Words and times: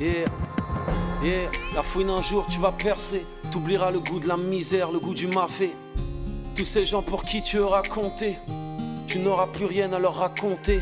Et, 0.00 0.24
et 1.24 1.48
la 1.74 1.82
fouine 1.82 2.10
un 2.10 2.22
jour 2.22 2.46
tu 2.48 2.60
vas 2.60 2.72
percer. 2.72 3.24
T'oublieras 3.50 3.90
le 3.90 4.00
goût 4.00 4.20
de 4.20 4.28
la 4.28 4.36
misère, 4.36 4.92
le 4.92 4.98
goût 4.98 5.14
du 5.14 5.26
mafé. 5.26 5.72
Tous 6.54 6.64
ces 6.64 6.84
gens 6.84 7.02
pour 7.02 7.24
qui 7.24 7.42
tu 7.42 7.58
auras 7.58 7.82
compté. 7.82 8.38
Tu 9.06 9.18
n'auras 9.18 9.46
plus 9.46 9.66
rien 9.66 9.92
à 9.92 9.98
leur 9.98 10.16
raconter. 10.16 10.80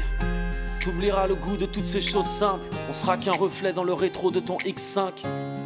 T'oublieras 0.81 1.27
le 1.27 1.35
goût 1.35 1.57
de 1.57 1.67
toutes 1.67 1.87
ces 1.87 2.01
choses 2.01 2.27
simples. 2.27 2.65
On 2.91 2.93
sera 2.93 3.17
qu'un 3.17 3.33
reflet 3.33 3.73
dans 3.73 3.85
le 3.85 3.93
rétro 3.93 4.31
de 4.31 4.41
ton 4.41 4.57
X5. 4.59 5.11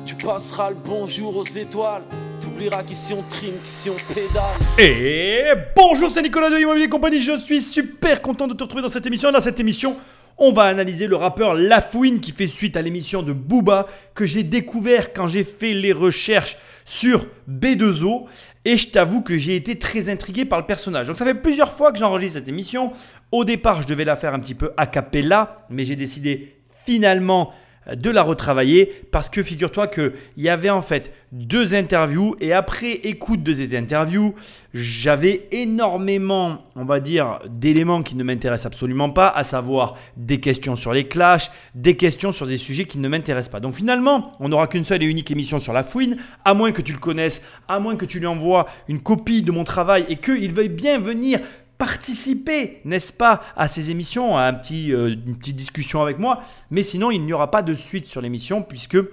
Tu 0.04 0.14
passeras 0.14 0.70
le 0.70 0.76
bonjour 0.76 1.36
aux 1.36 1.44
étoiles. 1.44 2.02
T'oublieras 2.40 2.82
qu'ici 2.82 3.12
on 3.12 3.22
trime, 3.22 3.54
qu'ici 3.64 3.90
on 3.90 4.14
pédale. 4.14 4.44
Et 4.78 5.44
bonjour, 5.74 6.10
c'est 6.10 6.22
Nicolas 6.22 6.50
de 6.50 6.58
Immobilier 6.58 6.88
Compagnie. 6.88 7.20
Je 7.20 7.36
suis 7.36 7.60
super 7.60 8.22
content 8.22 8.46
de 8.46 8.54
te 8.54 8.62
retrouver 8.62 8.82
dans 8.82 8.88
cette 8.88 9.06
émission. 9.06 9.32
Dans 9.32 9.40
cette 9.40 9.58
émission, 9.60 9.96
on 10.38 10.52
va 10.52 10.64
analyser 10.64 11.06
le 11.06 11.16
rappeur 11.16 11.54
Lafouine 11.54 12.20
qui 12.20 12.32
fait 12.32 12.46
suite 12.46 12.76
à 12.76 12.82
l'émission 12.82 13.22
de 13.22 13.32
Booba 13.32 13.86
que 14.14 14.26
j'ai 14.26 14.44
découvert 14.44 15.12
quand 15.12 15.26
j'ai 15.26 15.44
fait 15.44 15.74
les 15.74 15.92
recherches 15.92 16.56
sur 16.84 17.26
B2O. 17.50 18.26
Et 18.64 18.76
je 18.76 18.88
t'avoue 18.88 19.20
que 19.20 19.36
j'ai 19.36 19.56
été 19.56 19.78
très 19.78 20.08
intrigué 20.08 20.44
par 20.44 20.60
le 20.60 20.66
personnage. 20.66 21.06
Donc 21.06 21.16
ça 21.16 21.24
fait 21.24 21.34
plusieurs 21.34 21.72
fois 21.72 21.92
que 21.92 21.98
j'enregistre 21.98 22.38
cette 22.38 22.48
émission. 22.48 22.92
Au 23.32 23.44
départ, 23.44 23.82
je 23.82 23.86
devais 23.86 24.04
la 24.04 24.16
faire 24.16 24.34
un 24.34 24.40
petit 24.40 24.54
peu 24.54 24.72
a 24.76 24.86
cappella, 24.86 25.66
mais 25.70 25.84
j'ai 25.84 25.96
décidé 25.96 26.56
finalement 26.84 27.52
de 27.94 28.10
la 28.10 28.22
retravailler 28.22 28.92
parce 29.10 29.30
que 29.30 29.42
figure-toi 29.42 29.88
qu'il 29.88 30.12
y 30.36 30.48
avait 30.48 30.70
en 30.70 30.82
fait 30.82 31.12
deux 31.32 31.74
interviews 31.74 32.36
et 32.40 32.52
après 32.52 32.92
écoute 32.92 33.42
de 33.42 33.52
ces 33.52 33.76
interviews, 33.76 34.34
j'avais 34.72 35.46
énormément, 35.52 36.64
on 36.76 36.84
va 36.84 37.00
dire, 37.00 37.40
d'éléments 37.48 38.02
qui 38.02 38.16
ne 38.16 38.24
m'intéressent 38.24 38.66
absolument 38.66 39.10
pas, 39.10 39.28
à 39.28 39.44
savoir 39.44 39.96
des 40.16 40.40
questions 40.40 40.76
sur 40.76 40.92
les 40.92 41.04
clashs, 41.04 41.50
des 41.74 41.96
questions 41.96 42.32
sur 42.32 42.46
des 42.46 42.56
sujets 42.56 42.84
qui 42.84 42.98
ne 42.98 43.08
m'intéressent 43.08 43.52
pas. 43.52 43.60
Donc 43.60 43.74
finalement, 43.74 44.32
on 44.40 44.48
n'aura 44.48 44.66
qu'une 44.66 44.84
seule 44.84 45.02
et 45.02 45.06
unique 45.06 45.30
émission 45.30 45.58
sur 45.58 45.72
la 45.72 45.82
fouine, 45.82 46.16
à 46.44 46.54
moins 46.54 46.72
que 46.72 46.82
tu 46.82 46.92
le 46.92 46.98
connaisses, 46.98 47.42
à 47.68 47.78
moins 47.78 47.96
que 47.96 48.06
tu 48.06 48.20
lui 48.20 48.26
envoies 48.26 48.66
une 48.88 49.00
copie 49.00 49.42
de 49.42 49.52
mon 49.52 49.64
travail 49.64 50.04
et 50.08 50.16
qu'il 50.16 50.52
veuille 50.52 50.68
bien 50.68 50.98
venir 50.98 51.40
participer, 51.78 52.80
n'est-ce 52.84 53.12
pas, 53.12 53.40
à 53.56 53.68
ces 53.68 53.90
émissions, 53.90 54.36
à 54.36 54.52
euh, 54.52 55.14
une 55.26 55.36
petite 55.36 55.56
discussion 55.56 56.02
avec 56.02 56.18
moi. 56.18 56.42
Mais 56.70 56.82
sinon, 56.82 57.10
il 57.10 57.24
n'y 57.24 57.32
aura 57.32 57.50
pas 57.50 57.62
de 57.62 57.74
suite 57.74 58.06
sur 58.06 58.20
l'émission 58.20 58.62
puisque, 58.62 58.96
euh, 58.96 59.06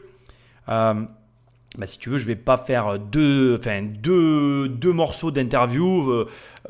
bah, 0.67 1.85
si 1.85 1.99
tu 1.99 2.09
veux, 2.09 2.17
je 2.17 2.23
ne 2.23 2.29
vais 2.29 2.35
pas 2.35 2.57
faire 2.57 2.97
deux, 2.97 3.59
morceaux 4.85 5.29
d'interview 5.29 6.09
euh, 6.09 6.27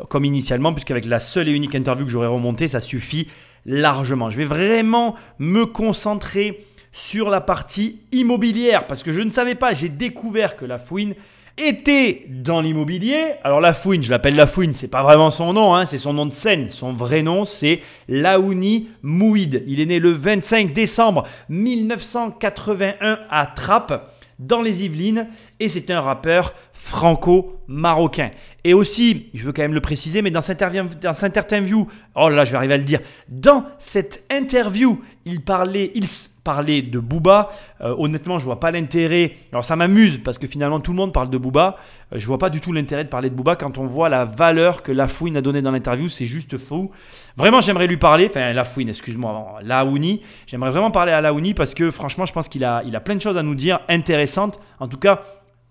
comme 0.10 0.26
initialement, 0.26 0.74
puisqu'avec 0.74 1.06
la 1.06 1.20
seule 1.20 1.48
et 1.48 1.54
unique 1.54 1.76
interview 1.76 2.06
que 2.06 2.12
j'aurais 2.12 2.28
remontée, 2.28 2.68
ça 2.68 2.82
suffit 2.82 3.30
largement. 3.66 4.30
Je 4.30 4.38
vais 4.38 4.46
vraiment 4.46 5.16
me 5.40 5.66
concentrer 5.66 6.66
sur 6.92 7.30
la 7.30 7.42
partie 7.42 8.02
immobilière 8.12 8.88
parce 8.88 9.04
que 9.04 9.12
je 9.12 9.22
ne 9.22 9.32
savais 9.32 9.56
pas, 9.56 9.74
j'ai 9.74 9.90
découvert 9.90 10.56
que 10.56 10.66
la 10.66 10.78
fouine 10.78 11.14
était 11.58 12.26
dans 12.30 12.62
l'immobilier. 12.62 13.34
Alors 13.44 13.62
la 13.62 13.74
fouine, 13.74 14.04
je 14.04 14.10
l'appelle 14.10 14.36
la 14.36 14.48
fouine, 14.48 14.74
c'est 14.74 14.90
pas 14.90 15.04
vraiment 15.04 15.32
son 15.32 15.54
nom, 15.54 15.74
hein, 15.74 15.86
c'est 15.86 15.98
son 15.98 16.14
nom 16.14 16.26
de 16.26 16.34
scène. 16.34 16.70
Son 16.70 16.94
vrai 16.94 17.22
nom, 17.22 17.46
c'est 17.46 17.82
Laouni 18.08 18.90
Mouid. 19.02 19.64
Il 19.68 19.80
est 19.80 19.86
né 19.86 20.00
le 20.00 20.12
25 20.12 20.74
décembre 20.74 21.24
1981 21.50 23.20
à 23.30 23.46
Trappes, 23.46 24.12
dans 24.38 24.62
les 24.62 24.84
Yvelines, 24.84 25.28
et 25.62 25.70
c'est 25.70 25.90
un 25.92 26.02
rappeur 26.02 26.54
franco-marocain. 26.76 28.32
Et 28.64 28.74
aussi, 28.74 29.30
je 29.34 29.46
veux 29.46 29.54
quand 29.54 29.62
même 29.62 29.74
le 29.74 29.82
préciser, 29.82 30.22
mais 30.22 30.30
dans 30.30 30.42
cette, 30.42 30.62
dans 31.02 31.14
cette 31.14 31.38
interview, 31.38 31.88
oh 32.16 32.30
là, 32.30 32.36
là 32.36 32.46
je 32.46 32.52
vais 32.52 32.58
arriver 32.58 32.74
à 32.74 32.78
le 32.78 32.84
dire, 32.84 33.00
dans 33.30 33.64
cette 33.80 34.26
interview, 34.30 35.02
il 35.24 35.42
parlait, 35.42 35.92
il 35.96 36.06
parlait 36.44 36.82
de 36.82 37.00
Booba. 37.00 37.50
Euh, 37.82 37.96
honnêtement, 37.98 38.38
je 38.38 38.46
vois 38.46 38.60
pas 38.60 38.72
l'intérêt. 38.72 39.38
Alors 39.52 39.66
ça 39.66 39.76
m'amuse 39.76 40.20
parce 40.24 40.38
que 40.38 40.46
finalement 40.46 40.80
tout 40.80 40.92
le 40.92 40.98
monde 40.98 41.14
parle 41.14 41.30
de 41.30 41.38
Booba. 41.38 41.78
Euh, 42.14 42.20
je 42.20 42.28
vois 42.28 42.38
pas 42.38 42.52
du 42.52 42.62
tout 42.62 42.72
l'intérêt 42.72 43.04
de 43.04 43.10
parler 43.10 43.30
de 43.30 43.36
Booba 43.36 43.56
quand 43.56 43.78
on 43.78 43.88
voit 43.88 44.10
la 44.10 44.26
valeur 44.26 44.84
que 44.84 44.92
Lafouine 44.92 45.38
a 45.38 45.42
donnée 45.42 45.64
dans 45.64 45.72
l'interview. 45.72 46.08
C'est 46.10 46.28
juste 46.28 46.58
faux. 46.58 46.92
Vraiment, 47.38 47.62
j'aimerais 47.62 47.88
lui 47.88 47.98
parler. 47.98 48.28
Enfin, 48.30 48.54
Lafouine, 48.54 48.90
excuse-moi, 48.90 49.60
Laouni. 49.64 50.22
J'aimerais 50.46 50.72
vraiment 50.72 50.92
parler 50.92 51.14
à 51.14 51.22
Laouni 51.22 51.54
parce 51.56 51.74
que 51.74 51.90
franchement, 51.90 52.26
je 52.26 52.34
pense 52.34 52.48
qu'il 52.48 52.64
a, 52.64 52.84
il 52.86 52.96
a 52.96 53.00
plein 53.00 53.16
de 53.16 53.22
choses 53.22 53.38
à 53.38 53.44
nous 53.44 53.56
dire 53.56 53.80
intéressantes. 53.90 54.60
En 54.80 54.88
tout 54.88 54.98
cas, 54.98 55.24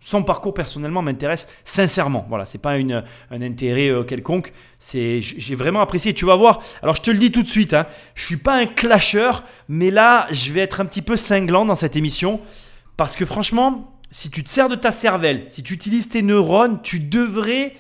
son 0.05 0.23
parcours 0.23 0.53
personnellement 0.53 1.01
m'intéresse 1.01 1.49
sincèrement. 1.65 2.27
Voilà, 2.29 2.45
c'est 2.45 2.59
pas 2.59 2.75
un 2.75 3.03
intérêt 3.31 3.89
euh, 3.89 4.05
quelconque. 4.05 4.53
C'est, 4.79 5.23
j'ai 5.23 5.55
vraiment 5.55 5.81
apprécié. 5.81 6.13
Tu 6.13 6.27
vas 6.27 6.37
voir. 6.37 6.63
Alors 6.83 6.95
je 6.95 7.01
te 7.01 7.11
le 7.11 7.17
dis 7.17 7.33
tout 7.33 7.43
de 7.43 7.49
suite. 7.49 7.73
Hein, 7.73 7.87
je 8.15 8.23
suis 8.23 8.37
pas 8.37 8.55
un 8.55 8.67
clasher, 8.67 9.31
mais 9.67 9.91
là 9.91 10.27
je 10.31 10.53
vais 10.53 10.61
être 10.61 10.83
un 10.83 10.85
petit 10.85 11.01
peu 11.01 11.17
cinglant 11.17 11.65
dans 11.65 11.75
cette 11.75 11.97
émission 11.97 12.43
parce 12.99 13.17
que 13.17 13.25
franchement, 13.25 13.99
si 14.11 14.31
tu 14.31 14.45
te 14.45 14.51
sers 14.51 14.69
de 14.69 14.75
ta 14.75 14.93
cervelle, 14.93 15.47
si 15.49 15.63
tu 15.63 15.73
utilises 15.73 16.11
tes 16.11 16.21
neurones, 16.21 16.83
tu 16.83 17.01
devrais 17.01 17.75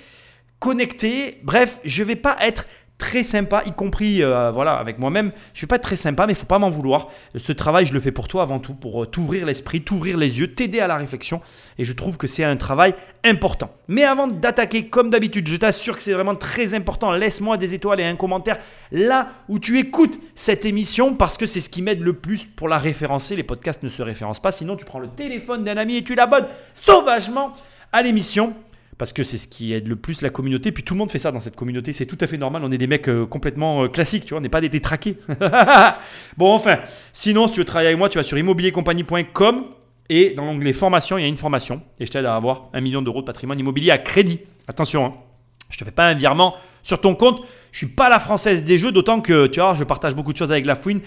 connecter. 0.60 1.40
Bref, 1.42 1.78
je 1.84 2.02
vais 2.02 2.16
pas 2.16 2.38
être 2.40 2.66
très 2.98 3.22
sympa, 3.22 3.62
y 3.66 3.72
compris 3.72 4.22
euh, 4.22 4.50
voilà, 4.50 4.74
avec 4.74 4.98
moi-même. 4.98 5.32
Je 5.52 5.58
ne 5.58 5.60
vais 5.62 5.66
pas 5.66 5.78
très 5.78 5.96
sympa, 5.96 6.26
mais 6.26 6.32
il 6.32 6.36
faut 6.36 6.46
pas 6.46 6.58
m'en 6.58 6.70
vouloir. 6.70 7.08
Ce 7.36 7.52
travail, 7.52 7.86
je 7.86 7.92
le 7.92 8.00
fais 8.00 8.12
pour 8.12 8.28
toi 8.28 8.42
avant 8.42 8.60
tout, 8.60 8.74
pour 8.74 9.02
euh, 9.02 9.06
t'ouvrir 9.06 9.46
l'esprit, 9.46 9.82
t'ouvrir 9.82 10.16
les 10.16 10.38
yeux, 10.40 10.52
t'aider 10.52 10.80
à 10.80 10.86
la 10.86 10.96
réflexion. 10.96 11.40
Et 11.78 11.84
je 11.84 11.92
trouve 11.92 12.16
que 12.16 12.26
c'est 12.26 12.44
un 12.44 12.56
travail 12.56 12.94
important. 13.24 13.70
Mais 13.88 14.04
avant 14.04 14.26
d'attaquer, 14.26 14.86
comme 14.86 15.10
d'habitude, 15.10 15.48
je 15.48 15.56
t'assure 15.56 15.96
que 15.96 16.02
c'est 16.02 16.12
vraiment 16.12 16.36
très 16.36 16.74
important. 16.74 17.12
Laisse-moi 17.12 17.56
des 17.56 17.74
étoiles 17.74 18.00
et 18.00 18.04
un 18.04 18.16
commentaire 18.16 18.58
là 18.92 19.28
où 19.48 19.58
tu 19.58 19.78
écoutes 19.78 20.18
cette 20.34 20.64
émission, 20.64 21.14
parce 21.14 21.36
que 21.36 21.46
c'est 21.46 21.60
ce 21.60 21.68
qui 21.68 21.82
m'aide 21.82 22.00
le 22.00 22.12
plus 22.12 22.44
pour 22.44 22.68
la 22.68 22.78
référencer. 22.78 23.34
Les 23.36 23.42
podcasts 23.42 23.82
ne 23.82 23.88
se 23.88 24.02
référencent 24.02 24.42
pas, 24.42 24.52
sinon 24.52 24.76
tu 24.76 24.84
prends 24.84 25.00
le 25.00 25.08
téléphone 25.08 25.64
d'un 25.64 25.76
ami 25.76 25.96
et 25.96 26.04
tu 26.04 26.14
l'abonnes 26.14 26.46
sauvagement 26.74 27.52
à 27.92 28.02
l'émission 28.02 28.54
parce 28.98 29.12
que 29.12 29.22
c'est 29.22 29.38
ce 29.38 29.48
qui 29.48 29.72
aide 29.72 29.88
le 29.88 29.96
plus 29.96 30.22
la 30.22 30.30
communauté. 30.30 30.72
Puis 30.72 30.82
tout 30.82 30.94
le 30.94 30.98
monde 30.98 31.10
fait 31.10 31.18
ça 31.18 31.32
dans 31.32 31.40
cette 31.40 31.56
communauté, 31.56 31.92
c'est 31.92 32.06
tout 32.06 32.18
à 32.20 32.26
fait 32.26 32.38
normal. 32.38 32.62
On 32.64 32.72
est 32.72 32.78
des 32.78 32.86
mecs 32.86 33.08
euh, 33.08 33.26
complètement 33.26 33.84
euh, 33.84 33.88
classiques, 33.88 34.24
tu 34.24 34.30
vois, 34.30 34.38
on 34.38 34.42
n'est 34.42 34.48
pas 34.48 34.60
des 34.60 34.68
détraqués. 34.68 35.16
bon, 36.36 36.52
enfin, 36.52 36.78
sinon, 37.12 37.46
si 37.46 37.54
tu 37.54 37.60
veux 37.60 37.64
travailler 37.64 37.88
avec 37.88 37.98
moi, 37.98 38.08
tu 38.08 38.18
vas 38.18 38.24
sur 38.24 38.38
immobiliercompagnie.com 38.38 39.64
et 40.10 40.34
dans 40.34 40.44
l'onglet 40.44 40.72
formation, 40.72 41.18
il 41.18 41.22
y 41.22 41.24
a 41.24 41.28
une 41.28 41.36
formation 41.36 41.82
et 41.98 42.06
je 42.06 42.10
t'aide 42.10 42.26
à 42.26 42.36
avoir 42.36 42.68
un 42.72 42.80
million 42.80 43.02
d'euros 43.02 43.22
de 43.22 43.26
patrimoine 43.26 43.58
immobilier 43.58 43.90
à 43.90 43.98
crédit. 43.98 44.40
Attention, 44.68 45.06
hein. 45.06 45.14
je 45.70 45.78
te 45.78 45.84
fais 45.84 45.90
pas 45.90 46.06
un 46.06 46.14
virement 46.14 46.54
sur 46.82 47.00
ton 47.00 47.14
compte. 47.14 47.42
Je 47.72 47.78
suis 47.78 47.88
pas 47.88 48.08
la 48.08 48.20
française 48.20 48.62
des 48.62 48.78
jeux, 48.78 48.92
d'autant 48.92 49.20
que 49.20 49.48
tu 49.48 49.58
vois, 49.58 49.74
je 49.74 49.82
partage 49.82 50.14
beaucoup 50.14 50.32
de 50.32 50.38
choses 50.38 50.52
avec 50.52 50.64
la 50.64 50.76
fouine 50.76 51.00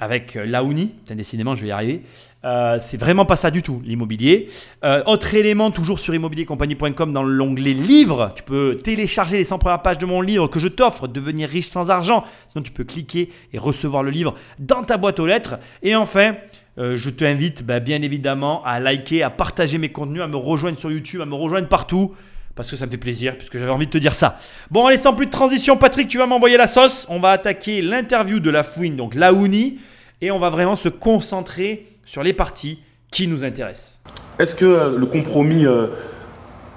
avec 0.00 0.34
euh, 0.34 0.46
Laouni, 0.46 0.94
décidément 1.10 1.54
je 1.54 1.62
vais 1.62 1.68
y 1.68 1.70
arriver. 1.70 2.02
Euh, 2.44 2.78
c'est 2.80 2.96
vraiment 2.96 3.26
pas 3.26 3.36
ça 3.36 3.50
du 3.50 3.62
tout, 3.62 3.82
l'immobilier. 3.84 4.48
Euh, 4.82 5.02
autre 5.04 5.34
élément, 5.34 5.70
toujours 5.70 5.98
sur 5.98 6.14
immobiliercompagnie.com 6.14 7.12
dans 7.12 7.22
l'onglet 7.22 7.74
livre, 7.74 8.32
tu 8.34 8.42
peux 8.42 8.78
télécharger 8.82 9.36
les 9.36 9.44
100 9.44 9.58
premières 9.58 9.82
pages 9.82 9.98
de 9.98 10.06
mon 10.06 10.22
livre 10.22 10.48
que 10.48 10.58
je 10.58 10.68
t'offre, 10.68 11.06
Devenir 11.06 11.50
riche 11.50 11.66
sans 11.66 11.90
argent. 11.90 12.24
Sinon 12.48 12.62
tu 12.64 12.72
peux 12.72 12.84
cliquer 12.84 13.30
et 13.52 13.58
recevoir 13.58 14.02
le 14.02 14.10
livre 14.10 14.34
dans 14.58 14.82
ta 14.82 14.96
boîte 14.96 15.20
aux 15.20 15.26
lettres. 15.26 15.56
Et 15.82 15.94
enfin, 15.94 16.34
je 16.78 17.10
t'invite 17.10 17.62
bah, 17.62 17.78
bien 17.78 18.00
évidemment 18.00 18.64
à 18.64 18.80
liker, 18.80 19.22
à 19.22 19.28
partager 19.28 19.76
mes 19.76 19.90
contenus, 19.90 20.22
à 20.22 20.28
me 20.28 20.36
rejoindre 20.36 20.78
sur 20.78 20.90
YouTube, 20.90 21.20
à 21.20 21.26
me 21.26 21.34
rejoindre 21.34 21.68
partout 21.68 22.14
parce 22.54 22.70
que 22.70 22.76
ça 22.76 22.86
me 22.86 22.90
fait 22.90 22.96
plaisir, 22.96 23.36
puisque 23.36 23.58
j'avais 23.58 23.70
envie 23.70 23.86
de 23.86 23.90
te 23.90 23.98
dire 23.98 24.14
ça. 24.14 24.38
Bon, 24.70 24.86
allez, 24.86 24.96
sans 24.96 25.14
plus 25.14 25.26
de 25.26 25.30
transition, 25.30 25.76
Patrick, 25.76 26.08
tu 26.08 26.18
vas 26.18 26.26
m'envoyer 26.26 26.56
la 26.56 26.66
sauce. 26.66 27.06
On 27.08 27.20
va 27.20 27.30
attaquer 27.30 27.82
l'interview 27.82 28.40
de 28.40 28.50
la 28.50 28.62
fouine, 28.62 28.96
donc 28.96 29.14
Laouni, 29.14 29.78
et 30.20 30.30
on 30.30 30.38
va 30.38 30.50
vraiment 30.50 30.76
se 30.76 30.88
concentrer 30.88 31.86
sur 32.04 32.22
les 32.22 32.32
parties 32.32 32.80
qui 33.10 33.26
nous 33.26 33.44
intéressent. 33.44 34.02
Est-ce 34.38 34.54
que 34.54 34.96
le 34.96 35.06
compromis 35.06 35.66
euh, 35.66 35.88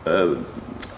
euh, 0.08 0.36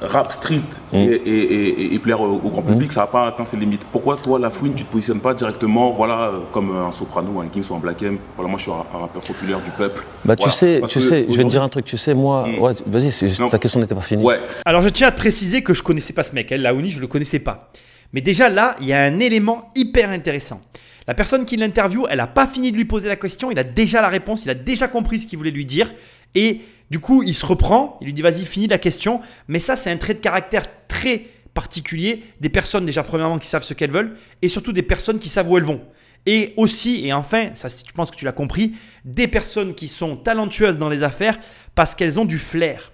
rap 0.02 0.32
street 0.32 0.62
mm. 0.92 0.98
et, 0.98 2.00
plaire 2.00 2.22
au, 2.22 2.38
grand 2.38 2.62
mm. 2.62 2.66
public, 2.66 2.92
ça 2.92 3.02
n'a 3.02 3.08
pas 3.08 3.28
atteint 3.28 3.46
ses 3.46 3.58
limites. 3.58 3.86
Pourquoi 3.92 4.18
toi, 4.18 4.40
La 4.40 4.50
Fouine, 4.50 4.74
tu 4.74 4.84
te 4.84 4.92
positionnes 4.92 5.20
pas 5.20 5.34
directement 5.34 5.92
voilà, 5.92 6.34
comme 6.52 6.76
un 6.76 6.92
soprano, 6.92 7.42
un 7.42 7.48
Kings 7.48 7.70
ou 7.70 7.76
un 7.76 7.80
Black 7.80 8.02
M? 8.04 8.18
Voilà, 8.36 8.50
moi 8.50 8.58
je 8.58 8.64
suis 8.64 8.72
un, 8.72 8.98
rappeur 8.98 9.24
populaire 9.24 9.62
du 9.62 9.72
peuple. 9.72 10.04
Bah 10.24 10.36
tu 10.36 10.50
sais, 10.50 10.82
tu 10.88 11.00
sais, 11.00 11.26
je 11.30 11.38
vais 11.38 11.44
te 11.44 11.50
dire 11.50 11.64
un 11.64 11.70
truc, 11.70 11.86
tu 11.86 11.98
sais, 11.98 12.14
moi, 12.14 12.48
mm. 12.48 12.60
ouais, 12.60 12.74
vas-y, 12.86 13.50
ta 13.50 13.60
question 13.60 13.80
n'était 13.80 13.96
pas 13.96 14.02
finie. 14.02 14.24
Ouais. 14.24 14.40
Alors 14.66 14.82
je 14.82 14.90
tiens 14.90 15.08
à 15.08 15.12
te 15.12 15.18
préciser 15.18 15.62
que 15.62 15.74
je 15.74 15.84
connaissais 15.84 16.14
pas 16.14 16.24
ce 16.24 16.34
mec, 16.34 16.52
hein, 16.52 16.58
Laouni, 16.58 16.90
je 16.90 17.00
le 17.00 17.08
connaissais 17.08 17.40
pas. 17.40 17.72
Mais 18.14 18.22
déjà 18.22 18.50
là, 18.50 18.76
il 18.80 18.88
y 18.88 18.94
a 18.94 19.04
un 19.04 19.20
élément 19.20 19.72
hyper 19.76 20.10
intéressant. 20.10 20.62
La 21.08 21.14
personne 21.14 21.46
qui 21.46 21.56
l'interviewe, 21.56 22.08
elle 22.10 22.18
n'a 22.18 22.28
pas 22.28 22.48
fini 22.48 22.72
de 22.72 22.78
lui 22.78 22.86
poser 22.86 23.08
la 23.08 23.16
question, 23.16 23.52
il 23.52 23.60
a 23.60 23.64
déjà 23.64 24.02
la 24.02 24.10
réponse, 24.10 24.46
il 24.46 24.50
a 24.50 24.56
déjà 24.56 24.88
compris 24.88 25.20
ce 25.20 25.28
qu'il 25.28 25.38
voulait 25.38 25.52
lui 25.52 25.66
dire. 25.66 25.94
Et 26.34 26.62
du 26.90 27.00
coup, 27.00 27.24
il 27.24 27.34
se 27.34 27.46
reprend, 27.46 27.98
il 28.02 28.06
lui 28.06 28.14
dit 28.14 28.22
vas-y, 28.22 28.46
finis 28.46 28.68
la 28.68 28.78
question. 28.78 29.22
Mais 29.48 29.60
ça, 29.60 29.76
c'est 29.76 29.92
un 29.92 29.98
trait 29.98 30.14
de 30.14 30.20
caractère 30.20 30.66
très 30.88 31.28
particulier 31.54 32.24
des 32.42 32.50
personnes 32.50 32.86
déjà 32.86 33.02
premièrement 33.02 33.40
qui 33.40 33.48
savent 33.48 33.64
ce 33.64 33.74
qu'elles 33.74 33.92
veulent 33.92 34.16
et 34.42 34.50
surtout 34.50 34.74
des 34.74 34.84
personnes 34.84 35.18
qui 35.18 35.30
savent 35.30 35.50
où 35.50 35.58
elles 35.58 35.64
vont. 35.64 35.82
Et 36.28 36.54
aussi, 36.58 37.06
et 37.06 37.14
enfin, 37.14 37.50
ça 37.54 37.68
je 37.70 37.92
pense 37.94 38.12
que 38.12 38.16
tu 38.16 38.26
l'as 38.26 38.32
compris, 38.32 38.74
des 39.06 39.28
personnes 39.28 39.74
qui 39.74 39.88
sont 39.88 40.18
talentueuses 40.18 40.78
dans 40.78 40.90
les 40.90 41.04
affaires 41.04 41.40
parce 41.76 41.96
qu'elles 41.96 42.20
ont 42.20 42.26
du 42.26 42.40
flair. 42.40 42.92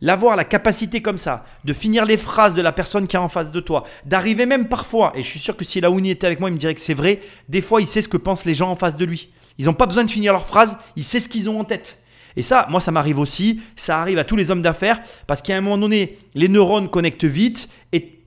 L'avoir 0.00 0.34
la 0.34 0.44
capacité 0.44 1.00
comme 1.00 1.18
ça, 1.18 1.44
de 1.64 1.72
finir 1.72 2.04
les 2.04 2.16
phrases 2.16 2.54
de 2.54 2.62
la 2.62 2.72
personne 2.72 3.06
qui 3.06 3.14
est 3.14 3.20
en 3.20 3.28
face 3.28 3.52
de 3.52 3.60
toi, 3.60 3.84
d'arriver 4.04 4.46
même 4.46 4.68
parfois, 4.68 5.12
et 5.14 5.22
je 5.22 5.28
suis 5.28 5.38
sûr 5.38 5.56
que 5.56 5.64
si 5.64 5.80
Laouni 5.80 6.10
était 6.10 6.26
avec 6.26 6.40
moi, 6.40 6.50
il 6.50 6.54
me 6.54 6.58
dirait 6.58 6.74
que 6.74 6.80
c'est 6.80 6.94
vrai, 6.94 7.20
des 7.48 7.60
fois 7.60 7.80
il 7.80 7.86
sait 7.86 8.02
ce 8.02 8.08
que 8.08 8.16
pensent 8.16 8.44
les 8.44 8.54
gens 8.54 8.70
en 8.70 8.76
face 8.76 8.96
de 8.96 9.04
lui. 9.04 9.30
Ils 9.58 9.66
n'ont 9.66 9.74
pas 9.74 9.86
besoin 9.86 10.02
de 10.02 10.10
finir 10.10 10.32
leur 10.32 10.46
phrase, 10.46 10.76
ils 10.96 11.04
savent 11.04 11.20
ce 11.20 11.28
qu'ils 11.28 11.48
ont 11.48 11.60
en 11.60 11.64
tête. 11.64 12.01
Et 12.36 12.42
ça, 12.42 12.66
moi, 12.70 12.80
ça 12.80 12.90
m'arrive 12.90 13.18
aussi. 13.18 13.60
Ça 13.76 14.00
arrive 14.00 14.18
à 14.18 14.24
tous 14.24 14.36
les 14.36 14.50
hommes 14.50 14.62
d'affaires 14.62 15.00
parce 15.26 15.42
qu'à 15.42 15.56
un 15.56 15.60
moment 15.60 15.78
donné, 15.78 16.18
les 16.34 16.48
neurones 16.48 16.88
connectent 16.88 17.24
vite 17.24 17.68
et 17.92 18.20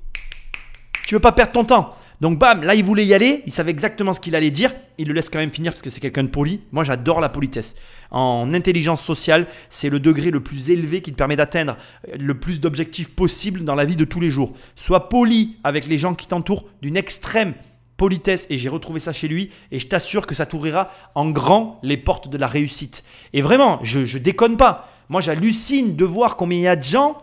tu 1.08 1.16
veux 1.16 1.22
pas 1.22 1.32
perdre 1.32 1.52
ton 1.52 1.66
temps. 1.66 1.96
Donc 2.22 2.40
bam, 2.40 2.64
là 2.64 2.76
il 2.76 2.84
voulait 2.84 3.06
y 3.06 3.14
aller, 3.14 3.44
il 3.46 3.52
savait 3.52 3.72
exactement 3.72 4.14
ce 4.14 4.20
qu'il 4.20 4.36
allait 4.36 4.52
dire, 4.52 4.74
il 4.98 5.08
le 5.08 5.14
laisse 5.14 5.30
quand 5.30 5.40
même 5.40 5.50
finir 5.50 5.74
parce 5.74 5.82
que 5.82 5.90
c'est 5.90 6.00
quelqu'un 6.00 6.24
de 6.24 6.30
poli. 6.30 6.62
Moi 6.72 6.84
j'adore 6.84 7.20
la 7.20 7.30
politesse. 7.30 7.76
En 8.10 8.54
intelligence 8.54 9.02
sociale, 9.02 9.48
c'est 9.70 9.90
le 9.90 10.00
degré 10.00 10.32
le 10.32 10.40
plus 10.40 10.70
élevé 10.70 11.02
qui 11.02 11.12
te 11.12 11.18
permet 11.18 11.36
d'atteindre 11.36 11.76
le 12.18 12.40
plus 12.40 12.62
d'objectifs 12.62 13.14
possibles 13.14 13.66
dans 13.66 13.76
la 13.76 13.84
vie 13.84 13.98
de 13.98 14.06
tous 14.06 14.22
les 14.22 14.30
jours. 14.30 14.54
Sois 14.76 15.10
poli 15.10 15.58
avec 15.64 15.88
les 15.88 15.98
gens 15.98 16.16
qui 16.16 16.28
t'entourent 16.28 16.66
d'une 16.82 16.96
extrême 16.96 17.54
politesse 17.98 18.48
et 18.50 18.58
j'ai 18.58 18.70
retrouvé 18.70 19.00
ça 19.00 19.14
chez 19.14 19.28
lui 19.28 19.52
et 19.72 19.80
je 19.80 19.88
t'assure 19.88 20.28
que 20.28 20.36
ça 20.36 20.46
t'ouvrira 20.46 20.92
en 21.16 21.30
grand 21.30 21.80
les 21.84 21.98
portes 21.98 22.30
de 22.30 22.38
la 22.38 22.48
réussite. 22.48 23.04
Et 23.34 23.42
vraiment, 23.42 23.80
je, 23.84 24.06
je 24.06 24.18
déconne 24.18 24.58
pas. 24.58 24.90
Moi 25.10 25.22
j'hallucine 25.22 25.96
de 25.96 26.06
voir 26.06 26.36
combien 26.36 26.58
il 26.58 26.64
y 26.64 26.68
a 26.68 26.76
de 26.76 26.84
gens 26.84 27.18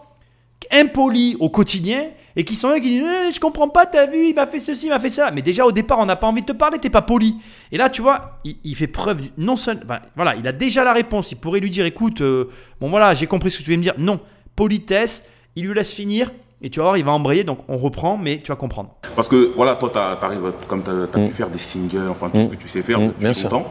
impolis 0.70 1.36
au 1.40 1.50
quotidien 1.50 2.08
et 2.36 2.44
qui 2.44 2.54
sont 2.54 2.68
là 2.68 2.80
qui 2.80 2.88
disent 2.88 3.04
eh, 3.04 3.30
Je 3.30 3.40
comprends 3.40 3.68
pas, 3.68 3.86
t'as 3.86 4.06
vu, 4.06 4.28
il 4.28 4.34
m'a 4.34 4.46
fait 4.46 4.58
ceci, 4.58 4.86
il 4.86 4.88
m'a 4.90 5.00
fait 5.00 5.10
ça. 5.10 5.30
Mais 5.30 5.42
déjà 5.42 5.66
au 5.66 5.72
départ, 5.72 5.98
on 5.98 6.06
n'a 6.06 6.16
pas 6.16 6.26
envie 6.26 6.40
de 6.40 6.46
te 6.46 6.52
parler, 6.52 6.78
t'es 6.78 6.90
pas 6.90 7.02
poli. 7.02 7.36
Et 7.70 7.76
là, 7.76 7.90
tu 7.90 8.02
vois, 8.02 8.40
il, 8.44 8.74
fait 8.74 8.86
preuve, 8.86 9.22
non 9.36 9.56
seulement. 9.56 9.98
voilà, 10.16 10.34
il 10.36 10.46
a 10.46 10.52
déjà 10.52 10.84
la 10.84 10.92
réponse. 10.92 11.32
Il 11.32 11.36
pourrait 11.36 11.60
lui 11.60 11.70
dire 11.70 11.84
Écoute, 11.84 12.22
euh, 12.22 12.48
bon 12.80 12.88
voilà, 12.88 13.14
j'ai 13.14 13.26
compris 13.26 13.50
ce 13.50 13.58
que 13.58 13.62
tu 13.62 13.70
veux 13.70 13.76
me 13.76 13.82
dire. 13.82 13.94
Non, 13.98 14.20
politesse, 14.56 15.28
il 15.56 15.66
lui 15.66 15.74
laisse 15.74 15.92
finir. 15.92 16.30
Et 16.64 16.70
tu 16.70 16.78
vas 16.78 16.84
voir, 16.84 16.96
il 16.96 17.04
va 17.04 17.10
embrayer, 17.10 17.42
donc 17.42 17.58
on 17.68 17.76
reprend, 17.76 18.16
mais 18.16 18.40
tu 18.42 18.52
vas 18.52 18.56
comprendre. 18.56 18.90
Parce 19.16 19.26
que 19.26 19.52
voilà, 19.56 19.74
toi, 19.74 19.90
tu 19.90 19.98
arrives, 19.98 20.52
comme 20.68 20.82
tu 20.82 20.90
as, 20.90 21.06
pu 21.08 21.20
mm. 21.20 21.30
faire 21.30 21.48
des 21.48 21.58
singles, 21.58 22.08
enfin 22.08 22.30
tout 22.30 22.40
ce 22.40 22.46
mm. 22.46 22.50
que 22.50 22.54
tu 22.56 22.68
sais 22.68 22.82
faire 22.82 23.00
mm, 23.00 23.12
depuis 23.18 23.42
longtemps. 23.42 23.66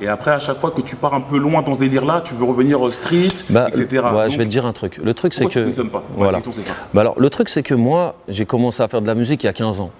Et 0.00 0.08
après, 0.08 0.30
à 0.30 0.38
chaque 0.38 0.58
fois 0.58 0.70
que 0.70 0.80
tu 0.80 0.96
pars 0.96 1.14
un 1.14 1.20
peu 1.20 1.38
loin 1.38 1.62
dans 1.62 1.74
ce 1.74 1.80
délire-là, 1.80 2.20
tu 2.24 2.34
veux 2.34 2.44
revenir 2.44 2.80
au 2.80 2.90
street, 2.90 3.28
bah, 3.50 3.68
etc. 3.68 4.04
Ouais, 4.14 4.30
je 4.30 4.38
vais 4.38 4.44
te 4.44 4.50
dire 4.50 4.66
un 4.66 4.72
truc. 4.72 4.98
Le 4.98 5.14
truc, 5.14 5.34
c'est 5.34 5.46
que. 5.46 5.70
Tu 5.70 5.88
pas? 5.88 6.04
Voilà. 6.16 6.38
c'est 6.40 6.62
ça. 6.62 6.74
Bah 6.94 7.00
alors, 7.00 7.18
le 7.18 7.30
truc, 7.30 7.48
c'est 7.48 7.62
que 7.62 7.74
moi, 7.74 8.14
j'ai 8.28 8.46
commencé 8.46 8.82
à 8.82 8.88
faire 8.88 9.02
de 9.02 9.06
la 9.06 9.14
musique 9.14 9.42
il 9.42 9.46
y 9.46 9.50
a 9.50 9.52
15 9.52 9.80
ans. 9.80 9.90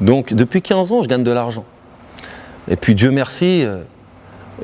Donc, 0.00 0.32
depuis 0.32 0.62
15 0.62 0.92
ans, 0.92 1.02
je 1.02 1.08
gagne 1.08 1.24
de 1.24 1.32
l'argent. 1.32 1.64
Et 2.68 2.76
puis, 2.76 2.94
Dieu 2.94 3.10
merci, 3.10 3.64
euh, 3.64 3.82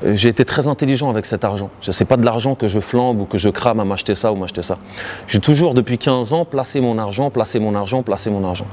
j'ai 0.05 0.29
été 0.29 0.44
très 0.44 0.67
intelligent 0.67 1.11
avec 1.11 1.26
cet 1.26 1.44
argent. 1.44 1.70
Ce 1.81 1.90
n'est 1.90 2.06
pas 2.06 2.17
de 2.17 2.25
l'argent 2.25 2.55
que 2.55 2.69
je 2.69 2.81
flambe 2.81 3.20
ou 3.20 3.25
que 3.25 3.38
je 3.38 3.49
crame 3.49 3.81
à 3.81 3.85
m'acheter 3.85 4.14
ça 4.14 4.32
ou 4.32 4.37
m'acheter 4.37 4.62
ça. 4.62 4.79
J'ai 5.26 5.40
toujours, 5.40 5.75
depuis 5.75 5.99
15 5.99 6.32
ans, 6.32 6.44
placé 6.44 6.81
mon 6.81 6.99
argent, 6.99 7.31
placé 7.31 7.58
mon 7.58 7.75
argent, 7.75 8.02
placé 8.02 8.31
mon 8.31 8.44
argent. 8.44 8.67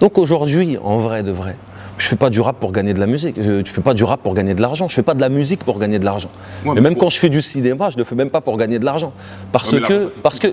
Donc 0.00 0.18
aujourd'hui, 0.18 0.78
en 0.82 0.98
vrai 0.98 1.22
de 1.22 1.30
vrai, 1.30 1.56
je 1.98 2.06
fais 2.06 2.16
pas 2.16 2.30
du 2.30 2.40
rap 2.40 2.58
pour 2.58 2.72
gagner 2.72 2.94
de 2.94 3.00
la 3.00 3.06
musique. 3.06 3.36
Je, 3.40 3.62
fais 3.64 3.80
pas 3.80 3.94
du 3.94 4.04
rap 4.04 4.22
pour 4.22 4.34
gagner 4.34 4.54
de 4.54 4.60
l'argent. 4.60 4.88
Je 4.88 4.94
fais 4.94 5.02
pas 5.02 5.14
de 5.14 5.20
la 5.20 5.28
musique 5.28 5.64
pour 5.64 5.78
gagner 5.78 5.98
de 5.98 6.04
l'argent. 6.04 6.30
mais, 6.64 6.80
même 6.80 6.96
quand 6.96 7.10
je 7.10 7.18
fais 7.18 7.28
du 7.28 7.40
cinéma, 7.40 7.90
je 7.90 7.98
le 7.98 8.04
fais 8.04 8.14
même 8.14 8.30
pas 8.30 8.40
pour 8.40 8.56
gagner 8.56 8.78
de 8.78 8.84
l'argent. 8.84 9.12
Parce, 9.52 9.70
que, 9.72 10.08
parce, 10.20 10.38
que, 10.38 10.48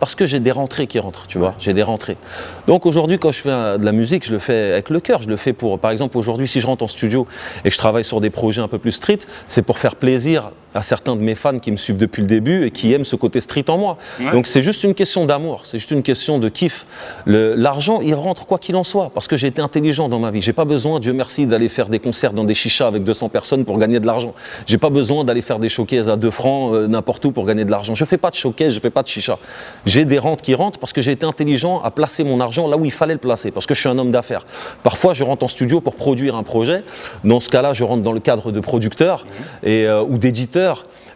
parce 0.00 0.14
que 0.14 0.26
j'ai 0.26 0.40
des 0.40 0.52
rentrées 0.52 0.86
qui 0.86 0.98
rentrent, 0.98 1.26
tu 1.26 1.38
vois. 1.38 1.54
J'ai 1.58 1.74
des 1.74 1.82
rentrées. 1.82 2.16
Donc 2.66 2.86
aujourd'hui, 2.86 3.18
quand 3.18 3.32
je 3.32 3.40
fais 3.40 3.78
de 3.78 3.84
la 3.84 3.92
musique, 3.92 4.24
je 4.26 4.32
le 4.32 4.38
fais 4.38 4.72
avec 4.72 4.90
le 4.90 5.00
cœur. 5.00 5.22
Je 5.22 5.28
le 5.28 5.36
fais 5.36 5.52
pour, 5.52 5.78
par 5.78 5.90
exemple, 5.90 6.16
aujourd'hui, 6.16 6.48
si 6.48 6.60
je 6.60 6.66
rentre 6.66 6.84
en 6.84 6.88
studio 6.88 7.26
et 7.64 7.68
que 7.68 7.74
je 7.74 7.78
travaille 7.78 8.04
sur 8.04 8.20
des 8.20 8.30
projets 8.30 8.62
un 8.62 8.68
peu 8.68 8.78
plus 8.78 8.92
street, 8.92 9.20
c'est 9.48 9.62
pour 9.62 9.78
faire 9.78 9.96
plaisir 9.96 10.50
à 10.74 10.82
certains 10.82 11.16
de 11.16 11.20
mes 11.20 11.34
fans 11.34 11.58
qui 11.58 11.70
me 11.70 11.76
suivent 11.76 11.96
depuis 11.96 12.20
le 12.20 12.28
début 12.28 12.66
et 12.66 12.70
qui 12.70 12.92
aiment 12.92 13.04
ce 13.04 13.16
côté 13.16 13.40
street 13.40 13.64
en 13.68 13.78
moi. 13.78 13.98
Donc 14.32 14.46
c'est 14.46 14.62
juste 14.62 14.84
une 14.84 14.94
question 14.94 15.24
d'amour, 15.26 15.62
c'est 15.64 15.78
juste 15.78 15.90
une 15.90 16.02
question 16.02 16.38
de 16.38 16.48
kiff. 16.48 16.86
L'argent, 17.26 18.00
il 18.00 18.14
rentre 18.14 18.46
quoi 18.46 18.58
qu'il 18.58 18.76
en 18.76 18.84
soit, 18.84 19.10
parce 19.14 19.28
que 19.28 19.36
j'ai 19.36 19.48
été 19.48 19.62
intelligent 19.62 20.08
dans 20.08 20.18
ma 20.18 20.30
vie. 20.30 20.40
J'ai 20.40 20.52
pas 20.52 20.64
besoin, 20.64 21.00
Dieu 21.00 21.12
merci, 21.12 21.46
d'aller 21.46 21.68
faire 21.68 21.88
des 21.88 21.98
concerts 21.98 22.32
dans 22.32 22.44
des 22.44 22.54
chichas 22.54 22.86
avec 22.86 23.04
200 23.04 23.28
personnes 23.28 23.64
pour 23.64 23.78
gagner 23.78 24.00
de 24.00 24.06
l'argent. 24.06 24.34
J'ai 24.66 24.78
pas 24.78 24.90
besoin 24.90 25.24
d'aller 25.24 25.42
faire 25.42 25.58
des 25.58 25.68
showcases 25.68 26.08
à 26.08 26.16
2 26.16 26.30
francs 26.30 26.74
euh, 26.74 26.88
n'importe 26.88 27.24
où 27.24 27.32
pour 27.32 27.46
gagner 27.46 27.64
de 27.64 27.70
l'argent. 27.70 27.94
Je 27.94 28.04
fais 28.04 28.16
pas 28.16 28.30
de 28.30 28.34
showcase, 28.34 28.74
je 28.74 28.80
fais 28.80 28.90
pas 28.90 29.02
de 29.02 29.08
chicha. 29.08 29.38
J'ai 29.86 30.04
des 30.04 30.18
rentes 30.18 30.42
qui 30.42 30.54
rentrent 30.54 30.78
parce 30.78 30.92
que 30.92 31.02
j'ai 31.02 31.12
été 31.12 31.26
intelligent 31.26 31.80
à 31.82 31.90
placer 31.90 32.24
mon 32.24 32.40
argent 32.40 32.66
là 32.66 32.76
où 32.76 32.84
il 32.84 32.90
fallait 32.92 33.14
le 33.14 33.20
placer, 33.20 33.50
parce 33.50 33.66
que 33.66 33.74
je 33.74 33.80
suis 33.80 33.88
un 33.88 33.98
homme 33.98 34.10
d'affaires. 34.10 34.44
Parfois, 34.82 35.14
je 35.14 35.24
rentre 35.24 35.44
en 35.44 35.48
studio 35.48 35.80
pour 35.80 35.94
produire 35.94 36.36
un 36.36 36.42
projet. 36.42 36.82
Dans 37.22 37.40
ce 37.40 37.48
cas-là, 37.48 37.72
je 37.72 37.84
rentre 37.84 38.02
dans 38.02 38.12
le 38.12 38.20
cadre 38.20 38.52
de 38.52 38.60
producteur 38.60 39.26
et, 39.62 39.86
euh, 39.86 40.02
ou 40.02 40.18
d'éditeur. 40.18 40.63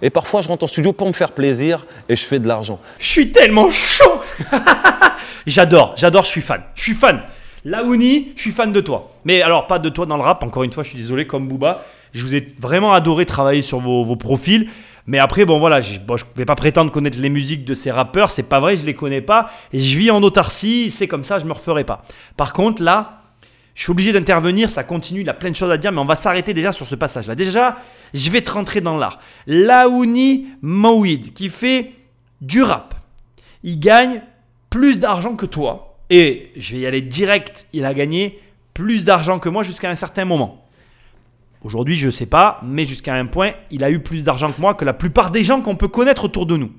Et 0.02 0.10
parfois, 0.10 0.40
je 0.40 0.48
rentre 0.48 0.64
en 0.64 0.68
studio 0.68 0.92
pour 0.92 1.06
me 1.06 1.12
faire 1.12 1.32
plaisir 1.32 1.86
et 2.08 2.16
je 2.16 2.24
fais 2.24 2.38
de 2.38 2.46
l'argent. 2.46 2.78
Je 2.98 3.08
suis 3.08 3.32
tellement 3.32 3.70
chaud 3.70 4.22
J'adore, 5.46 5.94
j'adore, 5.96 6.24
je 6.24 6.28
suis 6.28 6.42
fan. 6.42 6.62
Je 6.74 6.82
suis 6.82 6.94
fan. 6.94 7.22
Laouni, 7.64 8.32
je 8.36 8.42
suis 8.42 8.50
fan 8.50 8.72
de 8.72 8.80
toi. 8.80 9.12
Mais 9.24 9.42
alors, 9.42 9.66
pas 9.66 9.78
de 9.78 9.88
toi 9.88 10.06
dans 10.06 10.16
le 10.16 10.22
rap, 10.22 10.42
encore 10.42 10.62
une 10.62 10.72
fois, 10.72 10.84
je 10.84 10.90
suis 10.90 10.98
désolé, 10.98 11.26
comme 11.26 11.48
Booba. 11.48 11.84
Je 12.12 12.22
vous 12.22 12.34
ai 12.34 12.46
vraiment 12.58 12.92
adoré 12.92 13.26
travailler 13.26 13.62
sur 13.62 13.80
vos, 13.80 14.16
profils. 14.16 14.68
Mais 15.06 15.18
après, 15.18 15.46
bon 15.46 15.58
voilà, 15.58 15.80
je 15.80 15.94
ne 15.94 16.16
vais 16.36 16.44
pas 16.44 16.54
prétendre 16.54 16.92
connaître 16.92 17.18
les 17.18 17.30
musiques 17.30 17.64
de 17.64 17.72
ces 17.72 17.90
rappeurs, 17.90 18.30
c'est 18.30 18.42
pas 18.42 18.60
vrai, 18.60 18.76
je 18.76 18.84
les 18.84 18.92
connais 18.92 19.22
pas. 19.22 19.50
Et 19.72 19.78
je 19.78 19.96
vis 19.96 20.10
en 20.10 20.22
autarcie, 20.22 20.90
c'est 20.90 21.08
comme 21.08 21.24
ça, 21.24 21.38
je 21.38 21.46
me 21.46 21.52
referai 21.52 21.84
pas. 21.84 22.02
Par 22.36 22.52
contre, 22.52 22.82
là, 22.82 23.17
je 23.78 23.84
suis 23.84 23.92
obligé 23.92 24.12
d'intervenir, 24.12 24.70
ça 24.70 24.82
continue, 24.82 25.20
il 25.20 25.28
a 25.28 25.34
plein 25.34 25.50
de 25.50 25.54
choses 25.54 25.70
à 25.70 25.76
dire, 25.78 25.92
mais 25.92 26.00
on 26.00 26.04
va 26.04 26.16
s'arrêter 26.16 26.52
déjà 26.52 26.72
sur 26.72 26.84
ce 26.84 26.96
passage-là. 26.96 27.36
Déjà, 27.36 27.78
je 28.12 28.28
vais 28.28 28.40
te 28.40 28.50
rentrer 28.50 28.80
dans 28.80 28.96
l'art. 28.96 29.20
Laouni 29.46 30.48
Mouid, 30.62 31.32
qui 31.32 31.48
fait 31.48 31.92
du 32.40 32.60
rap. 32.60 32.96
Il 33.62 33.78
gagne 33.78 34.20
plus 34.69 34.98
d'argent 34.98 35.36
que 35.36 35.46
toi. 35.46 35.96
Et 36.10 36.50
je 36.56 36.75
vais 36.75 36.80
y 36.80 36.86
aller 36.86 37.02
direct, 37.02 37.69
il 37.72 37.84
a 37.84 37.94
gagné 37.94 38.40
plus 38.75 39.04
d'argent 39.04 39.38
que 39.38 39.48
moi 39.48 39.62
jusqu'à 39.62 39.88
un 39.88 39.94
certain 39.94 40.25
moment. 40.25 40.66
Aujourd'hui, 41.62 41.94
je 41.94 42.06
ne 42.06 42.10
sais 42.10 42.26
pas, 42.26 42.60
mais 42.64 42.84
jusqu'à 42.84 43.14
un 43.14 43.26
point, 43.26 43.52
il 43.70 43.84
a 43.84 43.92
eu 43.92 44.00
plus 44.00 44.25
d'argent 44.25 44.48
que 44.48 44.60
moi, 44.60 44.75
que 44.75 44.84
la 44.84 44.92
plupart 44.92 45.30
des 45.30 45.44
gens 45.44 45.60
qu'on 45.60 45.76
peut 45.76 45.86
connaître 45.86 46.25
autour 46.25 46.46
de 46.46 46.56
nous. 46.56 46.72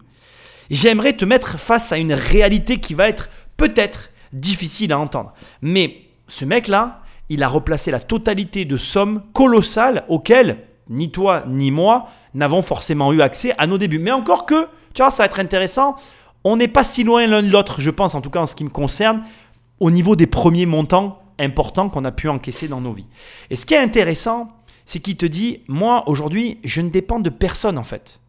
J'aimerais 0.69 1.13
te 1.13 1.24
mettre 1.24 1.57
face 1.57 1.94
à 1.94 1.98
une 1.98 2.12
réalité 2.12 2.81
qui 2.81 2.94
va 2.94 3.07
être 3.07 3.30
peut-être 3.56 4.10
difficile 4.34 4.92
à 4.92 5.00
entendre. 5.00 5.34
Mais 5.62 6.09
ce 6.30 6.46
mec-là, 6.46 7.02
il 7.28 7.44
a 7.44 7.48
replacé 7.48 7.92
la 7.92 8.00
totalité 8.00 8.64
de 8.66 8.78
sommes 8.78 9.24
colossales 9.34 10.06
auxquelles 10.08 10.60
ni 10.90 11.12
toi 11.12 11.44
ni 11.48 11.70
moi 11.70 12.08
n'avons 12.34 12.62
forcément 12.62 13.12
eu 13.14 13.22
accès 13.22 13.54
à 13.58 13.68
nos 13.68 13.78
débuts. 13.78 14.00
Mais 14.00 14.12
encore 14.12 14.46
que, 14.46 14.68
tu 14.94 15.02
vois, 15.02 15.12
ça 15.12 15.24
va 15.24 15.28
être 15.28 15.40
intéressant. 15.40 15.96
On 16.44 16.56
n'est 16.56 16.68
pas 16.68 16.84
si 16.84 17.04
loin 17.04 17.28
l'un 17.28 17.44
de 17.44 17.52
l'autre, 17.52 17.81
je 17.81 17.90
pense, 17.90 18.16
en 18.16 18.22
tout 18.22 18.30
cas 18.30 18.40
en 18.40 18.46
ce 18.46 18.56
qui 18.56 18.64
me 18.64 18.70
concerne, 18.70 19.24
au 19.80 19.92
niveau 19.92 20.16
des 20.16 20.28
premiers 20.28 20.66
montants 20.66 21.22
importants 21.38 21.90
qu'on 21.90 22.06
a 22.06 22.12
pu 22.12 22.30
encaisser 22.30 22.68
dans 22.68 22.82
nos 22.82 22.94
vies. 22.94 23.08
Et 23.50 23.56
ce 23.56 23.66
qui 23.66 23.74
est 23.74 23.80
intéressant, 23.80 24.50
c'est 24.86 25.00
qu'il 25.00 25.18
te 25.18 25.25
dit, 25.25 25.62
moi 25.68 26.04
aujourd'hui, 26.08 26.60
je 26.64 26.82
ne 26.82 26.90
dépends 26.90 27.20
de 27.20 27.30
personne 27.30 27.78
en 27.78 27.84
fait. 27.84 28.22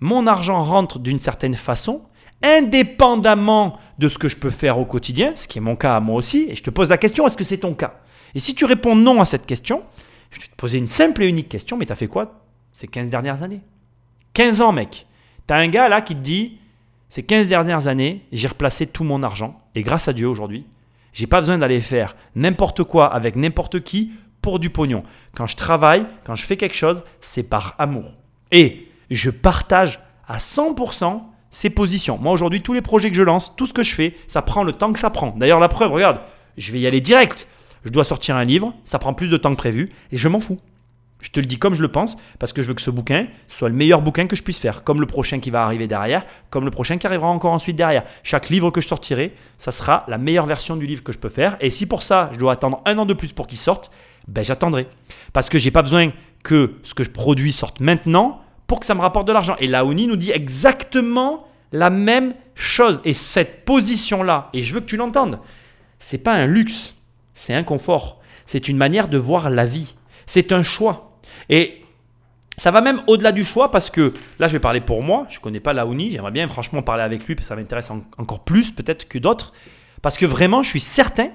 Mon 0.00 0.26
argent 0.26 0.62
rentre 0.62 0.98
d'une 0.98 1.18
certaine 1.18 1.54
façon, 1.54 2.02
indépendamment 2.44 3.78
de 3.98 4.08
ce 4.08 4.18
que 4.18 4.28
je 4.28 4.36
peux 4.36 4.50
faire 4.50 4.78
au 4.78 4.84
quotidien, 4.84 5.32
ce 5.34 5.48
qui 5.48 5.58
est 5.58 5.62
mon 5.62 5.76
cas 5.76 5.96
à 5.96 6.00
moi 6.00 6.16
aussi, 6.16 6.46
et 6.50 6.54
je 6.54 6.62
te 6.62 6.70
pose 6.70 6.90
la 6.90 6.98
question, 6.98 7.26
est-ce 7.26 7.36
que 7.36 7.44
c'est 7.44 7.58
ton 7.58 7.74
cas? 7.74 7.94
Et 8.34 8.38
si 8.38 8.54
tu 8.54 8.64
réponds 8.64 8.94
non 8.94 9.20
à 9.20 9.24
cette 9.24 9.46
question, 9.46 9.82
je 10.30 10.40
vais 10.40 10.46
te 10.46 10.56
poser 10.56 10.78
une 10.78 10.88
simple 10.88 11.22
et 11.22 11.28
unique 11.28 11.48
question, 11.48 11.76
mais 11.76 11.86
tu 11.86 11.92
as 11.92 11.96
fait 11.96 12.08
quoi 12.08 12.44
ces 12.72 12.88
15 12.88 13.08
dernières 13.08 13.42
années? 13.42 13.60
15 14.34 14.60
ans, 14.60 14.72
mec. 14.72 15.06
Tu 15.46 15.54
as 15.54 15.56
un 15.56 15.68
gars 15.68 15.88
là 15.88 16.02
qui 16.02 16.14
te 16.14 16.20
dit, 16.20 16.58
ces 17.08 17.22
15 17.22 17.46
dernières 17.46 17.86
années, 17.86 18.26
j'ai 18.32 18.48
replacé 18.48 18.86
tout 18.86 19.04
mon 19.04 19.22
argent, 19.22 19.60
et 19.74 19.82
grâce 19.82 20.08
à 20.08 20.12
Dieu 20.12 20.28
aujourd'hui, 20.28 20.66
j'ai 21.12 21.28
pas 21.28 21.38
besoin 21.38 21.58
d'aller 21.58 21.80
faire 21.80 22.16
n'importe 22.34 22.82
quoi 22.82 23.12
avec 23.14 23.36
n'importe 23.36 23.82
qui 23.84 24.12
pour 24.42 24.58
du 24.58 24.68
pognon. 24.68 25.04
Quand 25.34 25.46
je 25.46 25.56
travaille, 25.56 26.04
quand 26.26 26.34
je 26.34 26.44
fais 26.44 26.56
quelque 26.56 26.74
chose, 26.74 27.04
c'est 27.20 27.48
par 27.48 27.76
amour. 27.78 28.12
Et 28.50 28.88
je 29.10 29.30
partage 29.30 30.00
à 30.26 30.38
100% 30.38 31.22
ses 31.54 31.70
positions. 31.70 32.18
Moi 32.20 32.32
aujourd'hui, 32.32 32.62
tous 32.62 32.72
les 32.72 32.82
projets 32.82 33.10
que 33.10 33.16
je 33.16 33.22
lance, 33.22 33.54
tout 33.56 33.66
ce 33.66 33.72
que 33.72 33.84
je 33.84 33.94
fais, 33.94 34.16
ça 34.26 34.42
prend 34.42 34.64
le 34.64 34.72
temps 34.72 34.92
que 34.92 34.98
ça 34.98 35.08
prend. 35.08 35.34
D'ailleurs, 35.36 35.60
la 35.60 35.68
preuve, 35.68 35.92
regarde, 35.92 36.20
je 36.58 36.72
vais 36.72 36.80
y 36.80 36.86
aller 36.86 37.00
direct. 37.00 37.46
Je 37.84 37.90
dois 37.90 38.04
sortir 38.04 38.34
un 38.36 38.44
livre, 38.44 38.74
ça 38.84 38.98
prend 38.98 39.14
plus 39.14 39.30
de 39.30 39.36
temps 39.36 39.52
que 39.52 39.58
prévu, 39.58 39.90
et 40.10 40.16
je 40.16 40.28
m'en 40.28 40.40
fous. 40.40 40.58
Je 41.20 41.30
te 41.30 41.38
le 41.38 41.46
dis 41.46 41.58
comme 41.58 41.74
je 41.74 41.80
le 41.80 41.88
pense, 41.88 42.16
parce 42.38 42.52
que 42.52 42.60
je 42.60 42.68
veux 42.68 42.74
que 42.74 42.82
ce 42.82 42.90
bouquin 42.90 43.28
soit 43.46 43.68
le 43.68 43.74
meilleur 43.74 44.02
bouquin 44.02 44.26
que 44.26 44.34
je 44.34 44.42
puisse 44.42 44.58
faire, 44.58 44.82
comme 44.82 45.00
le 45.00 45.06
prochain 45.06 45.38
qui 45.38 45.50
va 45.50 45.64
arriver 45.64 45.86
derrière, 45.86 46.26
comme 46.50 46.64
le 46.64 46.70
prochain 46.70 46.98
qui 46.98 47.06
arrivera 47.06 47.28
encore 47.28 47.52
ensuite 47.52 47.76
derrière. 47.76 48.02
Chaque 48.24 48.50
livre 48.50 48.70
que 48.70 48.80
je 48.80 48.88
sortirai, 48.88 49.32
ça 49.56 49.70
sera 49.70 50.04
la 50.08 50.18
meilleure 50.18 50.46
version 50.46 50.76
du 50.76 50.86
livre 50.86 51.04
que 51.04 51.12
je 51.12 51.18
peux 51.18 51.28
faire. 51.28 51.56
Et 51.60 51.70
si 51.70 51.86
pour 51.86 52.02
ça, 52.02 52.30
je 52.32 52.38
dois 52.38 52.52
attendre 52.52 52.80
un 52.84 52.98
an 52.98 53.06
de 53.06 53.14
plus 53.14 53.32
pour 53.32 53.46
qu'il 53.46 53.58
sorte, 53.58 53.90
ben 54.26 54.44
j'attendrai. 54.44 54.88
Parce 55.32 55.48
que 55.48 55.58
j'ai 55.58 55.70
pas 55.70 55.82
besoin 55.82 56.10
que 56.42 56.74
ce 56.82 56.94
que 56.94 57.04
je 57.04 57.10
produis 57.10 57.52
sorte 57.52 57.80
maintenant, 57.80 58.43
pour 58.74 58.80
que 58.80 58.86
ça 58.86 58.96
me 58.96 59.02
rapporte 59.02 59.28
de 59.28 59.32
l'argent. 59.32 59.54
Et 59.60 59.68
Laoni 59.68 60.08
nous 60.08 60.16
dit 60.16 60.32
exactement 60.32 61.46
la 61.70 61.90
même 61.90 62.34
chose. 62.56 63.00
Et 63.04 63.12
cette 63.12 63.64
position-là, 63.64 64.48
et 64.52 64.64
je 64.64 64.74
veux 64.74 64.80
que 64.80 64.86
tu 64.86 64.96
l'entendes, 64.96 65.38
c'est 66.00 66.18
pas 66.18 66.32
un 66.32 66.46
luxe, 66.46 66.96
c'est 67.34 67.54
un 67.54 67.62
confort. 67.62 68.20
C'est 68.46 68.66
une 68.66 68.76
manière 68.76 69.06
de 69.06 69.16
voir 69.16 69.48
la 69.48 69.64
vie. 69.64 69.94
C'est 70.26 70.50
un 70.50 70.64
choix. 70.64 71.16
Et 71.50 71.84
ça 72.56 72.72
va 72.72 72.80
même 72.80 73.00
au-delà 73.06 73.30
du 73.30 73.44
choix 73.44 73.70
parce 73.70 73.90
que 73.90 74.12
là, 74.40 74.48
je 74.48 74.54
vais 74.54 74.58
parler 74.58 74.80
pour 74.80 75.04
moi. 75.04 75.24
Je 75.30 75.36
ne 75.38 75.40
connais 75.40 75.60
pas 75.60 75.72
Laouni. 75.72 76.10
J'aimerais 76.10 76.32
bien 76.32 76.48
franchement 76.48 76.82
parler 76.82 77.04
avec 77.04 77.24
lui 77.24 77.36
parce 77.36 77.46
que 77.46 77.48
ça 77.50 77.54
m'intéresse 77.54 77.92
encore 78.18 78.40
plus 78.40 78.72
peut-être 78.72 79.06
que 79.06 79.18
d'autres. 79.18 79.52
Parce 80.02 80.18
que 80.18 80.26
vraiment, 80.26 80.64
je 80.64 80.70
suis 80.70 80.80
certain 80.80 81.28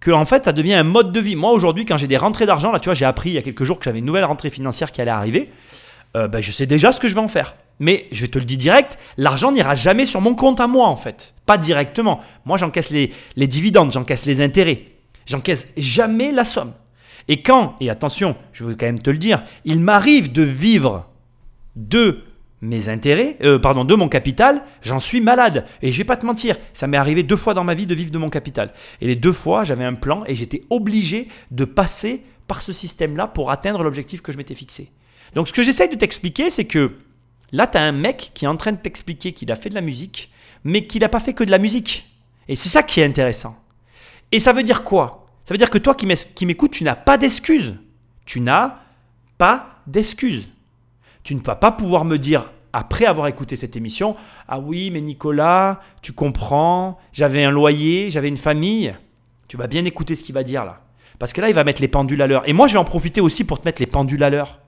que 0.00 0.10
en 0.10 0.24
fait 0.24 0.44
ça 0.44 0.52
devient 0.52 0.74
un 0.74 0.82
mode 0.82 1.12
de 1.12 1.20
vie. 1.20 1.36
Moi 1.36 1.52
aujourd'hui 1.52 1.84
quand 1.84 1.96
j'ai 1.96 2.06
des 2.06 2.16
rentrées 2.16 2.46
d'argent, 2.46 2.72
là 2.72 2.80
tu 2.80 2.86
vois 2.86 2.94
j'ai 2.94 3.04
appris 3.04 3.30
il 3.30 3.34
y 3.34 3.38
a 3.38 3.42
quelques 3.42 3.64
jours 3.64 3.78
que 3.78 3.84
j'avais 3.84 4.00
une 4.00 4.04
nouvelle 4.04 4.24
rentrée 4.24 4.50
financière 4.50 4.92
qui 4.92 5.00
allait 5.00 5.10
arriver, 5.10 5.50
euh, 6.16 6.28
ben, 6.28 6.42
je 6.42 6.50
sais 6.50 6.66
déjà 6.66 6.92
ce 6.92 7.00
que 7.00 7.08
je 7.08 7.14
vais 7.14 7.20
en 7.20 7.28
faire. 7.28 7.56
Mais 7.78 8.06
je 8.10 8.24
te 8.26 8.38
le 8.38 8.44
dire 8.44 8.56
direct, 8.56 8.98
l'argent 9.18 9.52
n'ira 9.52 9.74
jamais 9.74 10.06
sur 10.06 10.20
mon 10.20 10.34
compte 10.34 10.60
à 10.60 10.66
moi 10.66 10.88
en 10.88 10.96
fait. 10.96 11.34
Pas 11.44 11.58
directement. 11.58 12.20
Moi 12.44 12.56
j'encaisse 12.56 12.90
les, 12.90 13.12
les 13.36 13.46
dividendes, 13.46 13.92
j'encaisse 13.92 14.26
les 14.26 14.40
intérêts. 14.40 14.82
J'encaisse 15.26 15.66
jamais 15.76 16.32
la 16.32 16.44
somme. 16.44 16.72
Et 17.28 17.42
quand, 17.42 17.76
et 17.80 17.90
attention, 17.90 18.36
je 18.52 18.64
veux 18.64 18.76
quand 18.76 18.86
même 18.86 19.00
te 19.00 19.10
le 19.10 19.18
dire, 19.18 19.42
il 19.64 19.80
m'arrive 19.80 20.32
de 20.32 20.42
vivre 20.42 21.06
de 21.74 22.22
mes 22.62 22.88
intérêts, 22.88 23.36
euh, 23.42 23.58
pardon, 23.58 23.84
de 23.84 23.94
mon 23.94 24.08
capital, 24.08 24.62
j'en 24.82 25.00
suis 25.00 25.20
malade. 25.20 25.66
Et 25.82 25.92
je 25.92 25.98
vais 25.98 26.04
pas 26.04 26.16
te 26.16 26.24
mentir, 26.24 26.56
ça 26.72 26.86
m'est 26.86 26.96
arrivé 26.96 27.22
deux 27.22 27.36
fois 27.36 27.52
dans 27.52 27.64
ma 27.64 27.74
vie 27.74 27.86
de 27.86 27.94
vivre 27.94 28.10
de 28.10 28.18
mon 28.18 28.30
capital. 28.30 28.72
Et 29.00 29.06
les 29.06 29.16
deux 29.16 29.32
fois, 29.32 29.64
j'avais 29.64 29.84
un 29.84 29.94
plan 29.94 30.24
et 30.26 30.34
j'étais 30.34 30.62
obligé 30.70 31.28
de 31.50 31.64
passer 31.64 32.22
par 32.46 32.62
ce 32.62 32.72
système-là 32.72 33.26
pour 33.26 33.50
atteindre 33.50 33.82
l'objectif 33.82 34.22
que 34.22 34.32
je 34.32 34.38
m'étais 34.38 34.54
fixé. 34.54 34.90
Donc 35.36 35.48
ce 35.48 35.52
que 35.52 35.62
j'essaye 35.62 35.90
de 35.90 35.96
t'expliquer, 35.96 36.48
c'est 36.48 36.64
que 36.64 36.92
là, 37.52 37.66
tu 37.66 37.76
as 37.76 37.82
un 37.82 37.92
mec 37.92 38.30
qui 38.32 38.46
est 38.46 38.48
en 38.48 38.56
train 38.56 38.72
de 38.72 38.78
t'expliquer 38.78 39.32
qu'il 39.32 39.52
a 39.52 39.56
fait 39.56 39.68
de 39.68 39.74
la 39.74 39.82
musique, 39.82 40.32
mais 40.64 40.86
qu'il 40.86 41.02
n'a 41.02 41.10
pas 41.10 41.20
fait 41.20 41.34
que 41.34 41.44
de 41.44 41.50
la 41.50 41.58
musique. 41.58 42.10
Et 42.48 42.56
c'est 42.56 42.70
ça 42.70 42.82
qui 42.82 43.00
est 43.00 43.04
intéressant. 43.04 43.54
Et 44.32 44.38
ça 44.38 44.54
veut 44.54 44.62
dire 44.62 44.82
quoi? 44.82 45.26
Ça 45.44 45.52
veut 45.52 45.58
dire 45.58 45.68
que 45.68 45.76
toi 45.76 45.94
qui 45.94 46.06
m'écoutes, 46.46 46.72
tu 46.72 46.84
n'as 46.84 46.96
pas 46.96 47.18
d'excuses. 47.18 47.74
Tu 48.24 48.40
n'as 48.40 48.76
pas 49.36 49.82
d'excuses. 49.86 50.48
Tu 51.22 51.34
ne 51.34 51.40
vas 51.40 51.54
pas 51.54 51.70
pouvoir 51.70 52.06
me 52.06 52.16
dire, 52.16 52.50
après 52.72 53.04
avoir 53.04 53.26
écouté 53.26 53.56
cette 53.56 53.76
émission, 53.76 54.16
ah 54.48 54.58
oui, 54.58 54.90
mais 54.90 55.02
Nicolas, 55.02 55.80
tu 56.00 56.14
comprends, 56.14 56.98
j'avais 57.12 57.44
un 57.44 57.50
loyer, 57.50 58.08
j'avais 58.08 58.28
une 58.28 58.38
famille. 58.38 58.94
Tu 59.48 59.58
vas 59.58 59.66
bien 59.66 59.84
écouter 59.84 60.16
ce 60.16 60.24
qu'il 60.24 60.34
va 60.34 60.44
dire 60.44 60.64
là. 60.64 60.80
Parce 61.18 61.34
que 61.34 61.42
là, 61.42 61.50
il 61.50 61.54
va 61.54 61.62
mettre 61.62 61.82
les 61.82 61.88
pendules 61.88 62.22
à 62.22 62.26
l'heure. 62.26 62.48
Et 62.48 62.54
moi, 62.54 62.68
je 62.68 62.72
vais 62.72 62.78
en 62.78 62.84
profiter 62.84 63.20
aussi 63.20 63.44
pour 63.44 63.60
te 63.60 63.68
mettre 63.68 63.82
les 63.82 63.86
pendules 63.86 64.22
à 64.22 64.30
l'heure. 64.30 64.60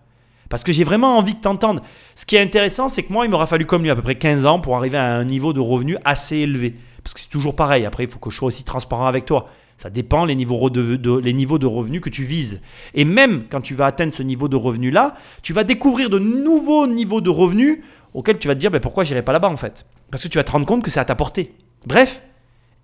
Parce 0.49 0.65
que 0.65 0.73
j'ai 0.73 0.85
vraiment 0.85 1.19
envie 1.19 1.35
que 1.35 1.43
tu 1.43 1.49
entendes. 1.49 1.81
Ce 2.15 2.25
qui 2.25 2.37
est 2.37 2.41
intéressant, 2.41 2.89
c'est 2.89 3.03
que 3.03 3.13
moi, 3.13 3.25
il 3.25 3.31
m'aura 3.31 3.47
fallu 3.47 3.67
comme 3.67 3.83
lui 3.83 3.91
à 3.91 3.97
peu 3.97 4.03
près 4.03 4.15
15 4.15 4.47
ans 4.47 4.61
pour 4.61 4.77
arriver 4.77 4.99
à 4.99 5.17
un 5.17 5.25
niveau 5.25 5.53
de 5.53 5.61
revenu 5.61 5.97
assez 6.05 6.37
élevé. 6.39 6.75
Parce 7.03 7.15
que 7.15 7.21
c'est 7.21 7.31
toujours 7.31 7.55
pareil. 7.55 7.85
Après, 7.87 8.05
il 8.05 8.11
faut 8.11 8.19
que 8.19 8.31
je 8.31 8.37
sois 8.37 8.49
aussi 8.49 8.65
transparent 8.65 9.07
avec 9.07 9.25
toi. 9.25 9.49
Ça 9.77 9.91
dépend 9.91 10.25
les 10.25 10.35
niveaux 10.35 10.71
de, 10.71 11.19
les 11.19 11.33
niveaux 11.33 11.59
de 11.59 11.67
revenus 11.67 12.01
que 12.01 12.11
tu 12.11 12.25
vises. 12.25 12.61
Et 12.95 13.05
même 13.05 13.45
quand 13.49 13.61
tu 13.61 13.75
vas 13.75 13.87
atteindre 13.87 14.13
ce 14.13 14.25
niveau 14.25 14.49
de 14.49 14.57
revenu-là, 14.57 15.15
tu 15.43 15.53
vas 15.53 15.63
découvrir 15.63 16.11
de 16.11 16.19
nouveaux 16.19 16.87
niveaux 16.89 17.21
de 17.21 17.31
revenus 17.31 17.79
auxquels 18.13 18.39
tu 18.39 18.49
vas 18.49 18.55
te 18.55 18.61
dire 18.61 18.73
ben, 18.73 18.81
pourquoi 18.81 19.05
j'irai 19.05 19.23
pas 19.23 19.33
là-bas 19.33 19.49
en 19.49 19.57
fait? 19.57 19.87
Parce 20.11 20.25
que 20.25 20.29
tu 20.29 20.39
vas 20.39 20.45
te 20.45 20.51
rendre 20.51 20.67
compte 20.67 20.83
que 20.83 20.91
c'est 20.91 20.99
à 20.99 21.05
ta 21.05 21.15
portée. 21.15 21.55
Bref, 21.87 22.25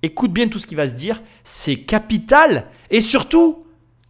écoute 0.03 0.33
bien 0.33 0.47
tout 0.47 0.61
ce 0.61 0.69
qui 0.69 0.77
va 0.77 0.87
se 0.87 0.95
dire. 0.95 1.21
C'est 1.43 1.79
capital. 1.79 2.67
Et 2.91 3.01
surtout, 3.01 3.64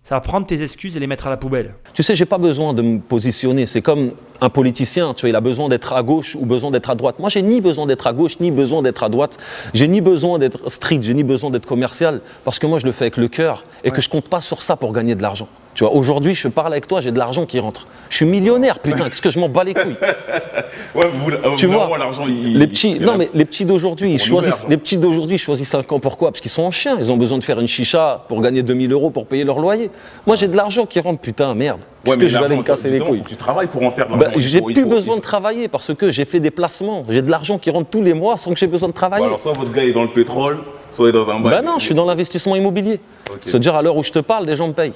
ça 0.05 0.17
va 0.17 0.21
prendre 0.21 0.47
tes 0.47 0.63
excuses 0.63 0.99
et 0.99 1.01
les 1.01 1.07
mettre 1.07 1.27
à 1.27 1.31
la 1.31 1.39
poubelle. 1.39 1.73
Tu 1.95 2.03
sais, 2.03 2.15
j'ai 2.15 2.27
pas 2.27 2.37
besoin 2.37 2.75
de 2.75 2.83
me 2.83 2.99
positionner. 2.99 3.65
C'est 3.65 3.81
comme 3.81 4.13
un 4.43 4.51
politicien, 4.51 5.15
tu 5.15 5.23
vois, 5.23 5.31
il 5.31 5.37
a 5.37 5.41
besoin 5.41 5.71
d'être 5.71 5.95
à 5.95 6.03
gauche 6.03 6.37
ou 6.39 6.45
besoin 6.45 6.71
d'être 6.71 6.91
à 6.91 6.95
droite. 6.95 7.19
Moi, 7.19 7.31
j'ai 7.31 7.41
ni 7.41 7.63
besoin 7.63 7.87
d'être 7.87 8.07
à 8.07 8.13
gauche, 8.13 8.39
ni 8.39 8.51
besoin 8.51 8.83
d'être 8.83 9.03
à 9.03 9.09
droite. 9.09 9.39
J'ai 9.73 9.89
ni 9.89 10.03
besoin 10.03 10.39
d'être 10.39 10.69
strict, 10.69 11.05
j'ai 11.05 11.15
ni 11.15 11.25
besoin 11.25 11.49
d'être 11.49 11.65
commercial, 11.65 12.21
parce 12.45 12.59
que 12.59 12.67
moi, 12.67 12.79
je 12.79 12.85
le 12.85 12.93
fais 12.93 13.05
avec 13.05 13.17
le 13.17 13.29
cœur 13.29 13.65
et 13.83 13.91
que 13.91 14.03
je 14.03 14.11
compte 14.11 14.29
pas 14.29 14.43
sur 14.43 14.61
ça 14.61 14.77
pour 14.77 14.93
gagner 14.93 15.15
de 15.15 15.23
l'argent. 15.23 15.49
Tu 15.75 15.83
vois, 15.83 15.93
aujourd'hui, 15.93 16.35
je 16.35 16.47
parle 16.47 16.73
avec 16.73 16.87
toi, 16.87 17.01
j'ai 17.01 17.11
de 17.11 17.19
l'argent 17.19 17.47
qui 17.47 17.59
rentre. 17.59 17.89
Je 18.09 18.17
suis 18.17 18.27
millionnaire, 18.27 18.79
putain, 18.79 19.09
qu'est-ce 19.09 19.23
que 19.23 19.31
je 19.31 19.41
m'en 19.41 19.49
bats 19.49 19.65
les 19.65 19.75
couilles 19.75 19.97
ouais, 20.95 21.07
vous, 21.13 21.57
Tu 21.57 21.67
vois, 21.67 21.99
l'argent, 21.99 22.27
il, 22.29 22.59
les 22.59 22.67
petits, 22.69 23.01
non, 23.01 23.17
mais 23.19 23.29
les 23.35 23.45
petits 23.45 23.65
d'aujourd'hui, 23.65 24.13
ils 24.13 24.23
choisissent, 24.23 24.65
les 24.69 24.77
petits 24.77 24.99
d'aujourd'hui 24.99 25.37
choisissent 25.37 25.71
5 25.71 25.91
ans. 25.91 25.99
Pourquoi? 25.99 26.31
Parce 26.31 26.41
qu'ils 26.41 26.51
sont 26.51 26.63
en 26.63 26.71
chien. 26.71 26.97
Ils 27.01 27.11
ont 27.11 27.17
besoin 27.17 27.39
de 27.39 27.45
faire 27.45 27.59
une 27.59 27.67
chicha 27.67 28.25
pour 28.29 28.41
gagner 28.41 28.63
2000 28.63 28.93
euros 28.93 29.11
pour 29.11 29.27
payer 29.27 29.43
leur 29.43 29.59
loyer. 29.59 29.91
Moi, 30.27 30.37
j'ai 30.37 30.49
de 30.49 30.57
l'argent 30.57 30.87
qui 30.87 31.01
rentre, 31.01 31.21
putain, 31.21 31.55
merde. 31.55 31.81
Est-ce 32.05 32.19
que 32.19 32.27
je 32.27 32.39
vais 32.39 32.45
aller 32.45 32.57
me 32.57 32.63
casser 32.63 32.91
les 32.91 33.01
couilles 33.01 33.23
Tu 33.27 33.37
travailles 33.37 33.67
pour 33.67 33.83
en 33.83 33.91
faire 33.91 34.07
de 34.07 34.17
bah, 34.17 34.31
J'ai 34.37 34.61
plus 34.61 34.85
besoin 34.85 35.17
de 35.17 35.23
travailler 35.23 35.69
parce 35.69 35.95
que 35.95 36.11
j'ai 36.11 36.25
fait 36.25 36.41
des 36.41 36.51
placements. 36.51 37.05
J'ai 37.09 37.23
de 37.23 37.31
l'argent 37.31 37.59
qui 37.59 37.71
rentre 37.71 37.91
tous 37.91 38.03
les 38.03 38.15
mois 38.15 38.37
sans 38.37 38.53
que 38.53 38.59
j'ai 38.59 38.67
besoin 38.67 38.89
de 38.89 38.95
travailler. 38.95 39.25
alors, 39.25 39.41
soit 39.41 39.53
votre 39.53 39.73
gars 39.73 39.85
est 39.85 39.93
dans 39.93 40.03
le 40.03 40.11
pétrole, 40.11 40.59
soit 40.91 41.07
il 41.07 41.11
est 41.11 41.13
dans 41.13 41.31
un 41.31 41.41
bar. 41.41 41.53
Bah 41.53 41.63
non, 41.63 41.79
je 41.79 41.87
suis 41.87 41.95
dans 41.95 42.05
l'investissement 42.05 42.57
immobilier. 42.57 43.01
C'est-à-dire, 43.45 43.75
à 43.75 43.83
l'heure 43.83 43.97
où 43.97 44.03
je 44.03 44.13
te 44.13 44.19
parle, 44.19 44.47
des 44.47 44.57
gens 44.57 44.69
me 44.69 44.73
payent. 44.73 44.93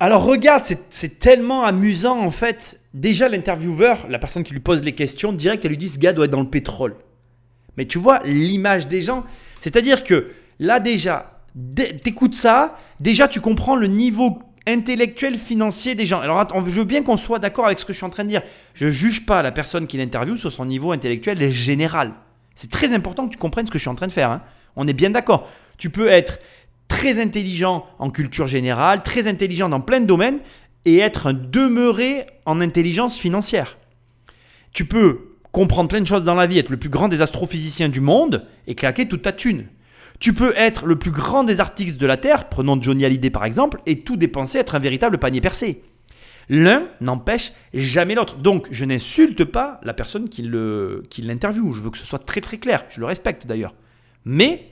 Alors 0.00 0.24
regarde, 0.24 0.62
c'est 0.90 1.18
tellement 1.18 1.64
amusant 1.64 2.20
en 2.20 2.30
fait. 2.30 2.80
Déjà 2.94 3.28
l'intervieweur, 3.28 4.06
la 4.08 4.18
personne 4.18 4.44
qui 4.44 4.52
lui 4.52 4.60
pose 4.60 4.84
les 4.84 4.92
questions, 4.92 5.32
direct 5.32 5.64
elle 5.64 5.72
lui 5.72 5.76
dit 5.76 5.88
ce 5.88 5.98
gars 5.98 6.12
doit 6.12 6.26
être 6.26 6.30
dans 6.30 6.40
le 6.40 6.46
pétrole. 6.48 6.94
Mais 7.76 7.86
tu 7.86 7.98
vois 7.98 8.20
l'image 8.24 8.86
des 8.86 9.00
gens, 9.00 9.24
c'est-à-dire 9.60 10.04
que 10.04 10.30
là 10.60 10.78
déjà, 10.78 11.37
t'écoutes 12.02 12.34
ça, 12.34 12.76
déjà 13.00 13.28
tu 13.28 13.40
comprends 13.40 13.76
le 13.76 13.86
niveau 13.86 14.38
intellectuel 14.66 15.38
financier 15.38 15.94
des 15.94 16.06
gens. 16.06 16.20
Alors 16.20 16.46
je 16.66 16.70
veux 16.70 16.84
bien 16.84 17.02
qu'on 17.02 17.16
soit 17.16 17.38
d'accord 17.38 17.66
avec 17.66 17.78
ce 17.78 17.84
que 17.84 17.92
je 17.92 17.98
suis 17.98 18.06
en 18.06 18.10
train 18.10 18.24
de 18.24 18.28
dire. 18.28 18.42
Je 18.74 18.88
juge 18.88 19.26
pas 19.26 19.42
la 19.42 19.52
personne 19.52 19.86
qui 19.86 19.96
l'interviewe 19.96 20.36
sur 20.36 20.52
son 20.52 20.66
niveau 20.66 20.92
intellectuel 20.92 21.50
général. 21.52 22.12
C'est 22.54 22.70
très 22.70 22.92
important 22.92 23.26
que 23.26 23.32
tu 23.32 23.38
comprennes 23.38 23.66
ce 23.66 23.70
que 23.70 23.78
je 23.78 23.82
suis 23.82 23.90
en 23.90 23.94
train 23.94 24.06
de 24.08 24.12
faire. 24.12 24.30
Hein. 24.30 24.42
On 24.76 24.86
est 24.86 24.92
bien 24.92 25.10
d'accord. 25.10 25.48
Tu 25.78 25.90
peux 25.90 26.08
être 26.08 26.38
très 26.88 27.20
intelligent 27.20 27.86
en 27.98 28.10
culture 28.10 28.48
générale, 28.48 29.02
très 29.02 29.26
intelligent 29.26 29.68
dans 29.68 29.80
plein 29.80 30.00
de 30.00 30.06
domaines 30.06 30.40
et 30.84 30.98
être 30.98 31.32
demeuré 31.32 32.26
en 32.46 32.60
intelligence 32.60 33.18
financière. 33.18 33.78
Tu 34.72 34.84
peux 34.84 35.36
comprendre 35.52 35.88
plein 35.88 36.00
de 36.00 36.06
choses 36.06 36.24
dans 36.24 36.34
la 36.34 36.46
vie, 36.46 36.58
être 36.58 36.70
le 36.70 36.76
plus 36.76 36.88
grand 36.88 37.08
des 37.08 37.22
astrophysiciens 37.22 37.88
du 37.88 38.00
monde 38.00 38.46
et 38.66 38.74
claquer 38.74 39.06
toute 39.06 39.22
ta 39.22 39.32
thune. 39.32 39.66
Tu 40.20 40.32
peux 40.32 40.52
être 40.56 40.86
le 40.86 40.96
plus 40.96 41.10
grand 41.10 41.44
des 41.44 41.60
artistes 41.60 41.96
de 41.96 42.06
la 42.06 42.16
Terre, 42.16 42.48
prenons 42.48 42.80
Johnny 42.80 43.04
Hallyday 43.04 43.30
par 43.30 43.44
exemple, 43.44 43.80
et 43.86 44.00
tout 44.00 44.16
dépenser, 44.16 44.58
être 44.58 44.74
un 44.74 44.80
véritable 44.80 45.18
panier 45.18 45.40
percé. 45.40 45.82
L'un 46.48 46.88
n'empêche 47.00 47.52
jamais 47.74 48.14
l'autre. 48.14 48.36
Donc, 48.36 48.68
je 48.70 48.84
n'insulte 48.84 49.44
pas 49.44 49.80
la 49.84 49.92
personne 49.92 50.28
qui 50.28 50.42
l'interviewe. 50.42 51.74
je 51.74 51.80
veux 51.80 51.90
que 51.90 51.98
ce 51.98 52.06
soit 52.06 52.24
très 52.24 52.40
très 52.40 52.56
clair. 52.56 52.84
Je 52.88 53.00
le 53.00 53.06
respecte 53.06 53.46
d'ailleurs. 53.46 53.74
Mais, 54.24 54.70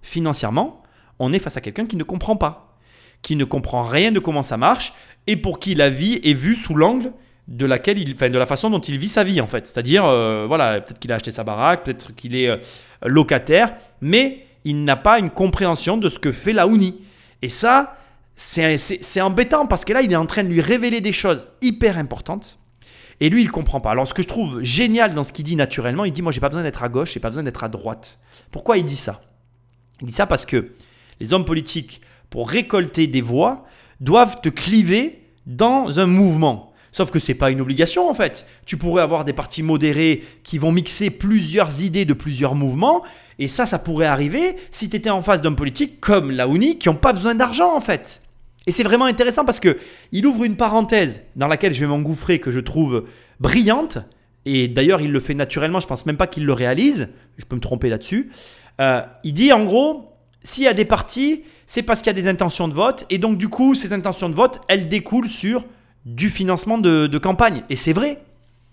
financièrement, 0.00 0.82
on 1.18 1.32
est 1.32 1.38
face 1.38 1.56
à 1.56 1.60
quelqu'un 1.60 1.86
qui 1.86 1.96
ne 1.96 2.02
comprend 2.02 2.36
pas, 2.36 2.78
qui 3.20 3.36
ne 3.36 3.44
comprend 3.44 3.82
rien 3.82 4.10
de 4.10 4.20
comment 4.20 4.42
ça 4.42 4.56
marche 4.56 4.94
et 5.26 5.36
pour 5.36 5.58
qui 5.58 5.74
la 5.74 5.90
vie 5.90 6.20
est 6.24 6.32
vue 6.32 6.54
sous 6.54 6.74
l'angle 6.74 7.12
de 7.46 7.66
laquelle 7.66 7.98
il, 7.98 8.14
de 8.14 8.38
la 8.38 8.46
façon 8.46 8.70
dont 8.70 8.80
il 8.80 8.98
vit 8.98 9.08
sa 9.08 9.24
vie 9.24 9.40
en 9.40 9.46
fait. 9.46 9.66
C'est-à-dire, 9.66 10.04
euh, 10.04 10.46
voilà, 10.46 10.80
peut-être 10.80 10.98
qu'il 10.98 11.12
a 11.12 11.16
acheté 11.16 11.30
sa 11.30 11.44
baraque, 11.44 11.84
peut-être 11.84 12.14
qu'il 12.14 12.34
est 12.34 12.48
euh, 12.48 12.56
locataire, 13.04 13.74
mais 14.00 14.46
il 14.68 14.84
n'a 14.84 14.96
pas 14.96 15.18
une 15.18 15.30
compréhension 15.30 15.96
de 15.96 16.10
ce 16.10 16.18
que 16.18 16.30
fait 16.30 16.52
la 16.52 16.66
Ouni. 16.66 17.00
Et 17.40 17.48
ça, 17.48 17.96
c'est 18.36 19.20
embêtant 19.22 19.66
parce 19.66 19.86
que 19.86 19.94
là, 19.94 20.02
il 20.02 20.12
est 20.12 20.16
en 20.16 20.26
train 20.26 20.44
de 20.44 20.48
lui 20.48 20.60
révéler 20.60 21.00
des 21.00 21.12
choses 21.12 21.48
hyper 21.62 21.96
importantes. 21.96 22.58
Et 23.20 23.30
lui, 23.30 23.40
il 23.40 23.46
ne 23.46 23.50
comprend 23.50 23.80
pas. 23.80 23.92
Alors, 23.92 24.06
ce 24.06 24.12
que 24.12 24.22
je 24.22 24.28
trouve 24.28 24.62
génial 24.62 25.14
dans 25.14 25.24
ce 25.24 25.32
qu'il 25.32 25.46
dit 25.46 25.56
naturellement, 25.56 26.04
il 26.04 26.12
dit 26.12 26.20
Moi, 26.20 26.32
j'ai 26.32 26.40
pas 26.40 26.50
besoin 26.50 26.62
d'être 26.62 26.82
à 26.82 26.90
gauche, 26.90 27.14
j'ai 27.14 27.20
pas 27.20 27.30
besoin 27.30 27.44
d'être 27.44 27.64
à 27.64 27.68
droite. 27.68 28.18
Pourquoi 28.50 28.76
il 28.76 28.84
dit 28.84 28.94
ça? 28.94 29.22
Il 30.02 30.06
dit 30.06 30.12
ça 30.12 30.26
parce 30.26 30.44
que 30.44 30.72
les 31.18 31.32
hommes 31.32 31.46
politiques, 31.46 32.02
pour 32.28 32.50
récolter 32.50 33.06
des 33.06 33.22
voix, 33.22 33.64
doivent 34.00 34.42
te 34.42 34.50
cliver 34.50 35.32
dans 35.46 35.98
un 35.98 36.06
mouvement. 36.06 36.67
Sauf 36.98 37.12
que 37.12 37.20
ce 37.20 37.30
n'est 37.30 37.38
pas 37.38 37.52
une 37.52 37.60
obligation 37.60 38.10
en 38.10 38.14
fait. 38.14 38.44
Tu 38.66 38.76
pourrais 38.76 39.04
avoir 39.04 39.24
des 39.24 39.32
partis 39.32 39.62
modérés 39.62 40.24
qui 40.42 40.58
vont 40.58 40.72
mixer 40.72 41.10
plusieurs 41.10 41.80
idées 41.80 42.04
de 42.04 42.12
plusieurs 42.12 42.56
mouvements, 42.56 43.04
et 43.38 43.46
ça, 43.46 43.66
ça 43.66 43.78
pourrait 43.78 44.06
arriver 44.06 44.56
si 44.72 44.90
tu 44.90 44.96
étais 44.96 45.08
en 45.08 45.22
face 45.22 45.40
d'hommes 45.40 45.54
politiques 45.54 46.00
comme 46.00 46.32
la 46.32 46.48
UNI 46.48 46.76
qui 46.76 46.88
n'ont 46.88 46.96
pas 46.96 47.12
besoin 47.12 47.36
d'argent 47.36 47.72
en 47.72 47.80
fait. 47.80 48.20
Et 48.66 48.72
c'est 48.72 48.82
vraiment 48.82 49.04
intéressant 49.04 49.44
parce 49.44 49.60
que 49.60 49.78
il 50.10 50.26
ouvre 50.26 50.42
une 50.42 50.56
parenthèse 50.56 51.20
dans 51.36 51.46
laquelle 51.46 51.72
je 51.72 51.78
vais 51.78 51.86
m'engouffrer 51.86 52.40
que 52.40 52.50
je 52.50 52.58
trouve 52.58 53.04
brillante. 53.38 53.98
Et 54.44 54.66
d'ailleurs, 54.66 55.00
il 55.00 55.12
le 55.12 55.20
fait 55.20 55.34
naturellement. 55.34 55.78
Je 55.78 55.86
pense 55.86 56.04
même 56.04 56.16
pas 56.16 56.26
qu'il 56.26 56.46
le 56.46 56.52
réalise. 56.52 57.10
Je 57.36 57.44
peux 57.44 57.54
me 57.54 57.60
tromper 57.60 57.90
là-dessus. 57.90 58.32
Euh, 58.80 59.02
il 59.22 59.34
dit 59.34 59.52
en 59.52 59.62
gros, 59.62 60.16
s'il 60.42 60.64
y 60.64 60.66
a 60.66 60.74
des 60.74 60.84
partis, 60.84 61.44
c'est 61.64 61.84
parce 61.84 62.00
qu'il 62.00 62.08
y 62.08 62.10
a 62.18 62.20
des 62.20 62.26
intentions 62.26 62.66
de 62.66 62.74
vote. 62.74 63.06
Et 63.08 63.18
donc, 63.18 63.38
du 63.38 63.48
coup, 63.48 63.76
ces 63.76 63.92
intentions 63.92 64.28
de 64.28 64.34
vote, 64.34 64.60
elles 64.66 64.88
découlent 64.88 65.28
sur 65.28 65.64
du 66.04 66.30
financement 66.30 66.78
de, 66.78 67.18
campagne. 67.18 67.62
Et 67.68 67.76
c'est 67.76 67.92
vrai. 67.92 68.22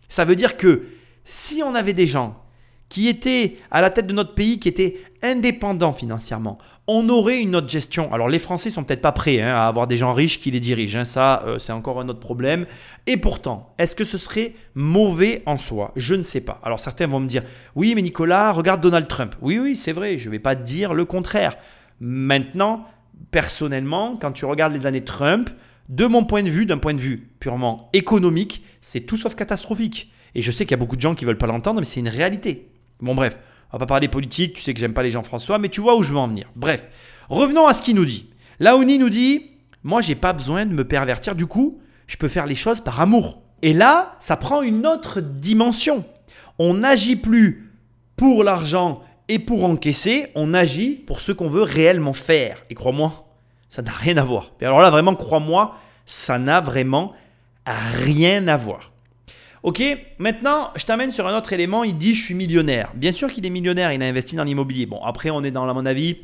Ça 0.10 0.26
veut 0.26 0.36
dire 0.36 0.58
que 0.58 0.84
si 1.26 1.64
on 1.64 1.76
avait 1.76 1.94
des 1.94 2.08
gens 2.08 2.42
qui 2.88 3.08
étaient 3.08 3.58
à 3.72 3.82
la 3.82 3.90
tête 3.90 4.06
de 4.06 4.14
notre 4.14 4.36
pays, 4.36 4.60
qui 4.60 4.70
étaient 4.70 4.98
indépendants 5.24 5.92
financièrement, 5.92 6.60
on 6.86 7.10
aurait 7.10 7.42
une 7.42 7.56
autre 7.56 7.68
gestion. 7.68 8.14
Alors 8.14 8.30
les 8.30 8.38
Français 8.38 8.70
sont 8.70 8.84
peut-être 8.84 9.02
pas 9.02 9.12
prêts 9.12 9.42
hein, 9.42 9.56
à 9.56 9.68
avoir 9.68 9.88
des 9.88 9.98
gens 9.98 10.14
riches 10.14 10.40
qui 10.40 10.52
les 10.52 10.60
dirigent. 10.60 11.00
Hein. 11.00 11.06
Ça, 11.06 11.44
euh, 11.48 11.58
c'est 11.58 11.72
encore 11.72 12.00
un 12.00 12.08
autre 12.10 12.20
problème. 12.20 12.68
Et 13.08 13.18
pourtant, 13.18 13.74
est-ce 13.80 13.96
que 13.96 14.04
ce 14.04 14.20
serait 14.20 14.54
mauvais 14.76 15.42
en 15.48 15.58
soi? 15.58 15.92
Je 15.96 16.14
ne 16.14 16.22
sais 16.22 16.42
pas. 16.42 16.62
Alors 16.64 16.80
certains 16.80 17.08
vont 17.08 17.20
me 17.20 17.28
dire, 17.28 17.44
oui, 17.76 17.94
mais 17.96 18.04
Nicolas, 18.04 18.52
regarde 18.52 18.82
Donald 18.82 19.08
Trump. 19.08 19.36
Oui, 19.42 19.58
oui, 19.58 19.76
c'est 19.76 19.94
vrai. 19.94 20.20
Je 20.20 20.28
ne 20.28 20.32
vais 20.32 20.40
pas 20.40 20.54
dire 20.54 20.94
le 20.94 21.06
contraire. 21.06 21.58
Maintenant, 22.00 22.86
personnellement, 23.32 24.18
quand 24.20 24.32
tu 24.32 24.46
regardes 24.46 24.74
les 24.74 24.86
années 24.86 25.04
Trump, 25.04 25.50
de 25.90 26.06
mon 26.06 26.24
point 26.24 26.44
de 26.44 26.50
vue, 26.50 26.66
d'un 26.66 26.78
point 26.78 26.94
de 26.94 27.02
vue 27.02 27.30
purement 27.40 27.90
économique, 27.94 28.64
c'est 28.82 29.02
tout 29.02 29.18
sauf 29.18 29.36
catastrophique. 29.36 30.12
Et 30.34 30.42
je 30.42 30.52
sais 30.52 30.66
qu'il 30.66 30.72
y 30.72 30.76
a 30.76 30.78
beaucoup 30.78 30.96
de 30.96 31.02
gens 31.02 31.16
qui 31.16 31.26
veulent 31.26 31.38
pas 31.38 31.48
l'entendre, 31.48 31.80
mais 31.80 31.86
c'est 31.86 32.00
une 32.00 32.10
réalité. 32.10 32.70
Bon 33.00 33.16
bref, 33.16 33.38
on 33.72 33.78
va 33.78 33.80
pas 33.80 33.86
parler 33.86 34.08
politique, 34.08 34.54
tu 34.54 34.62
sais 34.62 34.74
que 34.74 34.80
j'aime 34.80 34.94
pas 34.94 35.04
les 35.04 35.12
gens 35.12 35.24
François, 35.24 35.58
mais 35.58 35.70
tu 35.70 35.82
vois 35.82 35.96
où 35.96 36.04
je 36.04 36.12
veux 36.12 36.18
en 36.18 36.28
venir. 36.28 36.50
Bref, 36.56 36.88
revenons 37.30 37.68
à 37.68 37.74
ce 37.74 37.82
qu'il 37.82 37.96
nous 37.96 38.06
dit. 38.06 38.30
Laoni 38.60 38.98
nous 38.98 39.10
dit 39.10 39.52
Moi, 39.84 40.02
j'ai 40.02 40.16
pas 40.16 40.34
besoin 40.34 40.66
de 40.66 40.74
me 40.74 40.86
pervertir. 40.86 41.36
Du 41.36 41.46
coup, 41.46 41.80
je 42.08 42.18
peux 42.18 42.28
faire 42.28 42.46
les 42.46 42.56
choses 42.56 42.82
par 42.82 43.00
amour. 43.02 43.42
Et 43.62 43.74
là, 43.74 44.18
ça 44.20 44.38
prend 44.38 44.62
une 44.62 44.86
autre 44.86 45.22
dimension. 45.22 46.06
On 46.60 46.76
n'agit 46.76 47.16
plus 47.16 47.72
pour 48.16 48.44
l'argent 48.44 49.02
et 49.28 49.40
pour 49.40 49.66
encaisser, 49.66 50.28
on 50.36 50.54
agit 50.54 50.92
pour 50.92 51.20
ce 51.20 51.32
qu'on 51.32 51.50
veut 51.50 51.64
réellement 51.64 52.14
faire. 52.14 52.64
Et 52.70 52.76
crois-moi, 52.76 53.25
ça 53.76 53.82
n'a 53.82 53.92
rien 53.92 54.16
à 54.16 54.24
voir. 54.24 54.54
Et 54.62 54.66
alors 54.66 54.80
là, 54.80 54.90
vraiment, 54.90 55.16
crois-moi, 55.16 55.76
ça 56.06 56.40
n'a 56.40 56.62
vraiment 56.62 57.14
rien 57.66 58.48
à 58.48 58.56
voir. 58.56 58.94
Ok, 59.64 59.84
maintenant, 60.18 60.72
je 60.78 60.86
t'amène 60.86 61.12
sur 61.12 61.28
un 61.28 61.38
autre 61.38 61.52
élément. 61.52 61.84
Il 61.84 61.98
dit, 61.98 62.16
je 62.16 62.24
suis 62.24 62.36
millionnaire. 62.36 62.92
Bien 62.96 63.12
sûr 63.12 63.34
qu'il 63.34 63.46
est 63.46 63.50
millionnaire, 63.50 63.92
il 63.92 64.02
a 64.02 64.06
investi 64.06 64.38
dans 64.38 64.46
l'immobilier. 64.46 64.86
Bon, 64.86 65.04
après, 65.04 65.30
on 65.30 65.44
est 65.44 65.52
dans, 65.52 65.68
à 65.68 65.74
mon 65.74 65.86
avis, 65.86 66.20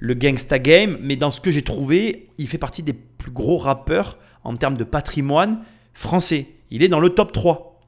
le 0.00 0.14
gangsta 0.14 0.58
game, 0.58 0.98
mais 1.00 1.14
dans 1.14 1.30
ce 1.30 1.40
que 1.40 1.52
j'ai 1.52 1.62
trouvé, 1.62 2.30
il 2.38 2.48
fait 2.48 2.58
partie 2.58 2.82
des 2.82 2.92
plus 2.92 3.30
gros 3.30 3.58
rappeurs 3.58 4.18
en 4.42 4.56
termes 4.56 4.76
de 4.76 4.82
patrimoine 4.82 5.60
français. 5.94 6.48
Il 6.72 6.82
est 6.82 6.88
dans 6.88 6.98
le 7.00 7.10
top 7.10 7.30
3. 7.30 7.80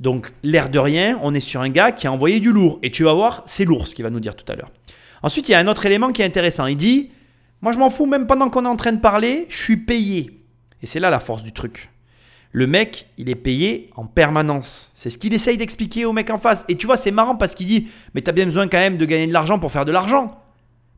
Donc, 0.00 0.32
l'air 0.42 0.70
de 0.70 0.80
rien, 0.80 1.20
on 1.22 1.34
est 1.34 1.40
sur 1.40 1.60
un 1.60 1.68
gars 1.68 1.92
qui 1.92 2.08
a 2.08 2.12
envoyé 2.12 2.40
du 2.40 2.50
lourd. 2.50 2.80
Et 2.82 2.90
tu 2.90 3.04
vas 3.04 3.14
voir, 3.14 3.44
c'est 3.46 3.64
lourd 3.64 3.86
ce 3.86 3.94
qu'il 3.94 4.02
va 4.02 4.10
nous 4.10 4.18
dire 4.18 4.34
tout 4.34 4.50
à 4.50 4.56
l'heure. 4.56 4.72
Ensuite, 5.22 5.48
il 5.48 5.52
y 5.52 5.54
a 5.54 5.60
un 5.60 5.68
autre 5.68 5.86
élément 5.86 6.10
qui 6.10 6.22
est 6.22 6.24
intéressant. 6.24 6.66
Il 6.66 6.76
dit, 6.76 7.10
moi 7.62 7.72
je 7.72 7.78
m'en 7.78 7.90
fous, 7.90 8.06
même 8.06 8.26
pendant 8.26 8.50
qu'on 8.50 8.64
est 8.64 8.68
en 8.68 8.76
train 8.76 8.92
de 8.92 9.00
parler, 9.00 9.46
je 9.48 9.56
suis 9.56 9.76
payé. 9.76 10.40
Et 10.82 10.86
c'est 10.86 11.00
là 11.00 11.10
la 11.10 11.20
force 11.20 11.42
du 11.42 11.52
truc. 11.52 11.90
Le 12.52 12.66
mec, 12.66 13.06
il 13.16 13.28
est 13.28 13.36
payé 13.36 13.90
en 13.94 14.06
permanence. 14.06 14.90
C'est 14.94 15.10
ce 15.10 15.18
qu'il 15.18 15.32
essaye 15.34 15.56
d'expliquer 15.56 16.04
au 16.04 16.12
mec 16.12 16.30
en 16.30 16.38
face. 16.38 16.64
Et 16.68 16.76
tu 16.76 16.86
vois, 16.86 16.96
c'est 16.96 17.12
marrant 17.12 17.36
parce 17.36 17.54
qu'il 17.54 17.66
dit 17.66 17.88
Mais 18.14 18.22
t'as 18.22 18.32
bien 18.32 18.44
besoin 18.44 18.66
quand 18.66 18.78
même 18.78 18.96
de 18.96 19.04
gagner 19.04 19.26
de 19.26 19.32
l'argent 19.32 19.58
pour 19.58 19.70
faire 19.70 19.84
de 19.84 19.92
l'argent. 19.92 20.36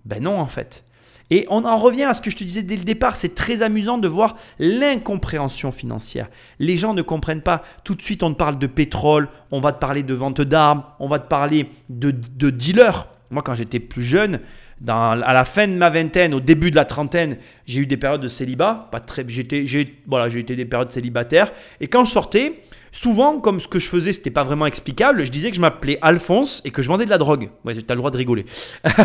Ben 0.07 0.23
non, 0.23 0.39
en 0.39 0.47
fait. 0.47 0.85
Et 1.31 1.47
on 1.51 1.65
en 1.65 1.77
revient 1.79 2.05
à 2.05 2.15
ce 2.15 2.21
que 2.21 2.31
je 2.31 2.37
te 2.37 2.45
disais 2.45 2.63
dès 2.63 2.77
le 2.77 2.85
départ. 2.85 3.17
C'est 3.17 3.35
très 3.35 3.63
amusant 3.63 3.99
de 3.99 4.09
voir 4.09 4.37
l'incompréhension 4.59 5.73
financière. 5.73 6.29
Les 6.59 6.77
gens 6.77 6.95
ne 6.95 7.03
comprennent 7.03 7.43
pas. 7.43 7.63
Tout 7.85 7.95
de 7.95 8.03
suite, 8.03 8.23
on 8.23 8.33
te 8.33 8.39
parle 8.39 8.59
de 8.59 8.67
pétrole, 8.67 9.29
on 9.51 9.61
va 9.61 9.73
te 9.73 9.79
parler 9.79 10.03
de 10.03 10.15
vente 10.15 10.41
d'armes, 10.41 10.85
on 11.01 11.09
va 11.09 11.19
te 11.19 11.29
parler 11.29 11.71
de, 11.91 12.11
de 12.11 12.51
dealers. 12.51 13.09
Moi, 13.31 13.43
quand 13.43 13.55
j'étais 13.55 13.81
plus 13.81 14.05
jeune, 14.05 14.41
à 14.89 15.33
la 15.33 15.45
fin 15.45 15.69
de 15.69 15.75
ma 15.75 15.91
vingtaine, 15.91 16.35
au 16.35 16.41
début 16.41 16.71
de 16.71 16.77
la 16.77 16.85
trentaine, 16.85 17.37
j'ai 17.67 17.81
eu 17.81 17.87
des 17.87 17.97
périodes 17.97 18.21
de 18.21 18.29
célibat. 18.29 18.89
Pas 18.91 19.01
très, 19.01 19.25
j'étais, 19.29 19.67
j'ai, 19.67 19.99
voilà, 20.07 20.29
j'ai 20.29 20.41
été 20.41 20.57
des 20.57 20.65
périodes 20.65 20.91
célibataires. 20.91 21.51
Et 21.81 21.87
quand 21.87 22.05
je 22.05 22.11
sortais, 22.11 22.63
souvent, 22.91 23.41
comme 23.41 23.61
ce 23.61 23.69
que 23.69 23.79
je 23.79 23.89
faisais, 23.89 24.13
c'était 24.13 24.31
pas 24.31 24.45
vraiment 24.45 24.67
explicable, 24.67 25.25
je 25.25 25.31
disais 25.31 25.51
que 25.51 25.57
je 25.57 25.61
m'appelais 25.61 25.99
Alphonse 26.03 26.63
et 26.65 26.71
que 26.71 26.83
je 26.83 26.89
vendais 26.89 27.05
de 27.05 27.11
la 27.11 27.19
drogue. 27.19 27.51
Ouais, 27.65 27.75
tu 27.75 27.85
as 27.89 27.95
le 27.95 27.99
droit 27.99 28.11
de 28.11 28.17
rigoler. 28.17 28.47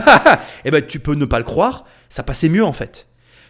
eh 0.66 0.72
ben, 0.72 0.86
tu 0.86 1.00
peux 1.00 1.16
ne 1.16 1.26
pas 1.26 1.40
le 1.40 1.46
croire, 1.46 1.86
ça 2.10 2.24
passait 2.24 2.50
mieux 2.50 2.66
en 2.66 2.74
fait 2.74 3.08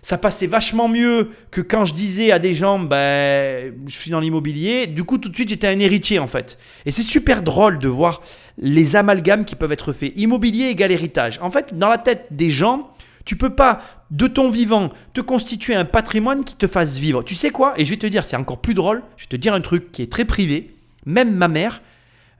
ça 0.07 0.17
passait 0.17 0.47
vachement 0.47 0.87
mieux 0.87 1.31
que 1.51 1.59
quand 1.59 1.83
je 1.83 1.93
disais 1.93 2.31
à 2.31 2.39
des 2.39 2.55
gens, 2.55 2.79
ben, 2.79 3.73
je 3.87 3.99
suis 3.99 4.09
dans 4.09 4.21
l'immobilier. 4.21 4.87
Du 4.87 5.03
coup, 5.03 5.17
tout 5.17 5.27
de 5.27 5.35
suite, 5.35 5.49
j'étais 5.49 5.67
un 5.67 5.79
héritier 5.79 6.17
en 6.17 6.27
fait. 6.27 6.57
Et 6.85 6.91
c'est 6.91 7.03
super 7.03 7.43
drôle 7.43 7.77
de 7.77 7.89
voir 7.89 8.21
les 8.57 8.95
amalgames 8.95 9.43
qui 9.43 9.57
peuvent 9.57 9.73
être 9.73 9.91
faits. 9.91 10.13
Immobilier 10.15 10.67
égale 10.67 10.93
héritage. 10.93 11.39
En 11.41 11.51
fait, 11.51 11.77
dans 11.77 11.89
la 11.89 11.97
tête 11.97 12.27
des 12.31 12.49
gens, 12.49 12.89
tu 13.25 13.35
peux 13.35 13.49
pas, 13.49 13.81
de 14.09 14.27
ton 14.27 14.49
vivant, 14.49 14.93
te 15.11 15.19
constituer 15.19 15.75
un 15.75 15.83
patrimoine 15.83 16.45
qui 16.45 16.55
te 16.55 16.67
fasse 16.67 16.97
vivre. 16.99 17.21
Tu 17.21 17.35
sais 17.35 17.49
quoi? 17.49 17.73
Et 17.75 17.83
je 17.83 17.89
vais 17.89 17.97
te 17.97 18.07
dire, 18.07 18.23
c'est 18.23 18.37
encore 18.37 18.61
plus 18.61 18.75
drôle. 18.75 19.03
Je 19.17 19.25
vais 19.25 19.29
te 19.31 19.35
dire 19.35 19.53
un 19.53 19.59
truc 19.59 19.91
qui 19.91 20.03
est 20.03 20.09
très 20.09 20.23
privé. 20.23 20.73
Même 21.05 21.35
ma 21.35 21.49
mère, 21.49 21.81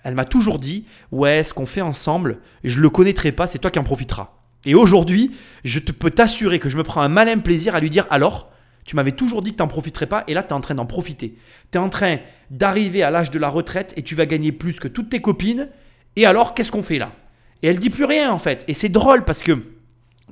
elle 0.06 0.16
m'a 0.16 0.24
toujours 0.24 0.60
dit, 0.60 0.86
ouais, 1.12 1.44
ce 1.44 1.54
qu'on 1.54 1.66
fait 1.66 1.82
ensemble, 1.82 2.38
je 2.64 2.80
le 2.80 2.90
connaîtrai 2.90 3.34
pas, 3.34 3.46
c'est 3.46 3.60
toi 3.60 3.72
qui 3.72 3.80
en 3.80 3.84
profiteras. 3.84 4.37
Et 4.68 4.76
aujourd'hui, 4.76 5.32
je 5.64 5.80
peux 5.80 6.12
t'assurer 6.12 6.60
que 6.60 6.70
je 6.70 6.78
me 6.78 6.84
prends 6.84 7.02
un 7.02 7.08
malin 7.08 7.40
plaisir 7.40 7.74
à 7.74 7.80
lui 7.80 7.90
dire 7.90 8.06
alors, 8.10 8.52
tu 8.84 8.98
m'avais 8.98 9.14
toujours 9.14 9.42
dit 9.42 9.52
que 9.52 9.56
tu 9.56 9.64
n'en 9.64 9.68
profiterais 9.70 10.08
pas 10.08 10.26
et 10.28 10.34
là 10.34 10.44
tu 10.44 10.50
es 10.50 10.54
en 10.54 10.60
train 10.60 10.76
d'en 10.76 10.86
profiter. 10.86 11.38
Tu 11.72 11.78
es 11.78 11.82
en 11.82 11.90
train 11.90 12.18
d'arriver 12.52 13.02
à 13.02 13.10
l'âge 13.10 13.32
de 13.32 13.40
la 13.40 13.48
retraite 13.48 13.94
et 13.96 14.04
tu 14.04 14.14
vas 14.14 14.26
gagner 14.26 14.52
plus 14.52 14.80
que 14.80 14.90
toutes 14.90 15.10
tes 15.10 15.22
copines. 15.22 15.70
Et 16.18 16.26
alors, 16.26 16.54
qu'est-ce 16.54 16.72
qu'on 16.72 16.84
fait 16.84 17.00
là? 17.00 17.14
Et 17.64 17.70
elle 17.70 17.80
dit 17.80 17.90
plus 17.90 18.04
rien 18.04 18.30
en 18.30 18.40
fait. 18.40 18.66
Et 18.68 18.74
c'est 18.74 18.90
drôle 18.90 19.24
parce 19.24 19.42
que, 19.42 19.58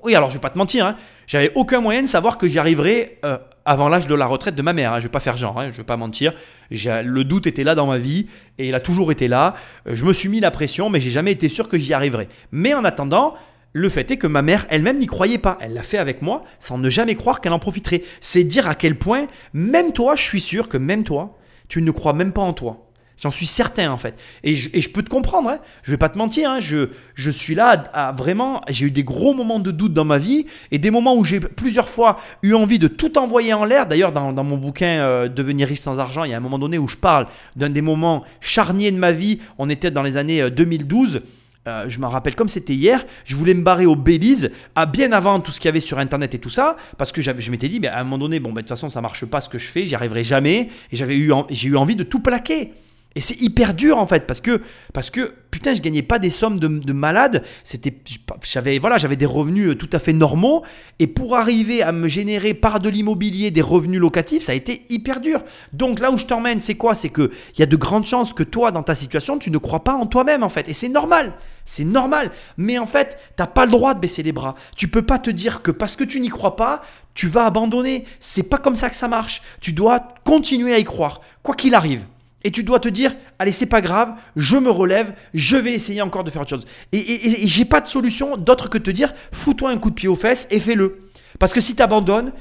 oui, 0.03 0.15
alors 0.15 0.29
je 0.31 0.35
vais 0.35 0.41
pas 0.41 0.49
te 0.49 0.57
mentir, 0.57 0.85
hein, 0.85 0.97
j'avais 1.27 1.53
aucun 1.55 1.79
moyen 1.79 2.01
de 2.01 2.07
savoir 2.07 2.37
que 2.37 2.47
j'y 2.49 2.59
arriverais 2.59 3.19
euh, 3.23 3.37
avant 3.63 3.87
l'âge 3.87 4.05
de 4.05 4.15
la 4.15 4.25
retraite 4.25 4.55
de 4.55 4.61
ma 4.61 4.73
mère. 4.73 4.91
Hein. 4.91 4.99
Je 4.99 5.03
vais 5.03 5.09
pas 5.11 5.21
faire 5.21 5.37
genre, 5.37 5.57
hein, 5.61 5.71
je 5.71 5.77
vais 5.77 5.83
pas 5.83 5.97
mentir. 5.97 6.33
Le 6.69 7.23
doute 7.23 7.47
était 7.47 7.63
là 7.63 7.73
dans 7.73 7.87
ma 7.87 7.97
vie 7.97 8.27
et 8.57 8.67
il 8.67 8.75
a 8.75 8.81
toujours 8.81 9.13
été 9.13 9.29
là. 9.29 9.55
Euh, 9.87 9.95
je 9.95 10.03
me 10.03 10.11
suis 10.11 10.27
mis 10.27 10.41
la 10.41 10.51
pression, 10.51 10.89
mais 10.89 10.99
j'ai 10.99 11.11
jamais 11.11 11.31
été 11.31 11.47
sûr 11.47 11.69
que 11.69 11.77
j'y 11.77 11.93
arriverais. 11.93 12.27
Mais 12.51 12.73
en 12.73 12.83
attendant, 12.83 13.35
le 13.75 13.89
fait 13.89 14.09
est 14.09 14.15
que 14.15 14.25
ma 14.25 14.41
mère 14.41 14.65
elle-même 14.69 14.99
n'y 14.99 15.05
croyait 15.05 15.37
pas. 15.37 15.57
Elle 15.59 15.73
l'a 15.73 15.83
fait 15.83 15.97
avec 15.97 16.21
moi 16.21 16.45
sans 16.59 16.77
ne 16.77 16.89
jamais 16.89 17.15
croire 17.15 17.41
qu'elle 17.41 17.51
en 17.51 17.59
profiterait. 17.59 18.03
C'est 18.21 18.45
dire 18.45 18.69
à 18.69 18.73
quel 18.73 18.97
point, 18.97 19.27
même 19.53 19.91
toi, 19.91 20.15
je 20.15 20.21
suis 20.21 20.39
sûr 20.39 20.69
que 20.69 20.77
même 20.77 21.03
toi, 21.03 21.37
tu 21.67 21.81
ne 21.81 21.91
crois 21.91 22.13
même 22.13 22.31
pas 22.31 22.41
en 22.41 22.53
toi. 22.53 22.87
J'en 23.21 23.31
suis 23.31 23.47
certain 23.47 23.91
en 23.91 23.97
fait. 23.97 24.15
Et 24.43 24.55
je, 24.55 24.89
peux 24.89 25.03
te 25.03 25.09
comprendre, 25.09 25.49
hein. 25.49 25.59
je 25.83 25.91
vais 25.91 25.97
pas 25.97 26.07
te 26.07 26.17
mentir, 26.17 26.51
hein. 26.51 26.61
je, 26.61 26.89
je, 27.15 27.29
suis 27.29 27.53
là 27.53 27.83
à, 27.93 28.13
vraiment, 28.13 28.61
j'ai 28.69 28.85
eu 28.85 28.91
des 28.91 29.03
gros 29.03 29.33
moments 29.33 29.59
de 29.59 29.71
doute 29.71 29.93
dans 29.93 30.05
ma 30.05 30.19
vie 30.19 30.45
et 30.71 30.77
des 30.79 30.91
moments 30.91 31.15
où 31.15 31.25
j'ai 31.25 31.41
plusieurs 31.41 31.89
fois 31.89 32.17
eu 32.43 32.53
envie 32.53 32.79
de 32.79 32.87
tout 32.87 33.17
envoyer 33.17 33.53
en 33.53 33.65
l'air. 33.65 33.87
D'ailleurs, 33.87 34.13
dans, 34.13 34.43
mon 34.43 34.57
bouquin 34.57 34.99
euh, 34.99 35.27
Devenir 35.27 35.67
riche 35.67 35.79
sans 35.79 35.99
argent, 35.99 36.23
il 36.23 36.31
y 36.31 36.33
a 36.33 36.37
un 36.37 36.41
moment 36.41 36.59
donné 36.59 36.77
où 36.77 36.87
je 36.87 36.95
parle 36.95 37.27
d'un 37.57 37.69
des 37.69 37.81
moments 37.81 38.23
charniers 38.39 38.91
de 38.91 38.97
ma 38.97 39.11
vie. 39.11 39.39
On 39.57 39.69
était 39.69 39.91
dans 39.91 40.01
les 40.01 40.15
années 40.15 40.49
2012. 40.49 41.21
Euh, 41.67 41.85
je 41.87 41.99
m'en 41.99 42.09
rappelle 42.09 42.35
comme 42.35 42.49
c'était 42.49 42.75
hier, 42.75 43.03
je 43.25 43.35
voulais 43.35 43.55
me 43.55 43.63
barrer 43.63 43.87
au 43.87 43.95
Belize, 43.95 44.51
à 44.75 44.85
bien 44.85 45.11
avant 45.11 45.39
tout 45.39 45.51
ce 45.51 45.59
qu'il 45.59 45.67
y 45.67 45.69
avait 45.69 45.79
sur 45.79 45.97
Internet 45.97 46.35
et 46.35 46.39
tout 46.39 46.49
ça, 46.49 46.77
parce 46.97 47.11
que 47.11 47.21
je 47.21 47.51
m'étais 47.51 47.69
dit, 47.69 47.79
mais 47.79 47.87
à 47.87 47.99
un 47.99 48.03
moment 48.03 48.19
donné, 48.19 48.39
bon, 48.39 48.49
ben, 48.49 48.55
de 48.55 48.59
toute 48.61 48.69
façon, 48.69 48.89
ça 48.89 49.01
marche 49.01 49.25
pas 49.25 49.41
ce 49.41 49.49
que 49.49 49.57
je 49.57 49.67
fais, 49.67 49.87
j'y 49.87 49.95
arriverai 49.95 50.23
jamais, 50.23 50.69
et 50.91 50.95
j'avais 50.95 51.15
eu, 51.15 51.31
j'ai 51.49 51.69
eu 51.69 51.77
envie 51.77 51.95
de 51.95 52.03
tout 52.03 52.19
plaquer. 52.19 52.71
Et 53.17 53.21
c'est 53.21 53.41
hyper 53.41 53.73
dur 53.73 53.97
en 53.97 54.05
fait 54.07 54.27
parce 54.27 54.41
que 54.41 54.61
parce 54.93 55.09
que 55.09 55.33
putain 55.49 55.73
je 55.73 55.81
gagnais 55.81 56.01
pas 56.01 56.19
des 56.19 56.29
sommes 56.29 56.59
de, 56.59 56.67
de 56.67 56.91
malade 56.91 57.43
c'était 57.63 57.97
j'avais 58.43 58.77
voilà 58.77 58.97
j'avais 58.97 59.15
des 59.15 59.25
revenus 59.25 59.69
euh, 59.69 59.75
tout 59.75 59.87
à 59.93 59.99
fait 59.99 60.11
normaux 60.11 60.65
et 60.99 61.07
pour 61.07 61.37
arriver 61.37 61.81
à 61.81 61.93
me 61.93 62.09
générer 62.09 62.53
par 62.53 62.81
de 62.81 62.89
l'immobilier 62.89 63.51
des 63.51 63.61
revenus 63.61 64.01
locatifs 64.01 64.43
ça 64.43 64.51
a 64.51 64.55
été 64.55 64.81
hyper 64.89 65.21
dur. 65.21 65.41
Donc 65.71 66.01
là 66.01 66.11
où 66.11 66.17
je 66.17 66.25
t'emmène 66.25 66.59
c'est 66.59 66.75
quoi? 66.75 66.93
C'est 66.93 67.07
que 67.07 67.31
il 67.53 67.61
y 67.61 67.63
a 67.63 67.67
de 67.67 67.77
grandes 67.77 68.05
chances 68.05 68.33
que 68.33 68.43
toi 68.43 68.71
dans 68.71 68.83
ta 68.83 68.95
situation 68.95 69.39
tu 69.39 69.49
ne 69.49 69.59
crois 69.59 69.85
pas 69.85 69.93
en 69.93 70.07
toi-même 70.07 70.43
en 70.43 70.49
fait 70.49 70.67
et 70.67 70.73
c'est 70.73 70.89
normal 70.89 71.35
c'est 71.65 71.83
normal 71.83 72.31
mais 72.57 72.77
en 72.77 72.85
fait 72.85 73.17
t'as 73.35 73.47
pas 73.47 73.65
le 73.65 73.71
droit 73.71 73.93
de 73.93 73.99
baisser 73.99 74.23
les 74.23 74.31
bras 74.31 74.55
tu 74.75 74.87
peux 74.87 75.01
pas 75.01 75.19
te 75.19 75.29
dire 75.29 75.61
que 75.61 75.71
parce 75.71 75.95
que 75.95 76.03
tu 76.03 76.19
n'y 76.19 76.29
crois 76.29 76.55
pas 76.55 76.81
tu 77.13 77.27
vas 77.27 77.45
abandonner 77.45 78.05
c'est 78.19 78.43
pas 78.43 78.57
comme 78.57 78.75
ça 78.75 78.89
que 78.89 78.95
ça 78.95 79.07
marche 79.07 79.41
tu 79.61 79.73
dois 79.73 79.99
continuer 80.23 80.73
à 80.73 80.79
y 80.79 80.83
croire 80.83 81.21
quoi 81.43 81.55
qu'il 81.55 81.75
arrive 81.75 82.05
et 82.45 82.51
tu 82.51 82.63
dois 82.63 82.79
te 82.79 82.87
dire, 82.87 83.15
allez, 83.39 83.51
c'est 83.51 83.65
pas 83.65 83.81
grave, 83.81 84.13
je 84.35 84.55
me 84.57 84.69
relève, 84.69 85.15
je 85.33 85.57
vais 85.57 85.73
essayer 85.73 86.03
encore 86.03 86.23
de 86.23 86.29
faire 86.29 86.43
autre 86.43 86.51
chose. 86.51 86.67
Et, 86.91 87.47
j'ai 87.47 87.65
pas 87.65 87.81
de 87.81 87.87
solution 87.87 88.37
d'autre 88.37 88.69
que 88.69 88.77
de 88.77 88.83
te 88.83 88.91
dire, 88.91 89.15
fous-toi 89.31 89.71
un 89.71 89.77
coup 89.77 89.89
de 89.89 89.95
pied 89.95 90.07
aux 90.07 90.15
fesses 90.15 90.47
et 90.51 90.59
fais-le. 90.59 90.99
Parce 91.39 91.53
que 91.53 91.59
si 91.59 91.75
tu 91.75 91.81
abandonnes, 91.81 92.33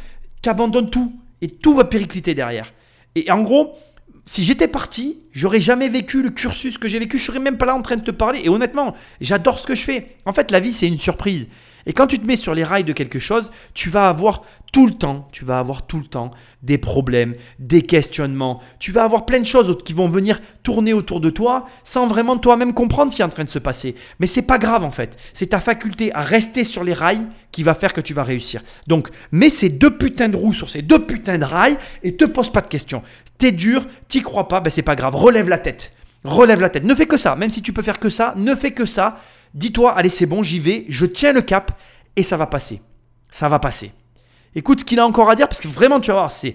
tu 0.43 0.51
abandonnes 0.51 0.91
tout. 0.91 1.19
Et 1.41 1.49
tout 1.49 1.73
va 1.73 1.85
péricliter 1.85 2.35
derrière. 2.35 2.71
Et 3.15 3.31
en 3.31 3.41
gros, 3.41 3.79
si 4.27 4.43
j'étais 4.43 4.69
parti, 4.69 5.19
j'aurais 5.33 5.61
jamais 5.61 5.89
vécu 5.89 6.23
le 6.23 6.31
cursus 6.31 6.79
que 6.79 6.89
j'ai 6.89 6.99
vécu. 6.99 7.19
Je 7.19 7.25
serais 7.25 7.41
même 7.41 7.59
pas 7.59 7.67
là 7.67 7.75
en 7.75 7.83
train 7.83 7.97
de 7.97 8.05
te 8.05 8.11
parler. 8.11 8.41
Et 8.43 8.49
honnêtement, 8.49 8.95
j'adore 9.21 9.59
ce 9.59 9.67
que 9.67 9.75
je 9.75 9.83
fais. 9.83 10.17
En 10.25 10.33
fait, 10.33 10.51
la 10.51 10.61
vie, 10.61 10.73
c'est 10.73 10.89
une 10.89 10.99
surprise. 10.99 11.49
Et 11.87 11.93
quand 11.93 12.07
tu 12.07 12.19
te 12.19 12.27
mets 12.27 12.37
sur 12.37 12.55
les 12.55 12.65
rails 12.65 12.85
de 12.85 12.93
quelque 12.93 13.19
chose, 13.19 13.53
tu 13.75 13.91
vas 13.91 14.09
avoir 14.09 14.43
tout 14.75 14.87
le 14.87 14.93
temps, 14.93 15.29
tu 15.31 15.45
vas 15.45 15.61
avoir 15.61 15.87
tout 15.87 15.99
le 15.99 16.07
temps 16.07 16.33
des 16.65 16.79
problèmes, 16.79 17.37
des 17.61 17.83
questionnements. 17.83 18.61
Tu 18.81 18.91
vas 18.91 19.05
avoir 19.05 19.25
plein 19.25 19.39
de 19.39 19.47
choses 19.47 19.79
qui 19.85 19.93
vont 19.93 20.09
venir 20.09 20.41
tourner 20.65 20.93
autour 20.93 21.21
de 21.21 21.31
toi 21.31 21.67
sans 21.85 22.09
vraiment 22.09 22.37
toi-même 22.39 22.75
comprendre 22.75 23.13
ce 23.13 23.17
qui 23.17 23.23
est 23.23 23.25
en 23.25 23.29
train 23.29 23.45
de 23.45 23.49
se 23.49 23.61
passer. 23.61 23.95
Mais 24.19 24.27
c'est 24.27 24.43
pas 24.43 24.59
grave 24.59 24.83
en 24.83 24.91
fait. 24.91 25.17
C'est 25.33 25.51
ta 25.51 25.61
faculté 25.61 26.13
à 26.13 26.23
rester 26.23 26.65
sur 26.65 26.83
les 26.83 26.93
rails 26.93 27.25
qui 27.53 27.63
va 27.63 27.75
faire 27.75 27.93
que 27.93 28.01
tu 28.01 28.15
vas 28.15 28.25
réussir. 28.25 28.63
Donc, 28.89 29.11
mets 29.31 29.49
ces 29.49 29.69
deux 29.69 29.97
putains 29.97 30.29
de 30.29 30.37
roues 30.37 30.53
sur 30.53 30.69
ces 30.69 30.83
deux 30.83 31.07
putains 31.07 31.39
de 31.39 31.45
rails 31.45 31.77
et 32.03 32.17
te 32.17 32.25
pose 32.25 32.51
pas 32.51 32.61
de 32.61 32.67
questions. 32.67 33.05
T'es 33.39 33.53
dur, 33.53 33.87
t'y 34.09 34.23
crois 34.23 34.49
pas, 34.49 34.61
ben 34.61 34.71
c'est 34.71 34.83
pas 34.83 34.97
grave. 34.97 35.15
Relève 35.15 35.49
la 35.49 35.59
tête. 35.59 35.93
Relève 36.25 36.61
la 36.61 36.71
tête. 36.71 36.83
Ne 36.83 36.95
fais 36.97 37.07
que 37.07 37.17
ça. 37.17 37.37
Même 37.37 37.51
si 37.51 37.63
tu 37.63 37.73
peux 37.73 37.83
faire 37.83 38.01
que 38.01 38.11
ça, 38.11 38.35
ne 38.37 38.57
fais 38.57 38.73
que 38.73 38.87
ça. 38.87 39.21
Dis-toi, 39.55 39.93
allez, 39.97 40.11
c'est 40.11 40.27
bon, 40.27 40.43
j'y 40.43 40.59
vais, 40.59 40.85
je 40.89 41.07
tiens 41.07 41.33
le 41.33 41.41
cap 41.41 41.79
et 42.17 42.23
ça 42.23 42.37
va 42.37 42.47
passer. 42.47 42.83
Ça 43.31 43.49
va 43.49 43.59
passer. 43.59 43.93
Écoute 44.57 44.81
ce 44.81 44.85
qu'il 44.85 44.99
a 45.01 45.07
encore 45.07 45.31
à 45.31 45.37
dire 45.37 45.49
parce 45.49 45.61
que 45.61 45.69
vraiment, 45.69 46.01
tu 46.01 46.09
vas 46.09 46.19
voir, 46.19 46.31
c'est. 46.31 46.55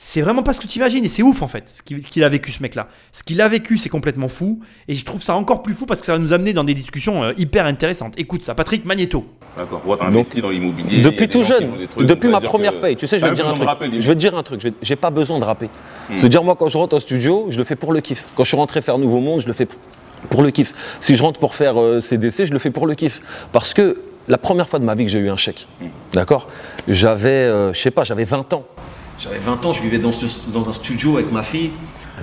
C'est 0.00 0.22
vraiment 0.22 0.44
pas 0.44 0.52
ce 0.52 0.60
que 0.60 0.68
tu 0.68 0.78
imagines 0.78 1.04
et 1.04 1.08
c'est 1.08 1.24
ouf 1.24 1.42
en 1.42 1.48
fait 1.48 1.68
ce 1.68 1.82
qu'il 1.82 2.22
a 2.22 2.28
vécu 2.28 2.52
ce 2.52 2.62
mec 2.62 2.76
là. 2.76 2.86
Ce 3.10 3.24
qu'il 3.24 3.40
a 3.40 3.48
vécu 3.48 3.78
c'est 3.78 3.88
complètement 3.88 4.28
fou 4.28 4.60
et 4.86 4.94
je 4.94 5.04
trouve 5.04 5.20
ça 5.20 5.34
encore 5.34 5.60
plus 5.60 5.74
fou 5.74 5.86
parce 5.86 5.98
que 5.98 6.06
ça 6.06 6.12
va 6.12 6.20
nous 6.20 6.32
amener 6.32 6.52
dans 6.52 6.62
des 6.62 6.72
discussions 6.72 7.24
euh, 7.24 7.32
hyper 7.36 7.66
intéressantes. 7.66 8.14
Écoute 8.16 8.44
ça, 8.44 8.54
Patrick 8.54 8.84
Magneto. 8.84 9.26
D'accord, 9.56 9.82
tu 9.84 10.04
investi 10.04 10.40
dans 10.40 10.50
l'immobilier. 10.50 11.02
Depuis 11.02 11.28
tout 11.28 11.42
jeune, 11.42 11.88
depuis 11.98 12.28
ma 12.28 12.40
première 12.40 12.80
paye, 12.80 12.94
tu 12.94 13.08
sais, 13.08 13.18
je 13.18 13.24
vais, 13.24 13.32
te 13.32 13.34
dire 13.34 13.48
un 13.48 13.54
truc, 13.54 13.68
je 13.98 14.06
vais 14.06 14.14
te 14.14 14.20
dire 14.20 14.36
un 14.36 14.44
truc, 14.44 14.72
j'ai 14.80 14.94
pas 14.94 15.10
besoin 15.10 15.40
de 15.40 15.44
rapper. 15.44 15.68
Hmm. 16.10 16.16
C'est 16.16 16.28
dire 16.28 16.44
moi 16.44 16.54
quand 16.54 16.68
je 16.68 16.78
rentre 16.78 16.94
au 16.94 17.00
studio, 17.00 17.46
je 17.48 17.58
le 17.58 17.64
fais 17.64 17.74
pour 17.74 17.92
le 17.92 18.00
kiff. 18.00 18.24
Quand 18.36 18.44
je 18.44 18.48
suis 18.50 18.56
rentré 18.56 18.80
faire 18.82 18.98
Nouveau 18.98 19.18
Monde, 19.18 19.40
je 19.40 19.48
le 19.48 19.52
fais 19.52 19.66
pour 19.66 19.80
le 20.40 20.50
kiff. 20.50 20.74
Si 21.00 21.16
je 21.16 21.22
rentre 21.22 21.38
pour 21.40 21.54
faire 21.54 21.74
CDC, 22.00 22.40
euh, 22.40 22.46
je 22.46 22.52
le 22.52 22.58
fais 22.58 22.70
pour 22.70 22.86
le 22.86 22.94
kiff. 22.94 23.22
Parce 23.52 23.74
que 23.74 23.96
la 24.28 24.38
première 24.38 24.68
fois 24.68 24.78
de 24.78 24.84
ma 24.84 24.94
vie 24.94 25.04
que 25.04 25.10
j'ai 25.10 25.18
eu 25.20 25.30
un 25.30 25.36
chèque. 25.36 25.66
D'accord 26.12 26.48
J'avais, 26.86 27.28
euh, 27.30 27.72
je 27.72 27.80
sais 27.80 27.90
pas, 27.90 28.04
j'avais 28.04 28.24
20 28.24 28.52
ans. 28.52 28.64
J'avais 29.18 29.38
20 29.38 29.64
ans, 29.66 29.72
je 29.72 29.82
vivais 29.82 29.98
dans, 29.98 30.12
ce- 30.12 30.50
dans 30.52 30.68
un 30.68 30.72
studio 30.72 31.16
avec 31.16 31.32
ma 31.32 31.42
fille. 31.42 31.70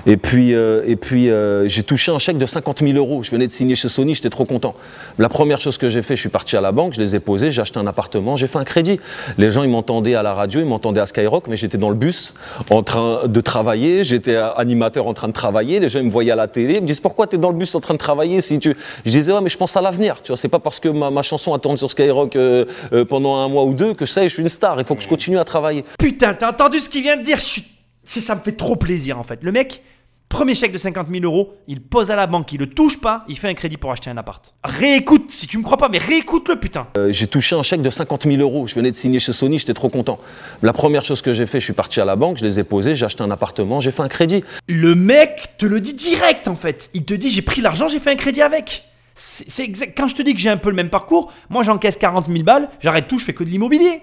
Et 0.06 0.16
puis, 0.16 0.54
euh, 0.54 0.82
et 0.86 0.96
puis 0.96 1.30
euh, 1.30 1.68
j'ai 1.68 1.82
touché 1.82 2.12
un 2.12 2.18
chèque 2.18 2.38
de 2.38 2.46
50 2.46 2.80
000 2.82 2.96
euros. 2.98 3.22
Je 3.22 3.30
venais 3.30 3.46
de 3.46 3.52
signer 3.52 3.74
chez 3.76 3.88
Sony, 3.88 4.14
j'étais 4.14 4.30
trop 4.30 4.44
content. 4.44 4.74
La 5.18 5.28
première 5.28 5.60
chose 5.60 5.78
que 5.78 5.88
j'ai 5.88 6.02
fait, 6.02 6.16
je 6.16 6.20
suis 6.20 6.28
parti 6.28 6.56
à 6.56 6.60
la 6.60 6.72
banque, 6.72 6.92
je 6.94 7.00
les 7.00 7.14
ai 7.14 7.20
posés, 7.20 7.50
j'ai 7.50 7.62
acheté 7.62 7.78
un 7.78 7.86
appartement, 7.86 8.36
j'ai 8.36 8.46
fait 8.46 8.58
un 8.58 8.64
crédit. 8.64 9.00
Les 9.38 9.50
gens, 9.50 9.62
ils 9.62 9.70
m'entendaient 9.70 10.14
à 10.14 10.22
la 10.22 10.34
radio, 10.34 10.60
ils 10.60 10.66
m'entendaient 10.66 11.00
à 11.00 11.06
Skyrock, 11.06 11.46
mais 11.48 11.56
j'étais 11.56 11.78
dans 11.78 11.88
le 11.88 11.94
bus 11.94 12.34
en 12.70 12.82
train 12.82 13.26
de 13.26 13.40
travailler, 13.40 14.04
j'étais 14.04 14.36
animateur 14.36 15.06
en 15.06 15.14
train 15.14 15.28
de 15.28 15.32
travailler. 15.32 15.80
Les 15.80 15.88
gens, 15.88 16.00
ils 16.00 16.06
me 16.06 16.10
voyaient 16.10 16.32
à 16.32 16.36
la 16.36 16.48
télé, 16.48 16.74
ils 16.76 16.82
me 16.82 16.86
disent 16.86 17.00
pourquoi 17.00 17.26
tu 17.26 17.36
es 17.36 17.38
dans 17.38 17.50
le 17.50 17.56
bus 17.56 17.74
en 17.74 17.80
train 17.80 17.94
de 17.94 17.98
travailler 17.98 18.40
si 18.40 18.58
tu... 18.58 18.76
Je 19.04 19.10
disais, 19.10 19.32
ouais, 19.32 19.40
mais 19.40 19.48
je 19.48 19.56
pense 19.56 19.76
à 19.76 19.80
l'avenir. 19.80 20.16
Tu 20.22 20.28
vois, 20.28 20.36
c'est 20.36 20.48
pas 20.48 20.58
parce 20.58 20.80
que 20.80 20.88
ma, 20.88 21.10
ma 21.10 21.22
chanson 21.22 21.54
a 21.54 21.58
tourné 21.58 21.78
sur 21.78 21.90
Skyrock 21.90 22.36
euh, 22.36 22.64
pendant 23.08 23.36
un 23.36 23.48
mois 23.48 23.64
ou 23.64 23.74
deux 23.74 23.94
que 23.94 24.04
y 24.04 24.24
est, 24.24 24.28
je 24.28 24.34
suis 24.34 24.42
une 24.42 24.48
star. 24.48 24.78
Il 24.78 24.84
faut 24.84 24.94
que 24.94 25.02
je 25.02 25.08
continue 25.08 25.38
à 25.38 25.44
travailler. 25.44 25.84
Putain, 25.98 26.34
t'as 26.34 26.50
entendu 26.50 26.80
ce 26.80 26.88
qu'il 26.88 27.02
vient 27.02 27.16
de 27.16 27.22
dire? 27.22 27.38
Je 27.38 27.44
suis- 27.44 27.64
ça 28.06 28.34
me 28.34 28.40
fait 28.40 28.52
trop 28.52 28.76
plaisir 28.76 29.18
en 29.18 29.22
fait. 29.22 29.42
Le 29.42 29.52
mec, 29.52 29.82
premier 30.28 30.54
chèque 30.54 30.72
de 30.72 30.78
50 30.78 31.08
000 31.08 31.24
euros, 31.24 31.54
il 31.68 31.80
pose 31.80 32.10
à 32.10 32.16
la 32.16 32.26
banque, 32.26 32.52
il 32.52 32.60
le 32.60 32.66
touche 32.66 33.00
pas, 33.00 33.24
il 33.28 33.38
fait 33.38 33.48
un 33.48 33.54
crédit 33.54 33.76
pour 33.76 33.92
acheter 33.92 34.10
un 34.10 34.16
appart. 34.16 34.54
Réécoute, 34.64 35.30
si 35.30 35.46
tu 35.46 35.58
me 35.58 35.62
crois 35.62 35.76
pas, 35.76 35.88
mais 35.88 35.98
réécoute 35.98 36.48
le 36.48 36.56
putain. 36.56 36.88
Euh, 36.96 37.12
j'ai 37.12 37.26
touché 37.26 37.54
un 37.56 37.62
chèque 37.62 37.82
de 37.82 37.90
50 37.90 38.24
000 38.24 38.36
euros. 38.36 38.66
Je 38.66 38.74
venais 38.74 38.90
de 38.90 38.96
signer 38.96 39.20
chez 39.20 39.32
Sony, 39.32 39.58
j'étais 39.58 39.74
trop 39.74 39.88
content. 39.88 40.18
La 40.62 40.72
première 40.72 41.04
chose 41.04 41.22
que 41.22 41.32
j'ai 41.32 41.46
fait, 41.46 41.60
je 41.60 41.64
suis 41.64 41.72
parti 41.72 42.00
à 42.00 42.04
la 42.04 42.16
banque, 42.16 42.38
je 42.38 42.44
les 42.44 42.58
ai 42.58 42.64
posés, 42.64 42.94
j'ai 42.94 43.06
acheté 43.06 43.22
un 43.22 43.30
appartement, 43.30 43.80
j'ai 43.80 43.90
fait 43.90 44.02
un 44.02 44.08
crédit. 44.08 44.44
Le 44.68 44.94
mec 44.94 45.56
te 45.58 45.66
le 45.66 45.80
dit 45.80 45.94
direct 45.94 46.48
en 46.48 46.56
fait. 46.56 46.90
Il 46.94 47.04
te 47.04 47.14
dit 47.14 47.28
j'ai 47.28 47.42
pris 47.42 47.60
l'argent, 47.60 47.88
j'ai 47.88 48.00
fait 48.00 48.10
un 48.10 48.16
crédit 48.16 48.42
avec. 48.42 48.84
C'est 49.14 49.48
c'est 49.48 49.64
exact. 49.64 49.96
Quand 49.96 50.08
je 50.08 50.14
te 50.14 50.22
dis 50.22 50.34
que 50.34 50.40
j'ai 50.40 50.50
un 50.50 50.58
peu 50.58 50.68
le 50.68 50.76
même 50.76 50.90
parcours, 50.90 51.32
moi 51.48 51.62
j'encaisse 51.62 51.96
40 51.96 52.26
000 52.26 52.42
balles, 52.42 52.68
j'arrête 52.80 53.08
tout, 53.08 53.18
je 53.18 53.24
fais 53.24 53.32
que 53.32 53.44
de 53.44 53.48
l'immobilier. 53.48 54.02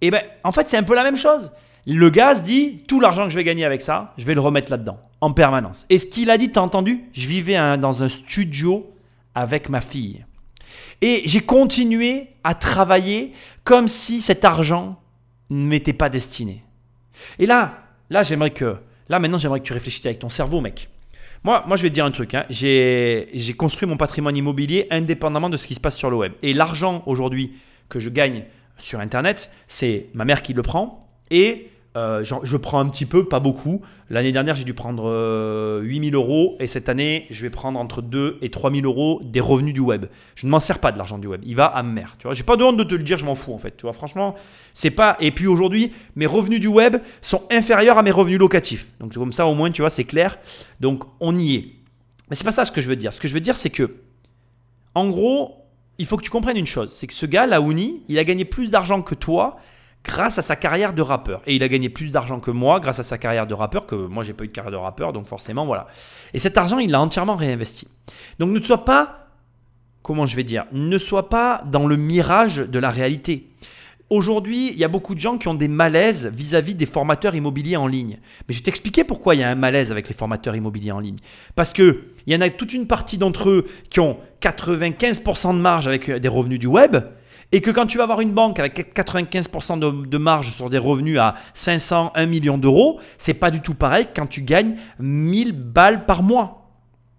Et 0.00 0.10
ben 0.10 0.22
en 0.44 0.52
fait 0.52 0.68
c'est 0.68 0.76
un 0.76 0.82
peu 0.82 0.94
la 0.94 1.04
même 1.04 1.16
chose. 1.16 1.52
Le 1.86 2.10
gars 2.10 2.34
se 2.34 2.42
dit 2.42 2.82
tout 2.88 2.98
l'argent 2.98 3.24
que 3.24 3.30
je 3.30 3.36
vais 3.36 3.44
gagner 3.44 3.64
avec 3.64 3.80
ça, 3.80 4.12
je 4.18 4.24
vais 4.24 4.34
le 4.34 4.40
remettre 4.40 4.70
là-dedans 4.70 4.98
en 5.20 5.32
permanence. 5.32 5.86
Et 5.88 5.98
ce 5.98 6.06
qu'il 6.06 6.30
a 6.30 6.36
dit, 6.38 6.50
t'as 6.50 6.60
entendu? 6.60 7.04
Je 7.12 7.28
vivais 7.28 7.78
dans 7.78 8.02
un 8.02 8.08
studio 8.08 8.92
avec 9.34 9.68
ma 9.68 9.80
fille. 9.80 10.24
Et 11.00 11.22
j'ai 11.26 11.40
continué 11.40 12.28
à 12.42 12.54
travailler 12.54 13.32
comme 13.62 13.86
si 13.86 14.20
cet 14.20 14.44
argent 14.44 15.00
ne 15.50 15.64
m'était 15.64 15.92
pas 15.92 16.08
destiné. 16.08 16.64
Et 17.38 17.46
là, 17.46 17.84
là, 18.10 18.22
j'aimerais 18.24 18.50
que, 18.50 18.76
là 19.08 19.18
maintenant, 19.18 19.38
j'aimerais 19.38 19.60
que 19.60 19.66
tu 19.66 19.72
réfléchisses 19.72 20.06
avec 20.06 20.18
ton 20.18 20.28
cerveau, 20.28 20.60
mec. 20.60 20.88
Moi, 21.44 21.62
moi, 21.68 21.76
je 21.76 21.82
vais 21.82 21.90
te 21.90 21.94
dire 21.94 22.04
un 22.04 22.10
truc. 22.10 22.34
hein. 22.34 22.46
J'ai, 22.50 23.28
j'ai 23.32 23.52
construit 23.54 23.88
mon 23.88 23.96
patrimoine 23.96 24.36
immobilier 24.36 24.88
indépendamment 24.90 25.50
de 25.50 25.56
ce 25.56 25.66
qui 25.66 25.76
se 25.76 25.80
passe 25.80 25.96
sur 25.96 26.10
le 26.10 26.16
web. 26.16 26.32
Et 26.42 26.52
l'argent 26.52 27.04
aujourd'hui 27.06 27.52
que 27.88 28.00
je 28.00 28.10
gagne 28.10 28.44
sur 28.76 28.98
Internet, 28.98 29.52
c'est 29.68 30.08
ma 30.14 30.24
mère 30.24 30.42
qui 30.42 30.52
le 30.52 30.62
prend 30.62 31.08
et 31.30 31.70
euh, 31.96 32.22
je 32.22 32.56
prends 32.58 32.78
un 32.78 32.88
petit 32.88 33.06
peu, 33.06 33.24
pas 33.24 33.40
beaucoup. 33.40 33.80
L'année 34.10 34.30
dernière, 34.30 34.54
j'ai 34.54 34.64
dû 34.64 34.74
prendre 34.74 35.08
euh, 35.08 35.80
8000 35.80 36.14
euros 36.14 36.56
et 36.60 36.66
cette 36.66 36.90
année, 36.90 37.26
je 37.30 37.40
vais 37.40 37.48
prendre 37.48 37.80
entre 37.80 38.02
2 38.02 38.38
et 38.42 38.50
3000 38.50 38.84
euros 38.84 39.20
des 39.24 39.40
revenus 39.40 39.72
du 39.72 39.80
web. 39.80 40.06
Je 40.34 40.44
ne 40.44 40.50
m'en 40.50 40.60
sers 40.60 40.78
pas 40.78 40.92
de 40.92 40.98
l'argent 40.98 41.16
du 41.16 41.26
web. 41.26 41.40
Il 41.44 41.56
va 41.56 41.64
à 41.64 41.82
mère. 41.82 42.16
Tu 42.18 42.24
vois, 42.24 42.34
j'ai 42.34 42.42
pas 42.42 42.56
de 42.56 42.62
honte 42.62 42.76
de 42.76 42.84
te 42.84 42.94
le 42.94 43.02
dire, 43.02 43.18
je 43.18 43.24
m'en 43.24 43.34
fous 43.34 43.54
en 43.54 43.58
fait. 43.58 43.76
Tu 43.78 43.82
vois, 43.82 43.94
franchement, 43.94 44.34
c'est 44.74 44.90
pas. 44.90 45.16
Et 45.20 45.32
puis 45.32 45.46
aujourd'hui, 45.46 45.90
mes 46.16 46.26
revenus 46.26 46.60
du 46.60 46.68
web 46.68 46.96
sont 47.22 47.42
inférieurs 47.50 47.96
à 47.96 48.02
mes 48.02 48.10
revenus 48.10 48.38
locatifs. 48.38 48.92
Donc 49.00 49.14
comme 49.14 49.32
ça, 49.32 49.46
au 49.46 49.54
moins, 49.54 49.70
tu 49.70 49.80
vois, 49.80 49.90
c'est 49.90 50.04
clair. 50.04 50.38
Donc 50.80 51.04
on 51.20 51.36
y 51.36 51.54
est. 51.54 51.64
Mais 52.28 52.36
c'est 52.36 52.44
pas 52.44 52.52
ça 52.52 52.66
ce 52.66 52.72
que 52.72 52.82
je 52.82 52.88
veux 52.88 52.96
dire. 52.96 53.12
Ce 53.12 53.20
que 53.20 53.28
je 53.28 53.34
veux 53.34 53.40
dire, 53.40 53.56
c'est 53.56 53.70
que, 53.70 53.94
en 54.94 55.08
gros, 55.08 55.64
il 55.98 56.04
faut 56.04 56.18
que 56.18 56.22
tu 56.22 56.30
comprennes 56.30 56.58
une 56.58 56.66
chose. 56.66 56.92
C'est 56.92 57.06
que 57.06 57.14
ce 57.14 57.24
gars, 57.24 57.46
Laouni, 57.46 58.02
il 58.08 58.18
a 58.18 58.24
gagné 58.24 58.44
plus 58.44 58.70
d'argent 58.70 59.00
que 59.00 59.14
toi 59.14 59.58
grâce 60.06 60.38
à 60.38 60.42
sa 60.42 60.56
carrière 60.56 60.92
de 60.92 61.02
rappeur. 61.02 61.42
Et 61.46 61.56
il 61.56 61.62
a 61.62 61.68
gagné 61.68 61.88
plus 61.88 62.10
d'argent 62.10 62.40
que 62.40 62.50
moi 62.50 62.80
grâce 62.80 62.98
à 62.98 63.02
sa 63.02 63.18
carrière 63.18 63.46
de 63.46 63.54
rappeur, 63.54 63.86
que 63.86 63.94
moi 63.94 64.22
j'ai 64.22 64.32
pas 64.32 64.44
eu 64.44 64.48
de 64.48 64.52
carrière 64.52 64.72
de 64.72 64.76
rappeur, 64.76 65.12
donc 65.12 65.26
forcément 65.26 65.66
voilà. 65.66 65.88
Et 66.32 66.38
cet 66.38 66.56
argent, 66.56 66.78
il 66.78 66.90
l'a 66.90 67.00
entièrement 67.00 67.36
réinvesti. 67.36 67.88
Donc 68.38 68.50
ne 68.50 68.62
sois 68.62 68.84
pas, 68.84 69.28
comment 70.02 70.26
je 70.26 70.36
vais 70.36 70.44
dire, 70.44 70.64
ne 70.72 70.98
sois 70.98 71.28
pas 71.28 71.62
dans 71.66 71.86
le 71.86 71.96
mirage 71.96 72.56
de 72.56 72.78
la 72.78 72.90
réalité. 72.90 73.48
Aujourd'hui, 74.08 74.70
il 74.70 74.78
y 74.78 74.84
a 74.84 74.88
beaucoup 74.88 75.16
de 75.16 75.20
gens 75.20 75.36
qui 75.36 75.48
ont 75.48 75.54
des 75.54 75.66
malaises 75.66 76.30
vis-à-vis 76.32 76.76
des 76.76 76.86
formateurs 76.86 77.34
immobiliers 77.34 77.76
en 77.76 77.88
ligne. 77.88 78.18
Mais 78.46 78.54
je 78.54 78.60
vais 78.60 78.64
t'expliquer 78.64 79.02
pourquoi 79.02 79.34
il 79.34 79.40
y 79.40 79.42
a 79.42 79.50
un 79.50 79.56
malaise 79.56 79.90
avec 79.90 80.06
les 80.06 80.14
formateurs 80.14 80.54
immobiliers 80.54 80.92
en 80.92 81.00
ligne. 81.00 81.16
Parce 81.56 81.72
que 81.72 82.04
il 82.24 82.32
y 82.32 82.36
en 82.36 82.40
a 82.40 82.48
toute 82.48 82.72
une 82.72 82.86
partie 82.86 83.18
d'entre 83.18 83.50
eux 83.50 83.66
qui 83.90 83.98
ont 83.98 84.18
95% 84.42 85.54
de 85.54 85.60
marge 85.60 85.88
avec 85.88 86.08
des 86.08 86.28
revenus 86.28 86.60
du 86.60 86.68
web. 86.68 86.98
Et 87.52 87.60
que 87.60 87.70
quand 87.70 87.86
tu 87.86 87.98
vas 87.98 88.04
avoir 88.04 88.20
une 88.20 88.32
banque 88.32 88.58
avec 88.58 88.96
95% 88.96 89.78
de, 89.78 90.06
de 90.06 90.18
marge 90.18 90.50
sur 90.50 90.68
des 90.68 90.78
revenus 90.78 91.18
à 91.18 91.34
500, 91.54 92.12
1 92.14 92.26
million 92.26 92.58
d'euros, 92.58 93.00
c'est 93.18 93.34
pas 93.34 93.50
du 93.50 93.60
tout 93.60 93.74
pareil 93.74 94.08
quand 94.14 94.26
tu 94.26 94.42
gagnes 94.42 94.74
1000 94.98 95.52
balles 95.52 96.06
par 96.06 96.22
mois. 96.22 96.66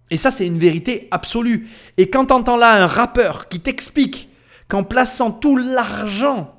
Et 0.09 0.17
ça, 0.17 0.31
c'est 0.31 0.45
une 0.45 0.59
vérité 0.59 1.07
absolue. 1.11 1.67
Et 1.97 2.09
quand 2.09 2.25
tu 2.25 2.33
entends 2.33 2.57
là 2.57 2.81
un 2.81 2.87
rappeur 2.87 3.47
qui 3.47 3.59
t'explique 3.59 4.29
qu'en 4.67 4.83
plaçant 4.83 5.31
tout 5.31 5.57
l'argent 5.57 6.53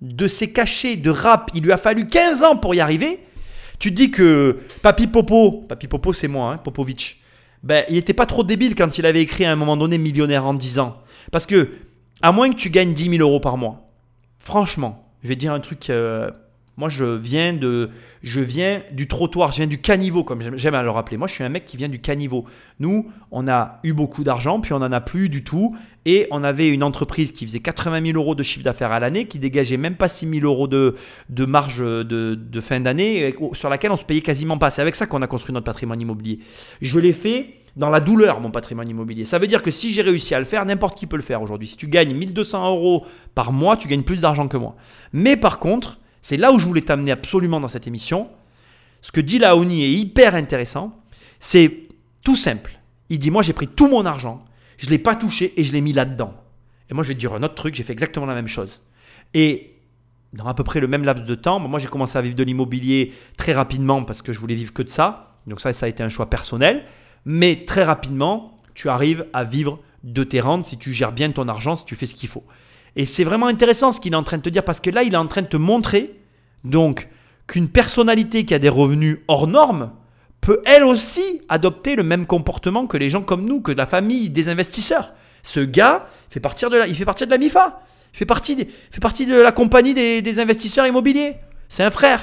de 0.00 0.28
ses 0.28 0.52
cachets 0.52 0.96
de 0.96 1.10
rap, 1.10 1.50
il 1.54 1.62
lui 1.62 1.72
a 1.72 1.76
fallu 1.76 2.06
15 2.06 2.42
ans 2.42 2.56
pour 2.56 2.74
y 2.74 2.80
arriver, 2.80 3.20
tu 3.78 3.90
te 3.90 3.96
dis 3.96 4.10
que 4.10 4.58
Papi 4.82 5.06
Popo, 5.06 5.64
Papi 5.68 5.88
Popo 5.88 6.12
c'est 6.12 6.28
moi, 6.28 6.52
hein, 6.52 6.56
Popovic, 6.58 7.22
ben, 7.62 7.84
il 7.88 7.94
n'était 7.94 8.12
pas 8.12 8.26
trop 8.26 8.44
débile 8.44 8.74
quand 8.74 8.98
il 8.98 9.06
avait 9.06 9.22
écrit 9.22 9.44
à 9.44 9.52
un 9.52 9.56
moment 9.56 9.76
donné 9.76 9.96
millionnaire 9.96 10.46
en 10.46 10.54
10 10.54 10.78
ans. 10.78 10.98
Parce 11.32 11.46
que, 11.46 11.70
à 12.24 12.32
moins 12.32 12.48
que 12.50 12.56
tu 12.56 12.70
gagnes 12.70 12.94
10 12.94 13.10
000 13.18 13.22
euros 13.22 13.38
par 13.38 13.58
mois, 13.58 13.90
franchement, 14.38 15.06
je 15.22 15.28
vais 15.28 15.36
dire 15.36 15.52
un 15.52 15.60
truc. 15.60 15.90
euh, 15.90 16.30
moi, 16.76 16.88
je 16.88 17.04
viens 17.04 17.52
de, 17.52 17.90
je 18.22 18.40
viens 18.40 18.82
du 18.90 19.06
trottoir, 19.06 19.52
je 19.52 19.58
viens 19.58 19.66
du 19.68 19.78
caniveau, 19.80 20.24
comme 20.24 20.40
j'aime- 20.56 20.74
à 20.74 20.82
le 20.82 20.90
rappeler. 20.90 21.16
Moi, 21.18 21.28
je 21.28 21.34
suis 21.34 21.44
un 21.44 21.48
mec 21.48 21.66
qui 21.66 21.76
vient 21.76 21.88
du 21.88 22.00
caniveau. 22.00 22.46
Nous, 22.80 23.10
on 23.30 23.46
a 23.46 23.78
eu 23.84 23.92
beaucoup 23.92 24.24
d'argent, 24.24 24.58
puis 24.58 24.72
on 24.72 24.78
en 24.78 24.90
a 24.90 25.00
plus 25.00 25.28
du 25.28 25.44
tout, 25.44 25.76
et 26.04 26.26
on 26.32 26.42
avait 26.42 26.66
une 26.66 26.82
entreprise 26.82 27.30
qui 27.30 27.46
faisait 27.46 27.60
80 27.60 28.02
000 28.06 28.16
euros 28.18 28.34
de 28.34 28.42
chiffre 28.42 28.64
d'affaires 28.64 28.90
à 28.90 28.98
l'année, 28.98 29.26
qui 29.28 29.38
dégageait 29.38 29.76
même 29.76 29.94
pas 29.94 30.08
6 30.08 30.26
000 30.28 30.44
euros 30.46 30.66
de, 30.66 30.96
marge 31.46 31.78
de, 31.78 32.02
de 32.34 32.60
fin 32.60 32.80
d'année, 32.80 33.36
sur 33.52 33.68
laquelle 33.68 33.92
on 33.92 33.96
se 33.96 34.04
payait 34.04 34.22
quasiment 34.22 34.58
pas. 34.58 34.70
C'est 34.70 34.82
avec 34.82 34.94
ça 34.96 35.06
qu'on 35.06 35.22
a 35.22 35.26
construit 35.28 35.52
notre 35.52 35.66
patrimoine 35.66 36.00
immobilier. 36.00 36.40
Je 36.80 36.98
l'ai 36.98 37.12
fait 37.12 37.54
dans 37.76 37.90
la 37.90 38.00
douleur, 38.00 38.40
mon 38.40 38.50
patrimoine 38.50 38.88
immobilier. 38.88 39.24
Ça 39.24 39.38
veut 39.38 39.46
dire 39.46 39.62
que 39.62 39.70
si 39.70 39.92
j'ai 39.92 40.02
réussi 40.02 40.34
à 40.34 40.38
le 40.38 40.44
faire, 40.44 40.64
n'importe 40.64 40.96
qui 40.96 41.06
peut 41.06 41.16
le 41.16 41.22
faire 41.22 41.42
aujourd'hui. 41.42 41.68
Si 41.68 41.76
tu 41.76 41.88
gagnes 41.88 42.14
1200 42.14 42.70
euros 42.70 43.04
par 43.34 43.52
mois, 43.52 43.76
tu 43.76 43.88
gagnes 43.88 44.02
plus 44.02 44.20
d'argent 44.20 44.46
que 44.46 44.56
moi. 44.56 44.76
Mais 45.12 45.36
par 45.36 45.58
contre, 45.58 45.98
c'est 46.22 46.36
là 46.36 46.52
où 46.52 46.58
je 46.58 46.66
voulais 46.66 46.82
t'amener 46.82 47.10
absolument 47.10 47.60
dans 47.60 47.68
cette 47.68 47.86
émission. 47.86 48.30
Ce 49.02 49.12
que 49.12 49.20
dit 49.20 49.38
Laoni 49.38 49.84
est 49.84 49.90
hyper 49.90 50.34
intéressant. 50.34 51.02
C'est 51.38 51.88
tout 52.24 52.36
simple. 52.36 52.78
Il 53.10 53.18
dit 53.18 53.30
Moi, 53.30 53.42
j'ai 53.42 53.52
pris 53.52 53.68
tout 53.68 53.88
mon 53.88 54.06
argent, 54.06 54.44
je 54.78 54.86
ne 54.86 54.90
l'ai 54.90 54.98
pas 54.98 55.16
touché 55.16 55.52
et 55.56 55.64
je 55.64 55.72
l'ai 55.72 55.80
mis 55.80 55.92
là-dedans. 55.92 56.34
Et 56.90 56.94
moi, 56.94 57.02
je 57.02 57.08
vais 57.08 57.14
te 57.14 57.20
dire 57.20 57.34
un 57.34 57.42
autre 57.42 57.54
truc 57.54 57.74
j'ai 57.74 57.82
fait 57.82 57.92
exactement 57.92 58.26
la 58.26 58.34
même 58.34 58.48
chose. 58.48 58.80
Et 59.34 59.74
dans 60.32 60.46
à 60.46 60.54
peu 60.54 60.64
près 60.64 60.80
le 60.80 60.86
même 60.86 61.04
laps 61.04 61.26
de 61.26 61.34
temps, 61.34 61.58
moi, 61.58 61.78
j'ai 61.80 61.88
commencé 61.88 62.16
à 62.16 62.22
vivre 62.22 62.36
de 62.36 62.42
l'immobilier 62.44 63.12
très 63.36 63.52
rapidement 63.52 64.04
parce 64.04 64.22
que 64.22 64.32
je 64.32 64.38
voulais 64.38 64.54
vivre 64.54 64.72
que 64.72 64.82
de 64.82 64.90
ça. 64.90 65.36
Donc, 65.46 65.60
ça, 65.60 65.72
ça 65.72 65.86
a 65.86 65.88
été 65.88 66.02
un 66.02 66.08
choix 66.08 66.30
personnel. 66.30 66.84
Mais 67.24 67.64
très 67.66 67.84
rapidement, 67.84 68.54
tu 68.74 68.88
arrives 68.88 69.26
à 69.32 69.44
vivre 69.44 69.78
de 70.02 70.24
tes 70.24 70.40
rentes 70.40 70.66
si 70.66 70.76
tu 70.78 70.92
gères 70.92 71.12
bien 71.12 71.30
ton 71.30 71.48
argent, 71.48 71.76
si 71.76 71.84
tu 71.84 71.94
fais 71.96 72.06
ce 72.06 72.14
qu'il 72.14 72.28
faut. 72.28 72.44
Et 72.96 73.04
c'est 73.06 73.24
vraiment 73.24 73.46
intéressant 73.46 73.90
ce 73.90 74.00
qu'il 74.00 74.12
est 74.12 74.16
en 74.16 74.22
train 74.22 74.36
de 74.38 74.42
te 74.42 74.48
dire 74.50 74.64
parce 74.64 74.80
que 74.80 74.90
là, 74.90 75.02
il 75.02 75.14
est 75.14 75.18
en 75.18 75.26
train 75.26 75.42
de 75.42 75.46
te 75.48 75.56
montrer 75.56 76.14
donc 76.64 77.08
qu'une 77.46 77.68
personnalité 77.68 78.44
qui 78.44 78.54
a 78.54 78.58
des 78.58 78.68
revenus 78.68 79.18
hors 79.28 79.46
normes 79.46 79.90
peut 80.40 80.60
elle 80.66 80.84
aussi 80.84 81.40
adopter 81.48 81.96
le 81.96 82.02
même 82.02 82.26
comportement 82.26 82.86
que 82.86 82.96
les 82.96 83.08
gens 83.10 83.22
comme 83.22 83.46
nous, 83.46 83.60
que 83.62 83.72
la 83.72 83.86
famille 83.86 84.28
des 84.30 84.48
investisseurs. 84.48 85.14
Ce 85.42 85.60
gars 85.60 86.06
fait 86.28 86.40
partir 86.40 86.68
de 86.70 86.76
la, 86.76 86.86
il 86.86 86.94
fait 86.94 87.04
partie 87.04 87.24
de 87.26 87.30
la 87.30 87.38
MIFA. 87.38 87.80
Il 88.12 88.16
fait 88.18 88.26
partie, 88.26 88.54
des- 88.54 88.68
fait 88.90 89.00
partie 89.00 89.26
de 89.26 89.34
la 89.40 89.50
compagnie 89.52 89.94
des 89.94 90.38
investisseurs 90.40 90.86
immobiliers. 90.86 91.36
C'est 91.68 91.82
un 91.82 91.90
frère. 91.90 92.20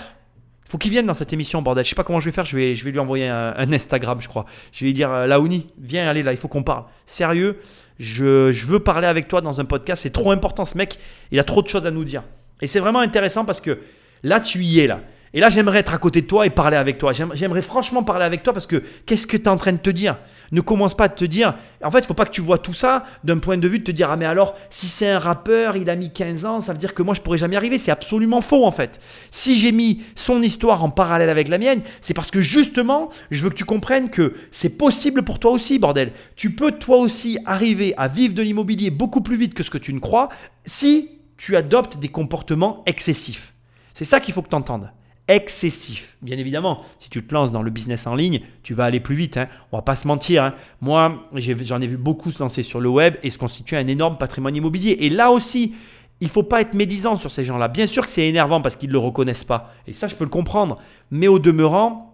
Faut 0.71 0.77
qu'il 0.77 0.91
vienne 0.91 1.05
dans 1.05 1.13
cette 1.13 1.33
émission, 1.33 1.61
bordel. 1.61 1.83
Je 1.83 1.89
sais 1.89 1.95
pas 1.95 2.05
comment 2.05 2.21
je 2.21 2.25
vais 2.25 2.31
faire. 2.31 2.45
Je 2.45 2.55
vais, 2.55 2.73
lui 2.73 2.99
envoyer 2.99 3.27
un, 3.27 3.73
Instagram, 3.73 4.21
je 4.21 4.29
crois. 4.29 4.45
Je 4.71 4.79
vais 4.79 4.85
lui 4.85 4.93
dire, 4.93 5.11
euh, 5.11 5.27
Laouni, 5.27 5.67
viens, 5.77 6.07
allez 6.09 6.23
là, 6.23 6.31
il 6.31 6.37
faut 6.37 6.47
qu'on 6.47 6.63
parle. 6.63 6.85
Sérieux, 7.05 7.59
je, 7.99 8.53
je 8.53 8.65
veux 8.67 8.79
parler 8.79 9.07
avec 9.07 9.27
toi 9.27 9.41
dans 9.41 9.59
un 9.59 9.65
podcast. 9.65 10.03
C'est 10.03 10.13
trop 10.13 10.31
important, 10.31 10.63
ce 10.63 10.77
mec. 10.77 10.97
Il 11.29 11.39
a 11.41 11.43
trop 11.43 11.61
de 11.61 11.67
choses 11.67 11.85
à 11.85 11.91
nous 11.91 12.05
dire. 12.05 12.23
Et 12.61 12.67
c'est 12.67 12.79
vraiment 12.79 12.99
intéressant 13.01 13.43
parce 13.43 13.59
que 13.59 13.79
là, 14.23 14.39
tu 14.39 14.59
y 14.63 14.79
es 14.79 14.87
là. 14.87 15.01
Et 15.33 15.41
là, 15.41 15.49
j'aimerais 15.49 15.79
être 15.79 15.93
à 15.93 15.97
côté 15.97 16.21
de 16.21 16.27
toi 16.27 16.45
et 16.45 16.49
parler 16.49 16.77
avec 16.77 16.97
toi. 16.97 17.11
J'aime- 17.11 17.31
J'aimerais 17.33 17.61
franchement 17.61 18.03
parler 18.03 18.23
avec 18.23 18.41
toi 18.41 18.53
parce 18.53 18.65
que 18.65 18.81
qu'est-ce 19.05 19.27
que 19.27 19.35
tu 19.35 19.43
es 19.43 19.47
en 19.49 19.57
train 19.57 19.73
de 19.73 19.77
te 19.77 19.89
dire? 19.89 20.17
Ne 20.51 20.61
commence 20.61 20.95
pas 20.95 21.05
à 21.05 21.09
te 21.09 21.23
dire. 21.23 21.55
En 21.83 21.91
fait, 21.91 21.99
il 21.99 22.05
faut 22.05 22.13
pas 22.13 22.25
que 22.25 22.31
tu 22.31 22.41
vois 22.41 22.57
tout 22.57 22.73
ça 22.73 23.05
d'un 23.23 23.37
point 23.37 23.57
de 23.57 23.67
vue 23.67 23.79
de 23.79 23.83
te 23.83 23.91
dire 23.91 24.11
Ah, 24.11 24.17
mais 24.17 24.25
alors, 24.25 24.55
si 24.69 24.87
c'est 24.87 25.09
un 25.09 25.19
rappeur, 25.19 25.77
il 25.77 25.89
a 25.89 25.95
mis 25.95 26.11
15 26.11 26.45
ans, 26.45 26.59
ça 26.59 26.73
veut 26.73 26.79
dire 26.79 26.93
que 26.93 27.03
moi, 27.03 27.13
je 27.13 27.21
pourrais 27.21 27.37
jamais 27.37 27.55
y 27.55 27.57
arriver. 27.57 27.77
C'est 27.77 27.91
absolument 27.91 28.41
faux, 28.41 28.65
en 28.65 28.71
fait. 28.71 28.99
Si 29.29 29.59
j'ai 29.59 29.71
mis 29.71 30.01
son 30.15 30.41
histoire 30.41 30.83
en 30.83 30.89
parallèle 30.89 31.29
avec 31.29 31.47
la 31.47 31.57
mienne, 31.57 31.81
c'est 32.01 32.13
parce 32.13 32.31
que 32.31 32.41
justement, 32.41 33.09
je 33.31 33.43
veux 33.43 33.49
que 33.49 33.55
tu 33.55 33.65
comprennes 33.65 34.09
que 34.09 34.33
c'est 34.51 34.77
possible 34.77 35.23
pour 35.23 35.39
toi 35.39 35.51
aussi, 35.51 35.79
bordel. 35.79 36.11
Tu 36.35 36.51
peux 36.51 36.71
toi 36.71 36.97
aussi 36.97 37.37
arriver 37.45 37.93
à 37.97 38.07
vivre 38.07 38.33
de 38.33 38.41
l'immobilier 38.41 38.91
beaucoup 38.91 39.21
plus 39.21 39.37
vite 39.37 39.53
que 39.53 39.63
ce 39.63 39.69
que 39.69 39.77
tu 39.77 39.93
ne 39.93 39.99
crois 39.99 40.29
si 40.65 41.09
tu 41.37 41.55
adoptes 41.55 41.97
des 41.97 42.09
comportements 42.09 42.83
excessifs. 42.85 43.53
C'est 43.93 44.05
ça 44.05 44.19
qu'il 44.19 44.33
faut 44.33 44.41
que 44.41 44.49
tu 44.49 44.55
entendes 44.55 44.91
excessif. 45.27 46.17
Bien 46.21 46.37
évidemment, 46.37 46.81
si 46.99 47.09
tu 47.09 47.25
te 47.25 47.33
lances 47.33 47.51
dans 47.51 47.61
le 47.61 47.71
business 47.71 48.07
en 48.07 48.15
ligne, 48.15 48.41
tu 48.63 48.73
vas 48.73 48.85
aller 48.85 48.99
plus 48.99 49.15
vite. 49.15 49.37
Hein. 49.37 49.47
On 49.71 49.77
va 49.77 49.81
pas 49.81 49.95
se 49.95 50.07
mentir. 50.07 50.43
Hein. 50.43 50.53
Moi, 50.81 51.27
j'en 51.33 51.81
ai, 51.81 51.87
vu 51.87 51.97
beaucoup 51.97 52.31
se 52.31 52.39
lancer 52.39 52.63
sur 52.63 52.79
le 52.79 52.89
web 52.89 53.15
et 53.23 53.29
se 53.29 53.37
constituer 53.37 53.77
un 53.77 53.87
énorme 53.87 54.17
patrimoine 54.17 54.55
immobilier. 54.55 54.97
Et 54.99 55.09
là 55.09 55.31
aussi, 55.31 55.75
il 56.19 56.29
faut 56.29 56.43
pas 56.43 56.61
être 56.61 56.73
médisant 56.73 57.15
sur 57.15 57.31
ces 57.31 57.43
gens-là. 57.43 57.67
Bien 57.67 57.87
sûr 57.87 58.03
que 58.03 58.09
c'est 58.09 58.27
énervant 58.27 58.61
parce 58.61 58.75
qu'ils 58.75 58.89
ne 58.89 58.93
le 58.93 58.99
reconnaissent 58.99 59.43
pas. 59.43 59.73
Et 59.87 59.93
ça, 59.93 60.07
je 60.07 60.15
peux 60.15 60.23
le 60.23 60.29
comprendre. 60.29 60.79
Mais 61.09 61.27
au 61.27 61.39
demeurant, 61.39 62.10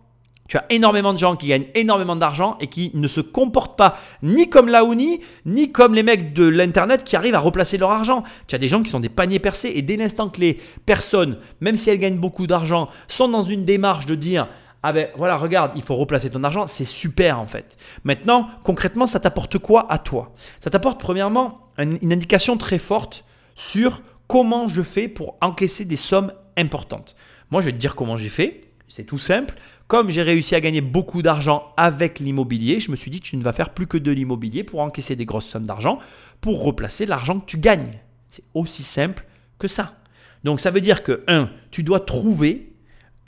tu 0.47 0.57
as 0.57 0.65
énormément 0.69 1.13
de 1.13 1.17
gens 1.17 1.35
qui 1.35 1.47
gagnent 1.47 1.67
énormément 1.75 2.15
d'argent 2.15 2.57
et 2.59 2.67
qui 2.67 2.91
ne 2.93 3.07
se 3.07 3.21
comportent 3.21 3.77
pas 3.77 3.97
ni 4.23 4.49
comme 4.49 4.69
Laouni, 4.69 5.21
ni 5.45 5.71
comme 5.71 5.93
les 5.93 6.03
mecs 6.03 6.33
de 6.33 6.47
l'Internet 6.47 7.03
qui 7.03 7.15
arrivent 7.15 7.35
à 7.35 7.39
replacer 7.39 7.77
leur 7.77 7.91
argent. 7.91 8.23
Tu 8.47 8.55
as 8.55 8.57
des 8.57 8.67
gens 8.67 8.81
qui 8.81 8.89
sont 8.89 8.99
des 8.99 9.09
paniers 9.09 9.39
percés 9.39 9.71
et 9.75 9.81
dès 9.81 9.97
l'instant 9.97 10.29
que 10.29 10.39
les 10.39 10.59
personnes, 10.85 11.37
même 11.59 11.77
si 11.77 11.89
elles 11.89 11.99
gagnent 11.99 12.19
beaucoup 12.19 12.47
d'argent, 12.47 12.89
sont 13.07 13.29
dans 13.29 13.43
une 13.43 13.65
démarche 13.65 14.05
de 14.05 14.15
dire 14.15 14.47
ah 14.83 14.93
ben 14.93 15.09
voilà, 15.17 15.37
regarde, 15.37 15.71
il 15.75 15.81
faut 15.81 15.95
replacer 15.95 16.29
ton 16.29 16.43
argent, 16.43 16.67
c'est 16.67 16.85
super 16.85 17.39
en 17.39 17.47
fait. 17.47 17.77
Maintenant, 18.03 18.47
concrètement, 18.63 19.07
ça 19.07 19.19
t'apporte 19.19 19.57
quoi 19.57 19.91
à 19.91 19.97
toi? 19.97 20.33
Ça 20.61 20.69
t'apporte 20.69 20.99
premièrement 20.99 21.71
une 21.77 22.13
indication 22.13 22.57
très 22.57 22.77
forte 22.77 23.25
sur 23.55 24.01
comment 24.27 24.67
je 24.67 24.81
fais 24.81 25.07
pour 25.07 25.35
encaisser 25.41 25.83
des 25.83 25.95
sommes 25.95 26.31
importantes. 26.57 27.15
Moi, 27.49 27.61
je 27.61 27.67
vais 27.67 27.71
te 27.71 27.77
dire 27.77 27.95
comment 27.95 28.17
j'ai 28.17 28.29
fait. 28.29 28.61
C'est 28.87 29.03
tout 29.03 29.17
simple. 29.17 29.55
Comme 29.87 30.09
j'ai 30.09 30.21
réussi 30.21 30.53
à 30.53 30.59
gagner 30.59 30.81
beaucoup 30.81 31.21
d'argent 31.21 31.71
avec 31.77 32.19
l'immobilier, 32.19 32.81
je 32.81 32.91
me 32.91 32.97
suis 32.97 33.09
dit 33.09 33.21
tu 33.21 33.37
ne 33.37 33.43
vas 33.43 33.53
faire 33.53 33.69
plus 33.69 33.87
que 33.87 33.97
de 33.97 34.11
l'immobilier 34.11 34.65
pour 34.65 34.81
encaisser 34.81 35.15
des 35.15 35.25
grosses 35.25 35.47
sommes 35.47 35.65
d'argent, 35.65 35.99
pour 36.41 36.61
replacer 36.61 37.05
l'argent 37.05 37.39
que 37.39 37.45
tu 37.45 37.57
gagnes. 37.57 37.93
C'est 38.27 38.43
aussi 38.53 38.83
simple 38.83 39.25
que 39.59 39.69
ça. 39.69 39.95
Donc 40.43 40.59
ça 40.59 40.71
veut 40.71 40.81
dire 40.81 41.03
que 41.03 41.23
1. 41.27 41.49
Tu 41.71 41.83
dois 41.83 42.01
trouver 42.01 42.73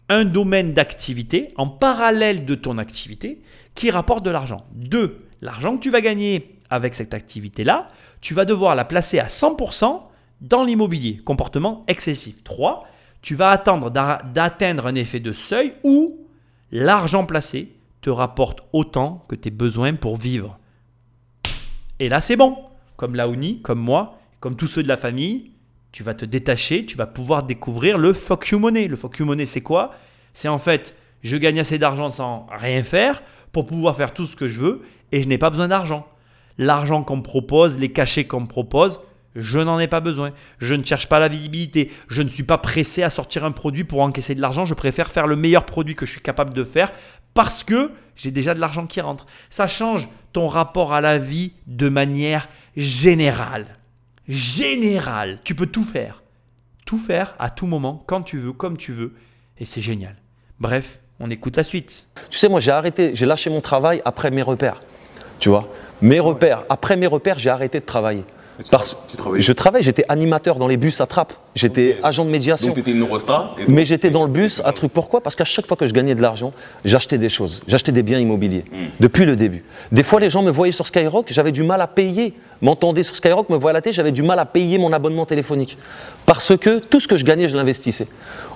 un 0.09 0.25
domaine 0.25 0.73
d'activité 0.73 1.47
en 1.55 1.67
parallèle 1.67 2.43
de 2.43 2.55
ton 2.55 2.77
activité 2.77 3.41
qui 3.73 3.89
rapporte 3.89 4.25
de 4.25 4.29
l'argent. 4.29 4.65
2. 4.73 5.17
L'argent 5.41 5.77
que 5.77 5.81
tu 5.81 5.91
vas 5.91 6.01
gagner 6.01 6.59
avec 6.69 6.93
cette 6.93 7.13
activité-là, 7.13 7.89
tu 8.19 8.33
vas 8.33 8.43
devoir 8.43 8.75
la 8.75 8.83
placer 8.83 9.19
à 9.19 9.27
100% 9.27 10.01
dans 10.41 10.65
l'immobilier. 10.65 11.21
Comportement 11.23 11.85
excessif. 11.87 12.43
3. 12.43 12.85
Tu 13.21 13.35
vas 13.35 13.49
attendre 13.49 13.89
d'atteindre 13.89 14.87
un 14.87 14.95
effet 14.95 15.21
de 15.21 15.31
seuil 15.31 15.73
où 15.83 16.18
l'argent 16.71 17.25
placé 17.25 17.73
te 18.01 18.09
rapporte 18.09 18.61
autant 18.73 19.25
que 19.27 19.35
tes 19.35 19.51
besoins 19.51 19.93
pour 19.93 20.17
vivre. 20.17 20.57
Et 21.99 22.09
là, 22.09 22.19
c'est 22.19 22.37
bon. 22.37 22.57
Comme 22.95 23.15
Laouni, 23.15 23.61
comme 23.61 23.79
moi, 23.79 24.19
comme 24.39 24.55
tous 24.55 24.67
ceux 24.67 24.83
de 24.83 24.87
la 24.87 24.97
famille, 24.97 25.51
tu 25.91 26.03
vas 26.03 26.13
te 26.13 26.25
détacher, 26.25 26.85
tu 26.85 26.95
vas 26.95 27.07
pouvoir 27.07 27.43
découvrir 27.43 27.97
le 27.97 28.13
fuck 28.13 28.47
you 28.49 28.59
money. 28.59 28.87
Le 28.87 28.95
fuck 28.95 29.17
you 29.19 29.25
money, 29.25 29.45
c'est 29.45 29.61
quoi? 29.61 29.91
C'est 30.33 30.47
en 30.47 30.59
fait, 30.59 30.95
je 31.23 31.35
gagne 31.37 31.59
assez 31.59 31.77
d'argent 31.77 32.09
sans 32.11 32.47
rien 32.51 32.83
faire 32.83 33.21
pour 33.51 33.65
pouvoir 33.65 33.95
faire 33.95 34.13
tout 34.13 34.25
ce 34.25 34.35
que 34.35 34.47
je 34.47 34.61
veux 34.61 34.81
et 35.11 35.21
je 35.21 35.27
n'ai 35.27 35.37
pas 35.37 35.49
besoin 35.49 35.67
d'argent. 35.67 36.07
L'argent 36.57 37.03
qu'on 37.03 37.17
me 37.17 37.23
propose, 37.23 37.79
les 37.79 37.91
cachets 37.91 38.25
qu'on 38.25 38.41
me 38.41 38.47
propose, 38.47 38.99
je 39.41 39.59
n'en 39.59 39.79
ai 39.79 39.87
pas 39.87 39.99
besoin. 39.99 40.31
Je 40.59 40.75
ne 40.75 40.83
cherche 40.83 41.07
pas 41.07 41.19
la 41.19 41.27
visibilité. 41.27 41.91
Je 42.09 42.21
ne 42.21 42.29
suis 42.29 42.43
pas 42.43 42.57
pressé 42.57 43.03
à 43.03 43.09
sortir 43.09 43.45
un 43.45 43.51
produit 43.51 43.83
pour 43.83 44.01
encaisser 44.01 44.35
de 44.35 44.41
l'argent. 44.41 44.65
Je 44.65 44.73
préfère 44.73 45.09
faire 45.09 45.27
le 45.27 45.35
meilleur 45.35 45.65
produit 45.65 45.95
que 45.95 46.05
je 46.05 46.11
suis 46.11 46.21
capable 46.21 46.53
de 46.53 46.63
faire 46.63 46.91
parce 47.33 47.63
que 47.63 47.91
j'ai 48.15 48.31
déjà 48.31 48.53
de 48.53 48.59
l'argent 48.59 48.87
qui 48.87 49.01
rentre. 49.01 49.25
Ça 49.49 49.67
change 49.67 50.07
ton 50.33 50.47
rapport 50.47 50.93
à 50.93 51.01
la 51.01 51.17
vie 51.17 51.53
de 51.67 51.89
manière 51.89 52.49
générale. 52.75 53.77
Générale. 54.27 55.39
Tu 55.43 55.55
peux 55.55 55.65
tout 55.65 55.83
faire. 55.83 56.23
Tout 56.85 56.97
faire 56.97 57.35
à 57.39 57.49
tout 57.49 57.67
moment, 57.67 58.03
quand 58.07 58.21
tu 58.21 58.37
veux, 58.37 58.53
comme 58.53 58.77
tu 58.77 58.91
veux. 58.91 59.13
Et 59.59 59.65
c'est 59.65 59.81
génial. 59.81 60.15
Bref, 60.59 60.99
on 61.19 61.29
écoute 61.29 61.57
la 61.57 61.63
suite. 61.63 62.07
Tu 62.29 62.37
sais, 62.37 62.49
moi 62.49 62.59
j'ai 62.59 62.71
arrêté, 62.71 63.11
j'ai 63.13 63.25
lâché 63.25 63.49
mon 63.49 63.61
travail 63.61 64.01
après 64.05 64.31
mes 64.31 64.41
repères. 64.41 64.79
Tu 65.39 65.49
vois? 65.49 65.71
Mes 66.01 66.19
repères. 66.19 66.63
Après 66.69 66.95
mes 66.95 67.07
repères, 67.07 67.39
j'ai 67.39 67.49
arrêté 67.49 67.79
de 67.79 67.85
travailler. 67.85 68.23
Parce, 68.71 68.95
je 69.37 69.53
travaillais, 69.53 69.83
j'étais 69.83 70.03
animateur 70.09 70.57
dans 70.57 70.67
les 70.67 70.75
bus 70.75 70.99
à 70.99 71.05
trappe. 71.05 71.33
J'étais 71.55 71.97
agent 72.03 72.25
de 72.25 72.29
médiation. 72.29 72.67
Donc 72.67 72.75
tu 72.75 72.81
étais 72.81 72.91
une 72.91 73.01
Eurostar 73.01 73.55
Mais 73.69 73.85
j'étais 73.85 74.09
dans 74.09 74.23
le 74.23 74.29
bus 74.29 74.61
à 74.65 74.73
truc. 74.73 74.91
Pourquoi? 74.91 75.21
Parce 75.21 75.35
qu'à 75.35 75.45
chaque 75.45 75.65
fois 75.65 75.77
que 75.77 75.87
je 75.87 75.93
gagnais 75.93 76.13
de 76.13 76.21
l'argent, 76.21 76.51
j'achetais 76.83 77.17
des 77.17 77.29
choses. 77.29 77.61
J'achetais 77.67 77.91
des 77.91 78.03
biens 78.03 78.19
immobiliers. 78.19 78.65
Hmm. 78.71 78.87
Depuis 78.99 79.25
le 79.25 79.35
début. 79.35 79.63
Des 79.91 80.03
fois, 80.03 80.19
les 80.19 80.29
gens 80.29 80.43
me 80.43 80.51
voyaient 80.51 80.73
sur 80.73 80.87
Skyrock, 80.87 81.27
j'avais 81.31 81.53
du 81.53 81.63
mal 81.63 81.81
à 81.81 81.87
payer. 81.87 82.33
M'entendaient 82.61 83.03
sur 83.03 83.15
Skyrock, 83.15 83.49
me 83.49 83.55
voyaient 83.55 83.75
à 83.75 83.79
la 83.79 83.81
télé, 83.81 83.93
j'avais 83.93 84.11
du 84.11 84.23
mal 84.23 84.37
à 84.39 84.45
payer 84.45 84.77
mon 84.77 84.91
abonnement 84.91 85.25
téléphonique. 85.25 85.77
Parce 86.25 86.57
que 86.57 86.79
tout 86.79 86.99
ce 86.99 87.07
que 87.07 87.15
je 87.15 87.23
gagnais, 87.23 87.47
je 87.47 87.55
l'investissais. 87.55 88.07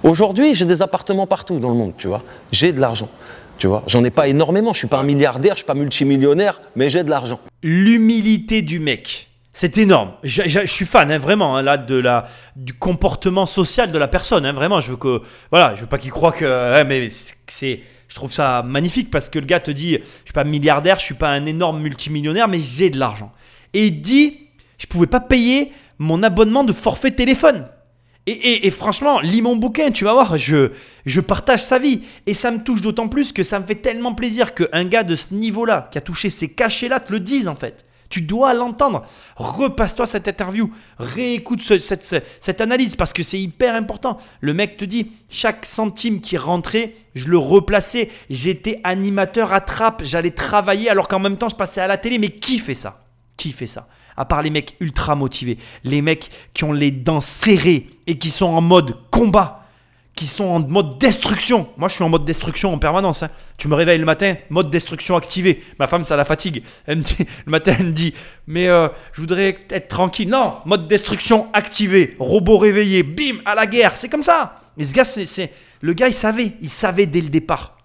Aujourd'hui, 0.03 0.53
j'ai 0.53 0.65
des 0.65 0.81
appartements 0.81 1.27
partout 1.27 1.59
dans 1.59 1.69
le 1.69 1.75
monde, 1.75 1.93
tu 1.97 2.07
vois. 2.07 2.23
J'ai 2.51 2.73
de 2.73 2.81
l'argent. 2.81 3.09
Tu 3.57 3.67
vois, 3.67 3.83
j'en 3.87 4.03
ai 4.03 4.09
pas 4.09 4.27
énormément, 4.27 4.73
je 4.73 4.79
suis 4.79 4.87
pas 4.87 4.97
un 4.97 5.03
milliardaire, 5.03 5.53
je 5.53 5.59
suis 5.59 5.65
pas 5.65 5.75
multimillionnaire, 5.75 6.59
mais 6.75 6.89
j'ai 6.89 7.03
de 7.03 7.09
l'argent. 7.09 7.39
L'humilité 7.61 8.61
du 8.61 8.79
mec. 8.79 9.29
C'est 9.55 9.77
énorme. 9.77 10.13
Je, 10.23 10.65
suis 10.65 10.85
fan, 10.85 11.11
hein, 11.11 11.19
vraiment, 11.19 11.55
hein, 11.55 11.61
là, 11.61 11.77
de 11.77 11.95
la, 11.95 12.27
du 12.55 12.73
comportement 12.73 13.45
social 13.45 13.91
de 13.91 13.97
la 13.99 14.07
personne. 14.07 14.47
Hein, 14.47 14.51
vraiment, 14.51 14.81
je 14.81 14.91
veux 14.91 14.97
que, 14.97 15.21
voilà, 15.51 15.75
je 15.75 15.81
veux 15.81 15.87
pas 15.87 15.99
qu'il 15.99 16.09
croit 16.09 16.31
que, 16.31 16.83
mais 16.83 17.07
c'est, 17.09 17.81
je 18.07 18.15
trouve 18.15 18.33
ça 18.33 18.63
magnifique 18.63 19.11
parce 19.11 19.29
que 19.29 19.37
le 19.37 19.45
gars 19.45 19.59
te 19.59 19.69
dit, 19.69 19.91
je 19.91 20.25
suis 20.25 20.33
pas 20.33 20.43
milliardaire, 20.43 20.97
je 20.97 21.05
suis 21.05 21.13
pas 21.13 21.29
un 21.29 21.45
énorme 21.45 21.81
multimillionnaire, 21.81 22.47
mais 22.47 22.57
j'ai 22.57 22.89
de 22.89 22.97
l'argent. 22.97 23.31
Et 23.75 23.87
il 23.87 24.01
dit, 24.01 24.37
je 24.79 24.87
pouvais 24.87 25.07
pas 25.07 25.19
payer 25.19 25.71
mon 25.99 26.23
abonnement 26.23 26.63
de 26.63 26.73
forfait 26.73 27.11
téléphone. 27.11 27.67
Et, 28.25 28.71
franchement, 28.71 29.19
lis 29.19 29.41
mon 29.41 29.57
bouquin, 29.57 29.91
tu 29.91 30.05
vas 30.05 30.13
voir, 30.13 30.37
je, 30.37 30.71
je 31.05 31.19
partage 31.19 31.61
sa 31.61 31.77
vie. 31.77 32.03
Et 32.25 32.33
ça 32.33 32.51
me 32.51 32.63
touche 32.63 32.81
d'autant 32.81 33.09
plus 33.09 33.33
que 33.33 33.43
ça 33.43 33.59
me 33.59 33.65
fait 33.65 33.75
tellement 33.75 34.15
plaisir 34.15 34.55
qu'un 34.55 34.85
gars 34.85 35.03
de 35.03 35.13
ce 35.13 35.33
niveau-là, 35.33 35.89
qui 35.91 35.97
a 35.97 36.01
touché 36.01 36.29
ces 36.29 36.49
cachets-là, 36.49 37.01
te 37.01 37.11
le 37.11 37.19
dise 37.19 37.49
en 37.49 37.55
fait. 37.55 37.85
Tu 38.09 38.21
dois 38.21 38.53
l'entendre. 38.53 39.03
Repasse-toi 39.35 40.05
cette 40.05 40.27
interview. 40.27 40.71
Réécoute 40.99 41.61
cette, 41.61 42.61
analyse 42.61 42.95
parce 42.95 43.13
que 43.13 43.23
c'est 43.23 43.39
hyper 43.39 43.75
important. 43.75 44.17
Le 44.41 44.53
mec 44.53 44.77
te 44.77 44.85
dit, 44.85 45.11
chaque 45.29 45.65
centime 45.65 46.21
qui 46.21 46.37
rentrait, 46.37 46.95
je 47.15 47.27
le 47.29 47.37
replaçais. 47.37 48.09
J'étais 48.29 48.79
animateur 48.83 49.53
à 49.53 49.61
trappe. 49.61 50.03
J'allais 50.03 50.31
travailler 50.31 50.89
alors 50.89 51.07
qu'en 51.07 51.19
même 51.19 51.37
temps, 51.37 51.49
je 51.49 51.55
passais 51.55 51.81
à 51.81 51.87
la 51.87 51.97
télé. 51.97 52.19
Mais 52.19 52.29
qui 52.29 52.59
fait 52.59 52.75
ça? 52.75 53.03
Qui 53.37 53.51
fait 53.51 53.67
ça? 53.67 53.87
À 54.15 54.25
part 54.25 54.43
les 54.43 54.51
mecs 54.51 54.75
ultra 54.79 55.15
motivés, 55.15 55.57
les 55.83 56.03
mecs 56.03 56.29
qui 56.53 56.65
ont 56.65 56.73
les 56.73 56.91
dents 56.91 57.19
serrées 57.19 57.89
et 58.05 58.19
qui 58.19 58.29
sont 58.29 58.45
en 58.45 58.61
mode 58.61 58.95
combat 59.09 59.62
qui 60.15 60.27
sont 60.27 60.45
en 60.45 60.59
mode 60.59 60.99
destruction. 60.99 61.67
Moi, 61.77 61.89
je 61.89 61.95
suis 61.95 62.03
en 62.03 62.09
mode 62.09 62.25
destruction 62.25 62.73
en 62.73 62.77
permanence. 62.77 63.23
Hein. 63.23 63.29
Tu 63.57 63.67
me 63.67 63.75
réveilles 63.75 63.97
le 63.97 64.05
matin, 64.05 64.35
mode 64.49 64.69
destruction 64.69 65.15
activé. 65.15 65.63
Ma 65.79 65.87
femme, 65.87 66.03
ça 66.03 66.15
la 66.15 66.25
fatigue. 66.25 66.63
Le 66.87 66.95
matin, 67.47 67.75
elle 67.79 67.87
me 67.87 67.91
dit, 67.91 68.13
mais 68.45 68.67
euh, 68.67 68.89
je 69.13 69.21
voudrais 69.21 69.57
être 69.69 69.87
tranquille. 69.87 70.29
Non, 70.29 70.57
mode 70.65 70.87
destruction 70.87 71.47
activé. 71.53 72.15
Robot 72.19 72.57
réveillé. 72.57 73.01
Bim, 73.01 73.37
à 73.45 73.55
la 73.55 73.65
guerre. 73.65 73.97
C'est 73.97 74.09
comme 74.09 74.23
ça. 74.23 74.61
Et 74.77 74.85
ce 74.85 74.93
gars, 74.93 75.03
c'est, 75.03 75.51
le 75.81 75.93
gars, 75.93 76.07
il 76.07 76.13
savait. 76.13 76.53
Il 76.61 76.69
savait 76.69 77.07
dès 77.07 77.21
le 77.21 77.29
départ. 77.29 77.77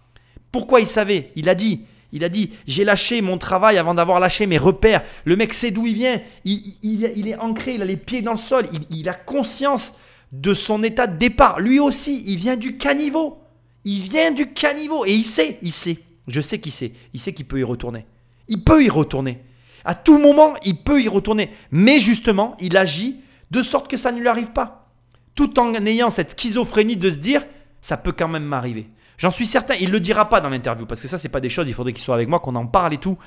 Pourquoi 0.52 0.80
il 0.80 0.86
savait? 0.86 1.30
Il 1.34 1.48
a 1.48 1.54
dit. 1.54 1.82
Il 2.10 2.24
a 2.24 2.30
dit, 2.30 2.52
j'ai 2.66 2.84
lâché 2.84 3.20
mon 3.20 3.36
travail 3.36 3.76
avant 3.76 3.92
d'avoir 3.92 4.18
lâché 4.18 4.46
mes 4.46 4.56
repères. 4.56 5.02
Le 5.24 5.36
mec 5.36 5.52
sait 5.52 5.70
d'où 5.70 5.86
il 5.86 5.94
vient. 5.94 6.20
Il, 6.44 7.28
est 7.28 7.36
ancré, 7.36 7.74
il 7.74 7.82
a 7.82 7.84
les 7.84 7.98
pieds 7.98 8.22
dans 8.22 8.32
le 8.32 8.38
sol. 8.38 8.64
il 8.90 9.08
a 9.10 9.14
conscience 9.14 9.92
de 10.32 10.54
son 10.54 10.82
état 10.82 11.06
de 11.06 11.16
départ. 11.16 11.60
Lui 11.60 11.80
aussi, 11.80 12.22
il 12.26 12.36
vient 12.36 12.56
du 12.56 12.76
caniveau. 12.76 13.38
Il 13.84 14.00
vient 14.00 14.30
du 14.30 14.52
caniveau. 14.52 15.04
Et 15.06 15.12
il 15.12 15.24
sait, 15.24 15.58
il 15.62 15.72
sait. 15.72 15.98
Je 16.26 16.40
sais 16.40 16.58
qu'il 16.58 16.72
sait. 16.72 16.92
Il 17.14 17.20
sait 17.20 17.32
qu'il 17.32 17.46
peut 17.46 17.60
y 17.60 17.64
retourner. 17.64 18.06
Il 18.48 18.62
peut 18.62 18.84
y 18.84 18.90
retourner. 18.90 19.42
À 19.84 19.94
tout 19.94 20.18
moment, 20.18 20.54
il 20.64 20.82
peut 20.82 21.00
y 21.00 21.08
retourner. 21.08 21.50
Mais 21.70 21.98
justement, 21.98 22.56
il 22.60 22.76
agit 22.76 23.20
de 23.50 23.62
sorte 23.62 23.88
que 23.88 23.96
ça 23.96 24.12
ne 24.12 24.20
lui 24.20 24.28
arrive 24.28 24.52
pas. 24.52 24.90
Tout 25.34 25.58
en 25.58 25.74
ayant 25.74 26.10
cette 26.10 26.38
schizophrénie 26.38 26.96
de 26.96 27.10
se 27.10 27.18
dire, 27.18 27.44
ça 27.80 27.96
peut 27.96 28.12
quand 28.12 28.28
même 28.28 28.44
m'arriver. 28.44 28.88
J'en 29.16 29.30
suis 29.30 29.46
certain, 29.46 29.74
il 29.74 29.88
ne 29.88 29.92
le 29.92 30.00
dira 30.00 30.28
pas 30.28 30.40
dans 30.40 30.48
l'interview, 30.48 30.86
parce 30.86 31.00
que 31.00 31.08
ça, 31.08 31.18
c'est 31.18 31.28
pas 31.28 31.40
des 31.40 31.48
choses, 31.48 31.68
il 31.68 31.74
faudrait 31.74 31.92
qu'il 31.92 32.04
soit 32.04 32.14
avec 32.14 32.28
moi, 32.28 32.38
qu'on 32.38 32.54
en 32.54 32.66
parle 32.66 32.94
et 32.94 32.98
tout. 32.98 33.18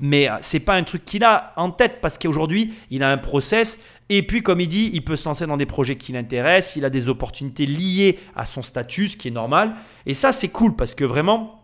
Mais 0.00 0.28
euh, 0.28 0.34
c'est 0.40 0.60
pas 0.60 0.74
un 0.74 0.82
truc 0.82 1.04
qu'il 1.04 1.24
a 1.24 1.52
en 1.56 1.70
tête, 1.70 2.00
parce 2.00 2.18
qu'aujourd'hui, 2.18 2.74
il 2.90 3.02
a 3.02 3.10
un 3.10 3.18
process, 3.18 3.80
et 4.10 4.22
puis, 4.22 4.42
comme 4.42 4.60
il 4.60 4.68
dit, 4.68 4.90
il 4.92 5.02
peut 5.02 5.16
se 5.16 5.26
lancer 5.26 5.46
dans 5.46 5.56
des 5.56 5.66
projets 5.66 5.96
qui 5.96 6.12
l'intéressent, 6.12 6.76
il 6.76 6.84
a 6.84 6.90
des 6.90 7.08
opportunités 7.08 7.64
liées 7.64 8.18
à 8.36 8.44
son 8.44 8.62
statut, 8.62 9.08
ce 9.08 9.16
qui 9.16 9.28
est 9.28 9.30
normal. 9.30 9.72
Et 10.04 10.12
ça, 10.14 10.30
c'est 10.32 10.48
cool 10.48 10.76
parce 10.76 10.94
que 10.94 11.04
vraiment, 11.04 11.60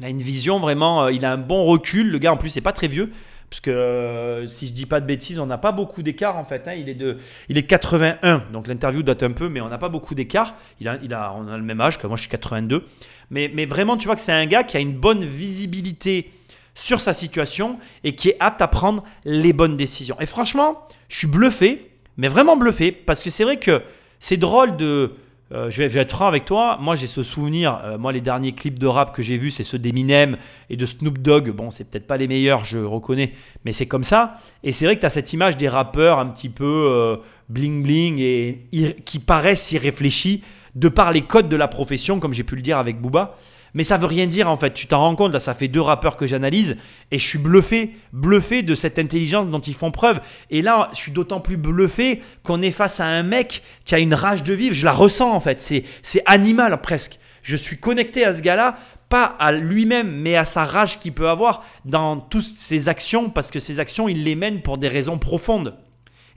Il 0.00 0.06
a 0.06 0.08
une 0.08 0.18
vision 0.18 0.58
vraiment, 0.58 1.04
euh, 1.04 1.12
il 1.12 1.24
a 1.24 1.32
un 1.32 1.36
bon 1.36 1.62
recul. 1.64 2.10
Le 2.10 2.18
gars 2.18 2.32
en 2.32 2.36
plus, 2.36 2.48
c'est 2.50 2.60
pas 2.60 2.72
très 2.72 2.88
vieux. 2.88 3.12
Parce 3.50 3.60
que 3.60 3.70
euh, 3.70 4.48
si 4.48 4.66
je 4.66 4.72
dis 4.72 4.86
pas 4.86 5.00
de 5.00 5.06
bêtises, 5.06 5.38
on 5.38 5.46
n'a 5.46 5.58
pas 5.58 5.70
beaucoup 5.70 6.02
d'écart 6.02 6.36
en 6.36 6.42
fait. 6.44 6.66
hein. 6.66 6.72
Il, 6.72 6.88
est 6.88 6.94
de, 6.94 7.18
il 7.48 7.58
est 7.58 7.62
81, 7.66 8.44
donc 8.52 8.66
l'interview 8.66 9.02
date 9.04 9.22
un 9.22 9.30
peu, 9.30 9.48
mais 9.48 9.60
on 9.60 9.68
n'a 9.68 9.78
pas 9.78 9.90
beaucoup 9.90 10.14
d'écart. 10.16 10.54
Il 10.80 10.88
a, 10.88 10.98
il 11.02 11.14
a, 11.14 11.32
on 11.36 11.46
a 11.46 11.56
le 11.56 11.62
même 11.62 11.80
âge 11.80 11.98
que 11.98 12.06
moi, 12.08 12.16
je 12.16 12.22
suis 12.22 12.30
82. 12.30 12.84
Mais, 13.30 13.50
mais 13.54 13.66
vraiment, 13.66 13.96
tu 13.96 14.06
vois 14.06 14.16
que 14.16 14.22
c'est 14.22 14.32
un 14.32 14.46
gars 14.46 14.64
qui 14.64 14.76
a 14.76 14.80
une 14.80 14.94
bonne 14.94 15.22
visibilité 15.22 16.32
sur 16.74 17.00
sa 17.00 17.12
situation 17.12 17.78
et 18.02 18.14
qui 18.14 18.30
est 18.30 18.36
apte 18.40 18.60
à 18.60 18.68
prendre 18.68 19.04
les 19.24 19.52
bonnes 19.52 19.76
décisions. 19.76 20.16
Et 20.20 20.26
franchement, 20.26 20.86
je 21.08 21.18
suis 21.18 21.26
bluffé, 21.26 21.90
mais 22.16 22.28
vraiment 22.28 22.56
bluffé, 22.56 22.92
parce 22.92 23.22
que 23.22 23.30
c'est 23.30 23.44
vrai 23.44 23.58
que 23.58 23.82
c'est 24.20 24.36
drôle 24.36 24.76
de... 24.76 25.12
euh, 25.52 25.70
je, 25.70 25.82
vais, 25.82 26.00
être 26.00 26.10
franc 26.10 26.26
avec 26.26 26.44
toi, 26.44 26.78
moi 26.80 26.96
j'ai 26.96 27.06
ce 27.06 27.22
souvenir, 27.22 27.80
euh, 27.84 27.98
moi 27.98 28.12
les 28.12 28.20
derniers 28.20 28.52
clips 28.52 28.78
de 28.78 28.86
rap 28.86 29.14
que 29.14 29.22
j'ai 29.22 29.36
vus, 29.36 29.50
c'est 29.50 29.64
ceux 29.64 29.78
d'Eminem 29.78 30.36
et 30.70 30.76
de 30.76 30.86
Snoop 30.86 31.18
Dogg, 31.18 31.50
bon 31.50 31.70
c'est 31.70 31.84
peut-être 31.84 32.06
pas 32.06 32.16
les 32.16 32.26
meilleurs, 32.26 32.64
je 32.64 32.78
reconnais, 32.78 33.32
mais 33.64 33.72
c'est 33.72 33.86
comme 33.86 34.04
ça. 34.04 34.38
Et 34.62 34.72
c'est 34.72 34.84
vrai 34.86 34.96
que 34.96 35.00
tu 35.00 35.06
as 35.06 35.10
cette 35.10 35.32
image 35.32 35.56
des 35.56 35.68
rappeurs 35.68 36.18
un 36.18 36.26
petit 36.26 36.48
peu 36.48 36.64
euh, 36.64 37.16
bling 37.48 37.82
bling 37.82 38.18
et 38.18 38.66
qui 39.04 39.18
paraissent 39.18 39.72
irréfléchis 39.72 40.42
de 40.74 40.88
par 40.88 41.12
les 41.12 41.22
codes 41.22 41.48
de 41.48 41.56
la 41.56 41.68
profession, 41.68 42.18
comme 42.18 42.34
j'ai 42.34 42.42
pu 42.42 42.56
le 42.56 42.62
dire 42.62 42.78
avec 42.78 43.00
Booba. 43.00 43.36
Mais 43.74 43.82
ça 43.82 43.96
veut 43.96 44.06
rien 44.06 44.26
dire 44.26 44.48
en 44.48 44.56
fait. 44.56 44.72
Tu 44.72 44.86
t'en 44.86 45.00
rends 45.00 45.16
compte, 45.16 45.32
là, 45.32 45.40
ça 45.40 45.52
fait 45.52 45.68
deux 45.68 45.80
rappeurs 45.80 46.16
que 46.16 46.26
j'analyse 46.26 46.76
et 47.10 47.18
je 47.18 47.26
suis 47.26 47.38
bluffé, 47.38 47.96
bluffé 48.12 48.62
de 48.62 48.74
cette 48.74 48.98
intelligence 48.98 49.48
dont 49.48 49.60
ils 49.60 49.74
font 49.74 49.90
preuve. 49.90 50.20
Et 50.50 50.62
là, 50.62 50.90
je 50.92 50.98
suis 50.98 51.12
d'autant 51.12 51.40
plus 51.40 51.56
bluffé 51.56 52.22
qu'on 52.44 52.62
est 52.62 52.70
face 52.70 53.00
à 53.00 53.06
un 53.06 53.24
mec 53.24 53.62
qui 53.84 53.94
a 53.94 53.98
une 53.98 54.14
rage 54.14 54.44
de 54.44 54.54
vivre. 54.54 54.74
Je 54.74 54.84
la 54.84 54.92
ressens 54.92 55.32
en 55.32 55.40
fait. 55.40 55.60
C'est, 55.60 56.22
animal 56.26 56.80
presque. 56.80 57.18
Je 57.42 57.56
suis 57.56 57.78
connecté 57.78 58.24
à 58.24 58.32
ce 58.32 58.40
gars-là, 58.40 58.76
pas 59.10 59.24
à 59.24 59.52
lui-même, 59.52 60.10
mais 60.10 60.36
à 60.36 60.44
sa 60.44 60.64
rage 60.64 61.00
qu'il 61.00 61.12
peut 61.12 61.28
avoir 61.28 61.62
dans 61.84 62.16
toutes 62.18 62.42
ses 62.42 62.88
actions, 62.88 63.28
parce 63.28 63.50
que 63.50 63.58
ses 63.58 63.80
actions, 63.80 64.08
il 64.08 64.24
les 64.24 64.34
mène 64.34 64.62
pour 64.62 64.78
des 64.78 64.88
raisons 64.88 65.18
profondes. 65.18 65.76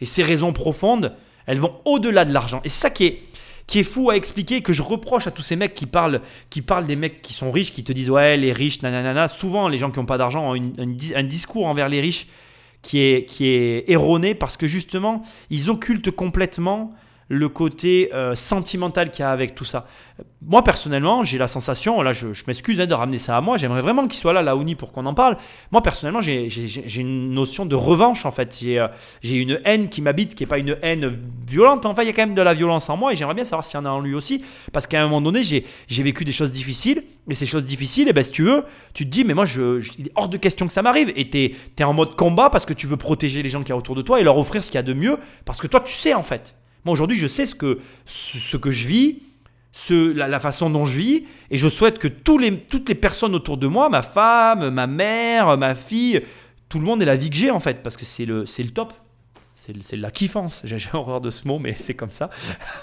Et 0.01 0.05
ces 0.05 0.21
raisons 0.21 0.51
profondes, 0.51 1.15
elles 1.45 1.59
vont 1.59 1.79
au-delà 1.85 2.25
de 2.25 2.33
l'argent. 2.33 2.61
Et 2.65 2.69
c'est 2.69 2.81
ça 2.81 2.89
qui 2.89 3.05
est, 3.05 3.23
qui 3.67 3.79
est 3.79 3.83
fou 3.83 4.09
à 4.09 4.15
expliquer, 4.15 4.61
que 4.61 4.73
je 4.73 4.81
reproche 4.81 5.27
à 5.27 5.31
tous 5.31 5.41
ces 5.41 5.57
mecs 5.57 5.73
qui 5.73 5.85
parlent, 5.85 6.21
qui 6.49 6.61
parlent 6.61 6.87
des 6.87 6.95
mecs 6.95 7.21
qui 7.21 7.33
sont 7.33 7.51
riches, 7.51 7.73
qui 7.73 7.83
te 7.83 7.91
disent 7.91 8.09
ouais, 8.09 8.37
les 8.37 8.53
riches, 8.53 8.81
nanana. 8.81 9.27
Souvent, 9.27 9.67
les 9.67 9.77
gens 9.77 9.91
qui 9.91 9.99
n'ont 9.99 10.05
pas 10.05 10.17
d'argent 10.17 10.55
ont 10.55 10.55
un 10.55 11.23
discours 11.23 11.67
envers 11.67 11.89
les 11.89 11.99
riches 11.99 12.27
qui 12.81 12.99
est, 12.99 13.25
qui 13.25 13.47
est 13.47 13.89
erroné 13.89 14.33
parce 14.33 14.55
que 14.55 14.67
justement, 14.67 15.21
ils 15.49 15.69
occultent 15.69 16.11
complètement 16.11 16.93
le 17.29 17.49
côté 17.49 18.09
euh, 18.13 18.35
sentimental 18.35 19.11
qu'il 19.11 19.23
y 19.23 19.25
a 19.25 19.31
avec 19.31 19.53
tout 19.53 19.65
ça. 19.65 19.85
Moi, 20.41 20.63
personnellement, 20.63 21.23
j'ai 21.23 21.37
la 21.37 21.47
sensation, 21.47 22.01
là, 22.01 22.13
je, 22.13 22.27
m'excuse 22.47 22.79
hein, 22.79 22.87
de 22.87 22.93
ramener 22.93 23.17
ça 23.17 23.37
à 23.37 23.41
moi, 23.41 23.57
j'aimerais 23.57 23.81
vraiment 23.81 24.07
qu'il 24.07 24.19
soit 24.19 24.33
là, 24.33 24.41
Laouni, 24.41 24.75
pour 24.75 24.91
qu'on 24.91 25.05
en 25.05 25.13
parle. 25.13 25.37
Moi, 25.71 25.81
personnellement, 25.83 26.21
j'ai 26.21 26.47
une 26.95 27.31
notion 27.31 27.65
de 27.65 27.75
revanche, 27.75 28.25
en 28.25 28.31
fait. 28.31 28.57
J'ai 28.59 28.79
euh, 28.79 28.87
une 29.23 29.59
haine 29.65 29.89
qui 29.89 30.01
m'habite, 30.01 30.35
qui 30.35 30.43
n'est 30.43 30.47
pas 30.47 30.57
une 30.57 30.75
haine 30.81 31.19
violente. 31.47 31.85
Enfin, 31.85 32.03
il 32.03 32.07
y 32.07 32.09
a 32.09 32.13
quand 32.13 32.23
même 32.23 32.35
de 32.35 32.41
la 32.41 32.53
violence 32.53 32.89
en 32.89 32.97
moi, 32.97 33.13
et 33.13 33.15
j'aimerais 33.15 33.35
bien 33.35 33.43
savoir 33.43 33.65
s'il 33.65 33.79
y 33.79 33.81
en 33.81 33.85
a 33.85 33.89
en 33.89 33.99
lui 33.99 34.15
aussi. 34.15 34.43
Parce 34.71 34.87
qu'à 34.87 35.01
un 35.01 35.05
moment 35.05 35.21
donné, 35.21 35.43
j'ai 35.43 36.03
vécu 36.03 36.25
des 36.25 36.31
choses 36.31 36.51
difficiles, 36.51 37.03
et 37.29 37.33
ces 37.33 37.45
choses 37.45 37.65
difficiles, 37.65 38.07
et 38.07 38.13
ben, 38.13 38.23
si 38.23 38.31
tu 38.31 38.43
veux, 38.43 38.63
tu 38.93 39.05
te 39.05 39.09
dis, 39.09 39.23
mais 39.23 39.33
moi, 39.33 39.45
je, 39.45 39.85
il 39.99 40.07
est 40.07 40.11
hors 40.15 40.29
de 40.29 40.37
question 40.37 40.65
que 40.65 40.73
ça 40.73 40.81
m'arrive. 40.81 41.11
Et 41.15 41.29
tu 41.29 41.53
es, 41.77 41.83
en 41.83 41.93
mode 41.93 42.15
combat 42.15 42.49
parce 42.49 42.65
que 42.65 42.73
tu 42.73 42.87
veux 42.87 42.97
protéger 42.97 43.43
les 43.43 43.49
gens 43.49 43.63
qui 43.63 43.71
a 43.71 43.77
autour 43.77 43.95
de 43.95 44.01
toi 44.01 44.19
et 44.19 44.23
leur 44.23 44.37
offrir 44.37 44.63
ce 44.63 44.71
qu'il 44.71 44.77
y 44.77 44.79
a 44.79 44.83
de 44.83 44.93
mieux, 44.93 45.17
parce 45.45 45.59
que 45.59 45.67
toi, 45.67 45.81
tu 45.81 45.93
sais, 45.93 46.13
en 46.13 46.23
fait. 46.23 46.55
Moi, 46.87 46.93
aujourd'hui, 46.93 47.17
je 47.17 47.27
sais 47.27 47.45
ce 47.45 47.53
que, 47.53 47.79
ce, 48.05 48.55
que 48.55 48.71
je 48.71 48.87
vis, 48.87 49.19
ce, 49.73 50.13
la, 50.13 50.39
façon 50.39 50.69
dont 50.69 50.85
je 50.85 50.97
vis, 50.97 51.25
et 51.51 51.57
je 51.57 51.67
souhaite 51.67 51.99
que 51.99 52.07
tous 52.07 52.37
les, 52.37 52.57
toutes 52.57 52.87
les 52.87 52.95
personnes 52.95 53.35
autour 53.35 53.57
de 53.57 53.67
moi, 53.67 53.89
ma 53.89 54.01
femme, 54.01 54.69
ma 54.69 54.87
mère, 54.87 55.57
ma 55.57 55.75
fille, 55.75 56.21
tout 56.69 56.79
le 56.79 56.85
monde 56.85 57.01
ait 57.01 57.05
la 57.05 57.17
vie 57.17 57.29
que 57.29 57.35
j'ai, 57.35 57.51
en 57.51 57.59
fait, 57.59 57.83
parce 57.83 57.97
que 57.97 58.05
c'est 58.05 58.23
le, 58.23 58.45
le 58.45 58.69
top. 58.69 58.93
C'est 59.53 59.97
la 59.97 60.11
kiffance. 60.11 60.61
J'ai 60.63 60.77
horreur 60.93 61.19
de 61.19 61.29
ce 61.29 61.45
mot, 61.45 61.59
mais 61.59 61.73
c'est 61.75 61.93
comme 61.93 62.11
ça. 62.11 62.29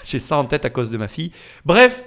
J'ai 0.03 0.19
ça 0.19 0.37
en 0.37 0.45
tête 0.45 0.65
à 0.65 0.69
cause 0.69 0.91
de 0.91 0.97
ma 0.97 1.07
fille. 1.07 1.31
Bref, 1.65 2.05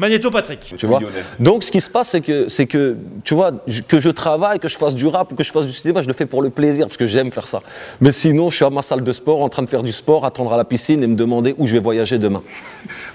Magneto 0.00 0.30
Patrick. 0.30 0.74
Tu 0.78 0.86
vois. 0.86 0.98
Donc, 1.38 1.62
ce 1.62 1.70
qui 1.70 1.80
se 1.80 1.90
passe, 1.90 2.08
c'est 2.08 2.22
que, 2.22 2.48
c'est 2.48 2.64
que, 2.66 2.96
tu 3.22 3.34
vois, 3.34 3.52
je- 3.66 3.82
que 3.82 4.00
je 4.00 4.08
travaille, 4.08 4.58
que 4.58 4.66
je 4.66 4.78
fasse 4.78 4.94
du 4.94 5.06
rap, 5.06 5.36
que 5.36 5.44
je 5.44 5.52
fasse 5.52 5.66
du 5.66 5.72
cinéma, 5.72 6.00
je 6.00 6.08
le 6.08 6.14
fais 6.14 6.24
pour 6.24 6.40
le 6.40 6.48
plaisir, 6.48 6.86
parce 6.86 6.96
que 6.96 7.06
j'aime 7.06 7.30
faire 7.30 7.46
ça. 7.46 7.60
Mais 8.00 8.10
sinon, 8.10 8.48
je 8.48 8.56
suis 8.56 8.64
à 8.64 8.70
ma 8.70 8.80
salle 8.80 9.04
de 9.04 9.12
sport, 9.12 9.42
en 9.42 9.50
train 9.50 9.62
de 9.62 9.68
faire 9.68 9.82
du 9.82 9.92
sport, 9.92 10.24
attendre 10.24 10.54
à 10.54 10.56
la 10.56 10.64
piscine 10.64 11.02
et 11.02 11.06
me 11.06 11.16
demander 11.16 11.54
où 11.58 11.66
je 11.66 11.74
vais 11.74 11.80
voyager 11.80 12.18
demain. 12.18 12.42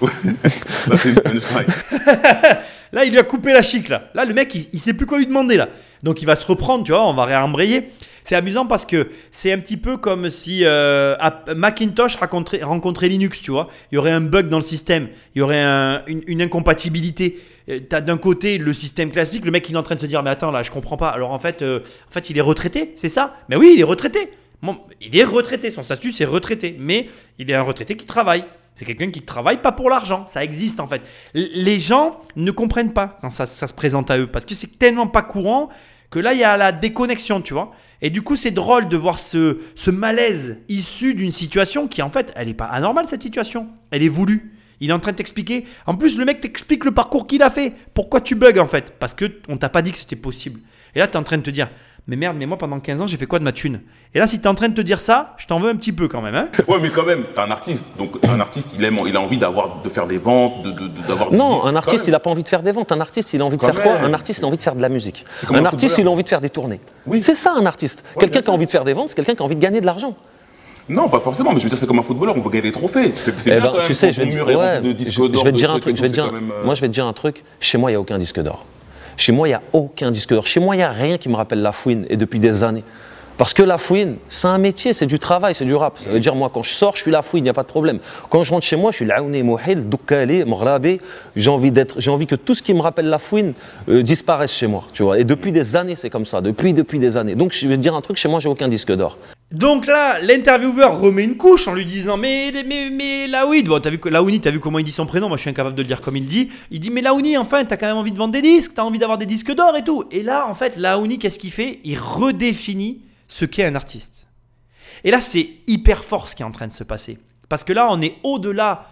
Ça, 0.00 0.96
c'est 0.96 1.08
une 1.08 1.16
punchline. 1.20 1.66
Là, 2.92 3.04
il 3.04 3.10
lui 3.10 3.18
a 3.18 3.24
coupé 3.24 3.52
la 3.52 3.62
chic, 3.62 3.88
là. 3.88 4.04
Là, 4.14 4.24
le 4.24 4.32
mec, 4.32 4.54
il, 4.54 4.68
il 4.72 4.78
sait 4.78 4.94
plus 4.94 5.06
quoi 5.06 5.18
lui 5.18 5.26
demander, 5.26 5.56
là. 5.56 5.68
Donc, 6.04 6.22
il 6.22 6.24
va 6.24 6.36
se 6.36 6.46
reprendre, 6.46 6.84
tu 6.84 6.92
vois, 6.92 7.04
on 7.06 7.14
va 7.14 7.24
réembrayer. 7.24 7.90
C'est 8.26 8.34
amusant 8.34 8.66
parce 8.66 8.84
que 8.84 9.08
c'est 9.30 9.52
un 9.52 9.58
petit 9.60 9.76
peu 9.76 9.98
comme 9.98 10.30
si 10.30 10.62
euh, 10.64 11.14
Macintosh 11.54 12.16
rencontrait, 12.16 13.08
Linux, 13.08 13.40
tu 13.40 13.52
vois. 13.52 13.68
Il 13.92 13.94
y 13.94 13.98
aurait 13.98 14.10
un 14.10 14.20
bug 14.20 14.48
dans 14.48 14.56
le 14.56 14.64
système, 14.64 15.06
il 15.36 15.38
y 15.38 15.42
aurait 15.42 15.62
un- 15.62 16.02
une, 16.06 16.42
incompatibilité. 16.42 17.40
Euh, 17.68 17.78
T'as 17.88 18.00
d'un 18.00 18.18
côté 18.18 18.58
le 18.58 18.72
système 18.72 19.12
classique, 19.12 19.44
le 19.44 19.52
mec 19.52 19.68
il 19.70 19.76
est 19.76 19.78
en 19.78 19.84
train 19.84 19.94
de 19.94 20.00
se 20.00 20.06
dire 20.06 20.24
mais 20.24 20.30
attends 20.30 20.50
là 20.50 20.64
je 20.64 20.72
comprends 20.72 20.96
pas. 20.96 21.10
Alors 21.10 21.30
en 21.30 21.38
fait, 21.38 21.62
euh, 21.62 21.78
en 22.08 22.10
fait 22.10 22.28
il 22.28 22.36
est 22.36 22.40
retraité, 22.40 22.90
c'est 22.96 23.08
ça? 23.08 23.36
Mais 23.48 23.54
oui 23.54 23.74
il 23.76 23.80
est 23.80 23.84
retraité. 23.84 24.30
Bon, 24.60 24.76
il 25.00 25.16
est 25.16 25.22
retraité, 25.22 25.70
son 25.70 25.84
statut 25.84 26.10
c'est 26.10 26.24
retraité, 26.24 26.74
mais 26.80 27.08
il 27.38 27.48
est 27.48 27.54
un 27.54 27.62
retraité 27.62 27.96
qui 27.96 28.06
travaille. 28.06 28.44
C'est 28.74 28.84
quelqu'un 28.84 29.12
qui 29.12 29.22
travaille 29.22 29.62
pas 29.62 29.70
pour 29.70 29.88
l'argent, 29.88 30.26
ça 30.26 30.42
existe 30.42 30.80
en 30.80 30.88
fait. 30.88 31.00
Les 31.34 31.78
gens 31.78 32.20
ne 32.34 32.50
comprennent 32.50 32.92
pas 32.92 33.18
quand 33.20 33.30
ça 33.30 33.46
se 33.46 33.72
présente 33.72 34.10
à 34.10 34.18
eux 34.18 34.26
parce 34.26 34.44
que 34.44 34.56
c'est 34.56 34.80
tellement 34.80 35.06
pas 35.06 35.22
courant 35.22 35.68
que 36.10 36.18
là 36.18 36.32
il 36.32 36.40
y 36.40 36.44
a 36.44 36.56
la 36.56 36.72
déconnexion, 36.72 37.40
tu 37.40 37.54
vois. 37.54 37.70
Et 38.02 38.10
du 38.10 38.22
coup 38.22 38.36
c'est 38.36 38.50
drôle 38.50 38.88
de 38.88 38.96
voir 38.96 39.18
ce, 39.18 39.58
malaise 39.90 40.58
issu 40.68 41.14
d'une 41.14 41.32
situation 41.32 41.88
qui 41.88 42.02
en 42.02 42.10
fait 42.10 42.32
elle 42.36 42.48
est 42.48 42.54
pas 42.54 42.66
anormale 42.66 43.06
cette 43.06 43.22
situation, 43.22 43.68
elle 43.90 44.02
est 44.02 44.08
voulue. 44.08 44.52
Il 44.80 44.90
est 44.90 44.92
en 44.92 45.00
train 45.00 45.12
de 45.12 45.16
t'expliquer. 45.16 45.64
En 45.86 45.94
plus, 45.94 46.18
le 46.18 46.26
mec 46.26 46.42
t'explique 46.42 46.84
le 46.84 46.92
parcours 46.92 47.26
qu'il 47.26 47.42
a 47.42 47.48
fait. 47.48 47.72
Pourquoi 47.94 48.20
tu 48.20 48.34
bugs 48.34 48.58
en 48.58 48.66
fait? 48.66 48.92
Parce 48.98 49.14
que 49.14 49.24
on 49.48 49.56
t'a 49.56 49.70
pas 49.70 49.80
dit 49.80 49.90
que 49.90 49.96
c'était 49.96 50.16
possible. 50.16 50.60
Et 50.94 50.98
là, 50.98 51.06
tu 51.08 51.14
es 51.14 51.16
en 51.16 51.22
train 51.22 51.38
de 51.38 51.42
te 51.42 51.48
dire 51.50 51.70
Mais 52.08 52.14
merde, 52.14 52.36
mais 52.38 52.46
moi 52.46 52.56
pendant 52.56 52.78
15 52.78 53.00
ans, 53.02 53.06
j'ai 53.08 53.16
fait 53.16 53.26
quoi 53.26 53.40
de 53.40 53.44
ma 53.44 53.50
thune? 53.50 53.80
Et 54.14 54.20
là, 54.20 54.28
si 54.28 54.38
tu 54.38 54.44
es 54.44 54.46
en 54.48 54.54
train 54.54 54.68
de 54.68 54.74
te 54.74 54.80
dire 54.80 55.00
ça, 55.00 55.34
je 55.38 55.46
t'en 55.48 55.58
veux 55.58 55.68
un 55.70 55.74
petit 55.74 55.92
peu 55.92 56.06
quand 56.06 56.22
même. 56.22 56.36
Hein 56.36 56.48
Ouais, 56.68 56.76
mais 56.80 56.90
quand 56.90 57.04
même, 57.04 57.24
t'es 57.34 57.40
un 57.40 57.50
artiste. 57.50 57.84
Donc, 57.98 58.12
un 58.22 58.38
artiste, 58.38 58.74
il, 58.78 58.84
aime, 58.84 59.00
il 59.06 59.16
a 59.16 59.20
envie 59.20 59.38
d'avoir, 59.38 59.82
de 59.82 59.88
faire 59.88 60.06
des 60.06 60.18
ventes, 60.18 60.62
de, 60.62 60.70
de- 60.70 60.86
de- 60.86 61.06
d'avoir 61.08 61.30
des 61.32 61.36
Non, 61.36 61.64
un 61.64 61.74
artiste, 61.74 62.06
il 62.06 62.12
n'a 62.12 62.20
pas 62.20 62.30
envie 62.30 62.44
de 62.44 62.48
faire 62.48 62.62
des 62.62 62.70
ventes. 62.70 62.92
Un 62.92 63.00
artiste, 63.00 63.32
il 63.32 63.40
a 63.40 63.44
envie 63.44 63.56
de 63.56 63.60
Quand 63.60 63.72
faire 63.72 63.82
quoi? 63.82 63.94
Un 63.98 64.14
artiste, 64.14 64.38
il 64.38 64.44
a 64.44 64.46
envie 64.46 64.56
de 64.56 64.62
faire 64.62 64.76
de 64.76 64.82
la 64.82 64.88
musique. 64.88 65.24
Un 65.50 65.56
un 65.56 65.64
artiste, 65.64 65.98
il 65.98 66.06
a 66.06 66.10
envie 66.10 66.22
de 66.22 66.28
faire 66.28 66.40
des 66.40 66.50
tournées. 66.50 66.78
Oui. 67.08 67.22
C'est 67.24 67.34
ça, 67.34 67.52
un 67.56 67.66
artiste. 67.66 68.04
Ouais, 68.14 68.20
quelqu'un 68.20 68.42
qui 68.42 68.50
a 68.50 68.52
envie 68.52 68.66
de 68.66 68.70
faire 68.70 68.84
des 68.84 68.92
ventes, 68.92 69.08
c'est 69.08 69.16
quelqu'un 69.16 69.34
qui 69.34 69.42
a 69.42 69.44
envie 69.44 69.56
de 69.56 69.60
gagner 69.60 69.80
de 69.80 69.86
l'argent. 69.86 70.14
Non, 70.88 71.08
pas 71.08 71.18
forcément, 71.18 71.50
mais 71.52 71.58
je 71.58 71.64
veux 71.64 71.68
dire, 71.70 71.78
c'est 71.78 71.88
comme 71.88 71.98
un 71.98 72.02
footballeur, 72.04 72.36
on 72.36 72.40
veut 72.40 72.50
gagner 72.50 72.62
des 72.70 72.72
trophées. 72.72 73.10
C'est 73.16 73.32
Eh 73.48 73.50
bien 73.50 73.60
ben, 73.60 73.66
quand 73.72 73.76
même, 73.78 73.86
tu 73.88 73.94
sais, 73.94 74.12
je 74.12 74.22
vais, 74.22 74.28
te- 74.30 74.34
mur 74.36 74.48
est 74.48 74.54
ouais, 74.54 74.76
rempli 74.76 74.88
de 74.90 74.92
disques 74.96 75.10
je- 75.10 75.22
je 75.24 75.26
d'or, 75.28 75.42
vais 75.44 75.50
te 75.50 75.54
de 75.56 75.58
dire 75.60 75.72
un 75.72 75.80
truc. 75.80 75.94
et 75.94 75.96
Je 75.96 76.02
vais 76.02 76.06
tout, 76.08 76.12
te 76.14 76.20
dire, 76.20 76.24
c'est 76.26 76.30
quand 76.30 76.40
même, 76.40 76.52
euh, 76.52 76.64
moi, 76.64 76.74
je 76.76 76.80
vais 76.82 76.86
te 76.86 76.92
dire 76.92 77.06
un 77.06 77.12
truc. 77.12 77.42
Chez 77.58 77.76
moi, 77.76 77.90
il 77.90 77.94
n'y 77.94 77.96
a 77.96 78.00
aucun 78.00 78.18
disque 78.18 78.38
d'or. 78.40 78.64
Chez 79.16 79.32
moi, 79.32 79.48
il 79.48 79.52
n'y 79.52 79.54
a 79.54 79.62
aucun 79.72 80.10
disque 80.10 80.30
d'or. 80.30 80.46
Chez 80.46 80.60
moi, 80.60 80.74
il 80.74 80.78
n'y 80.78 80.84
a 80.84 80.90
rien 80.90 81.18
qui 81.18 81.28
me 81.28 81.36
rappelle 81.36 81.62
la 81.62 81.72
fouine, 81.72 82.06
et 82.10 82.16
depuis 82.16 82.38
des 82.38 82.62
années. 82.62 82.84
Parce 83.38 83.52
que 83.52 83.62
la 83.62 83.76
fouine, 83.76 84.16
c'est 84.28 84.46
un 84.46 84.56
métier, 84.56 84.94
c'est 84.94 85.04
du 85.04 85.18
travail, 85.18 85.54
c'est 85.54 85.66
du 85.66 85.74
rap. 85.74 85.98
Ça 85.98 86.08
veut 86.08 86.20
dire, 86.20 86.34
moi, 86.34 86.50
quand 86.52 86.62
je 86.62 86.70
sors, 86.70 86.96
je 86.96 87.02
suis 87.02 87.10
la 87.10 87.20
fouine, 87.20 87.42
il 87.42 87.44
n'y 87.44 87.50
a 87.50 87.54
pas 87.54 87.64
de 87.64 87.68
problème. 87.68 87.98
Quand 88.30 88.42
je 88.42 88.50
rentre 88.50 88.64
chez 88.64 88.76
moi, 88.76 88.92
je 88.92 88.96
suis 88.96 89.04
l'aouni 89.04 89.42
mouhil, 89.42 89.88
doukali, 89.88 90.44
mghrabé. 90.44 91.00
J'ai 91.34 91.50
envie 91.50 91.70
d'être, 91.70 92.00
j'ai 92.00 92.10
envie 92.10 92.26
que 92.26 92.34
tout 92.34 92.54
ce 92.54 92.62
qui 92.62 92.72
me 92.72 92.80
rappelle 92.80 93.06
la 93.06 93.18
fouine 93.18 93.52
euh, 93.90 94.02
disparaisse 94.02 94.52
chez 94.52 94.66
moi, 94.66 94.84
tu 94.94 95.02
vois. 95.02 95.18
Et 95.18 95.24
depuis 95.24 95.52
des 95.52 95.76
années, 95.76 95.96
c'est 95.96 96.08
comme 96.08 96.24
ça. 96.24 96.40
Depuis, 96.40 96.72
depuis 96.72 96.98
des 96.98 97.18
années. 97.18 97.34
Donc, 97.34 97.52
je 97.52 97.68
vais 97.68 97.76
te 97.76 97.82
dire 97.82 97.94
un 97.94 98.00
truc, 98.00 98.16
chez 98.16 98.28
moi, 98.28 98.40
j'ai 98.40 98.48
aucun 98.48 98.68
disque 98.68 98.92
d'or. 98.92 99.18
Donc 99.52 99.86
là, 99.86 100.18
l'intervieweur 100.20 100.98
remet 100.98 101.22
une 101.22 101.36
couche 101.36 101.68
en 101.68 101.74
lui 101.74 101.84
disant 101.84 102.16
Mais, 102.16 102.50
mais, 102.66 102.90
mais 102.90 103.28
Laoui, 103.28 103.62
bon, 103.62 103.80
t'as 103.80 103.90
vu, 103.90 104.00
Laouni, 104.04 104.40
t'as 104.40 104.50
vu 104.50 104.58
comment 104.58 104.80
il 104.80 104.84
dit 104.84 104.90
son 104.90 105.06
prénom 105.06 105.28
Moi, 105.28 105.36
je 105.36 105.42
suis 105.42 105.50
incapable 105.50 105.76
de 105.76 105.82
le 105.82 105.86
dire 105.86 106.00
comme 106.00 106.16
il 106.16 106.26
dit. 106.26 106.50
Il 106.72 106.80
dit 106.80 106.90
Mais 106.90 107.00
Laouni, 107.00 107.36
enfin, 107.38 107.64
t'as 107.64 107.76
quand 107.76 107.86
même 107.86 107.96
envie 107.96 108.10
de 108.10 108.18
vendre 108.18 108.32
des 108.32 108.42
disques, 108.42 108.72
t'as 108.74 108.82
envie 108.82 108.98
d'avoir 108.98 109.18
des 109.18 109.26
disques 109.26 109.54
d'or 109.54 109.76
et 109.76 109.84
tout. 109.84 110.04
Et 110.10 110.22
là, 110.24 110.48
en 110.48 110.54
fait, 110.54 110.76
Laouni, 110.76 111.18
qu'est-ce 111.20 111.38
qu'il 111.38 111.52
fait? 111.52 111.78
Il 111.84 111.96
redéfinit 111.98 113.02
ce 113.28 113.44
qu'est 113.44 113.64
un 113.64 113.76
artiste. 113.76 114.26
Et 115.04 115.10
là, 115.12 115.20
c'est 115.20 115.48
hyper 115.68 116.04
fort 116.04 116.26
ce 116.28 116.34
qui 116.34 116.42
est 116.42 116.46
en 116.46 116.50
train 116.50 116.66
de 116.66 116.72
se 116.72 116.82
passer. 116.82 117.18
Parce 117.48 117.62
que 117.62 117.72
là, 117.72 117.86
on 117.90 118.00
est 118.02 118.14
au-delà 118.24 118.88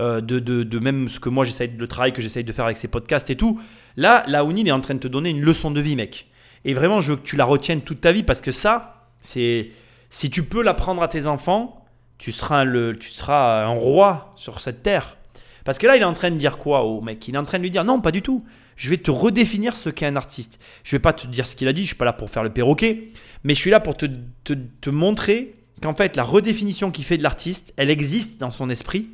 euh, 0.00 0.22
de, 0.22 0.38
de- 0.38 0.62
de 0.62 0.78
même 0.78 1.08
ce 1.10 1.20
que 1.20 1.28
moi, 1.28 1.44
j'essaye, 1.44 1.70
le 1.76 1.86
travail 1.86 2.14
que 2.14 2.22
j'essaye 2.22 2.44
de 2.44 2.52
faire 2.52 2.64
avec 2.64 2.78
ces 2.78 2.88
podcasts 2.88 3.28
et 3.28 3.36
tout. 3.36 3.60
Là, 3.98 4.24
Laouni, 4.26 4.62
il 4.62 4.68
est 4.68 4.72
en 4.72 4.80
train 4.80 4.94
de 4.94 5.00
te 5.00 5.08
donner 5.08 5.28
une 5.30 5.42
leçon 5.42 5.70
de 5.70 5.80
vie, 5.82 5.96
mec. 5.96 6.28
Et 6.64 6.72
vraiment, 6.72 7.02
je 7.02 7.10
veux 7.12 7.16
que 7.18 7.26
tu 7.26 7.36
la 7.36 7.44
retiennes 7.44 7.82
toute 7.82 8.00
ta 8.00 8.12
vie 8.12 8.22
parce 8.22 8.40
que 8.40 8.52
ça, 8.52 9.06
c'est. 9.20 9.68
Si 10.10 10.30
tu 10.30 10.42
peux 10.42 10.62
l'apprendre 10.62 11.02
à 11.02 11.08
tes 11.08 11.26
enfants, 11.26 11.84
tu 12.18 12.32
seras, 12.32 12.64
le, 12.64 12.98
tu 12.98 13.08
seras 13.08 13.64
un 13.64 13.74
roi 13.74 14.32
sur 14.36 14.60
cette 14.60 14.82
terre. 14.82 15.16
Parce 15.64 15.78
que 15.78 15.86
là, 15.86 15.96
il 15.96 16.02
est 16.02 16.06
en 16.06 16.14
train 16.14 16.30
de 16.30 16.36
dire 16.36 16.58
quoi 16.58 16.82
au 16.82 17.00
mec? 17.00 17.26
Il 17.28 17.34
est 17.34 17.38
en 17.38 17.44
train 17.44 17.58
de 17.58 17.62
lui 17.62 17.70
dire 17.70 17.84
non, 17.84 18.00
pas 18.00 18.10
du 18.10 18.22
tout. 18.22 18.44
Je 18.76 18.90
vais 18.90 18.96
te 18.96 19.10
redéfinir 19.10 19.76
ce 19.76 19.90
qu'est 19.90 20.06
un 20.06 20.16
artiste. 20.16 20.58
Je 20.84 20.96
vais 20.96 21.00
pas 21.00 21.12
te 21.12 21.26
dire 21.26 21.46
ce 21.46 21.56
qu'il 21.56 21.68
a 21.68 21.72
dit, 21.72 21.82
je 21.82 21.88
suis 21.88 21.96
pas 21.96 22.04
là 22.04 22.12
pour 22.12 22.30
faire 22.30 22.42
le 22.42 22.52
perroquet, 22.52 23.12
mais 23.44 23.54
je 23.54 23.58
suis 23.58 23.70
là 23.70 23.80
pour 23.80 23.96
te, 23.96 24.06
te, 24.44 24.54
te 24.54 24.90
montrer 24.90 25.56
qu'en 25.82 25.94
fait, 25.94 26.16
la 26.16 26.22
redéfinition 26.22 26.90
qu'il 26.90 27.04
fait 27.04 27.18
de 27.18 27.22
l'artiste, 27.22 27.72
elle 27.76 27.90
existe 27.90 28.38
dans 28.38 28.50
son 28.50 28.70
esprit 28.70 29.08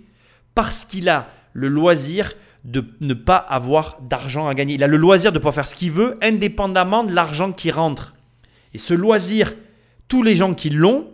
parce 0.55 0.85
qu'il 0.85 1.09
a 1.09 1.29
le 1.53 1.69
loisir 1.69 2.33
de 2.65 2.85
ne 3.01 3.15
pas 3.15 3.37
avoir 3.37 3.99
d'argent 4.01 4.49
à 4.49 4.55
gagner. 4.55 4.75
Il 4.75 4.85
a 4.85 4.87
le 4.87 4.97
loisir 4.97 5.33
de 5.33 5.39
pouvoir 5.39 5.55
faire 5.55 5.67
ce 5.67 5.75
qu'il 5.75 5.93
veut, 5.93 6.19
indépendamment 6.23 7.05
de 7.05 7.13
l'argent 7.13 7.53
qui 7.53 7.71
rentre. 7.71 8.15
Et 8.73 8.79
ce 8.79 8.95
loisir, 8.95 9.55
tous 10.09 10.23
les 10.23 10.37
gens 10.37 10.55
qui 10.55 10.71
l'ont 10.71 11.07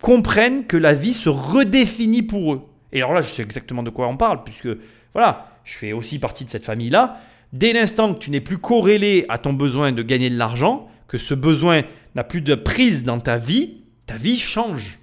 comprennent 0.00 0.66
que 0.66 0.76
la 0.76 0.94
vie 0.94 1.14
se 1.14 1.28
redéfinit 1.28 2.22
pour 2.22 2.54
eux. 2.54 2.62
Et 2.92 2.98
alors 2.98 3.14
là, 3.14 3.22
je 3.22 3.30
sais 3.30 3.42
exactement 3.42 3.82
de 3.82 3.90
quoi 3.90 4.08
on 4.08 4.16
parle, 4.16 4.44
puisque 4.44 4.68
voilà, 5.12 5.48
je 5.64 5.76
fais 5.76 5.92
aussi 5.92 6.18
partie 6.18 6.44
de 6.44 6.50
cette 6.50 6.64
famille-là. 6.64 7.20
Dès 7.52 7.72
l'instant 7.72 8.12
que 8.14 8.18
tu 8.18 8.30
n'es 8.30 8.40
plus 8.40 8.58
corrélé 8.58 9.24
à 9.28 9.38
ton 9.38 9.52
besoin 9.52 9.92
de 9.92 10.02
gagner 10.02 10.30
de 10.30 10.36
l'argent, 10.36 10.88
que 11.08 11.18
ce 11.18 11.34
besoin 11.34 11.82
n'a 12.14 12.24
plus 12.24 12.40
de 12.40 12.54
prise 12.54 13.04
dans 13.04 13.20
ta 13.20 13.38
vie, 13.38 13.78
ta 14.06 14.16
vie 14.16 14.38
change. 14.38 14.98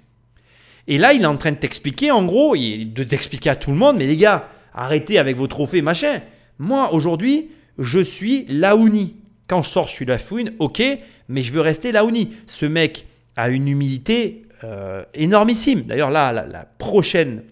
Et 0.86 0.98
là, 0.98 1.12
il 1.14 1.22
est 1.22 1.26
en 1.26 1.36
train 1.36 1.52
de 1.52 1.56
t'expliquer, 1.56 2.10
en 2.10 2.24
gros, 2.24 2.56
de 2.56 3.04
t'expliquer 3.04 3.50
à 3.50 3.56
tout 3.56 3.70
le 3.70 3.76
monde, 3.76 3.96
mais 3.96 4.06
les 4.06 4.16
gars, 4.16 4.48
arrêtez 4.74 5.18
avec 5.18 5.36
vos 5.36 5.46
trophées, 5.46 5.82
machin. 5.82 6.20
Moi, 6.58 6.92
aujourd'hui, 6.92 7.50
je 7.78 8.00
suis 8.00 8.44
Laouni. 8.48 9.16
Quand 9.46 9.62
je 9.62 9.68
sors, 9.68 9.86
je 9.86 9.92
suis 9.92 10.04
la 10.04 10.18
fouine, 10.18 10.52
ok, 10.58 10.82
mais 11.28 11.42
je 11.42 11.52
veux 11.52 11.60
rester 11.60 11.92
Laouni. 11.92 12.32
Ce 12.46 12.66
mec 12.66 13.06
a 13.36 13.48
une 13.48 13.68
humilité 13.68 14.46
euh, 14.64 15.04
énormissime. 15.14 15.82
D'ailleurs, 15.82 16.10
là, 16.10 16.32
la, 16.32 16.64
prochaine 16.78 17.42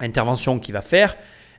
intervention 0.00 0.58
qu'il 0.58 0.74
va 0.74 0.82
faire, 0.82 1.16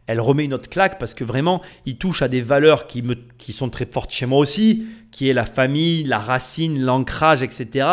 elle 0.07 0.19
remet 0.19 0.45
une 0.45 0.53
autre 0.53 0.69
claque 0.69 0.99
parce 0.99 1.13
que 1.13 1.23
vraiment, 1.23 1.61
il 1.85 1.97
touche 1.97 2.21
à 2.21 2.27
des 2.27 2.41
valeurs 2.41 2.85
qui, 2.87 3.01
me, 3.01 3.15
qui 3.37 3.53
sont 3.53 3.69
très 3.69 3.85
fortes 3.85 4.11
chez 4.11 4.25
moi 4.25 4.39
aussi, 4.39 4.85
qui 5.11 5.29
est 5.29 5.33
la 5.33 5.45
famille, 5.45 6.03
la 6.03 6.19
racine, 6.19 6.79
l'ancrage, 6.79 7.41
etc., 7.41 7.87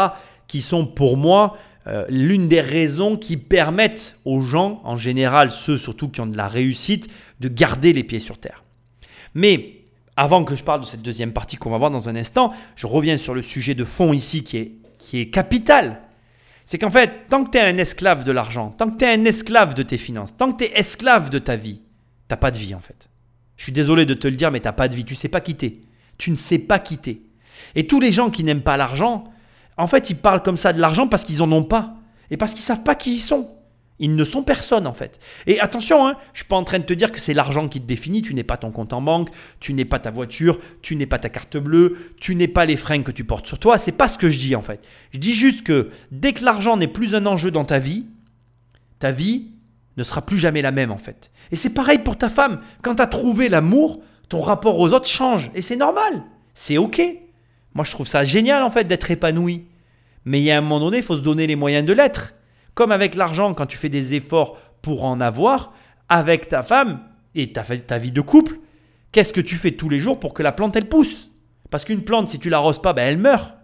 qui 0.48 0.60
sont 0.60 0.86
pour 0.86 1.16
moi 1.16 1.56
euh, 1.86 2.04
l'une 2.10 2.48
des 2.48 2.60
raisons 2.60 3.16
qui 3.16 3.36
permettent 3.38 4.18
aux 4.24 4.40
gens, 4.40 4.82
en 4.84 4.96
général 4.96 5.50
ceux 5.50 5.78
surtout 5.78 6.08
qui 6.08 6.20
ont 6.20 6.26
de 6.26 6.36
la 6.36 6.48
réussite, 6.48 7.08
de 7.40 7.48
garder 7.48 7.92
les 7.92 8.04
pieds 8.04 8.20
sur 8.20 8.38
terre. 8.38 8.62
Mais 9.34 9.81
avant 10.16 10.44
que 10.44 10.56
je 10.56 10.62
parle 10.62 10.80
de 10.82 10.86
cette 10.86 11.02
deuxième 11.02 11.32
partie 11.32 11.56
qu'on 11.56 11.70
va 11.70 11.78
voir 11.78 11.90
dans 11.90 12.08
un 12.08 12.16
instant, 12.16 12.52
je 12.76 12.86
reviens 12.86 13.16
sur 13.16 13.34
le 13.34 13.42
sujet 13.42 13.74
de 13.74 13.84
fond 13.84 14.12
ici 14.12 14.44
qui 14.44 14.58
est, 14.58 15.30
capital. 15.30 16.02
C'est 16.64 16.78
qu'en 16.78 16.90
fait, 16.90 17.26
tant 17.28 17.44
que 17.44 17.50
tu 17.50 17.58
es 17.58 17.62
un 17.62 17.76
esclave 17.78 18.24
de 18.24 18.32
l'argent, 18.32 18.70
tant 18.70 18.88
que 18.88 18.96
tu 18.96 19.04
es 19.04 19.12
un 19.12 19.24
esclave 19.24 19.74
de 19.74 19.82
tes 19.82 19.98
finances, 19.98 20.36
tant 20.36 20.52
que 20.52 20.64
tu 20.64 20.70
es 20.70 20.78
esclave 20.78 21.28
de 21.30 21.38
ta 21.38 21.56
vie, 21.56 21.80
t'as 22.28 22.36
pas 22.36 22.50
de 22.50 22.58
vie 22.58 22.74
en 22.74 22.80
fait. 22.80 23.08
Je 23.56 23.64
suis 23.64 23.72
désolé 23.72 24.06
de 24.06 24.14
te 24.14 24.28
le 24.28 24.36
dire, 24.36 24.50
mais 24.50 24.60
t'as 24.60 24.72
pas 24.72 24.88
de 24.88 24.94
vie. 24.94 25.04
Tu 25.04 25.14
sais 25.14 25.28
pas 25.28 25.40
quitter. 25.40 25.82
Tu 26.18 26.30
ne 26.30 26.36
sais 26.36 26.58
pas 26.58 26.78
quitter. 26.78 27.22
Et 27.74 27.86
tous 27.86 28.00
les 28.00 28.12
gens 28.12 28.30
qui 28.30 28.44
n'aiment 28.44 28.62
pas 28.62 28.76
l'argent, 28.76 29.24
en 29.76 29.86
fait, 29.86 30.10
ils 30.10 30.16
parlent 30.16 30.42
comme 30.42 30.56
ça 30.56 30.72
de 30.72 30.80
l'argent 30.80 31.06
parce 31.06 31.24
qu'ils 31.24 31.42
en 31.42 31.52
ont 31.52 31.62
pas. 31.62 31.94
Et 32.30 32.36
parce 32.36 32.52
qu'ils 32.52 32.62
savent 32.62 32.82
pas 32.82 32.94
qui 32.94 33.14
ils 33.14 33.20
sont. 33.20 33.50
Ils 34.02 34.16
ne 34.16 34.24
sont 34.24 34.42
personne 34.42 34.88
en 34.88 34.92
fait. 34.92 35.20
Et 35.46 35.60
attention, 35.60 36.04
hein, 36.04 36.16
je 36.32 36.40
suis 36.40 36.48
pas 36.48 36.56
en 36.56 36.64
train 36.64 36.80
de 36.80 36.84
te 36.84 36.92
dire 36.92 37.12
que 37.12 37.20
c'est 37.20 37.34
l'argent 37.34 37.68
qui 37.68 37.80
te 37.80 37.86
définit. 37.86 38.20
Tu 38.20 38.34
n'es 38.34 38.42
pas 38.42 38.56
ton 38.56 38.72
compte 38.72 38.92
en 38.92 39.00
banque, 39.00 39.28
tu 39.60 39.74
n'es 39.74 39.84
pas 39.84 40.00
ta 40.00 40.10
voiture, 40.10 40.58
tu 40.82 40.96
n'es 40.96 41.06
pas 41.06 41.20
ta 41.20 41.28
carte 41.28 41.56
bleue, 41.56 42.12
tu 42.18 42.34
n'es 42.34 42.48
pas 42.48 42.64
les 42.64 42.76
fringues 42.76 43.04
que 43.04 43.12
tu 43.12 43.22
portes 43.22 43.46
sur 43.46 43.60
toi. 43.60 43.78
C'est 43.78 43.92
pas 43.92 44.08
ce 44.08 44.18
que 44.18 44.28
je 44.28 44.40
dis 44.40 44.56
en 44.56 44.62
fait. 44.62 44.80
Je 45.12 45.18
dis 45.18 45.34
juste 45.34 45.62
que 45.62 45.90
dès 46.10 46.32
que 46.32 46.44
l'argent 46.44 46.76
n'est 46.76 46.88
plus 46.88 47.14
un 47.14 47.26
enjeu 47.26 47.52
dans 47.52 47.64
ta 47.64 47.78
vie, 47.78 48.06
ta 48.98 49.12
vie 49.12 49.52
ne 49.96 50.02
sera 50.02 50.26
plus 50.26 50.38
jamais 50.38 50.62
la 50.62 50.72
même 50.72 50.90
en 50.90 50.98
fait. 50.98 51.30
Et 51.52 51.56
c'est 51.56 51.72
pareil 51.72 51.98
pour 51.98 52.18
ta 52.18 52.28
femme. 52.28 52.60
Quand 52.82 52.96
tu 52.96 53.02
as 53.02 53.06
trouvé 53.06 53.48
l'amour, 53.48 54.02
ton 54.28 54.40
rapport 54.40 54.80
aux 54.80 54.92
autres 54.92 55.08
change. 55.08 55.52
Et 55.54 55.62
c'est 55.62 55.76
normal. 55.76 56.24
C'est 56.54 56.76
ok. 56.76 57.00
Moi, 57.74 57.84
je 57.84 57.92
trouve 57.92 58.08
ça 58.08 58.24
génial 58.24 58.64
en 58.64 58.70
fait 58.70 58.84
d'être 58.84 59.12
épanoui. 59.12 59.66
Mais 60.24 60.40
il 60.40 60.44
y 60.44 60.50
a 60.50 60.58
un 60.58 60.60
moment 60.60 60.80
donné, 60.80 60.96
il 60.96 61.02
faut 61.04 61.16
se 61.16 61.22
donner 61.22 61.46
les 61.46 61.56
moyens 61.56 61.86
de 61.86 61.92
l'être. 61.92 62.34
Comme 62.74 62.92
avec 62.92 63.14
l'argent, 63.14 63.54
quand 63.54 63.66
tu 63.66 63.76
fais 63.76 63.88
des 63.88 64.14
efforts 64.14 64.58
pour 64.80 65.04
en 65.04 65.20
avoir, 65.20 65.72
avec 66.08 66.48
ta 66.48 66.62
femme 66.62 67.00
et 67.34 67.52
ta, 67.52 67.98
vie 67.98 68.12
de 68.12 68.20
couple, 68.20 68.58
qu'est-ce 69.12 69.32
que 69.32 69.40
tu 69.40 69.56
fais 69.56 69.72
tous 69.72 69.88
les 69.88 69.98
jours 69.98 70.18
pour 70.20 70.34
que 70.34 70.42
la 70.42 70.52
plante, 70.52 70.76
elle 70.76 70.88
pousse? 70.88 71.30
Parce 71.70 71.84
qu'une 71.84 72.02
plante, 72.02 72.28
si 72.28 72.38
tu 72.38 72.50
l'arroses 72.50 72.80
pas, 72.80 72.92
ben, 72.92 73.08
elle 73.08 73.18
meurt. 73.18 73.54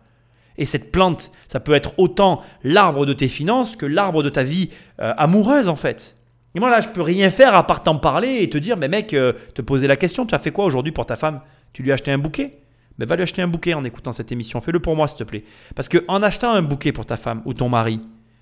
Et 0.57 0.65
cette 0.65 0.91
plante, 0.91 1.31
ça 1.47 1.61
peut 1.61 1.75
être 1.75 1.93
autant 1.99 2.43
l'arbre 2.65 3.07
de 3.07 3.13
tes 3.13 3.29
finances 3.29 3.77
que 3.77 3.87
l'arbre 3.87 4.23
de 4.23 4.29
ta 4.29 4.43
vie 4.43 4.71
euh, 5.01 5.15
amoureuse, 5.17 5.69
en 5.69 5.77
fait. 5.77 6.17
Et 6.55 6.61
moi, 6.61 6.71
là, 6.71 6.81
je 6.81 6.89
peux 6.89 7.03
rien 7.03 7.31
faire 7.31 7.55
à 7.55 7.67
part 7.67 7.83
t'en 7.83 7.99
parler 7.99 8.43
et 8.43 8.51
te 8.51 8.59
dire, 8.59 8.77
mais 8.77 8.89
mec, 8.89 9.15
euh, 9.15 9.35
te 9.55 9.63
poser 9.63 9.87
la 9.87 9.97
question, 9.97 10.27
tu 10.27 10.35
as 10.35 10.39
fait 10.39 10.51
quoi 10.51 10.65
aujourd'hui 10.65 10.93
pour 10.93 11.07
ta 11.07 11.17
femme? 11.17 11.41
Tu 11.73 11.83
lui 11.83 11.91
as 11.93 11.95
acheté 11.95 12.11
un 12.11 12.19
bouquet? 12.19 12.59
Mais 12.99 13.07
va 13.07 13.15
lui 13.15 13.23
acheter 13.23 13.43
un 13.43 13.49
bouquet 13.49 13.75
en 13.75 13.85
écoutant 13.85 14.11
cette 14.11 14.33
émission. 14.33 14.61
Fais-le 14.61 14.81
pour 14.81 14.97
moi, 14.97 15.07
s'il 15.07 15.19
te 15.19 15.25
plaît. 15.25 15.45
Parce 15.77 15.89
que 15.89 16.05
en 16.09 16.23
achetant 16.23 16.51
un 16.51 16.63
bouquet 16.63 16.91
pour 16.91 17.07
ta 17.07 17.17
femme 17.17 17.43
ou 17.45 17.55
ton 17.55 17.69
mari, 17.69 18.01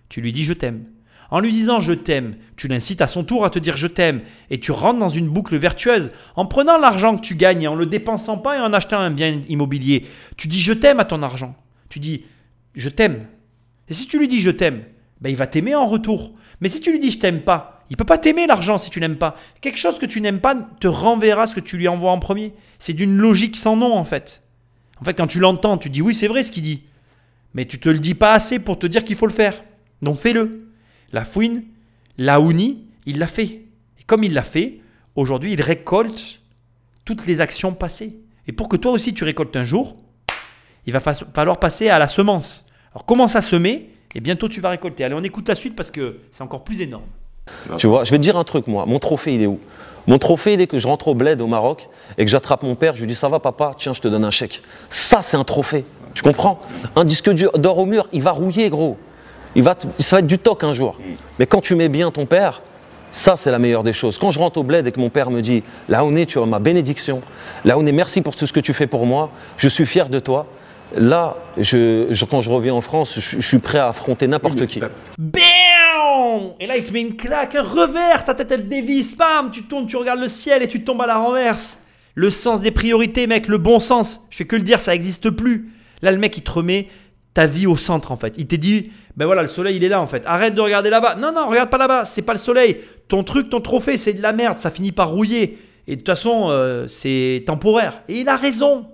tu 0.09 0.21
lui 0.21 0.33
dis 0.33 0.45
je 0.45 0.53
t'aime. 0.53 0.85
En 1.31 1.41
lui 1.41 1.51
disant 1.51 1.81
je 1.81 1.93
t'aime, 1.93 2.37
tu 2.57 2.69
l'incites 2.69 3.01
à 3.01 3.09
son 3.09 3.25
tour 3.25 3.45
à 3.45 3.51
te 3.51 3.59
dire 3.59 3.77
je 3.77 3.87
t'aime 3.87 4.21
et 4.51 4.61
tu 4.61 4.71
rentres 4.71 5.01
dans 5.01 5.09
une 5.09 5.29
boucle 5.29 5.57
vertueuse. 5.57 6.13
En 6.37 6.47
prenant 6.47 6.79
l'argent 6.79 7.17
que 7.17 7.23
tu 7.23 7.35
gagnes 7.35 7.63
et 7.63 7.69
en 7.69 7.75
le 7.75 7.87
dépensant 7.87 8.39
pas 8.39 8.57
et 8.57 8.61
en 8.61 8.73
achetant 8.73 8.99
un 8.99 9.11
bien 9.11 9.41
immobilier, 9.49 10.07
tu 10.37 10.49
dis 10.49 10.61
je 10.61 10.73
t'aime 10.73 11.01
à 11.01 11.05
ton 11.05 11.23
argent. 11.23 11.55
Tu 11.89 11.99
dis 11.99 12.25
je 12.75 12.89
t'aime. 12.89 13.27
Et 13.89 13.95
si 13.95 14.07
tu 14.07 14.19
lui 14.19 14.29
dis 14.29 14.41
je 14.41 14.51
t'aime, 14.51 14.83
ben 15.21 15.31
il 15.31 15.37
va 15.37 15.47
t'aimer 15.47 15.75
en 15.75 15.87
retour. 15.87 16.33
Mais 16.61 16.69
si 16.69 16.81
tu 16.81 16.93
lui 16.93 17.01
dis 17.01 17.11
je 17.11 17.19
t'aime 17.19 17.41
pas, 17.41 17.85
il 17.91 17.97
peut 17.97 18.05
pas 18.05 18.19
t'aimer 18.19 18.47
l'argent 18.47 18.79
si 18.79 18.91
tu 18.91 19.01
n'aimes 19.01 19.17
pas. 19.17 19.37
Quelque 19.61 19.79
chose 19.79 19.99
que 19.99 20.07
tu 20.07 20.21
n'aimes 20.21 20.41
pas 20.41 20.55
te 20.81 20.89
renverra 20.89 21.47
ce 21.47 21.55
que 21.55 21.61
tu 21.61 21.77
lui 21.77 21.89
envoies 21.89 22.11
en 22.11 22.19
premier. 22.19 22.53
C'est 22.79 22.93
d'une 22.93 23.17
logique 23.17 23.57
sans 23.57 23.77
nom 23.77 23.95
en 23.95 24.05
fait. 24.05 24.43
En 25.01 25.05
fait, 25.05 25.15
quand 25.15 25.27
tu 25.27 25.41
l'entends, 25.41 25.77
tu 25.77 25.91
dis 25.91 26.03
oui, 26.03 26.15
c'est 26.15 26.29
vrai 26.29 26.43
ce 26.43 26.53
qu'il 26.53 26.63
dit. 26.63 26.85
Mais 27.55 27.65
tu 27.65 27.79
te 27.79 27.89
le 27.89 27.99
dis 27.99 28.15
pas 28.15 28.33
assez 28.33 28.59
pour 28.59 28.79
te 28.79 28.87
dire 28.87 29.05
qu'il 29.05 29.17
faut 29.17 29.27
le 29.27 29.33
faire. 29.33 29.63
Donc 30.03 30.19
fais-le. 30.19 30.69
La 31.13 31.25
fouine, 31.25 31.63
la 32.19 32.41
Ouni, 32.41 32.85
il 33.07 33.19
l'a 33.19 33.27
fait. 33.27 33.45
Et 33.99 34.05
comme 34.07 34.25
il 34.25 34.35
l'a 34.35 34.43
fait, 34.43 34.81
aujourd'hui, 35.15 35.53
il 35.53 35.63
récolte 35.63 36.41
toutes 37.05 37.27
les 37.27 37.41
actions 37.41 37.73
passées. 37.73 38.19
Et 38.47 38.53
pour 38.53 38.69
que 38.69 38.77
toi 38.77 38.93
aussi 38.93 39.15
tu 39.15 39.25
récoltes 39.25 39.57
un 39.57 39.65
jour, 39.65 39.97
il 40.87 40.93
va 40.93 41.01
falloir 41.01 41.59
passer 41.59 41.89
à 41.89 41.99
la 41.99 42.09
semence. 42.09 42.67
Alors 42.93 43.05
commence 43.05 43.37
à 43.37 43.43
semer 43.43 43.91
et 44.15 44.21
bientôt 44.21 44.49
tu 44.49 44.61
vas 44.61 44.71
récolter. 44.71 45.05
Allez, 45.05 45.15
on 45.15 45.23
écoute 45.23 45.49
la 45.49 45.55
suite 45.55 45.77
parce 45.77 45.91
que 45.91 46.21
c'est 46.31 46.43
encore 46.43 46.65
plus 46.65 46.81
énorme. 46.81 47.05
Tu 47.79 47.87
vois, 47.87 48.05
je 48.05 48.11
vais 48.11 48.19
te 48.19 48.23
dire 48.23 48.37
un 48.37 48.45
truc, 48.45 48.67
moi. 48.67 48.87
Mon 48.87 48.99
trophée, 48.99 49.35
il 49.35 49.43
est 49.43 49.47
où? 49.47 49.61
Mon 50.07 50.19
trophée, 50.19 50.57
dès 50.57 50.67
que 50.67 50.79
je 50.79 50.87
rentre 50.87 51.09
au 51.09 51.15
bled 51.15 51.41
au 51.41 51.47
Maroc 51.47 51.89
et 52.17 52.25
que 52.25 52.31
j'attrape 52.31 52.63
mon 52.63 52.77
père, 52.77 52.95
je 52.95 53.01
lui 53.01 53.09
dis 53.09 53.15
Ça 53.15 53.29
va, 53.29 53.41
papa, 53.41 53.73
tiens, 53.77 53.93
je 53.93 54.01
te 54.01 54.09
donne 54.09 54.25
un 54.25 54.31
chèque. 54.31 54.63
Ça, 54.89 55.21
c'est 55.23 55.37
un 55.37 55.45
trophée. 55.45 55.85
Tu 56.15 56.23
comprends? 56.23 56.61
Un 56.95 57.05
disque 57.05 57.31
d'or 57.31 57.79
au 57.79 57.87
mur, 57.87 58.09
il 58.13 58.23
va 58.23 58.31
rouiller, 58.31 58.71
gros. 58.71 58.97
Il 59.57 59.63
va 59.63 59.75
ça 59.99 60.17
va 60.17 60.21
être 60.21 60.27
du 60.27 60.39
toc 60.39 60.63
un 60.63 60.73
jour. 60.73 60.97
Mais 61.39 61.47
quand 61.47 61.61
tu 61.61 61.75
mets 61.75 61.89
bien 61.89 62.13
ton 62.13 62.27
père, 62.27 62.63
ça, 63.11 63.37
c'est 63.39 63.51
la 63.51 63.59
meilleure 63.59 63.83
des 63.83 63.95
choses. 63.95 64.19
Quand 64.19 64.31
je 64.31 64.39
rentre 64.39 64.59
au 64.59 64.63
bled 64.63 64.87
et 64.87 64.93
que 64.93 65.01
mon 65.01 65.09
père 65.09 65.31
me 65.31 65.41
dit 65.41 65.63
Laoné, 65.89 66.27
tu 66.27 66.39
as 66.39 66.45
ma 66.45 66.59
bénédiction. 66.59 67.23
Laoné, 67.65 67.91
merci 67.91 68.21
pour 68.21 68.37
tout 68.37 68.47
ce 68.47 68.53
que 68.53 68.61
tu 68.61 68.75
fais 68.75 68.87
pour 68.87 69.07
moi. 69.07 69.31
Je 69.57 69.69
suis 69.69 69.87
fier 69.87 70.11
de 70.11 70.19
toi. 70.19 70.47
Là, 70.95 71.37
je, 71.57 72.25
quand 72.27 72.43
je 72.43 72.51
reviens 72.51 72.75
en 72.75 72.83
France, 72.83 73.19
je, 73.19 73.41
suis 73.41 73.59
prêt 73.59 73.79
à 73.79 73.89
affronter 73.89 74.29
n'importe 74.29 74.67
qui. 74.67 74.81
BAM 75.19 75.41
Et 76.61 76.67
là, 76.67 76.77
il 76.77 76.85
te 76.85 76.93
met 76.93 77.01
une 77.01 77.17
claque, 77.17 77.55
un 77.55 77.63
revers, 77.63 78.23
ta 78.25 78.35
tête 78.35 78.53
elle 78.53 78.69
dévisse, 78.69 79.17
bam, 79.17 79.51
tu 79.51 79.63
tournes, 79.63 79.87
tu 79.87 79.97
regardes 79.97 80.21
le 80.21 80.29
ciel 80.29 80.63
et 80.63 80.69
tu 80.69 80.85
tombes 80.85 81.01
à 81.01 81.07
la 81.07 81.17
renverse. 81.17 81.79
Le 82.15 82.29
sens 82.29 82.61
des 82.61 82.71
priorités, 82.71 83.27
mec, 83.27 83.49
le 83.49 83.57
bon 83.57 83.81
sens. 83.81 84.27
Je 84.29 84.37
fais 84.37 84.45
que 84.45 84.57
le 84.57 84.63
dire, 84.63 84.79
ça 84.79 84.93
n'existe 84.93 85.31
plus. 85.31 85.73
Là, 86.03 86.13
le 86.13 86.19
mec, 86.19 86.37
il 86.37 86.43
te 86.43 86.51
remet 86.51 86.89
ta 87.33 87.47
vie 87.47 87.67
au 87.67 87.77
centre, 87.77 88.13
en 88.13 88.17
fait. 88.17 88.35
Il 88.37 88.47
t'a 88.47 88.59
dit, 88.59 88.91
ben 89.17 89.25
voilà, 89.27 89.43
le 89.43 89.49
soleil, 89.49 89.77
il 89.77 89.85
est 89.85 89.89
là, 89.89 90.01
en 90.01 90.07
fait. 90.07 90.23
Arrête 90.27 90.55
de 90.55 90.61
regarder 90.61 90.91
là-bas. 90.91 91.15
Non, 91.15 91.33
non, 91.33 91.49
regarde 91.49 91.71
pas 91.71 91.79
là-bas, 91.79 92.05
c'est 92.05 92.23
pas 92.23 92.35
le 92.35 92.39
soleil. 92.39 92.79
Ton 93.09 93.25
truc, 93.25 93.49
ton 93.49 93.61
trophée, 93.61 93.97
c'est 93.97 94.13
de 94.13 94.23
la 94.23 94.33
merde, 94.33 94.59
ça 94.59 94.71
finit 94.71 94.93
par 94.93 95.11
rouiller. 95.11 95.59
Et 95.87 95.93
de 95.93 96.01
toute 96.01 96.09
façon, 96.09 96.49
euh, 96.51 96.87
c'est 96.87 97.45
temporaire. 97.47 98.03
Et 98.09 98.21
il 98.21 98.29
a 98.29 98.37
raison. 98.37 98.87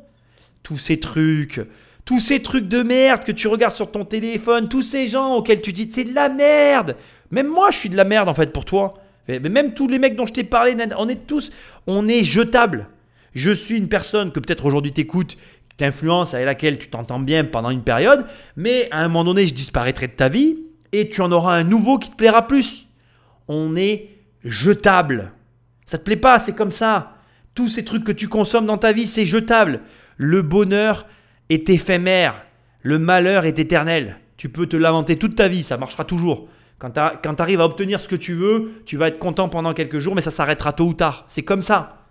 Tous 0.62 0.78
ces 0.78 1.00
trucs, 1.00 1.60
tous 2.04 2.20
ces 2.20 2.40
trucs 2.40 2.68
de 2.68 2.82
merde 2.82 3.24
que 3.24 3.32
tu 3.32 3.48
regardes 3.48 3.74
sur 3.74 3.90
ton 3.90 4.04
téléphone, 4.04 4.68
tous 4.68 4.82
ces 4.82 5.08
gens 5.08 5.34
auxquels 5.34 5.60
tu 5.60 5.72
dis 5.72 5.88
c'est 5.90 6.04
de 6.04 6.14
la 6.14 6.28
merde. 6.28 6.96
Même 7.32 7.48
moi, 7.48 7.70
je 7.72 7.78
suis 7.78 7.88
de 7.88 7.96
la 7.96 8.04
merde 8.04 8.28
en 8.28 8.34
fait 8.34 8.52
pour 8.52 8.64
toi. 8.64 8.92
Mais 9.28 9.40
même 9.40 9.74
tous 9.74 9.88
les 9.88 9.98
mecs 9.98 10.16
dont 10.16 10.26
je 10.26 10.32
t'ai 10.32 10.44
parlé, 10.44 10.76
on 10.98 11.08
est 11.08 11.26
tous, 11.26 11.50
on 11.86 12.08
est 12.08 12.22
jetables. 12.22 12.88
Je 13.34 13.50
suis 13.50 13.76
une 13.76 13.88
personne 13.88 14.30
que 14.30 14.40
peut-être 14.40 14.66
aujourd'hui 14.66 14.92
t'écoutes, 14.92 15.36
t'influence, 15.82 16.34
avec 16.34 16.46
laquelle 16.46 16.78
tu 16.78 16.88
t'entends 16.88 17.20
bien 17.20 17.44
pendant 17.44 17.70
une 17.70 17.82
période, 17.82 18.26
mais 18.56 18.88
à 18.90 18.98
un 18.98 19.08
moment 19.08 19.24
donné, 19.24 19.46
je 19.46 19.54
disparaîtrai 19.54 20.08
de 20.08 20.12
ta 20.12 20.28
vie 20.28 20.56
et 20.92 21.08
tu 21.08 21.20
en 21.20 21.32
auras 21.32 21.54
un 21.54 21.64
nouveau 21.64 21.98
qui 21.98 22.10
te 22.10 22.16
plaira 22.16 22.46
plus. 22.46 22.86
On 23.48 23.76
est 23.76 24.08
jetable. 24.44 25.32
Ça 25.86 25.98
te 25.98 26.04
plaît 26.04 26.16
pas, 26.16 26.38
c'est 26.38 26.54
comme 26.54 26.72
ça. 26.72 27.16
Tous 27.54 27.68
ces 27.68 27.84
trucs 27.84 28.04
que 28.04 28.12
tu 28.12 28.28
consommes 28.28 28.66
dans 28.66 28.78
ta 28.78 28.92
vie, 28.92 29.06
c'est 29.06 29.26
jetable. 29.26 29.80
Le 30.16 30.42
bonheur, 30.42 31.06
est 31.52 31.68
éphémère. 31.68 32.46
Le 32.82 32.98
malheur 32.98 33.44
est 33.44 33.58
éternel. 33.58 34.18
Tu 34.36 34.48
peux 34.48 34.66
te 34.66 34.76
lamenter 34.76 35.16
toute 35.16 35.36
ta 35.36 35.48
vie, 35.48 35.62
ça 35.62 35.76
marchera 35.76 36.04
toujours. 36.04 36.48
Quand 36.78 36.90
tu 36.90 37.42
arrives 37.42 37.60
à 37.60 37.64
obtenir 37.64 38.00
ce 38.00 38.08
que 38.08 38.16
tu 38.16 38.34
veux, 38.34 38.82
tu 38.86 38.96
vas 38.96 39.08
être 39.08 39.18
content 39.18 39.48
pendant 39.48 39.72
quelques 39.72 40.00
jours, 40.00 40.14
mais 40.14 40.20
ça 40.20 40.32
s'arrêtera 40.32 40.72
tôt 40.72 40.86
ou 40.86 40.94
tard. 40.94 41.24
C'est 41.28 41.42
comme 41.42 41.62
ça. 41.62 42.06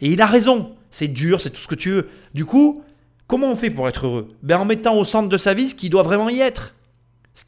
Et 0.00 0.10
il 0.10 0.22
a 0.22 0.26
raison. 0.26 0.74
C'est 0.88 1.08
dur, 1.08 1.40
c'est 1.40 1.50
tout 1.50 1.60
ce 1.60 1.68
que 1.68 1.74
tu 1.74 1.90
veux. 1.90 2.08
Du 2.32 2.46
coup, 2.46 2.82
comment 3.26 3.50
on 3.50 3.56
fait 3.56 3.70
pour 3.70 3.88
être 3.88 4.06
heureux 4.06 4.34
ben, 4.42 4.58
En 4.58 4.64
mettant 4.64 4.96
au 4.96 5.04
centre 5.04 5.28
de 5.28 5.36
sa 5.36 5.54
vie 5.54 5.68
ce 5.68 5.74
qui 5.74 5.90
doit 5.90 6.02
vraiment 6.02 6.28
y 6.28 6.40
être. 6.40 6.74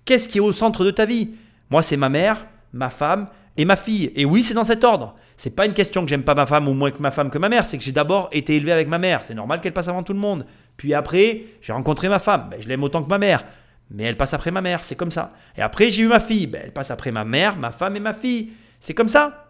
Qu'est-ce 0.05 0.29
qui 0.29 0.39
est 0.39 0.43
au 0.43 0.53
centre 0.53 0.85
de 0.85 0.91
ta 0.91 1.05
vie? 1.05 1.31
Moi, 1.71 1.83
c'est 1.83 1.97
ma 1.97 2.09
mère, 2.09 2.47
ma 2.73 2.91
femme, 2.91 3.29
et 3.59 3.65
ma 3.65 3.77
fille. 3.77 4.13
Et 4.15 4.25
oui, 4.25 4.43
c'est 4.43 4.55
dans 4.55 4.65
cet 4.65 4.85
ordre. 4.85 5.15
C'est 5.37 5.51
pas 5.51 5.67
une 5.67 5.75
question 5.75 6.03
que 6.03 6.09
j'aime 6.09 6.23
pas 6.23 6.35
ma 6.35 6.47
femme 6.47 6.69
ou 6.69 6.73
moins 6.73 6.91
que 6.91 7.03
ma 7.03 7.11
femme 7.11 7.29
que 7.29 7.39
ma 7.39 7.49
mère, 7.49 7.65
c'est 7.65 7.77
que 7.77 7.85
j'ai 7.85 7.93
d'abord 7.93 8.29
été 8.33 8.57
élevé 8.57 8.73
avec 8.73 8.89
ma 8.89 8.99
mère. 8.99 9.23
C'est 9.27 9.35
normal 9.35 9.61
qu'elle 9.61 9.73
passe 9.73 9.89
avant 9.89 10.03
tout 10.03 10.13
le 10.13 10.19
monde. 10.19 10.47
Puis 10.77 10.95
après, 10.95 11.43
j'ai 11.61 11.73
rencontré 11.73 12.09
ma 12.09 12.21
femme. 12.21 12.49
Ben, 12.51 12.61
je 12.61 12.69
l'aime 12.69 12.83
autant 12.85 13.03
que 13.03 13.09
ma 13.09 13.19
mère. 13.19 13.45
Mais 13.91 14.05
elle 14.05 14.17
passe 14.17 14.33
après 14.35 14.51
ma 14.51 14.61
mère, 14.61 14.85
c'est 14.85 14.97
comme 14.97 15.11
ça. 15.11 15.33
Et 15.57 15.63
après, 15.63 15.91
j'ai 15.91 16.03
eu 16.03 16.09
ma 16.09 16.21
fille. 16.21 16.47
Ben, 16.47 16.63
elle 16.65 16.73
passe 16.73 16.91
après 16.91 17.11
ma 17.11 17.25
mère, 17.25 17.57
ma 17.57 17.73
femme 17.73 17.97
et 17.97 18.01
ma 18.01 18.13
fille. 18.13 18.53
C'est 18.79 18.95
comme 18.95 19.09
ça. 19.09 19.48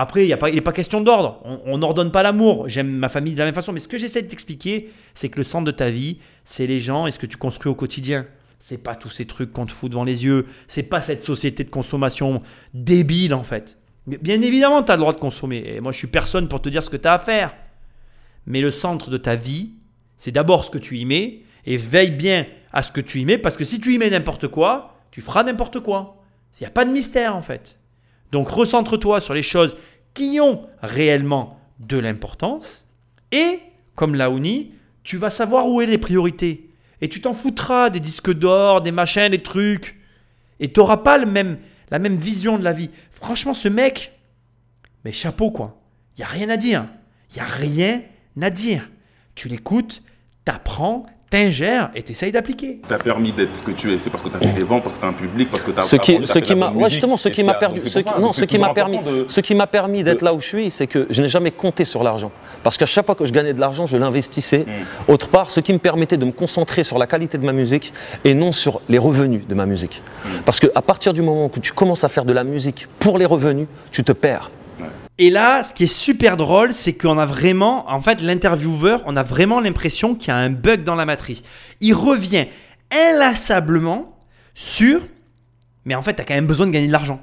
Après, 0.00 0.28
il 0.28 0.54
n'est 0.54 0.60
pas 0.60 0.72
question 0.72 1.00
d'ordre. 1.00 1.42
On 1.64 1.78
n'ordonne 1.78 2.12
pas 2.12 2.22
l'amour. 2.22 2.68
J'aime 2.68 2.88
ma 2.88 3.08
famille 3.08 3.32
de 3.32 3.38
la 3.40 3.46
même 3.46 3.54
façon. 3.54 3.72
Mais 3.72 3.80
ce 3.80 3.88
que 3.88 3.98
j'essaie 3.98 4.22
de 4.22 4.28
t'expliquer, 4.28 4.90
c'est 5.12 5.28
que 5.28 5.38
le 5.38 5.42
centre 5.42 5.64
de 5.64 5.72
ta 5.72 5.90
vie, 5.90 6.18
c'est 6.44 6.68
les 6.68 6.78
gens 6.78 7.08
et 7.08 7.10
ce 7.10 7.18
que 7.18 7.26
tu 7.26 7.36
construis 7.36 7.68
au 7.68 7.74
quotidien. 7.74 8.24
C'est 8.60 8.78
pas 8.78 8.94
tous 8.94 9.08
ces 9.08 9.26
trucs 9.26 9.52
qu'on 9.52 9.66
te 9.66 9.72
fout 9.72 9.90
devant 9.90 10.04
les 10.04 10.24
yeux. 10.24 10.46
C'est 10.68 10.84
pas 10.84 11.02
cette 11.02 11.24
société 11.24 11.64
de 11.64 11.70
consommation 11.70 12.42
débile, 12.74 13.34
en 13.34 13.42
fait. 13.42 13.76
Bien 14.06 14.40
évidemment, 14.40 14.84
tu 14.84 14.92
as 14.92 14.94
le 14.94 15.00
droit 15.00 15.12
de 15.12 15.18
consommer. 15.18 15.64
Et 15.66 15.80
moi, 15.80 15.90
je 15.90 15.98
suis 15.98 16.06
personne 16.06 16.46
pour 16.46 16.62
te 16.62 16.68
dire 16.68 16.84
ce 16.84 16.90
que 16.90 16.96
tu 16.96 17.08
as 17.08 17.14
à 17.14 17.18
faire. 17.18 17.52
Mais 18.46 18.60
le 18.60 18.70
centre 18.70 19.10
de 19.10 19.16
ta 19.16 19.34
vie, 19.34 19.72
c'est 20.16 20.30
d'abord 20.30 20.64
ce 20.64 20.70
que 20.70 20.78
tu 20.78 20.98
y 20.98 21.06
mets. 21.06 21.40
Et 21.66 21.76
veille 21.76 22.12
bien 22.12 22.46
à 22.72 22.84
ce 22.84 22.92
que 22.92 23.00
tu 23.00 23.18
y 23.18 23.24
mets. 23.24 23.36
Parce 23.36 23.56
que 23.56 23.64
si 23.64 23.80
tu 23.80 23.94
y 23.94 23.98
mets 23.98 24.10
n'importe 24.10 24.46
quoi, 24.46 24.94
tu 25.10 25.22
feras 25.22 25.42
n'importe 25.42 25.80
quoi. 25.80 26.22
Il 26.60 26.62
n'y 26.62 26.68
a 26.68 26.70
pas 26.70 26.84
de 26.84 26.92
mystère, 26.92 27.34
en 27.34 27.42
fait. 27.42 27.80
Donc, 28.32 28.48
recentre-toi 28.48 29.20
sur 29.20 29.34
les 29.34 29.42
choses 29.42 29.74
qui 30.14 30.38
ont 30.40 30.66
réellement 30.82 31.58
de 31.78 31.98
l'importance. 31.98 32.86
Et, 33.32 33.60
comme 33.94 34.14
Laouni, 34.14 34.72
tu 35.02 35.16
vas 35.16 35.30
savoir 35.30 35.68
où 35.68 35.80
est 35.80 35.86
les 35.86 35.98
priorités. 35.98 36.70
Et 37.00 37.08
tu 37.08 37.20
t'en 37.20 37.34
foutras 37.34 37.90
des 37.90 38.00
disques 38.00 38.32
d'or, 38.32 38.80
des 38.80 38.92
machins, 38.92 39.30
des 39.30 39.42
trucs. 39.42 39.98
Et 40.60 40.72
tu 40.72 40.80
n'auras 40.80 40.98
pas 40.98 41.24
même, 41.24 41.58
la 41.90 41.98
même 41.98 42.16
vision 42.16 42.58
de 42.58 42.64
la 42.64 42.72
vie. 42.72 42.90
Franchement, 43.10 43.54
ce 43.54 43.68
mec, 43.68 44.12
mais 45.04 45.12
chapeau 45.12 45.50
quoi. 45.50 45.80
Il 46.16 46.20
n'y 46.20 46.24
a 46.24 46.28
rien 46.28 46.50
à 46.50 46.56
dire. 46.56 46.86
Il 47.30 47.34
n'y 47.36 47.40
a 47.40 47.44
rien 47.44 48.02
à 48.40 48.50
dire. 48.50 48.88
Tu 49.34 49.48
l'écoutes, 49.48 50.02
t'apprends, 50.44 51.06
t'ingères 51.30 51.90
et 51.94 52.02
t'essayes 52.02 52.32
d'appliquer. 52.32 52.80
T'as 52.88 52.98
permis 52.98 53.32
d'être 53.32 53.56
ce 53.56 53.62
que 53.62 53.70
tu 53.70 53.92
es, 53.92 53.98
c'est 53.98 54.10
parce 54.10 54.22
que 54.22 54.28
t'as 54.28 54.38
fait 54.38 54.52
des 54.52 54.62
ventes, 54.62 54.82
parce 54.82 54.96
que 54.96 55.00
t'as 55.00 55.08
un 55.08 55.12
public, 55.12 55.50
parce 55.50 55.62
que 55.62 55.70
t'as 55.70 55.82
ce 55.82 55.96
qui, 55.96 56.26
ce 56.26 56.38
qui 56.38 56.54
m'a, 56.54 56.72
justement, 56.88 57.16
ce 57.16 57.28
qui 57.28 57.44
m'a 57.44 57.54
perdu, 57.54 57.80
ce 57.80 57.98
qui, 57.98 58.20
non, 58.20 58.32
ce 58.32 58.44
qui 58.44 58.58
m'a 58.58 58.72
permis, 58.72 58.98
ce 59.28 59.40
qui 59.40 59.54
m'a 59.54 59.66
permis 59.66 60.02
d'être 60.04 60.22
là 60.22 60.32
où 60.32 60.40
je 60.40 60.46
suis, 60.46 60.70
c'est 60.70 60.86
que 60.86 61.06
je 61.10 61.22
n'ai 61.22 61.28
jamais 61.28 61.50
compté 61.50 61.84
sur 61.84 62.02
l'argent, 62.02 62.32
parce 62.62 62.78
qu'à 62.78 62.86
chaque 62.86 63.06
fois 63.06 63.14
que 63.14 63.26
je 63.26 63.32
gagnais 63.32 63.52
de 63.52 63.60
l'argent, 63.60 63.86
je 63.86 63.96
l'investissais 63.96 64.64
hmm. 64.66 65.12
autre 65.12 65.28
part, 65.28 65.50
ce 65.50 65.60
qui 65.60 65.72
me 65.72 65.78
permettait 65.78 66.16
de 66.16 66.24
me 66.24 66.32
concentrer 66.32 66.82
sur 66.82 66.98
la 66.98 67.06
qualité 67.06 67.36
de 67.36 67.44
ma 67.44 67.52
musique 67.52 67.92
et 68.24 68.34
non 68.34 68.52
sur 68.52 68.80
les 68.88 68.98
revenus 68.98 69.46
de 69.46 69.54
ma 69.54 69.66
musique, 69.66 70.02
hmm. 70.24 70.28
parce 70.44 70.60
que 70.60 70.68
à 70.74 70.82
partir 70.82 71.12
du 71.12 71.22
moment 71.22 71.50
où 71.54 71.60
tu 71.60 71.72
commences 71.72 72.04
à 72.04 72.08
faire 72.08 72.24
de 72.24 72.32
la 72.32 72.44
musique 72.44 72.86
pour 72.98 73.18
les 73.18 73.26
revenus, 73.26 73.66
tu 73.90 74.02
te 74.02 74.12
perds. 74.12 74.50
Et 75.20 75.30
là, 75.30 75.64
ce 75.64 75.74
qui 75.74 75.84
est 75.84 75.86
super 75.86 76.36
drôle, 76.36 76.72
c'est 76.72 76.92
qu'on 76.92 77.18
a 77.18 77.26
vraiment, 77.26 77.90
en 77.90 78.00
fait, 78.00 78.22
l'intervieweur, 78.22 79.02
on 79.06 79.16
a 79.16 79.24
vraiment 79.24 79.60
l'impression 79.60 80.14
qu'il 80.14 80.28
y 80.28 80.30
a 80.30 80.36
un 80.36 80.50
bug 80.50 80.84
dans 80.84 80.94
la 80.94 81.06
matrice. 81.06 81.42
Il 81.80 81.92
revient 81.94 82.46
inlassablement 82.92 84.16
sur, 84.54 85.00
mais 85.84 85.96
en 85.96 86.02
fait, 86.02 86.14
tu 86.14 86.22
as 86.22 86.24
quand 86.24 86.34
même 86.34 86.46
besoin 86.46 86.66
de 86.66 86.72
gagner 86.72 86.86
de 86.86 86.92
l'argent. 86.92 87.20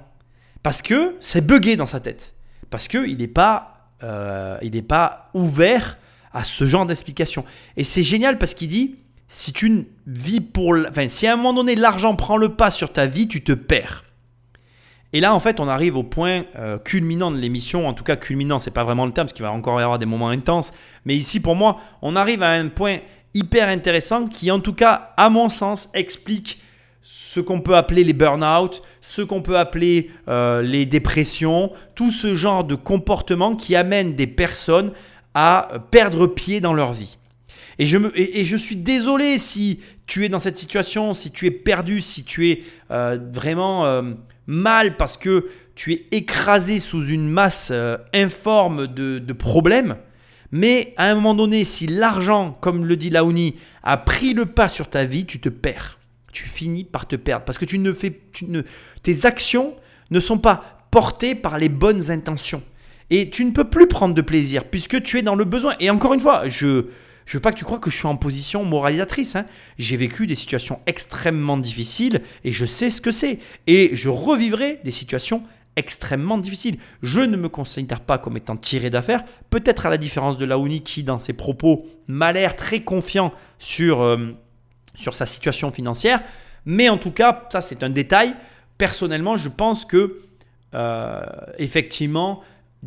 Parce 0.61 0.81
que 0.81 1.15
c'est 1.21 1.45
buggé 1.45 1.77
dans 1.77 1.85
sa 1.85 1.99
tête. 1.99 2.33
Parce 2.69 2.87
qu'il 2.87 3.17
n'est 3.17 3.27
pas, 3.27 3.91
euh, 4.03 4.57
il 4.61 4.83
pas 4.83 5.29
ouvert 5.33 5.97
à 6.33 6.43
ce 6.43 6.65
genre 6.65 6.85
d'explication. 6.85 7.45
Et 7.77 7.83
c'est 7.83 8.03
génial 8.03 8.37
parce 8.37 8.53
qu'il 8.53 8.67
dit, 8.67 8.95
si 9.29 9.53
tu 9.53 9.87
vis 10.05 10.41
pour, 10.41 10.75
enfin, 10.89 11.07
si 11.07 11.27
à 11.27 11.33
un 11.33 11.35
moment 11.37 11.53
donné 11.53 11.75
l'argent 11.75 12.15
prend 12.15 12.37
le 12.37 12.49
pas 12.49 12.71
sur 12.71 12.91
ta 12.91 13.05
vie, 13.05 13.27
tu 13.27 13.43
te 13.43 13.53
perds. 13.53 14.04
Et 15.15 15.21
là, 15.21 15.33
en 15.33 15.39
fait, 15.39 15.61
on 15.61 15.69
arrive 15.69 15.95
au 15.95 16.03
point 16.03 16.43
euh, 16.57 16.77
culminant 16.77 17.31
de 17.31 17.37
l'émission. 17.37 17.87
En 17.87 17.93
tout 17.93 18.03
cas, 18.03 18.17
culminant, 18.17 18.59
c'est 18.59 18.69
pas 18.69 18.83
vraiment 18.83 19.05
le 19.05 19.13
terme, 19.13 19.27
parce 19.27 19.33
qu'il 19.33 19.45
va 19.45 19.51
encore 19.53 19.79
y 19.79 19.83
avoir 19.83 19.97
des 19.97 20.05
moments 20.05 20.27
intenses. 20.27 20.73
Mais 21.05 21.15
ici, 21.15 21.39
pour 21.39 21.55
moi, 21.55 21.77
on 22.01 22.17
arrive 22.17 22.43
à 22.43 22.49
un 22.49 22.67
point 22.67 22.97
hyper 23.33 23.69
intéressant 23.69 24.27
qui, 24.27 24.51
en 24.51 24.59
tout 24.59 24.73
cas, 24.73 25.13
à 25.15 25.29
mon 25.29 25.47
sens, 25.47 25.87
explique 25.93 26.59
ce 27.01 27.39
qu'on 27.39 27.61
peut 27.61 27.77
appeler 27.77 28.03
les 28.03 28.11
burn-out, 28.11 28.81
ce 28.99 29.21
qu'on 29.21 29.41
peut 29.41 29.57
appeler 29.57 30.11
euh, 30.27 30.61
les 30.61 30.85
dépressions, 30.85 31.71
tout 31.95 32.11
ce 32.11 32.35
genre 32.35 32.65
de 32.65 32.75
comportement 32.75 33.55
qui 33.55 33.77
amène 33.77 34.15
des 34.15 34.27
personnes 34.27 34.91
à 35.33 35.69
perdre 35.91 36.27
pied 36.27 36.59
dans 36.59 36.73
leur 36.73 36.91
vie. 36.91 37.17
Et 37.79 37.85
je, 37.85 37.97
me, 37.97 38.11
et, 38.19 38.43
je 38.43 38.57
suis 38.57 38.75
désolé 38.75 39.37
si 39.37 39.79
tu 40.07 40.25
es 40.25 40.29
dans 40.29 40.39
cette 40.39 40.57
situation, 40.57 41.13
si 41.13 41.31
tu 41.31 41.45
es 41.45 41.51
perdu, 41.51 42.01
si 42.01 42.25
tu 42.25 42.49
es 42.49 42.63
euh, 42.91 43.17
vraiment 43.31 44.03
mal 44.47 44.97
parce 44.97 45.17
que 45.17 45.49
tu 45.75 45.93
es 45.93 46.07
écrasé 46.11 46.79
sous 46.79 47.05
une 47.05 47.29
masse 47.29 47.69
euh, 47.71 47.97
informe 48.13 48.87
de, 48.87 49.33
problèmes. 49.33 49.97
Mais 50.51 50.93
à 50.97 51.09
un 51.09 51.15
moment 51.15 51.35
donné, 51.35 51.65
si 51.65 51.87
l'argent, 51.87 52.57
comme 52.61 52.85
le 52.85 52.95
dit 52.95 53.09
Laouni, 53.09 53.55
a 53.83 53.97
pris 53.97 54.33
le 54.33 54.45
pas 54.45 54.69
sur 54.69 54.89
ta 54.89 55.03
vie, 55.03 55.25
tu 55.25 55.39
te 55.39 55.49
perds. 55.49 55.99
Tu 56.31 56.45
finis 56.45 56.83
par 56.83 57.07
te 57.07 57.15
perdre 57.15 57.45
parce 57.45 57.57
que 57.57 57.65
tu 57.65 57.79
ne 57.79 57.91
fais, 57.91 58.21
tes 59.03 59.25
actions 59.25 59.75
ne 60.11 60.19
sont 60.19 60.37
pas 60.37 60.87
portées 60.91 61.35
par 61.35 61.57
les 61.57 61.69
bonnes 61.69 62.11
intentions. 62.11 62.63
Et 63.09 63.29
tu 63.29 63.45
ne 63.45 63.51
peux 63.51 63.69
plus 63.69 63.87
prendre 63.87 64.15
de 64.15 64.21
plaisir 64.21 64.65
puisque 64.65 65.01
tu 65.01 65.17
es 65.17 65.21
dans 65.21 65.35
le 65.35 65.45
besoin. 65.45 65.75
Et 65.79 65.89
encore 65.89 66.13
une 66.13 66.19
fois, 66.19 66.47
je, 66.47 66.85
je 67.25 67.37
veux 67.37 67.41
pas 67.41 67.51
que 67.51 67.57
tu 67.57 67.65
crois 67.65 67.79
que 67.79 67.89
je 67.89 67.97
suis 67.97 68.07
en 68.07 68.17
position 68.17 68.63
moralisatrice. 68.65 69.35
Hein. 69.35 69.45
J'ai 69.79 69.97
vécu 69.97 70.27
des 70.27 70.35
situations 70.35 70.79
extrêmement 70.85 71.57
difficiles 71.57 72.21
et 72.43 72.51
je 72.51 72.65
sais 72.65 72.89
ce 72.89 73.01
que 73.01 73.11
c'est. 73.11 73.39
Et 73.65 73.95
je 73.95 74.09
revivrai 74.09 74.79
des 74.83 74.91
situations 74.91 75.43
extrêmement 75.75 76.37
difficiles. 76.37 76.77
Je 77.01 77.21
ne 77.21 77.35
me 77.35 77.49
considère 77.49 78.01
pas 78.01 78.17
comme 78.17 78.37
étant 78.37 78.55
tiré 78.55 78.89
d'affaire, 78.89 79.23
peut-être 79.49 79.85
à 79.85 79.89
la 79.89 79.97
différence 79.97 80.37
de 80.37 80.45
Laouni 80.45 80.81
qui, 80.81 81.03
dans 81.03 81.19
ses 81.19 81.33
propos, 81.33 81.85
m'a 82.07 82.31
l'air 82.31 82.55
très 82.55 82.81
confiant 82.81 83.33
sur, 83.59 84.01
euh, 84.01 84.33
sur 84.93 85.15
sa 85.15 85.25
situation 85.25 85.71
financière. 85.71 86.21
Mais 86.65 86.89
en 86.89 86.97
tout 86.97 87.11
cas, 87.11 87.47
ça 87.51 87.61
c'est 87.61 87.83
un 87.83 87.89
détail. 87.89 88.35
Personnellement, 88.77 89.35
je 89.35 89.49
pense 89.49 89.83
que, 89.83 90.21
euh, 90.73 91.21
effectivement, 91.57 92.41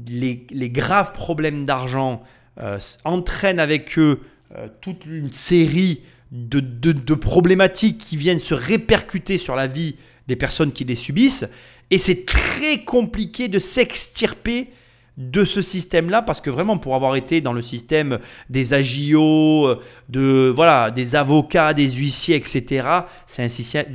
les, 0.06 0.46
les, 0.50 0.70
graves 0.70 1.12
problèmes 1.12 1.64
d'argent 1.64 2.22
euh, 2.60 2.78
entraînent 3.04 3.60
avec 3.60 3.98
eux 3.98 4.20
euh, 4.56 4.68
toute 4.80 5.06
une 5.06 5.32
série 5.32 6.02
de, 6.32 7.14
problématiques 7.14 7.98
qui 7.98 8.16
viennent 8.16 8.38
se 8.38 8.54
répercuter 8.54 9.38
sur 9.38 9.54
la 9.54 9.66
vie 9.66 9.96
des 10.26 10.36
personnes 10.36 10.72
qui 10.72 10.84
les 10.84 10.96
subissent. 10.96 11.46
Et 11.90 11.98
c'est 11.98 12.26
très 12.26 12.84
compliqué 12.84 13.48
de 13.48 13.58
s'extirper 13.58 14.70
de 15.16 15.44
ce 15.44 15.62
système-là 15.62 16.22
parce 16.22 16.40
que 16.40 16.50
vraiment 16.50 16.78
pour 16.78 16.94
avoir 16.94 17.16
été 17.16 17.40
dans 17.40 17.52
le 17.52 17.62
système 17.62 18.18
des 18.50 18.74
agios, 18.74 19.74
de 20.08 20.52
voilà, 20.54 20.90
des 20.90 21.16
avocats, 21.16 21.74
des 21.74 21.88
huissiers, 21.88 22.36
etc. 22.36 22.88
C'est 23.26 23.42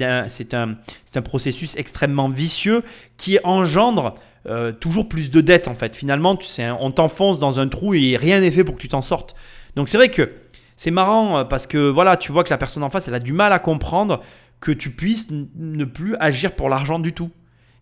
un, 0.02 0.70
un, 0.70 0.76
un 1.16 1.22
processus 1.22 1.76
extrêmement 1.76 2.30
vicieux 2.30 2.84
qui 3.18 3.40
engendre 3.44 4.16
euh, 4.46 4.74
toujours 4.74 5.08
plus 5.08 5.32
de 5.32 5.42
dettes 5.42 5.68
en 5.68 5.76
fait. 5.76 5.96
Finalement, 5.96 6.36
tu 6.36 6.48
sais, 6.48 6.70
on 6.80 6.92
t'enfonce 6.92 7.40
dans 7.40 7.60
un 7.60 7.68
trou 7.68 7.94
et 7.94 8.18
rien 8.18 8.42
n'est 8.42 8.52
fait 8.52 8.64
pour 8.64 8.76
que 8.76 8.82
tu 8.82 8.90
t'en 8.90 9.02
sortes. 9.02 9.36
Donc 9.76 9.88
c'est 9.88 9.98
vrai 9.98 10.10
que 10.10 10.32
c'est 10.76 10.92
marrant 10.92 11.38
euh, 11.38 11.44
parce 11.46 11.66
que 11.66 11.78
voilà, 11.90 12.18
tu 12.18 12.32
vois 12.32 12.44
que 12.44 12.50
la 12.50 12.58
personne 12.58 12.84
en 12.84 12.90
face, 12.90 13.08
elle 13.08 13.14
a 13.14 13.20
du 13.20 13.32
mal 13.32 13.54
à 13.54 13.60
comprendre 13.60 14.22
que 14.60 14.72
tu 14.72 14.92
puisses 14.92 15.28
ne 15.32 15.86
plus 15.86 16.16
agir 16.20 16.54
pour 16.54 16.70
l'argent 16.70 17.00
du 17.00 17.14
tout. 17.14 17.32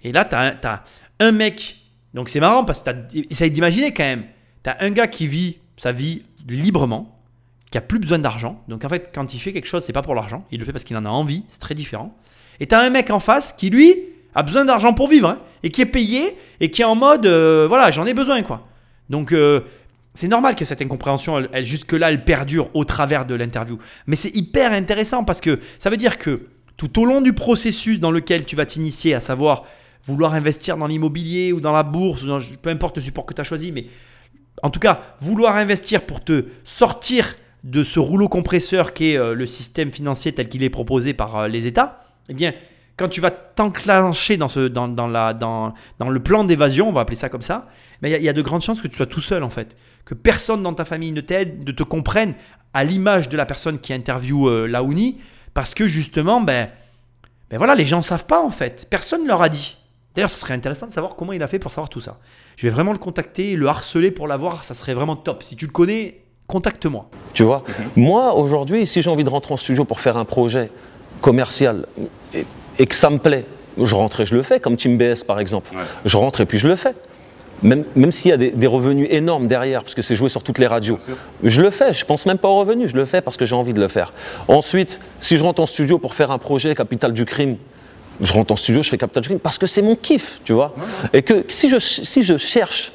Et 0.04 0.12
là, 0.12 0.26
tu 0.26 0.36
as, 0.36 0.84
un 1.20 1.32
mec. 1.32 1.78
Donc 2.14 2.30
c'est 2.30 2.40
marrant 2.40 2.66
parce 2.66 2.82
que 2.82 2.92
essaye 3.32 3.52
d'imaginer 3.52 3.94
quand 3.94 4.04
même. 4.04 4.26
Tu 4.64 4.70
as 4.70 4.78
un 4.82 4.92
gars 4.92 5.08
qui 5.08 5.28
vit 5.28 5.58
sa 5.78 5.92
vie 5.92 6.24
librement, 6.48 7.24
qui 7.72 7.78
a 7.78 7.82
plus 7.82 8.00
besoin 8.00 8.20
d'argent. 8.20 8.64
Donc 8.68 8.86
en 8.86 8.90
fait, 8.90 9.12
quand 9.14 9.34
il 9.34 9.40
fait 9.40 9.54
quelque 9.54 9.68
chose, 9.68 9.84
c'est 9.84 9.94
pas 9.94 10.02
pour 10.02 10.16
l'argent. 10.16 10.46
Il 10.52 10.60
le 10.60 10.66
fait 10.66 10.74
parce 10.74 10.84
qu'il 10.84 10.98
en 10.98 11.06
a 11.06 11.10
envie. 11.10 11.44
C'est 11.48 11.60
très 11.60 11.76
différent. 11.76 12.16
Et 12.60 12.68
tu 12.68 12.76
as 12.76 12.82
un 12.82 12.90
mec 12.92 13.10
en 13.10 13.20
face 13.20 13.54
qui, 13.54 13.70
lui, 13.70 13.96
a 14.36 14.44
besoin 14.44 14.66
d'argent 14.66 14.94
pour 14.94 15.08
vivre, 15.08 15.30
hein, 15.30 15.40
et 15.64 15.70
qui 15.70 15.82
est 15.82 15.86
payé, 15.86 16.38
et 16.60 16.72
qui 16.72 16.82
est 16.82 16.86
en 16.86 16.96
mode, 16.96 17.26
euh, 17.26 17.66
voilà, 17.68 17.92
j'en 17.92 18.06
ai 18.06 18.14
besoin, 18.14 18.42
quoi. 18.44 18.68
Donc, 19.10 19.34
euh, 19.34 19.62
c'est 20.14 20.28
normal 20.28 20.56
que 20.56 20.66
cette 20.66 20.82
incompréhension, 20.82 21.48
elle, 21.52 21.66
jusque-là, 21.66 22.12
elle 22.12 22.24
perdure 22.24 22.70
au 22.74 22.84
travers 22.86 23.26
de 23.26 23.36
l'interview. 23.36 23.78
Mais 24.08 24.16
c'est 24.16 24.36
hyper 24.36 24.72
intéressant 24.72 25.24
parce 25.24 25.42
que 25.42 25.60
ça 25.80 25.90
veut 25.90 25.98
dire 25.98 26.18
que 26.18 26.48
tout 26.78 27.00
au 27.00 27.06
long 27.06 27.22
du 27.22 27.34
processus 27.34 28.00
dans 28.00 28.12
lequel 28.12 28.44
tu 28.46 28.56
vas 28.56 28.66
t'initier, 28.66 29.14
à 29.14 29.20
savoir 29.20 29.64
vouloir 30.04 30.34
investir 30.34 30.78
dans 30.78 30.88
l'immobilier 30.88 31.54
ou 31.54 31.62
dans 31.62 31.72
la 31.72 31.84
bourse, 31.84 32.24
ou 32.24 32.40
peu 32.62 32.70
importe 32.70 32.98
le 32.98 33.04
support 33.04 33.26
que 33.26 33.34
tu 33.34 33.42
as 33.42 33.46
choisi, 33.46 33.72
mais 33.72 33.86
en 34.64 34.70
tout 34.70 34.80
cas, 34.80 35.00
vouloir 35.20 35.56
investir 35.56 36.02
pour 36.06 36.24
te 36.24 36.46
sortir 36.64 37.36
de 37.64 37.84
ce 37.84 38.00
rouleau 38.00 38.28
compresseur 38.28 38.94
qui 38.94 39.12
est 39.12 39.18
euh, 39.18 39.34
le 39.34 39.46
système 39.46 39.92
financier 39.92 40.32
tel 40.32 40.50
qu'il 40.50 40.64
est 40.64 40.70
proposé 40.70 41.14
par 41.14 41.48
les 41.48 41.68
États, 41.68 42.04
eh 42.28 42.34
bien, 42.34 42.54
quand 43.02 43.10
tu 43.10 43.20
vas 43.20 43.32
t'enclencher 43.32 44.38
dans, 44.38 44.48
ce, 44.48 44.68
dans, 44.68 44.88
dans, 44.88 45.08
la, 45.08 45.34
dans, 45.34 45.74
dans 45.98 46.10
le 46.10 46.20
plan 46.22 46.44
d'évasion, 46.44 46.90
on 46.90 46.92
va 46.92 47.02
appeler 47.02 47.18
ça 47.18 47.30
comme 47.30 47.42
ça, 47.42 47.68
mais 48.02 48.12
il 48.12 48.24
y, 48.24 48.30
a 48.30 48.34
de 48.34 48.42
grandes 48.42 48.62
chances 48.62 48.80
que 48.80 48.88
tu 48.88 48.96
sois 48.96 49.08
tout 49.08 49.20
seul 49.20 49.44
en 49.44 49.50
fait. 49.50 49.76
Que 50.06 50.14
personne 50.14 50.62
dans 50.62 50.74
ta 50.74 50.86
famille 50.86 51.12
ne 51.12 51.22
t'aide, 51.22 51.68
ne 51.68 51.72
te 51.72 51.82
comprenne 51.82 52.36
à 52.76 52.84
l'image 52.84 53.28
de 53.28 53.38
la 53.38 53.48
personne 53.48 53.80
qui 53.80 53.92
interviewe 53.92 54.48
euh, 54.48 54.68
Laouni, 54.68 55.18
parce 55.56 55.74
que 55.74 55.88
justement, 55.88 56.42
ben, 56.42 56.70
ben 57.50 57.58
voilà, 57.58 57.74
les 57.74 57.86
gens 57.86 57.98
ne 57.98 58.04
savent 58.04 58.28
pas 58.28 58.42
en 58.42 58.52
fait. 58.52 58.88
Personne 58.90 59.24
ne 59.24 59.28
leur 59.28 59.42
a 59.42 59.50
dit. 59.50 59.78
D'ailleurs, 60.16 60.30
ce 60.30 60.40
serait 60.40 60.54
intéressant 60.54 60.88
de 60.88 60.94
savoir 60.94 61.16
comment 61.16 61.34
il 61.34 61.42
a 61.42 61.48
fait 61.48 61.60
pour 61.60 61.72
savoir 61.72 61.90
tout 61.90 62.02
ça. 62.02 62.20
Je 62.58 62.68
vais 62.68 62.74
vraiment 62.74 62.92
le 62.92 63.00
contacter, 63.00 63.56
le 63.56 63.68
harceler 63.68 64.12
pour 64.12 64.28
l'avoir, 64.28 64.64
ça 64.64 64.76
serait 64.76 64.94
vraiment 64.94 65.16
top. 65.16 65.42
Si 65.42 65.56
tu 65.56 65.66
le 65.66 65.72
connais, 65.72 66.22
contacte-moi. 66.46 67.10
Tu 67.34 67.44
vois 67.44 67.64
Moi, 67.96 68.36
aujourd'hui, 68.36 68.86
si 68.86 69.02
j'ai 69.02 69.10
envie 69.10 69.24
de 69.24 69.30
rentrer 69.30 69.54
en 69.54 69.58
studio 69.58 69.86
pour 69.86 70.02
faire 70.02 70.18
un 70.18 70.26
projet 70.26 70.70
commercial 71.22 71.88
et, 72.34 72.46
et 72.80 72.86
que 72.86 72.96
ça 72.96 73.10
me 73.10 73.18
plaît, 73.18 73.46
je 73.82 73.96
rentre 73.96 74.22
et 74.22 74.26
je 74.26 74.36
le 74.36 74.44
fais, 74.44 74.60
comme 74.60 74.76
Team 74.76 74.98
BS 74.98 75.24
par 75.26 75.40
exemple. 75.40 75.76
Ouais. 75.76 75.84
Je 76.06 76.18
rentre 76.18 76.42
et 76.42 76.46
puis 76.46 76.60
je 76.60 76.68
le 76.68 76.76
fais. 76.76 76.94
Même, 77.64 77.84
même 77.96 78.12
s'il 78.12 78.32
y 78.32 78.34
a 78.34 78.38
des, 78.38 78.50
des 78.50 78.66
revenus 78.66 79.08
énormes 79.12 79.46
derrière, 79.46 79.84
parce 79.84 79.94
que 79.94 80.02
c'est 80.02 80.16
joué 80.16 80.30
sur 80.30 80.42
toutes 80.42 80.58
les 80.58 80.66
radios, 80.66 80.98
je 81.44 81.62
le 81.62 81.70
fais. 81.70 81.94
Je 81.94 82.06
pense 82.06 82.26
même 82.26 82.40
pas 82.40 82.48
aux 82.48 82.58
revenus, 82.58 82.90
je 82.90 82.96
le 82.96 83.06
fais 83.06 83.22
parce 83.22 83.38
que 83.38 83.46
j'ai 83.46 83.56
envie 83.56 83.74
de 83.74 83.80
le 83.80 83.88
faire. 83.88 84.14
Ensuite, 84.48 85.00
si 85.20 85.38
je 85.38 85.44
rentre 85.44 85.62
en 85.62 85.68
studio 85.68 86.00
pour 86.00 86.16
faire 86.16 86.32
un 86.32 86.40
projet 86.40 86.74
Capital 86.74 87.14
du 87.14 87.26
crime, 87.26 87.58
je 88.20 88.34
rentre 88.34 88.52
en 88.52 88.56
studio, 88.56 88.82
je 88.82 88.90
fais 88.90 88.98
Capital 88.98 89.22
du 89.22 89.30
crime 89.30 89.40
parce 89.40 89.60
que 89.60 89.68
c'est 89.68 89.84
mon 89.84 89.96
kiff, 89.96 90.42
tu 90.44 90.54
vois. 90.54 90.74
Et 91.14 91.22
que 91.22 91.46
si 91.50 91.70
je, 91.70 91.78
si 91.78 92.24
je 92.24 92.38
cherche 92.38 92.92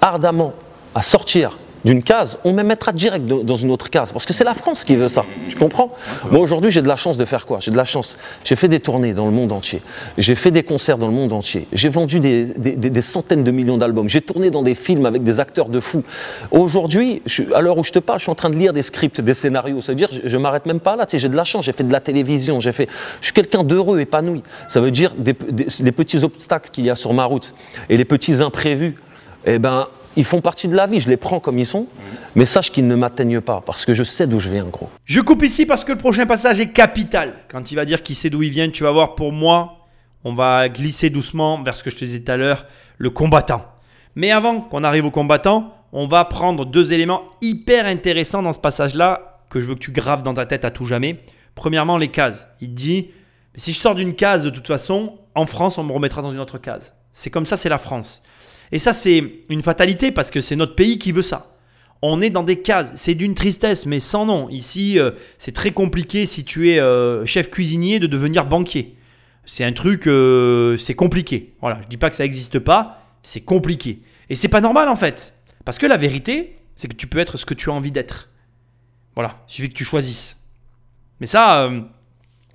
ardemment 0.00 0.52
à 0.94 1.02
sortir 1.02 1.58
d'une 1.86 2.02
case, 2.02 2.36
on 2.42 2.52
me 2.52 2.64
mettra 2.64 2.90
direct 2.90 3.26
dans 3.26 3.54
une 3.54 3.70
autre 3.70 3.90
case. 3.90 4.12
Parce 4.12 4.26
que 4.26 4.32
c'est 4.32 4.42
la 4.42 4.54
France 4.54 4.82
qui 4.82 4.96
veut 4.96 5.06
ça. 5.06 5.24
Tu 5.48 5.56
comprends? 5.56 5.92
Moi, 6.32 6.40
aujourd'hui, 6.40 6.72
j'ai 6.72 6.82
de 6.82 6.88
la 6.88 6.96
chance 6.96 7.16
de 7.16 7.24
faire 7.24 7.46
quoi? 7.46 7.60
J'ai 7.60 7.70
de 7.70 7.76
la 7.76 7.84
chance. 7.84 8.18
J'ai 8.42 8.56
fait 8.56 8.66
des 8.66 8.80
tournées 8.80 9.12
dans 9.12 9.24
le 9.24 9.30
monde 9.30 9.52
entier. 9.52 9.82
J'ai 10.18 10.34
fait 10.34 10.50
des 10.50 10.64
concerts 10.64 10.98
dans 10.98 11.06
le 11.06 11.12
monde 11.12 11.32
entier. 11.32 11.68
J'ai 11.72 11.88
vendu 11.88 12.18
des, 12.18 13.02
centaines 13.02 13.44
de 13.44 13.52
millions 13.52 13.78
d'albums. 13.78 14.08
J'ai 14.08 14.20
tourné 14.20 14.50
dans 14.50 14.62
des 14.62 14.74
films 14.74 15.06
avec 15.06 15.22
des 15.22 15.38
acteurs 15.38 15.68
de 15.68 15.78
fou. 15.78 16.02
Aujourd'hui, 16.50 17.22
à 17.54 17.60
l'heure 17.60 17.78
où 17.78 17.84
je 17.84 17.92
te 17.92 18.00
parle, 18.00 18.18
je 18.18 18.24
suis 18.24 18.32
en 18.32 18.34
train 18.34 18.50
de 18.50 18.56
lire 18.56 18.72
des 18.72 18.82
scripts, 18.82 19.20
des 19.20 19.34
scénarios. 19.34 19.80
Ça 19.80 19.92
veut 19.92 19.96
dire, 19.96 20.08
je, 20.10 20.22
je 20.24 20.36
m'arrête 20.36 20.66
même 20.66 20.80
pas 20.80 20.96
là. 20.96 21.06
Tu 21.06 21.12
sais, 21.12 21.18
j'ai 21.20 21.28
de 21.28 21.36
la 21.36 21.44
chance. 21.44 21.66
J'ai 21.66 21.72
fait 21.72 21.84
de 21.84 21.92
la 21.92 22.00
télévision. 22.00 22.58
J'ai 22.58 22.72
fait. 22.72 22.88
Je 23.20 23.26
suis 23.26 23.34
quelqu'un 23.34 23.62
d'heureux, 23.62 24.00
épanoui. 24.00 24.42
Ça 24.66 24.80
veut 24.80 24.90
dire 24.90 25.12
des, 25.16 25.34
petits 25.34 26.24
obstacles 26.24 26.70
qu'il 26.72 26.84
y 26.84 26.90
a 26.90 26.96
sur 26.96 27.12
ma 27.12 27.26
route 27.26 27.54
et 27.88 27.96
les 27.96 28.04
petits 28.04 28.42
imprévus. 28.42 28.96
Eh 29.44 29.60
ben, 29.60 29.86
ils 30.16 30.24
font 30.24 30.40
partie 30.40 30.68
de 30.68 30.74
la 30.74 30.86
vie. 30.86 31.00
Je 31.00 31.08
les 31.08 31.16
prends 31.16 31.40
comme 31.40 31.58
ils 31.58 31.66
sont. 31.66 31.86
Mais 32.34 32.46
sache 32.46 32.70
qu'ils 32.70 32.86
ne 32.86 32.94
m'atteignent 32.94 33.40
pas 33.40 33.62
parce 33.64 33.84
que 33.84 33.94
je 33.94 34.02
sais 34.02 34.26
d'où 34.26 34.40
je 34.40 34.50
viens, 34.50 34.64
gros. 34.64 34.90
Je 35.04 35.20
coupe 35.20 35.42
ici 35.42 35.64
parce 35.64 35.84
que 35.84 35.92
le 35.92 35.98
prochain 35.98 36.26
passage 36.26 36.60
est 36.60 36.68
capital. 36.68 37.34
Quand 37.48 37.70
il 37.70 37.74
va 37.74 37.84
dire 37.84 38.02
qui 38.02 38.14
sait 38.14 38.30
d'où 38.30 38.42
il 38.42 38.50
vient, 38.50 38.68
tu 38.68 38.82
vas 38.82 38.92
voir, 38.92 39.14
pour 39.14 39.32
moi, 39.32 39.86
on 40.24 40.34
va 40.34 40.68
glisser 40.68 41.08
doucement 41.08 41.62
vers 41.62 41.76
ce 41.76 41.82
que 41.82 41.90
je 41.90 41.96
te 41.96 42.04
disais 42.04 42.20
tout 42.20 42.32
à 42.32 42.36
l'heure, 42.36 42.66
le 42.98 43.10
combattant. 43.10 43.64
Mais 44.16 44.32
avant 44.32 44.60
qu'on 44.60 44.84
arrive 44.84 45.06
au 45.06 45.10
combattant, 45.10 45.72
on 45.92 46.06
va 46.06 46.24
prendre 46.24 46.66
deux 46.66 46.92
éléments 46.92 47.22
hyper 47.40 47.86
intéressants 47.86 48.42
dans 48.42 48.52
ce 48.52 48.58
passage-là 48.58 49.40
que 49.48 49.60
je 49.60 49.66
veux 49.66 49.74
que 49.74 49.80
tu 49.80 49.92
graves 49.92 50.22
dans 50.22 50.34
ta 50.34 50.44
tête 50.44 50.64
à 50.64 50.70
tout 50.70 50.86
jamais. 50.86 51.20
Premièrement, 51.54 51.96
les 51.96 52.08
cases. 52.08 52.48
Il 52.60 52.74
dit, 52.74 53.10
si 53.54 53.72
je 53.72 53.78
sors 53.78 53.94
d'une 53.94 54.14
case, 54.14 54.42
de 54.42 54.50
toute 54.50 54.66
façon, 54.66 55.18
en 55.34 55.46
France, 55.46 55.78
on 55.78 55.84
me 55.84 55.92
remettra 55.92 56.22
dans 56.22 56.32
une 56.32 56.40
autre 56.40 56.58
case. 56.58 56.94
C'est 57.12 57.30
comme 57.30 57.46
ça, 57.46 57.56
c'est 57.56 57.68
la 57.68 57.78
France. 57.78 58.22
Et 58.72 58.78
ça, 58.78 58.92
c'est 58.92 59.22
une 59.48 59.62
fatalité 59.62 60.12
parce 60.12 60.30
que 60.30 60.40
c'est 60.40 60.56
notre 60.56 60.74
pays 60.74 60.98
qui 60.98 61.12
veut 61.12 61.22
ça. 61.22 61.56
On 62.02 62.20
est 62.20 62.30
dans 62.30 62.42
des 62.42 62.60
cases, 62.60 62.92
c'est 62.96 63.14
d'une 63.14 63.34
tristesse, 63.34 63.86
mais 63.86 64.00
sans 64.00 64.26
nom. 64.26 64.48
Ici, 64.50 64.98
euh, 64.98 65.12
c'est 65.38 65.52
très 65.52 65.70
compliqué 65.70 66.26
si 66.26 66.44
tu 66.44 66.70
es 66.70 66.78
euh, 66.78 67.24
chef 67.24 67.50
cuisinier 67.50 67.98
de 67.98 68.06
devenir 68.06 68.44
banquier. 68.44 68.96
C'est 69.44 69.64
un 69.64 69.72
truc, 69.72 70.06
euh, 70.06 70.76
c'est 70.76 70.94
compliqué. 70.94 71.54
Voilà, 71.60 71.80
je 71.82 71.88
dis 71.88 71.96
pas 71.96 72.10
que 72.10 72.16
ça 72.16 72.24
n'existe 72.24 72.58
pas, 72.58 73.02
c'est 73.22 73.40
compliqué. 73.40 74.02
Et 74.28 74.34
c'est 74.34 74.48
pas 74.48 74.60
normal 74.60 74.88
en 74.88 74.96
fait, 74.96 75.32
parce 75.64 75.78
que 75.78 75.86
la 75.86 75.96
vérité, 75.96 76.58
c'est 76.74 76.88
que 76.88 76.96
tu 76.96 77.06
peux 77.06 77.18
être 77.18 77.38
ce 77.38 77.46
que 77.46 77.54
tu 77.54 77.70
as 77.70 77.72
envie 77.72 77.92
d'être. 77.92 78.28
Voilà, 79.14 79.42
il 79.48 79.52
suffit 79.52 79.68
que 79.70 79.74
tu 79.74 79.84
choisisses. 79.84 80.36
Mais 81.20 81.26
ça, 81.26 81.70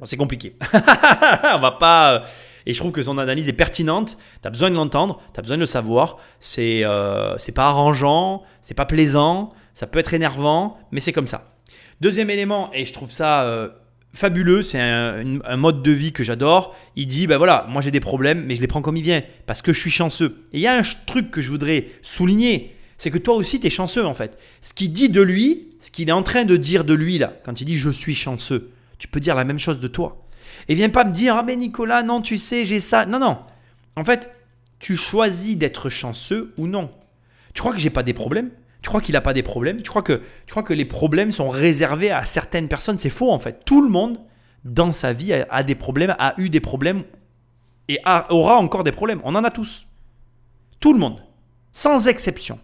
c'est 0.06 0.18
compliqué. 0.18 0.56
On 0.74 1.60
va 1.60 1.76
pas. 1.80 2.26
Et 2.66 2.74
je 2.74 2.80
trouve 2.80 2.92
que 2.92 3.04
son 3.04 3.18
analyse 3.18 3.48
est 3.48 3.54
pertinente. 3.54 4.18
Tu 4.42 4.48
as 4.48 4.52
besoin 4.52 4.70
de 4.70 4.76
l'entendre, 4.76 5.22
tu 5.34 5.40
as 5.40 5.42
besoin 5.42 5.58
de 5.58 5.62
le 5.62 5.68
savoir. 5.68 6.18
C'est 6.40 6.82
euh, 6.84 7.36
pas 7.56 7.68
arrangeant, 7.68 8.44
c'est 8.62 8.74
pas 8.74 8.86
plaisant, 8.86 9.54
ça 9.74 9.88
peut 9.88 10.00
être 10.00 10.14
énervant, 10.14 10.78
mais 10.92 11.00
c'est 11.00 11.14
comme 11.14 11.28
ça. 11.28 11.56
Deuxième 12.02 12.30
élément, 12.30 12.72
et 12.74 12.86
je 12.86 12.94
trouve 12.94 13.12
ça 13.12 13.44
euh, 13.44 13.70
fabuleux, 14.14 14.64
c'est 14.64 14.80
un, 14.80 15.40
un 15.44 15.58
mode 15.58 15.84
de 15.84 15.92
vie 15.92 16.12
que 16.12 16.24
j'adore. 16.24 16.76
Il 16.96 17.08
dit 17.08 17.28
ben 17.28 17.38
voilà, 17.38 17.66
moi 17.70 17.82
j'ai 17.82 17.92
des 17.92 18.00
problèmes, 18.00 18.46
mais 18.46 18.56
je 18.56 18.62
les 18.62 18.68
prends 18.68 18.82
comme 18.82 18.98
il 18.98 19.04
vient 19.04 19.22
parce 19.46 19.62
que 19.62 19.74
je 19.74 19.80
suis 19.80 19.92
chanceux. 19.92 20.48
Et 20.54 20.58
il 20.58 20.62
y 20.62 20.68
a 20.68 20.74
un 20.74 20.84
truc 21.06 21.32
que 21.32 21.42
je 21.42 21.50
voudrais 21.50 21.88
souligner, 22.02 22.76
c'est 22.98 23.12
que 23.12 23.18
toi 23.18 23.36
aussi 23.36 23.60
tu 23.60 23.68
es 23.68 23.70
chanceux 23.70 24.06
en 24.06 24.14
fait. 24.14 24.38
Ce 24.62 24.74
qu'il 24.74 24.92
dit 24.92 25.10
de 25.10 25.22
lui, 25.22 25.70
ce 25.80 25.92
qu'il 25.92 26.10
est 26.10 26.14
en 26.14 26.24
train 26.24 26.46
de 26.46 26.56
dire 26.56 26.84
de 26.84 26.94
lui 26.94 27.18
là, 27.18 27.34
quand 27.44 27.60
il 27.62 27.66
dit 27.66 27.78
je 27.78 27.90
suis 27.90 28.16
chanceux, 28.16 28.72
tu 28.98 29.08
peux 29.08 29.20
dire 29.20 29.36
la 29.36 29.44
même 29.44 29.60
chose 29.60 29.80
de 29.80 29.88
toi. 29.88 30.21
Et 30.68 30.76
viens 30.76 30.90
pas 30.90 31.04
me 31.04 31.12
dire 31.12 31.36
ah 31.36 31.44
mais 31.44 31.56
Nicolas, 31.56 32.04
non, 32.04 32.22
tu 32.22 32.38
sais, 32.38 32.66
j'ai 32.66 32.80
ça. 32.80 33.06
Non 33.06 33.20
non. 33.20 33.40
En 33.96 34.04
fait, 34.04 34.32
tu 34.80 34.96
choisis 34.96 35.58
d'être 35.58 35.90
chanceux 35.90 36.54
ou 36.58 36.68
non. 36.68 36.92
Tu 37.54 37.62
crois 37.62 37.74
que 37.74 37.80
j'ai 37.80 37.90
pas 37.90 38.04
des 38.04 38.14
problèmes? 38.14 38.52
Tu 38.82 38.90
crois 38.90 39.02
qu'il 39.02 39.16
a 39.16 39.22
pas 39.22 39.34
des 39.34 39.44
problèmes? 39.44 39.82
Tu 39.82 39.90
crois 39.90 40.02
que 40.02 40.22
tu 40.46 40.52
crois 40.52 40.64
que 40.64 40.74
les 40.74 40.86
problèmes 40.86 41.32
sont 41.32 41.50
réservés 41.50 42.12
à 42.12 42.26
certaines 42.26 42.68
personnes? 42.68 42.98
C'est 42.98 43.10
faux 43.10 43.32
en 43.32 43.40
fait. 43.40 43.64
Tout 43.66 43.82
le 43.82 43.90
monde 43.90 44.20
dans 44.66 44.92
sa 44.92 45.14
vie 45.14 45.34
a, 45.34 45.64
des 45.64 45.76
problèmes, 45.76 46.16
a 46.20 46.34
eu 46.38 46.50
des 46.50 46.60
problèmes 46.60 47.04
et 47.88 48.00
aura 48.30 48.58
encore 48.58 48.84
des 48.84 48.92
problèmes. 48.92 49.22
On 49.24 49.36
en 49.36 49.44
a 49.44 49.52
tous. 49.52 49.88
Tout 50.80 50.94
le 50.94 51.00
monde, 51.00 51.22
sans 51.74 52.08
exception. 52.08 52.60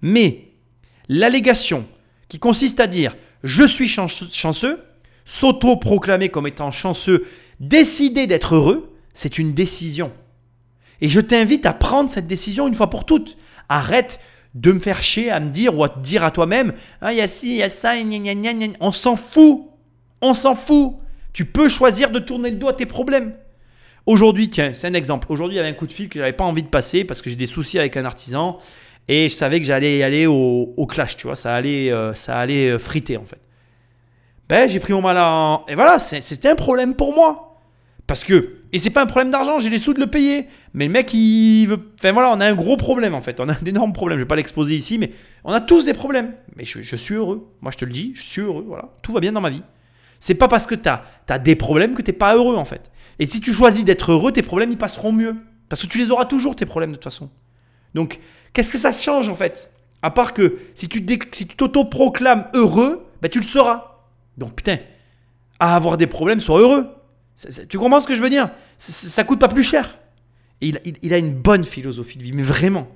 Mais 0.00 0.48
l'allégation 1.08 1.86
qui 2.28 2.38
consiste 2.38 2.80
à 2.80 2.86
dire 2.86 3.16
je 3.42 3.64
suis 3.64 3.88
chanceux 3.88 4.82
s'auto-proclamer 5.24 6.28
comme 6.28 6.46
étant 6.46 6.70
chanceux, 6.70 7.26
décider 7.60 8.26
d'être 8.26 8.54
heureux, 8.54 8.92
c'est 9.14 9.38
une 9.38 9.54
décision. 9.54 10.12
Et 11.00 11.08
je 11.08 11.20
t'invite 11.20 11.66
à 11.66 11.72
prendre 11.72 12.08
cette 12.08 12.26
décision 12.26 12.68
une 12.68 12.74
fois 12.74 12.90
pour 12.90 13.04
toutes. 13.04 13.36
Arrête 13.68 14.20
de 14.54 14.72
me 14.72 14.78
faire 14.78 15.02
chier 15.02 15.30
à 15.30 15.40
me 15.40 15.50
dire 15.50 15.76
ou 15.76 15.84
à 15.84 15.88
te 15.88 15.98
dire 15.98 16.24
à 16.24 16.30
toi-même 16.30 16.72
Ah, 17.00 17.12
il 17.12 17.18
y 17.18 17.22
a 17.22 17.28
ci, 17.28 17.50
il 17.50 17.56
y 17.56 17.62
a 17.62 17.70
ça, 17.70 17.94
on 18.80 18.92
s'en 18.92 19.16
fout. 19.16 19.62
On 20.20 20.34
s'en 20.34 20.54
fout. 20.54 20.94
Tu 21.32 21.44
peux 21.44 21.68
choisir 21.68 22.10
de 22.10 22.18
tourner 22.18 22.50
le 22.50 22.56
dos 22.56 22.68
à 22.68 22.74
tes 22.74 22.86
problèmes. 22.86 23.34
Aujourd'hui, 24.06 24.50
tiens, 24.50 24.72
c'est 24.74 24.86
un 24.86 24.94
exemple. 24.94 25.26
Aujourd'hui, 25.30 25.56
il 25.56 25.58
y 25.58 25.60
avait 25.60 25.70
un 25.70 25.74
coup 25.74 25.86
de 25.86 25.92
fil 25.92 26.08
que 26.08 26.18
j'avais 26.18 26.32
pas 26.32 26.44
envie 26.44 26.62
de 26.62 26.68
passer 26.68 27.04
parce 27.04 27.22
que 27.22 27.30
j'ai 27.30 27.36
des 27.36 27.46
soucis 27.46 27.78
avec 27.78 27.96
un 27.96 28.04
artisan 28.04 28.58
et 29.08 29.28
je 29.28 29.34
savais 29.34 29.60
que 29.60 29.66
j'allais 29.66 29.98
y 29.98 30.02
aller 30.02 30.26
au, 30.26 30.72
au 30.76 30.86
clash, 30.86 31.16
tu 31.16 31.26
vois, 31.26 31.36
ça 31.36 31.54
allait, 31.54 31.90
euh, 31.90 32.14
ça 32.14 32.38
allait 32.38 32.70
euh, 32.70 32.78
friter 32.78 33.16
en 33.16 33.24
fait. 33.24 33.40
Ben, 34.52 34.68
j'ai 34.68 34.80
pris 34.80 34.92
mon 34.92 35.00
mal 35.00 35.16
en. 35.16 35.64
Et 35.66 35.74
voilà, 35.74 35.98
c'était 35.98 36.50
un 36.50 36.54
problème 36.54 36.94
pour 36.94 37.14
moi. 37.14 37.56
Parce 38.06 38.22
que. 38.22 38.56
Et 38.70 38.78
c'est 38.78 38.90
pas 38.90 39.00
un 39.00 39.06
problème 39.06 39.30
d'argent, 39.30 39.58
j'ai 39.58 39.70
les 39.70 39.78
sous 39.78 39.94
de 39.94 39.98
le 39.98 40.08
payer. 40.08 40.46
Mais 40.74 40.88
le 40.88 40.92
mec, 40.92 41.14
il 41.14 41.64
veut. 41.64 41.78
Enfin 41.98 42.12
voilà, 42.12 42.30
on 42.32 42.38
a 42.38 42.44
un 42.44 42.54
gros 42.54 42.76
problème 42.76 43.14
en 43.14 43.22
fait. 43.22 43.40
On 43.40 43.48
a 43.48 43.54
d'énormes 43.54 43.94
problèmes. 43.94 44.18
Je 44.18 44.24
vais 44.24 44.28
pas 44.28 44.36
l'exposer 44.36 44.74
ici, 44.74 44.98
mais 44.98 45.10
on 45.44 45.52
a 45.54 45.62
tous 45.62 45.86
des 45.86 45.94
problèmes. 45.94 46.34
Mais 46.54 46.66
je, 46.66 46.82
je 46.82 46.96
suis 46.96 47.14
heureux. 47.14 47.50
Moi, 47.62 47.72
je 47.72 47.78
te 47.78 47.86
le 47.86 47.92
dis, 47.92 48.12
je 48.14 48.20
suis 48.20 48.42
heureux. 48.42 48.62
Voilà. 48.68 48.90
Tout 49.02 49.14
va 49.14 49.20
bien 49.20 49.32
dans 49.32 49.40
ma 49.40 49.48
vie. 49.48 49.62
C'est 50.20 50.34
pas 50.34 50.48
parce 50.48 50.66
que 50.66 50.74
tu 50.74 50.86
as, 50.86 51.38
des 51.38 51.56
problèmes 51.56 51.94
que 51.94 52.02
t'es 52.02 52.12
pas 52.12 52.36
heureux 52.36 52.56
en 52.56 52.66
fait. 52.66 52.90
Et 53.18 53.24
si 53.24 53.40
tu 53.40 53.54
choisis 53.54 53.86
d'être 53.86 54.12
heureux, 54.12 54.32
tes 54.32 54.42
problèmes 54.42 54.70
ils 54.70 54.76
passeront 54.76 55.12
mieux. 55.12 55.36
Parce 55.70 55.80
que 55.80 55.86
tu 55.86 55.96
les 55.96 56.10
auras 56.10 56.26
toujours 56.26 56.56
tes 56.56 56.66
problèmes 56.66 56.90
de 56.90 56.96
toute 56.96 57.04
façon. 57.04 57.30
Donc, 57.94 58.20
qu'est-ce 58.52 58.72
que 58.72 58.78
ça 58.78 58.92
change 58.92 59.30
en 59.30 59.34
fait? 59.34 59.70
À 60.02 60.10
part 60.10 60.34
que 60.34 60.58
si 60.74 60.90
tu 60.90 61.02
si 61.32 61.46
t'auto-proclames 61.46 62.48
heureux, 62.52 63.06
ben, 63.22 63.30
tu 63.30 63.38
le 63.38 63.46
seras. 63.46 63.91
Donc, 64.38 64.54
putain, 64.54 64.78
à 65.58 65.76
avoir 65.76 65.96
des 65.96 66.06
problèmes, 66.06 66.40
sois 66.40 66.60
heureux. 66.60 66.86
Tu 67.68 67.78
comprends 67.78 68.00
ce 68.00 68.06
que 68.06 68.14
je 68.14 68.22
veux 68.22 68.30
dire? 68.30 68.50
C'est- 68.78 68.92
c'est- 68.92 69.08
Ça 69.08 69.24
coûte 69.24 69.38
pas 69.38 69.48
plus 69.48 69.62
cher. 69.62 69.98
Et 70.60 70.72
il, 71.02 71.12
a 71.12 71.18
une 71.18 71.32
bonne 71.34 71.64
philosophie 71.64 72.18
de 72.18 72.22
vie, 72.22 72.32
mais 72.32 72.42
vraiment. 72.42 72.86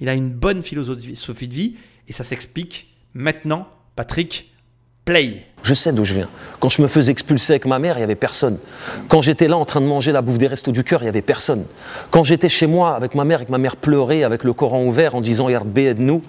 Il 0.00 0.08
a 0.08 0.14
une 0.14 0.30
bonne 0.30 0.62
philosophie 0.62 1.48
de 1.48 1.54
vie 1.54 1.74
et 2.08 2.12
ça 2.12 2.22
s'explique 2.24 2.94
maintenant. 3.14 3.66
Patrick, 3.96 4.52
play. 5.04 5.44
Je 5.62 5.74
sais 5.74 5.92
d'où 5.92 6.04
je 6.04 6.14
viens. 6.14 6.28
Quand 6.60 6.68
je 6.68 6.82
me 6.82 6.88
faisais 6.88 7.10
expulser 7.12 7.52
avec 7.54 7.64
ma 7.66 7.78
mère, 7.78 7.96
il 7.96 8.00
n'y 8.00 8.04
avait 8.04 8.14
personne. 8.14 8.58
Quand 9.08 9.22
j'étais 9.22 9.48
là 9.48 9.56
en 9.56 9.64
train 9.64 9.80
de 9.80 9.86
manger 9.86 10.12
la 10.12 10.22
bouffe 10.22 10.38
des 10.38 10.46
restos 10.46 10.72
du 10.72 10.82
cœur, 10.84 11.00
il 11.02 11.06
n'y 11.06 11.08
avait 11.10 11.22
personne. 11.22 11.64
Quand 12.10 12.22
j'étais 12.24 12.48
chez 12.48 12.66
moi 12.66 12.94
avec 12.96 13.14
ma 13.14 13.24
mère 13.24 13.42
et 13.42 13.46
que 13.46 13.50
ma 13.50 13.58
mère 13.58 13.76
pleurait 13.76 14.22
avec 14.24 14.44
le 14.44 14.52
Coran 14.52 14.84
ouvert 14.84 15.14
en 15.16 15.20
disant 15.20 15.48
Yarb 15.48 15.76
aide-nous, 15.78 16.22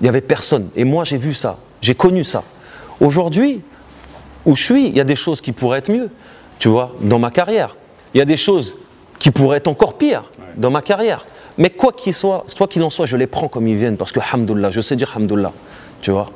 il 0.00 0.04
n'y 0.04 0.08
avait 0.08 0.20
personne. 0.22 0.68
Et 0.76 0.84
moi, 0.84 1.04
j'ai 1.04 1.18
vu 1.18 1.34
ça. 1.34 1.58
J'ai 1.82 1.94
connu 1.94 2.24
ça. 2.24 2.42
Aujourd'hui, 3.00 3.62
où 4.46 4.56
je 4.56 4.62
suis, 4.62 4.88
il 4.88 4.96
y 4.96 5.00
a 5.00 5.04
des 5.04 5.16
choses 5.16 5.40
qui 5.40 5.52
pourraient 5.52 5.78
être 5.78 5.90
mieux, 5.90 6.10
tu 6.58 6.68
vois, 6.68 6.94
dans 7.00 7.18
ma 7.18 7.30
carrière. 7.30 7.76
Il 8.14 8.18
y 8.18 8.20
a 8.20 8.24
des 8.24 8.36
choses 8.36 8.76
qui 9.18 9.30
pourraient 9.30 9.58
être 9.58 9.68
encore 9.68 9.98
pires 9.98 10.24
dans 10.56 10.70
ma 10.70 10.82
carrière. 10.82 11.26
Mais 11.58 11.70
quoi 11.70 11.92
qu'il 11.92 12.14
soit, 12.14 12.46
soit 12.48 12.68
qu'il 12.68 12.82
en 12.82 12.90
soit, 12.90 13.06
je 13.06 13.16
les 13.16 13.26
prends 13.26 13.48
comme 13.48 13.66
ils 13.66 13.76
viennent 13.76 13.96
parce 13.96 14.12
que, 14.12 14.20
hamdoullah, 14.20 14.70
je 14.70 14.80
sais 14.80 14.96
dire 14.96 15.12
hamdoullah, 15.14 15.52
tu 16.00 16.10
vois. 16.10 16.30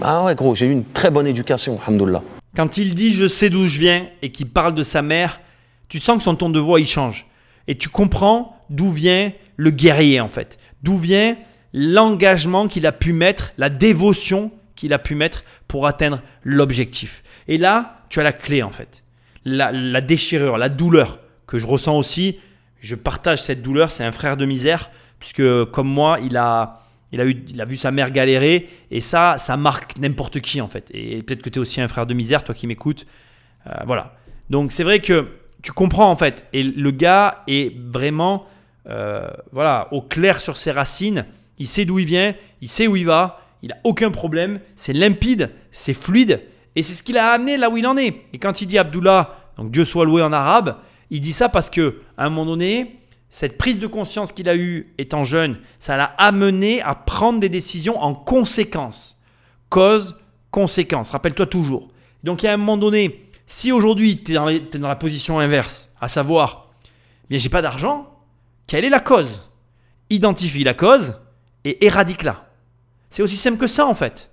Ah 0.00 0.24
ouais, 0.24 0.34
gros, 0.34 0.54
j'ai 0.54 0.66
eu 0.66 0.72
une 0.72 0.84
très 0.84 1.10
bonne 1.10 1.26
éducation, 1.26 1.78
hamdoullah. 1.86 2.22
Quand 2.56 2.76
il 2.78 2.94
dit 2.94 3.12
je 3.12 3.26
sais 3.26 3.50
d'où 3.50 3.66
je 3.66 3.80
viens 3.80 4.06
et 4.22 4.30
qu'il 4.30 4.48
parle 4.48 4.74
de 4.74 4.84
sa 4.84 5.02
mère, 5.02 5.40
tu 5.88 5.98
sens 5.98 6.18
que 6.18 6.22
son 6.22 6.36
ton 6.36 6.50
de 6.50 6.60
voix 6.60 6.80
il 6.80 6.86
change. 6.86 7.26
Et 7.66 7.76
tu 7.76 7.88
comprends 7.88 8.56
d'où 8.70 8.90
vient 8.90 9.32
le 9.56 9.70
guerrier 9.70 10.20
en 10.20 10.28
fait. 10.28 10.58
D'où 10.82 10.96
vient 10.96 11.36
l'engagement 11.72 12.68
qu'il 12.68 12.86
a 12.86 12.92
pu 12.92 13.12
mettre, 13.12 13.52
la 13.58 13.70
dévotion 13.70 14.52
qu'il 14.76 14.92
a 14.92 14.98
pu 14.98 15.16
mettre 15.16 15.44
pour 15.66 15.86
atteindre 15.86 16.20
l'objectif. 16.44 17.23
Et 17.48 17.58
là, 17.58 18.04
tu 18.08 18.20
as 18.20 18.22
la 18.22 18.32
clé 18.32 18.62
en 18.62 18.70
fait. 18.70 19.02
La, 19.44 20.00
déchirure, 20.00 20.56
la 20.56 20.68
douleur 20.68 21.18
que 21.46 21.58
je 21.58 21.66
ressens 21.66 21.96
aussi. 21.98 22.38
je 22.80 22.94
partage 22.94 23.42
cette 23.42 23.62
douleur. 23.62 23.90
C'est 23.90 24.04
un 24.04 24.12
frère 24.12 24.36
de 24.36 24.46
misère, 24.46 24.90
puisque 25.18 25.64
comme 25.66 25.88
moi, 25.88 26.18
il 26.22 26.36
a, 26.36 26.80
il 27.12 27.20
a, 27.20 27.26
eu, 27.26 27.44
il 27.48 27.60
a 27.60 27.64
vu 27.64 27.76
sa 27.76 27.90
mère 27.90 28.10
galérer, 28.10 28.68
et 28.90 29.00
ça, 29.00 29.36
ça 29.38 29.56
marque 29.56 29.98
n'importe 29.98 30.40
qui 30.40 30.60
en 30.60 30.68
fait. 30.68 30.90
Et 30.92 31.22
peut-être 31.22 31.42
que 31.42 31.50
tu 31.50 31.58
es 31.58 31.60
aussi 31.60 31.80
un 31.80 31.88
frère 31.88 32.06
de 32.06 32.14
misère, 32.14 32.42
toi 32.42 32.54
qui 32.54 32.66
m'écoutes. 32.66 33.06
Euh, 33.66 33.72
voilà. 33.86 34.16
Donc 34.50 34.72
c'est 34.72 34.84
vrai 34.84 35.00
que 35.00 35.28
tu 35.62 35.72
comprends 35.72 36.10
en 36.10 36.16
fait. 36.16 36.46
Et 36.52 36.62
le 36.62 36.90
gars 36.90 37.42
est 37.46 37.76
vraiment 37.78 38.46
euh, 38.88 39.28
voilà, 39.52 39.88
au 39.92 40.02
clair 40.02 40.40
sur 40.40 40.56
ses 40.56 40.70
racines. 40.70 41.24
Il 41.58 41.66
sait 41.66 41.84
d'où 41.84 41.98
il 41.98 42.06
vient, 42.06 42.34
il 42.60 42.68
sait 42.68 42.86
où 42.86 42.96
il 42.96 43.06
va, 43.06 43.40
il 43.62 43.72
a 43.72 43.76
aucun 43.84 44.10
problème. 44.10 44.60
C'est 44.76 44.92
limpide, 44.92 45.50
c'est 45.72 45.94
fluide. 45.94 46.42
Et 46.76 46.82
c'est 46.82 46.94
ce 46.94 47.02
qu'il 47.02 47.18
a 47.18 47.30
amené 47.30 47.56
là 47.56 47.70
où 47.70 47.76
il 47.76 47.86
en 47.86 47.96
est. 47.96 48.22
Et 48.32 48.38
quand 48.38 48.60
il 48.60 48.66
dit 48.66 48.78
Abdullah, 48.78 49.36
donc 49.56 49.70
Dieu 49.70 49.84
soit 49.84 50.04
loué 50.04 50.22
en 50.22 50.32
arabe, 50.32 50.76
il 51.10 51.20
dit 51.20 51.32
ça 51.32 51.48
parce 51.48 51.70
que 51.70 52.00
à 52.16 52.26
un 52.26 52.30
moment 52.30 52.46
donné, 52.46 53.00
cette 53.28 53.58
prise 53.58 53.78
de 53.78 53.86
conscience 53.86 54.32
qu'il 54.32 54.48
a 54.48 54.56
eue 54.56 54.94
étant 54.98 55.24
jeune, 55.24 55.58
ça 55.78 55.96
l'a 55.96 56.14
amené 56.18 56.82
à 56.82 56.94
prendre 56.94 57.40
des 57.40 57.48
décisions 57.48 58.00
en 58.00 58.14
conséquence. 58.14 59.18
Cause, 59.70 60.16
conséquence. 60.50 61.10
Rappelle-toi 61.10 61.46
toujours. 61.46 61.88
Donc 62.22 62.42
il 62.42 62.46
y 62.46 62.48
a 62.48 62.54
un 62.54 62.58
moment 62.58 62.76
donné, 62.76 63.28
si 63.46 63.72
aujourd'hui 63.72 64.22
tu 64.22 64.36
es, 64.36 64.60
dans 64.78 64.88
la 64.88 64.96
position 64.96 65.38
inverse, 65.38 65.92
à 66.00 66.08
savoir, 66.08 66.70
bien 67.28 67.38
j'ai 67.38 67.48
pas 67.48 67.62
d'argent, 67.62 68.08
quelle 68.66 68.84
est 68.84 68.90
la 68.90 69.00
cause? 69.00 69.50
Identifie 70.10 70.64
la 70.64 70.74
cause 70.74 71.14
et 71.64 71.84
éradique-la. 71.84 72.46
C'est 73.10 73.22
aussi 73.22 73.36
simple 73.36 73.58
que 73.58 73.66
ça 73.66 73.86
en 73.86 73.94
fait. 73.94 74.30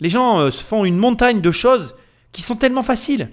Les 0.00 0.08
gens 0.08 0.38
euh, 0.38 0.50
se 0.50 0.62
font 0.62 0.84
une 0.84 0.96
montagne 0.96 1.40
de 1.40 1.50
choses 1.50 1.94
qui 2.32 2.42
sont 2.42 2.56
tellement 2.56 2.82
faciles. 2.82 3.30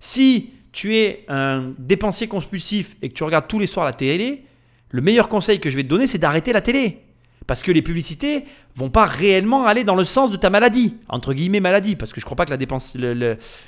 Si 0.00 0.50
tu 0.72 0.96
es 0.96 1.24
un 1.28 1.72
dépensier 1.78 2.28
compulsif 2.28 2.96
et 3.02 3.08
que 3.08 3.14
tu 3.14 3.24
regardes 3.24 3.48
tous 3.48 3.58
les 3.58 3.66
soirs 3.66 3.84
la 3.84 3.92
télé, 3.92 4.44
le 4.90 5.02
meilleur 5.02 5.28
conseil 5.28 5.60
que 5.60 5.70
je 5.70 5.76
vais 5.76 5.82
te 5.82 5.88
donner, 5.88 6.06
c'est 6.06 6.18
d'arrêter 6.18 6.52
la 6.52 6.60
télé. 6.60 7.04
Parce 7.46 7.62
que 7.62 7.72
les 7.72 7.82
publicités 7.82 8.44
vont 8.76 8.90
pas 8.90 9.06
réellement 9.06 9.64
aller 9.64 9.82
dans 9.82 9.94
le 9.94 10.04
sens 10.04 10.30
de 10.30 10.36
ta 10.36 10.50
maladie, 10.50 10.98
entre 11.08 11.32
guillemets 11.32 11.60
maladie, 11.60 11.96
parce 11.96 12.12
que 12.12 12.20
je 12.20 12.24
ne 12.24 12.26
crois 12.26 12.36
pas 12.36 12.44
que 12.44 12.54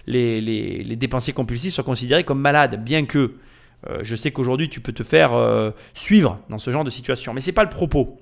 les, 0.07 0.97
dépensiers 0.97 1.33
compulsifs 1.33 1.73
soient 1.75 1.85
considérés 1.85 2.25
comme 2.25 2.41
malades, 2.41 2.85
bien 2.85 3.07
que 3.07 3.37
euh, 3.89 4.01
je 4.03 4.15
sais 4.15 4.33
qu'aujourd'hui 4.33 4.69
tu 4.69 4.81
peux 4.81 4.93
te 4.93 5.03
faire 5.03 5.33
euh, 5.33 5.71
suivre 5.95 6.39
dans 6.51 6.59
ce 6.59 6.71
genre 6.71 6.85
de 6.85 6.91
situation. 6.91 7.33
Mais 7.33 7.41
ce 7.41 7.47
n'est 7.47 7.55
pas 7.55 7.65
le 7.65 7.71
propos. 7.71 8.21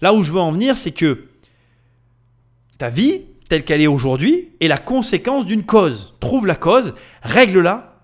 Là 0.00 0.14
où 0.14 0.22
je 0.22 0.30
veux 0.30 0.40
en 0.40 0.52
venir, 0.52 0.76
c'est 0.76 0.92
que 0.92 1.26
ta 2.78 2.88
vie, 2.88 3.22
telle 3.52 3.64
qu'elle 3.64 3.82
est 3.82 3.86
aujourd'hui, 3.86 4.48
est 4.62 4.68
la 4.68 4.78
conséquence 4.78 5.44
d'une 5.44 5.62
cause. 5.62 6.14
Trouve 6.20 6.46
la 6.46 6.54
cause, 6.54 6.94
règle-la 7.22 7.96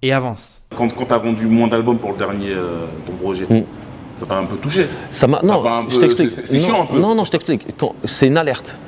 et 0.00 0.10
avance. 0.10 0.62
Quand, 0.74 0.88
quand 0.88 1.04
tu 1.04 1.12
as 1.12 1.18
vendu 1.18 1.46
moins 1.48 1.68
d'albums 1.68 1.98
pour 1.98 2.12
le 2.12 2.16
dernier, 2.16 2.52
euh, 2.52 2.86
ton 3.04 3.12
projet, 3.12 3.44
mm. 3.44 3.64
Ça 4.14 4.24
t'a 4.24 4.38
un 4.38 4.44
peu 4.44 4.56
touché 4.56 4.86
ça 5.10 5.26
Non, 5.26 5.86
je 5.90 5.98
t'explique. 5.98 6.30
C'est 6.30 6.58
chiant 6.58 6.84
un 6.84 6.86
peu. 6.86 6.98
Non, 6.98 7.14
non, 7.14 7.26
je 7.26 7.30
t'explique. 7.30 7.66
C'est 8.06 8.28
une 8.28 8.38
alerte. 8.38 8.78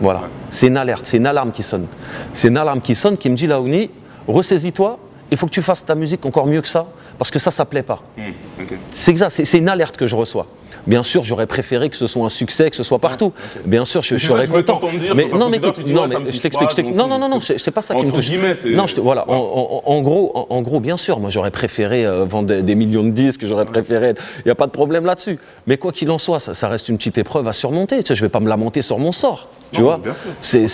Voilà. 0.00 0.28
C'est 0.50 0.68
une 0.68 0.76
alerte, 0.76 1.04
c'est 1.04 1.16
une 1.16 1.26
alarme 1.26 1.50
qui 1.50 1.64
sonne. 1.64 1.88
C'est 2.32 2.46
une 2.46 2.58
alarme 2.58 2.80
qui 2.80 2.94
sonne 2.94 3.16
qui 3.16 3.28
me 3.28 3.34
dit 3.34 3.48
Laouni, 3.48 3.90
ressaisis-toi, 4.28 5.00
il 5.32 5.36
faut 5.36 5.46
que 5.46 5.50
tu 5.50 5.62
fasses 5.62 5.84
ta 5.84 5.96
musique 5.96 6.24
encore 6.24 6.46
mieux 6.46 6.62
que 6.62 6.68
ça, 6.68 6.86
parce 7.18 7.30
que 7.30 7.38
ça, 7.38 7.50
ça 7.50 7.64
plaît 7.64 7.82
pas. 7.82 8.02
Hmm, 8.16 8.64
c'est 8.94 9.10
exact, 9.10 9.30
c'est 9.30 9.58
une 9.58 9.68
alerte 9.68 9.96
que 9.96 10.06
je 10.06 10.16
reçois. 10.16 10.46
Bien 10.86 11.02
sûr, 11.02 11.24
j'aurais 11.24 11.46
préféré 11.46 11.90
que 11.90 11.96
ce 11.96 12.06
soit 12.06 12.24
un 12.24 12.28
succès, 12.28 12.70
que 12.70 12.76
ce 12.76 12.84
soit 12.84 13.00
partout. 13.00 13.32
Bien 13.64 13.84
sûr, 13.84 14.02
je, 14.02 14.16
je 14.16 14.26
serais 14.26 14.46
content. 14.46 14.78
mais 15.14 15.26
non, 15.26 15.48
mais 15.48 15.56
écoute, 15.56 15.84
non, 15.88 16.06
mais 16.06 16.30
je 16.30 16.40
t'explique. 16.40 16.94
Non, 16.94 17.08
non, 17.08 17.18
non, 17.18 17.28
non, 17.28 17.40
c'est 17.40 17.70
pas 17.70 17.82
ça 17.82 17.94
qui 17.94 18.06
me 18.06 18.12
touche. 18.12 18.30
Non, 18.66 18.86
je 18.86 19.00
voilà. 19.00 19.28
En, 19.28 20.00
gros, 20.02 20.46
en, 20.48 20.62
gros, 20.62 20.80
bien 20.80 20.96
sûr, 20.96 21.18
moi, 21.18 21.30
j'aurais 21.30 21.50
préféré 21.50 22.06
euh, 22.06 22.24
vendre 22.24 22.60
des, 22.60 22.74
millions 22.74 23.04
de 23.04 23.10
disques. 23.10 23.46
J'aurais 23.46 23.64
préféré. 23.64 24.14
Il 24.38 24.42
n'y 24.46 24.50
a 24.50 24.54
pas 24.54 24.66
de 24.66 24.72
problème 24.72 25.04
là-dessus. 25.04 25.38
Mais 25.66 25.76
quoi 25.76 25.92
qu'il 25.92 26.10
en 26.10 26.18
soit, 26.18 26.40
ça, 26.40 26.68
reste 26.68 26.88
une 26.88 26.98
petite 26.98 27.18
épreuve 27.18 27.48
à 27.48 27.52
surmonter. 27.52 28.02
Tu 28.02 28.08
sais, 28.08 28.14
je 28.14 28.22
vais 28.22 28.28
pas 28.28 28.40
me 28.40 28.48
lamenter 28.48 28.82
sur 28.82 28.98
mon 28.98 29.12
sort. 29.12 29.48
Tu 29.72 29.82
vois 29.82 30.00
C'est 30.40 30.68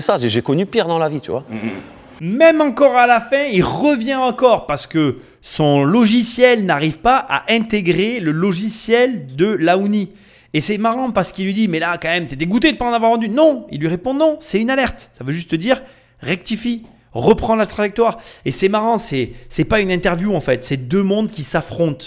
ça. 0.00 0.16
J'ai 0.18 0.42
connu 0.42 0.66
pire 0.66 0.86
dans 0.86 0.98
la 0.98 1.08
vie, 1.08 1.20
tu 1.20 1.30
vois. 1.30 1.44
Mm, 1.48 1.56
mm. 1.56 2.36
Même 2.36 2.60
encore 2.60 2.96
à 2.96 3.06
la 3.06 3.20
fin, 3.20 3.44
il 3.52 3.62
revient 3.62 4.16
encore 4.16 4.66
parce 4.66 4.86
que 4.86 5.18
son 5.42 5.84
logiciel 5.84 6.64
n'arrive 6.64 6.98
pas 6.98 7.16
à 7.16 7.52
intégrer 7.52 8.20
le 8.20 8.32
logiciel 8.32 9.34
de 9.36 9.46
Laouni. 9.46 10.10
Et 10.54 10.60
c'est 10.60 10.78
marrant 10.78 11.10
parce 11.10 11.32
qu'il 11.32 11.46
lui 11.46 11.54
dit 11.54 11.68
Mais 11.68 11.78
là, 11.78 11.98
quand 11.98 12.08
même, 12.08 12.26
t'es 12.26 12.36
dégoûté 12.36 12.68
de 12.68 12.72
ne 12.74 12.78
pas 12.78 12.86
en 12.90 12.92
avoir 12.92 13.12
vendu. 13.12 13.28
Non 13.28 13.66
Il 13.70 13.80
lui 13.80 13.88
répond 13.88 14.14
Non, 14.14 14.38
c'est 14.40 14.60
une 14.60 14.70
alerte. 14.70 15.10
Ça 15.14 15.24
veut 15.24 15.32
juste 15.32 15.54
dire 15.54 15.80
rectifie, 16.20 16.84
reprends 17.12 17.54
la 17.54 17.66
trajectoire. 17.66 18.18
Et 18.44 18.50
c'est 18.50 18.68
marrant, 18.68 18.98
c'est, 18.98 19.32
c'est 19.48 19.64
pas 19.64 19.80
une 19.80 19.90
interview 19.90 20.34
en 20.34 20.40
fait, 20.40 20.64
c'est 20.64 20.76
deux 20.76 21.02
mondes 21.02 21.30
qui 21.30 21.42
s'affrontent. 21.42 22.06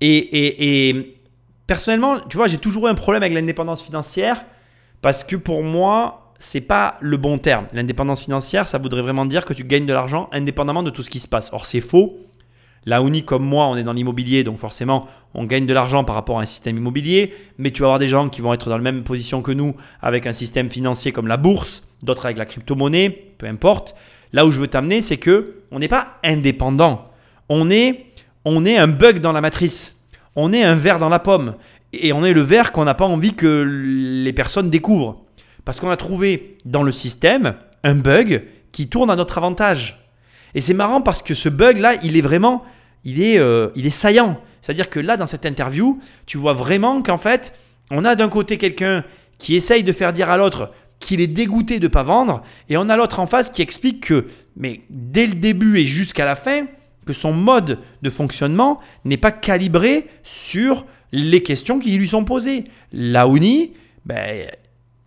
Et, 0.00 0.16
et, 0.16 0.88
et 0.88 1.16
personnellement, 1.66 2.20
tu 2.28 2.36
vois, 2.36 2.48
j'ai 2.48 2.58
toujours 2.58 2.86
eu 2.88 2.90
un 2.90 2.94
problème 2.94 3.22
avec 3.22 3.34
l'indépendance 3.34 3.82
financière 3.82 4.44
parce 5.00 5.24
que 5.24 5.36
pour 5.36 5.62
moi, 5.62 6.32
c'est 6.38 6.60
pas 6.60 6.98
le 7.00 7.16
bon 7.16 7.38
terme. 7.38 7.66
L'indépendance 7.72 8.24
financière, 8.24 8.66
ça 8.66 8.78
voudrait 8.78 9.02
vraiment 9.02 9.24
dire 9.24 9.44
que 9.44 9.54
tu 9.54 9.64
gagnes 9.64 9.86
de 9.86 9.92
l'argent 9.92 10.28
indépendamment 10.32 10.82
de 10.82 10.90
tout 10.90 11.02
ce 11.02 11.10
qui 11.10 11.18
se 11.18 11.28
passe. 11.28 11.50
Or, 11.52 11.64
c'est 11.66 11.80
faux. 11.80 12.18
La 12.86 13.00
Uni, 13.00 13.24
comme 13.24 13.44
moi, 13.44 13.66
on 13.66 13.76
est 13.76 13.82
dans 13.82 13.92
l'immobilier, 13.92 14.44
donc 14.44 14.58
forcément, 14.58 15.06
on 15.34 15.44
gagne 15.44 15.66
de 15.66 15.74
l'argent 15.74 16.04
par 16.04 16.14
rapport 16.14 16.38
à 16.38 16.42
un 16.42 16.46
système 16.46 16.76
immobilier. 16.76 17.34
Mais 17.58 17.72
tu 17.72 17.82
vas 17.82 17.88
avoir 17.88 17.98
des 17.98 18.06
gens 18.06 18.28
qui 18.28 18.40
vont 18.40 18.54
être 18.54 18.70
dans 18.70 18.76
la 18.76 18.82
même 18.82 19.02
position 19.02 19.42
que 19.42 19.50
nous 19.50 19.74
avec 20.00 20.26
un 20.26 20.32
système 20.32 20.70
financier 20.70 21.10
comme 21.10 21.26
la 21.26 21.36
bourse, 21.36 21.82
d'autres 22.04 22.26
avec 22.26 22.38
la 22.38 22.46
crypto-monnaie, 22.46 23.10
peu 23.10 23.46
importe. 23.46 23.96
Là 24.32 24.46
où 24.46 24.52
je 24.52 24.60
veux 24.60 24.68
t'amener, 24.68 25.00
c'est 25.00 25.16
que 25.16 25.56
on 25.72 25.80
n'est 25.80 25.88
pas 25.88 26.18
indépendant. 26.22 27.10
On 27.48 27.70
est, 27.70 28.06
on 28.44 28.64
est 28.64 28.76
un 28.76 28.86
bug 28.86 29.18
dans 29.18 29.32
la 29.32 29.40
matrice. 29.40 29.96
On 30.36 30.52
est 30.52 30.62
un 30.62 30.76
verre 30.76 31.00
dans 31.00 31.08
la 31.08 31.18
pomme. 31.18 31.56
Et 31.92 32.12
on 32.12 32.24
est 32.24 32.32
le 32.32 32.40
verre 32.40 32.70
qu'on 32.70 32.84
n'a 32.84 32.94
pas 32.94 33.06
envie 33.06 33.34
que 33.34 33.64
les 33.66 34.32
personnes 34.32 34.70
découvrent. 34.70 35.24
Parce 35.64 35.80
qu'on 35.80 35.90
a 35.90 35.96
trouvé 35.96 36.56
dans 36.64 36.84
le 36.84 36.92
système 36.92 37.56
un 37.82 37.96
bug 37.96 38.44
qui 38.70 38.88
tourne 38.88 39.10
à 39.10 39.16
notre 39.16 39.38
avantage. 39.38 40.06
Et 40.54 40.60
c'est 40.60 40.74
marrant 40.74 41.00
parce 41.00 41.22
que 41.22 41.34
ce 41.34 41.48
bug-là, 41.48 41.94
il 42.04 42.16
est 42.16 42.22
vraiment 42.22 42.64
il 43.06 43.22
est, 43.22 43.38
euh, 43.38 43.68
il 43.76 43.86
est 43.86 43.90
saillant. 43.90 44.38
C'est-à-dire 44.60 44.90
que 44.90 45.00
là, 45.00 45.16
dans 45.16 45.26
cette 45.26 45.46
interview, 45.46 46.00
tu 46.26 46.36
vois 46.36 46.52
vraiment 46.52 47.00
qu'en 47.00 47.16
fait, 47.16 47.54
on 47.90 48.04
a 48.04 48.16
d'un 48.16 48.28
côté 48.28 48.58
quelqu'un 48.58 49.04
qui 49.38 49.54
essaye 49.54 49.84
de 49.84 49.92
faire 49.92 50.12
dire 50.12 50.28
à 50.28 50.36
l'autre 50.36 50.72
qu'il 50.98 51.20
est 51.20 51.28
dégoûté 51.28 51.78
de 51.78 51.84
ne 51.84 51.88
pas 51.88 52.02
vendre, 52.02 52.42
et 52.68 52.76
on 52.76 52.88
a 52.88 52.96
l'autre 52.96 53.20
en 53.20 53.26
face 53.26 53.50
qui 53.50 53.62
explique 53.62 54.06
que, 54.06 54.26
mais 54.56 54.80
dès 54.90 55.26
le 55.26 55.34
début 55.34 55.78
et 55.78 55.86
jusqu'à 55.86 56.24
la 56.24 56.34
fin, 56.34 56.66
que 57.06 57.12
son 57.12 57.32
mode 57.32 57.78
de 58.02 58.10
fonctionnement 58.10 58.80
n'est 59.04 59.16
pas 59.16 59.30
calibré 59.30 60.08
sur 60.24 60.84
les 61.12 61.42
questions 61.42 61.78
qui 61.78 61.92
lui 61.92 62.08
sont 62.08 62.24
posées. 62.24 62.64
Laouni, 62.92 63.74
ben, 64.04 64.50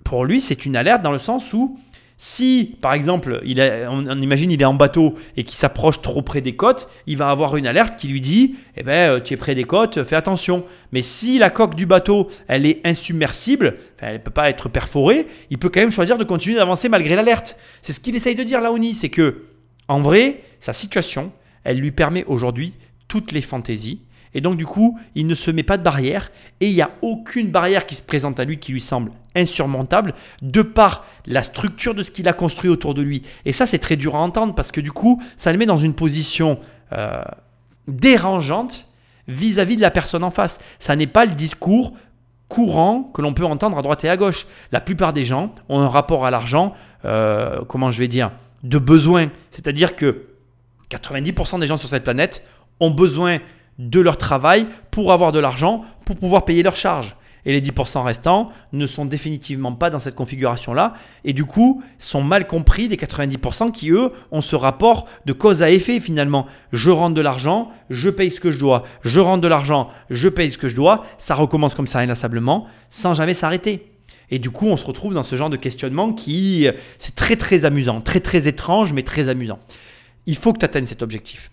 pour 0.06 0.24
lui, 0.24 0.39
c'est 0.39 0.66
une 0.66 0.78
alerte 0.78 1.02
dans 1.02 1.12
le 1.12 1.18
sens 1.18 1.52
où 1.54 1.78
si, 2.22 2.76
par 2.82 2.91
exemple, 2.91 3.41
on, 3.89 4.22
imagine 4.22 4.51
il 4.51 4.61
est 4.61 4.65
en 4.65 4.74
bateau 4.74 5.15
et 5.38 5.45
qu'il 5.45 5.57
s'approche 5.57 6.01
trop 6.01 6.22
près 6.22 6.41
des 6.41 6.53
côtes, 6.53 6.89
il 7.07 7.15
va 7.15 7.30
avoir 7.30 7.55
une 7.55 7.65
alerte 7.65 7.97
qui 7.97 8.09
lui 8.09 8.20
dit 8.20 8.57
Eh 8.76 8.84
ben, 8.84 9.13
euh, 9.13 9.20
tu 9.22 9.34
es 9.34 9.38
près 9.38 9.55
des 9.55 9.63
côtes, 9.63 10.03
fais 10.03 10.17
attention. 10.17 10.65
Mais 10.91 11.01
si 11.01 11.39
la 11.39 11.49
coque 11.49 11.76
du 11.76 11.86
bateau, 11.86 12.30
elle 12.49 12.65
est 12.65 12.86
insubmersible, 12.86 13.78
elle 14.01 14.15
ne 14.15 14.17
peut 14.17 14.32
pas 14.32 14.49
être 14.49 14.67
perforée, 14.67 15.28
il 15.49 15.59
peut 15.59 15.70
quand 15.70 15.80
même 15.80 15.93
choisir 15.93 16.17
de 16.17 16.26
continuer 16.26 16.57
d'avancer 16.57 16.89
malgré 16.89 17.15
l'alerte. 17.15 17.55
C'est 17.80 17.93
ce 17.93 18.01
qu'il 18.01 18.17
essaye 18.17 18.36
de 18.36 18.43
dire, 18.43 18.59
Laoni, 18.59 18.93
c'est 18.93 19.07
que, 19.09 19.45
en 19.88 20.01
vrai, 20.01 20.43
sa 20.59 20.74
situation, 20.74 21.32
elle 21.63 21.80
lui 21.80 21.91
permet 21.91 22.26
aujourd'hui 22.26 22.74
toutes 23.07 23.32
les 23.32 23.41
fantaisies 23.41 24.01
et 24.34 24.41
donc 24.41 24.57
du 24.57 24.65
coup, 24.65 24.99
il 25.15 25.27
ne 25.27 25.36
se 25.36 25.51
met 25.51 25.63
pas 25.63 25.77
de 25.77 25.84
barrière 25.84 26.32
et 26.59 26.67
il 26.69 26.75
n'y 26.75 26.82
a 26.82 26.91
aucune 27.01 27.49
barrière 27.49 27.86
qui 27.86 27.95
se 27.95 28.01
présente 28.01 28.39
à 28.39 28.45
lui 28.45 28.59
qui 28.59 28.71
lui 28.71 28.82
semble 28.82 29.11
insurmontable 29.36 30.13
de 30.41 30.61
par 30.61 31.05
la 31.25 31.43
structure 31.43 31.95
de 31.95 32.03
ce 32.03 32.11
qu'il 32.11 32.27
a 32.27 32.34
construit 32.34 32.69
autour 32.69 32.93
de 32.93 33.01
lui. 33.01 33.23
Et 33.45 33.51
ça, 33.51 33.65
c'est 33.65 33.80
très 33.80 33.95
dur 33.95 34.15
à 34.15 34.19
entendre 34.19 34.53
parce 34.53 34.71
que 34.71 34.82
du 34.82 34.91
coup, 34.91 35.21
ça 35.38 35.51
le 35.51 35.57
met 35.57 35.65
dans 35.65 35.77
une 35.77 35.93
position 35.93 36.59
euh, 36.93 37.23
dérangeante 37.88 38.88
vis-à-vis 39.27 39.77
de 39.77 39.82
la 39.82 39.91
personne 39.91 40.23
en 40.23 40.32
face. 40.32 40.59
Ça 40.80 40.95
n'est 40.95 41.07
pas 41.07 41.25
le 41.25 41.34
discours 41.34 41.93
courant 42.47 43.03
que 43.03 43.21
l'on 43.21 43.34
peut 43.34 43.45
entendre 43.45 43.77
à 43.77 43.82
droite 43.82 44.03
et 44.03 44.09
à 44.09 44.17
gauche. 44.17 44.47
La 44.71 44.82
plupart 44.82 45.13
des 45.13 45.23
gens 45.23 45.53
ont 45.69 45.80
un 45.80 45.88
rapport 45.88 46.25
à 46.25 46.32
l'argent, 46.32 46.73
euh, 47.05 47.63
comment 47.67 47.91
je 47.91 47.99
vais 47.99 48.07
dire, 48.07 48.32
de 48.63 48.77
besoin. 48.77 49.30
C'est-à-dire 49.51 49.95
que 49.95 50.25
90% 50.89 51.59
des 51.59 51.67
gens 51.67 51.77
sur 51.77 51.89
cette 51.89 52.03
planète 52.03 52.43
ont 52.80 52.91
besoin 52.91 53.39
de 53.80 53.99
leur 53.99 54.17
travail 54.17 54.67
pour 54.91 55.11
avoir 55.11 55.32
de 55.32 55.39
l'argent, 55.39 55.84
pour 56.05 56.17
pouvoir 56.17 56.45
payer 56.45 56.61
leurs 56.61 56.75
charges. 56.75 57.15
Et 57.45 57.53
les 57.53 57.61
10% 57.61 58.03
restants 58.03 58.51
ne 58.73 58.86
sont 58.86 59.05
définitivement 59.05 59.71
pas 59.71 59.89
dans 59.89 59.99
cette 59.99 60.13
configuration-là 60.13 60.93
et 61.23 61.32
du 61.32 61.45
coup 61.45 61.82
sont 61.97 62.21
mal 62.21 62.45
compris 62.45 62.89
des 62.89 62.97
90% 62.97 63.71
qui, 63.71 63.91
eux, 63.91 64.11
ont 64.32 64.41
ce 64.41 64.57
rapport 64.57 65.07
de 65.25 65.32
cause 65.32 65.63
à 65.63 65.69
effet 65.71 66.01
finalement. 66.01 66.45
Je 66.73 66.91
rentre 66.91 67.15
de 67.15 67.21
l'argent, 67.21 67.71
je 67.89 68.09
paye 68.09 68.30
ce 68.30 68.41
que 68.41 68.51
je 68.51 68.59
dois. 68.59 68.84
Je 69.03 69.21
rentre 69.21 69.41
de 69.41 69.47
l'argent, 69.47 69.89
je 70.09 70.27
paye 70.27 70.51
ce 70.51 70.57
que 70.57 70.67
je 70.67 70.75
dois. 70.75 71.05
Ça 71.17 71.34
recommence 71.34 71.75
comme 71.75 71.88
ça 71.88 71.99
inlassablement 71.99 72.67
sans 72.89 73.13
jamais 73.13 73.34
s'arrêter. 73.34 73.89
Et 74.32 74.38
du 74.38 74.51
coup, 74.51 74.67
on 74.67 74.77
se 74.77 74.86
retrouve 74.86 75.13
dans 75.13 75.23
ce 75.23 75.36
genre 75.36 75.49
de 75.49 75.57
questionnement 75.57 76.13
qui, 76.13 76.67
c'est 76.97 77.15
très 77.15 77.38
très 77.38 77.65
amusant, 77.65 78.01
très 78.01 78.19
très 78.19 78.47
étrange, 78.47 78.93
mais 78.93 79.01
très 79.01 79.30
amusant. 79.30 79.59
Il 80.27 80.36
faut 80.36 80.53
que 80.53 80.59
tu 80.59 80.65
atteignes 80.65 80.86
cet 80.86 81.01
objectif. 81.01 81.49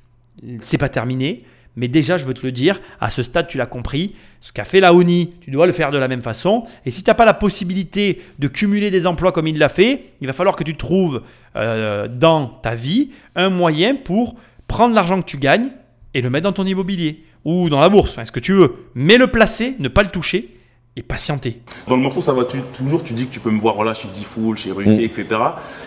C'est 0.60 0.76
pas 0.76 0.90
terminé 0.90 1.44
Mais 1.76 1.88
déjà, 1.88 2.16
je 2.16 2.24
veux 2.24 2.32
te 2.34 2.44
le 2.44 2.52
dire, 2.52 2.80
à 3.00 3.10
ce 3.10 3.22
stade, 3.22 3.48
tu 3.48 3.58
l'as 3.58 3.66
compris. 3.66 4.14
Ce 4.40 4.50
qu'a 4.52 4.64
fait 4.64 4.80
Laoni, 4.80 5.32
tu 5.42 5.50
dois 5.50 5.66
le 5.66 5.72
faire 5.72 5.90
de 5.90 5.98
la 5.98 6.08
même 6.08 6.22
façon. 6.22 6.64
Et 6.86 6.90
si 6.90 7.02
tu 7.02 7.10
n'as 7.10 7.14
pas 7.14 7.24
la 7.26 7.34
possibilité 7.34 8.22
de 8.38 8.48
cumuler 8.48 8.90
des 8.90 9.06
emplois 9.06 9.32
comme 9.32 9.46
il 9.46 9.58
l'a 9.58 9.68
fait, 9.68 10.04
il 10.20 10.26
va 10.26 10.32
falloir 10.32 10.56
que 10.56 10.64
tu 10.64 10.76
trouves 10.76 11.22
euh, 11.56 12.08
dans 12.08 12.46
ta 12.46 12.74
vie 12.74 13.10
un 13.34 13.50
moyen 13.50 13.94
pour 13.94 14.36
prendre 14.68 14.94
l'argent 14.94 15.20
que 15.20 15.26
tu 15.26 15.36
gagnes 15.38 15.68
et 16.14 16.22
le 16.22 16.30
mettre 16.30 16.44
dans 16.44 16.52
ton 16.52 16.64
immobilier 16.66 17.22
ou 17.44 17.68
dans 17.68 17.80
la 17.80 17.88
bourse, 17.88 18.10
enfin, 18.12 18.24
ce 18.24 18.32
que 18.32 18.40
tu 18.40 18.52
veux. 18.52 18.72
Mais 18.94 19.18
le 19.18 19.26
placer, 19.28 19.74
ne 19.78 19.88
pas 19.88 20.02
le 20.02 20.08
toucher 20.08 20.48
et 20.96 21.02
patienter. 21.02 21.60
Dans 21.88 21.96
le 21.96 22.02
morceau, 22.02 22.22
ça 22.22 22.32
va 22.32 22.44
tu- 22.46 22.58
toujours, 22.76 23.04
tu 23.04 23.12
dis 23.12 23.26
que 23.26 23.32
tu 23.34 23.40
peux 23.40 23.50
me 23.50 23.60
voir 23.60 23.74
voilà, 23.74 23.92
chez 23.92 24.08
D-Fool, 24.08 24.56
chez 24.56 24.72
Ruki, 24.72 25.04
etc. 25.04 25.26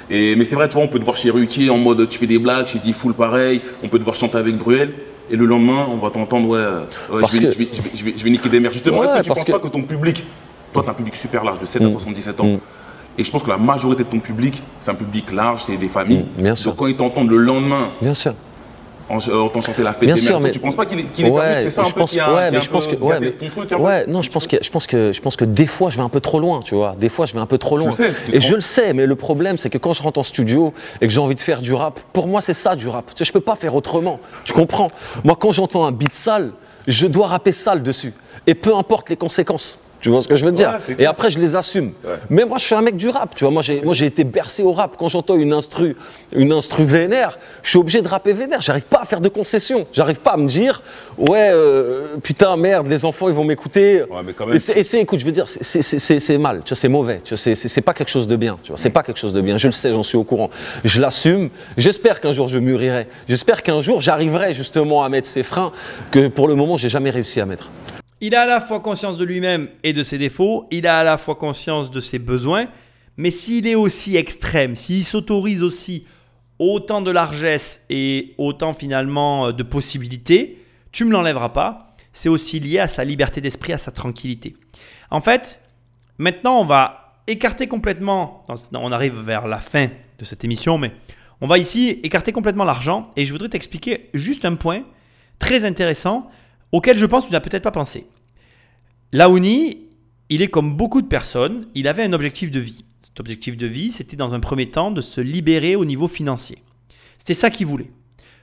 Et, 0.10 0.36
mais 0.36 0.46
c'est 0.46 0.56
vrai, 0.56 0.70
tu 0.70 0.76
vois, 0.76 0.84
on 0.84 0.88
peut 0.88 1.00
te 1.00 1.04
voir 1.04 1.18
chez 1.18 1.32
Ruki 1.32 1.70
en 1.72 1.78
mode 1.80 2.08
tu 2.08 2.20
fais 2.20 2.28
des 2.28 2.38
blagues, 2.40 2.68
chez 2.68 2.78
D-Fool 2.80 3.14
pareil, 3.16 3.62
on 3.84 3.90
peut 3.90 3.98
te 3.98 4.04
voir 4.04 4.16
chanter 4.16 4.38
avec 4.38 4.56
Bruel. 4.56 4.94
Et 5.32 5.36
le 5.36 5.46
lendemain, 5.46 5.88
on 5.92 5.98
va 5.98 6.10
t'entendre, 6.10 6.48
ouais, 6.50 6.58
euh, 6.58 6.80
ouais, 7.12 7.22
je, 7.32 7.38
vais, 7.40 7.44
que- 7.48 7.52
je, 7.54 7.58
vais, 7.60 7.68
je, 7.72 7.82
vais, 7.82 7.90
je 7.94 8.04
vais- 8.06 8.14
je 8.18 8.24
vais 8.24 8.30
niquer 8.32 8.50
des 8.50 8.60
mères. 8.60 8.72
Justement, 8.72 9.00
Ouais, 9.00 9.06
est-ce 9.06 9.14
que 9.14 9.22
tu 9.22 9.28
parce 9.28 9.40
penses 9.42 9.48
que- 9.48 9.52
pas 9.52 9.60
que 9.60 9.68
ton 9.68 9.84
public, 9.84 10.24
toi, 10.74 10.82
tu 10.84 10.90
as 10.90 10.92
un 10.92 10.96
public 10.96 11.16
super 11.16 11.44
large, 11.44 11.60
de 11.60 11.66
7 11.66 11.82
à 11.84 11.86
Mm. 11.86 11.92
77 11.92 12.40
ans, 12.42 12.46
Mm. 12.48 12.58
et 13.18 13.24
je 13.24 13.32
pense 13.32 13.44
que 13.44 13.50
la 13.50 13.58
majorité 13.58 14.04
de 14.04 14.10
ton 14.10 14.20
public, 14.20 14.64
c'est 14.80 14.90
un 14.92 14.96
public 14.96 15.32
large, 15.32 15.62
c'est 15.64 15.78
des 15.78 15.88
familles. 15.88 16.26
Mm, 16.38 16.42
bien 16.42 16.56
sûr. 16.56 16.72
Donc 16.72 16.80
quand 16.80 16.88
ils 16.88 16.96
t'entendent 16.96 17.30
le 17.30 17.38
lendemain 17.38 17.92
Bien 18.02 18.14
sûr. 18.16 18.34
En, 19.10 19.18
en 19.18 19.62
chanter 19.62 19.84
la 19.84 19.94
fête 19.94 20.06
Bien 20.06 20.16
des 20.16 20.22
sûr, 20.22 20.32
mères, 20.36 20.42
mais- 20.42 20.52
tu 20.52 20.60
penses 20.60 20.76
pas 20.76 20.86
qu'il 20.86 21.00
est, 21.00 21.04
qu'il 21.06 21.26
est 21.26 21.30
Ouais, 21.30 21.62
C'est 21.64 21.70
ça 21.70 21.82
un 21.82 21.86
je 21.86 21.94
peu 21.94 22.02
pense, 22.02 22.12
qui 22.12 22.20
a, 22.20 22.34
ouais, 22.34 22.52
mais 22.52 22.62
je 22.62 22.70
pense 22.70 22.88
que, 22.88 22.96
ouais, 22.96 23.20
gâté 23.20 23.36
mais- 23.42 23.50
ton 23.50 23.66
truc 23.66 23.80
ouais, 23.80 24.06
non, 24.08 24.22
je 24.22 24.30
pense 24.32 24.48
que, 24.48 24.58
je 24.62 24.70
pense 24.72 24.88
que, 24.88 25.12
je 25.14 25.22
pense 25.22 25.36
que 25.36 25.46
des 25.46 25.68
fois, 25.68 25.90
je 25.90 25.98
vais 25.98 26.04
un 26.04 26.10
peu 26.10 26.20
trop 26.20 26.40
loin, 26.40 26.62
tu 26.62 26.76
vois. 26.76 26.96
Des 27.00 27.10
fois, 27.10 27.26
je 27.26 27.34
vais 27.34 27.40
un 27.40 27.46
peu 27.46 27.58
trop 27.58 27.78
loin. 27.78 27.92
sais, 27.92 28.14
et 28.32 28.40
je 28.42 28.56
le 28.56 28.62
sais, 28.62 28.94
mais 28.94 29.06
le 29.06 29.16
problème, 29.16 29.58
c'est 29.58 29.70
que 29.70 29.78
quand 29.78 29.94
je 29.94 30.02
rentre 30.02 30.20
en 30.20 30.24
studio 30.24 30.74
et 31.02 31.08
que 31.08 31.14
j'ai 31.14 31.20
envie 31.20 31.36
de 31.36 31.40
faire 31.40 31.62
du 31.62 31.74
rap, 31.74 32.00
pour 32.14 32.28
moi, 32.28 32.42
c'est 32.42 32.54
ça 32.54 32.76
du 32.76 32.88
rap. 32.88 33.06
Tu 33.08 33.14
sais, 33.18 33.26
je 33.26 33.34
peux 33.34 33.42
pas 33.42 33.56
faire 33.56 33.76
autrement. 33.76 34.20
Tu 34.46 34.54
comprends? 34.54 34.90
Moi, 35.24 35.36
quand 35.40 35.52
j'entends 35.52 35.86
un 35.86 35.92
beat 35.92 36.14
sale, 36.14 36.52
je 36.88 37.08
dois 37.08 37.28
rapper 37.28 37.52
sale 37.52 37.84
dessus. 37.84 38.14
Et 38.48 38.56
peu 38.56 38.76
importe 38.76 39.10
les 39.10 39.18
conséquences. 39.18 39.80
Tu 40.00 40.10
vois 40.10 40.22
ce 40.22 40.28
que 40.28 40.36
je 40.36 40.46
veux 40.46 40.52
dire 40.52 40.78
Ouais, 40.88 40.96
Et 40.98 41.06
après, 41.06 41.30
je 41.30 41.40
les 41.40 41.56
assume. 41.56 41.92
Ouais. 42.04 42.16
Mais 42.30 42.46
moi, 42.46 42.58
je 42.58 42.66
suis 42.66 42.76
un 42.76 42.82
mec 42.82 42.96
du 42.96 43.10
rap, 43.10 43.36
tu 43.36 43.44
vois. 43.44 43.52
Moi, 43.52 43.62
j'ai, 43.62 43.82
moi, 43.82 43.94
j'ai 43.94 44.06
été 44.06 44.24
bercé 44.24 44.64
au 44.64 44.72
rap. 44.72 44.96
Quand 44.98 45.10
j'entends 45.10 45.36
une 45.36 45.52
instru, 45.54 45.96
une 46.34 46.54
instru 46.54 46.84
vénère, 46.84 47.38
je 47.64 47.70
suis 47.70 47.80
obligé 47.80 48.02
de 48.02 48.08
rapper 48.08 48.34
vénère. 48.34 48.62
J'arrive 48.62 48.86
pas 48.86 49.02
à 49.02 49.06
faire 49.06 49.22
de 49.22 49.30
concessions. 49.30 49.86
J'arrive 49.92 50.22
pas 50.22 50.32
à 50.32 50.38
me 50.38 50.48
dire, 50.48 50.82
ouais, 51.18 51.50
euh, 51.52 52.16
putain, 52.24 52.56
merde, 52.56 52.88
les 52.88 53.04
enfants, 53.04 53.28
ils 53.28 53.36
vont 53.36 53.44
m'écouter. 53.44 54.04
Ouais, 54.04 54.22
mais 54.26 54.34
quand 54.34 54.46
même. 54.46 54.56
Et 54.56 54.84
c'est, 54.84 55.00
écoute, 55.00 55.20
je 55.20 55.26
veux 55.26 55.32
dire, 55.32 55.46
c'est, 55.48 56.38
mal, 56.38 56.62
tu 56.64 56.70
vois, 56.70 56.78
c'est 56.78 56.88
mauvais, 56.88 57.22
tu 57.24 57.36
vois, 57.36 57.56
c'est 57.56 57.82
pas 57.82 57.94
quelque 57.94 58.10
chose 58.10 58.28
de 58.28 58.36
bien, 58.36 58.58
tu 58.64 58.70
vois, 58.70 58.78
c'est 58.78 58.90
pas 58.90 59.04
quelque 59.04 59.20
chose 59.20 59.34
de 59.34 59.42
bien. 59.42 59.58
Je 59.58 59.68
le 59.68 59.74
sais, 59.74 59.92
j'en 59.92 60.04
suis 60.04 60.18
au 60.18 60.24
courant. 60.24 60.50
Je 60.86 61.02
l'assume. 61.02 61.50
J'espère 61.78 62.22
qu'un 62.22 62.32
jour 62.32 62.48
je 62.48 62.58
mûrirai. 62.58 63.08
J'espère 63.28 63.64
qu'un 63.64 63.82
jour 63.82 64.02
j'arriverai 64.02 64.54
justement 64.54 65.04
à 65.04 65.10
mettre 65.10 65.28
ces 65.28 65.44
freins 65.44 65.72
que 66.12 66.28
pour 66.28 66.48
le 66.48 66.56
moment 66.56 66.78
j'ai 66.78 66.90
jamais 66.90 67.10
réussi 67.10 67.42
à 67.42 67.46
mettre. 67.46 67.70
Il 68.22 68.36
a 68.36 68.42
à 68.42 68.46
la 68.46 68.60
fois 68.60 68.82
conscience 68.82 69.18
de 69.18 69.24
lui-même 69.24 69.70
et 69.84 69.94
de 69.94 70.04
ses 70.04 70.18
défauts, 70.18 70.68
il 70.72 70.88
a 70.88 71.00
à 71.00 71.04
la 71.06 71.18
fois 71.18 71.36
conscience 71.36 71.90
de 71.90 72.02
ses 72.02 72.20
besoins, 72.20 72.68
mais 73.16 73.32
s'il 73.32 73.66
est 73.66 73.76
aussi 73.76 74.18
extrême, 74.18 74.76
s'il 74.76 75.06
s'autorise 75.06 75.64
aussi 75.64 76.06
autant 76.60 77.02
de 77.02 77.12
largesse 77.12 77.86
et 77.90 78.34
autant 78.38 78.74
finalement 78.74 79.48
euh, 79.48 79.52
de 79.54 79.64
possibilités, 79.64 80.62
tu 80.92 81.06
me 81.06 81.12
l'enlèveras 81.12 81.50
pas. 81.50 81.96
C'est 82.12 82.28
aussi 82.28 82.60
lié 82.60 82.80
à 82.80 82.90
sa 82.90 83.06
liberté 83.06 83.40
d'esprit, 83.40 83.72
à 83.72 83.78
sa 83.78 83.92
tranquillité. 83.92 84.58
En 85.12 85.22
fait, 85.22 85.62
maintenant 86.18 86.60
on 86.60 86.66
va 86.66 87.22
écarter 87.28 87.68
complètement, 87.68 88.44
on 88.74 88.92
arrive 88.92 89.18
vers 89.18 89.48
la 89.48 89.60
fin 89.60 89.88
de 90.18 90.26
cette 90.26 90.44
émission, 90.44 90.78
mais 90.78 90.92
on 91.40 91.48
va 91.48 91.58
ici 91.58 92.00
écarter 92.04 92.34
complètement 92.34 92.66
l'argent 92.66 93.12
et 93.16 93.24
je 93.24 93.32
voudrais 93.32 93.48
t'expliquer 93.48 94.10
juste 94.14 94.44
un 94.44 94.56
point 94.56 94.84
très 95.38 95.64
intéressant 95.64 96.30
auquel 96.72 96.98
je 96.98 97.06
pense 97.06 97.26
tu 97.26 97.32
n'as 97.32 97.40
peut-être 97.40 97.64
pas 97.64 97.72
pensé. 97.72 98.08
Laouni, 99.12 99.88
il 100.30 100.42
est 100.42 100.48
comme 100.48 100.76
beaucoup 100.76 101.02
de 101.02 101.08
personnes, 101.08 101.68
il 101.74 101.88
avait 101.88 102.04
un 102.04 102.14
objectif 102.14 102.52
de 102.52 102.60
vie. 102.60 102.86
Cet 103.02 103.20
objectif 103.20 103.58
de 103.58 103.68
vie, 103.68 103.92
c'était 103.92 104.16
dans 104.16 104.34
un 104.34 104.40
premier 104.40 104.70
temps 104.70 104.92
de 104.92 105.02
se 105.02 105.22
libérer 105.22 105.76
au 105.76 105.86
niveau 105.86 106.08
financier. 106.08 106.60
C'était 107.18 107.34
ça 107.34 107.50
qu'il 107.50 107.66
voulait. 107.66 107.90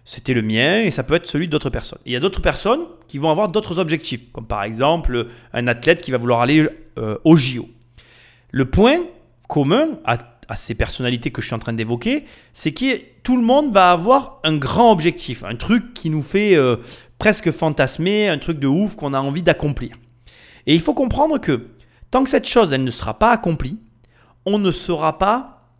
C'était 0.04 0.34
le 0.34 0.42
mien 0.42 0.82
et 0.82 0.90
ça 0.90 1.02
peut 1.02 1.14
être 1.14 1.26
celui 1.26 1.48
d'autres 1.48 1.70
personnes. 1.70 1.98
Il 2.06 2.12
y 2.12 2.16
a 2.16 2.20
d'autres 2.20 2.40
personnes 2.40 2.82
qui 3.08 3.18
vont 3.18 3.30
avoir 3.30 3.48
d'autres 3.48 3.78
objectifs, 3.78 4.20
comme 4.32 4.46
par 4.46 4.62
exemple 4.62 5.26
un 5.52 5.66
athlète 5.66 6.00
qui 6.00 6.12
va 6.12 6.16
vouloir 6.16 6.40
aller 6.40 6.68
euh, 6.98 7.18
au 7.24 7.36
JO. 7.36 7.68
Le 8.52 8.64
point 8.64 9.00
commun 9.48 9.98
à, 10.04 10.18
à 10.48 10.56
ces 10.56 10.74
personnalités 10.74 11.30
que 11.30 11.42
je 11.42 11.46
suis 11.46 11.54
en 11.54 11.58
train 11.58 11.72
d'évoquer, 11.72 12.24
c'est 12.52 12.72
que 12.72 13.00
tout 13.24 13.36
le 13.36 13.42
monde 13.42 13.72
va 13.72 13.90
avoir 13.90 14.40
un 14.44 14.56
grand 14.56 14.92
objectif, 14.92 15.42
un 15.44 15.56
truc 15.56 15.92
qui 15.92 16.10
nous 16.10 16.22
fait 16.22 16.54
euh, 16.54 16.76
presque 17.18 17.50
fantasmer, 17.50 18.28
un 18.28 18.38
truc 18.38 18.58
de 18.58 18.66
ouf 18.66 18.96
qu'on 18.96 19.14
a 19.14 19.20
envie 19.20 19.42
d'accomplir. 19.42 19.96
Et 20.66 20.74
il 20.74 20.80
faut 20.80 20.94
comprendre 20.94 21.38
que 21.38 21.68
tant 22.10 22.24
que 22.24 22.30
cette 22.30 22.48
chose, 22.48 22.72
elle 22.72 22.84
ne 22.84 22.90
sera 22.90 23.18
pas 23.18 23.30
accomplie, 23.30 23.78
on 24.44 24.58
ne 24.58 24.70
sera 24.70 25.18
pas 25.18 25.70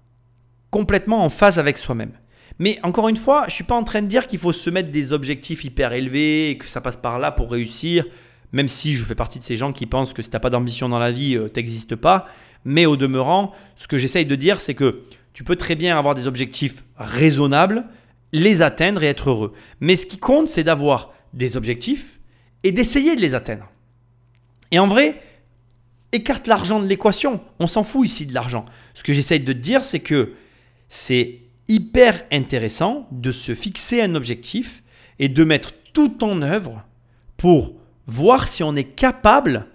complètement 0.71 1.25
en 1.25 1.31
phase 1.31 1.59
avec 1.59 1.79
soi-même. 1.79 2.13
Mais 2.59 2.79
encore 2.83 3.09
une 3.09 3.17
fois, 3.17 3.43
je 3.43 3.47
ne 3.49 3.53
suis 3.53 3.65
pas 3.65 3.75
en 3.75 3.85
train 3.85 4.03
de 4.03 4.07
dire 4.07 4.27
qu'il 4.27 4.39
faut 4.39 4.53
se 4.53 4.71
mettre 4.71 4.91
des 4.91 5.13
objectifs 5.13 5.65
hyper 5.65 5.93
élevés 5.93 6.51
et 6.51 6.59
que 6.59 6.67
ça 6.67 6.81
passe 6.81 6.97
par 6.97 7.19
là 7.19 7.31
pour 7.31 7.51
réussir, 7.51 8.05
même 8.53 8.69
si 8.69 8.95
je 8.95 9.05
fais 9.05 9.15
partie 9.15 9.39
de 9.39 9.45
ces 9.45 9.57
gens 9.57 9.73
qui 9.73 9.87
pensent 9.87 10.15
que 10.15 10.23
si 10.23 10.31
tu 10.31 10.37
n'as 10.37 10.41
pas 10.41 10.51
d'ambition 10.51 10.89
dans 10.89 10.99
la 10.99 11.13
vie, 11.13 11.39
tu 11.53 11.61
n'existes 11.61 11.97
pas. 11.97 12.27
Mais 12.65 12.87
au 12.87 12.97
demeurant, 12.97 13.53
ce 13.77 13.87
que 13.87 13.99
j'essaye 13.99 14.25
de 14.25 14.35
dire, 14.35 14.61
c'est 14.61 14.75
que 14.75 15.03
tu 15.35 15.45
peux 15.45 15.57
très 15.57 15.75
bien 15.75 15.99
avoir 15.99 16.15
des 16.15 16.27
objectifs 16.27 16.83
raisonnables, 16.97 17.85
les 18.33 18.63
atteindre 18.63 19.03
et 19.03 19.07
être 19.07 19.31
heureux. 19.31 19.53
Mais 19.81 19.95
ce 19.95 20.07
qui 20.07 20.19
compte, 20.19 20.49
c'est 20.49 20.65
d'avoir 20.65 21.13
des 21.37 21.57
objectifs 21.57 22.19
et 22.63 22.73
d'essayer 22.73 23.15
de 23.15 23.21
les 23.21 23.35
atteindre. 23.35 23.71
Et 24.73 24.79
en 24.81 24.89
vrai, 24.89 25.23
écarte 26.13 26.47
l'argent 26.49 26.81
de 26.81 26.87
l'équation. 26.87 27.41
On 27.61 27.67
s'en 27.67 27.85
fout 27.85 28.07
ici 28.07 28.27
de 28.27 28.35
l'argent. 28.35 28.65
Ce 28.95 29.05
que 29.05 29.13
j'essaye 29.13 29.41
de 29.41 29.53
dire, 29.53 29.85
c'est 29.85 30.01
que 30.01 30.33
c'est 30.89 31.41
hyper 31.69 32.25
intéressant 32.33 33.07
de 33.13 33.31
se 33.31 33.55
fixer 33.55 34.01
un 34.03 34.15
objectif 34.15 34.83
et 35.19 35.29
de 35.29 35.45
mettre 35.45 35.73
tout 35.93 36.25
en 36.25 36.43
œuvre 36.43 36.85
pour 37.37 37.75
voir 38.07 38.49
si 38.49 38.63
on 38.63 38.75
est 38.77 38.85
capable 38.85 39.67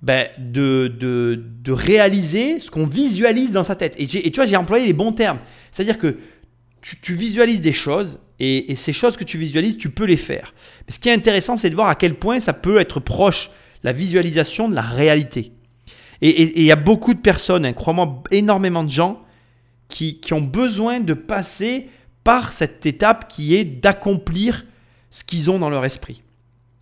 ben, 0.00 0.28
de, 0.38 0.88
de, 0.88 1.42
de 1.62 1.72
réaliser 1.72 2.60
ce 2.60 2.70
qu'on 2.70 2.86
visualise 2.86 3.52
dans 3.52 3.64
sa 3.64 3.74
tête. 3.74 3.94
Et, 3.98 4.04
et 4.04 4.30
tu 4.30 4.36
vois, 4.36 4.46
j'ai 4.46 4.56
employé 4.56 4.86
les 4.86 4.92
bons 4.92 5.12
termes. 5.12 5.40
C'est-à-dire 5.72 5.98
que 5.98 6.18
tu, 6.80 7.14
visualises 7.14 7.60
des 7.60 7.72
choses 7.72 8.20
et, 8.38 8.74
ces 8.76 8.92
choses 8.92 9.16
que 9.16 9.24
tu 9.24 9.38
visualises, 9.38 9.76
tu 9.76 9.90
peux 9.90 10.04
les 10.04 10.16
faire. 10.16 10.54
Mais 10.86 10.94
ce 10.94 10.98
qui 10.98 11.08
est 11.08 11.12
intéressant, 11.12 11.56
c'est 11.56 11.70
de 11.70 11.74
voir 11.74 11.88
à 11.88 11.94
quel 11.94 12.14
point 12.14 12.40
ça 12.40 12.52
peut 12.52 12.78
être 12.78 13.00
proche, 13.00 13.50
la 13.82 13.92
visualisation 13.92 14.68
de 14.68 14.74
la 14.74 14.82
réalité. 14.82 15.52
Et 16.20 16.58
il 16.58 16.64
y 16.64 16.72
a 16.72 16.76
beaucoup 16.76 17.14
de 17.14 17.20
personnes, 17.20 17.64
hein, 17.64 17.72
crois-moi, 17.72 18.22
énormément 18.32 18.82
de 18.82 18.90
gens 18.90 19.22
qui, 19.88 20.20
ont 20.32 20.40
besoin 20.40 21.00
de 21.00 21.14
passer 21.14 21.88
par 22.24 22.52
cette 22.52 22.84
étape 22.86 23.28
qui 23.28 23.54
est 23.54 23.64
d'accomplir 23.64 24.66
ce 25.10 25.24
qu'ils 25.24 25.50
ont 25.50 25.58
dans 25.58 25.70
leur 25.70 25.84
esprit. 25.84 26.22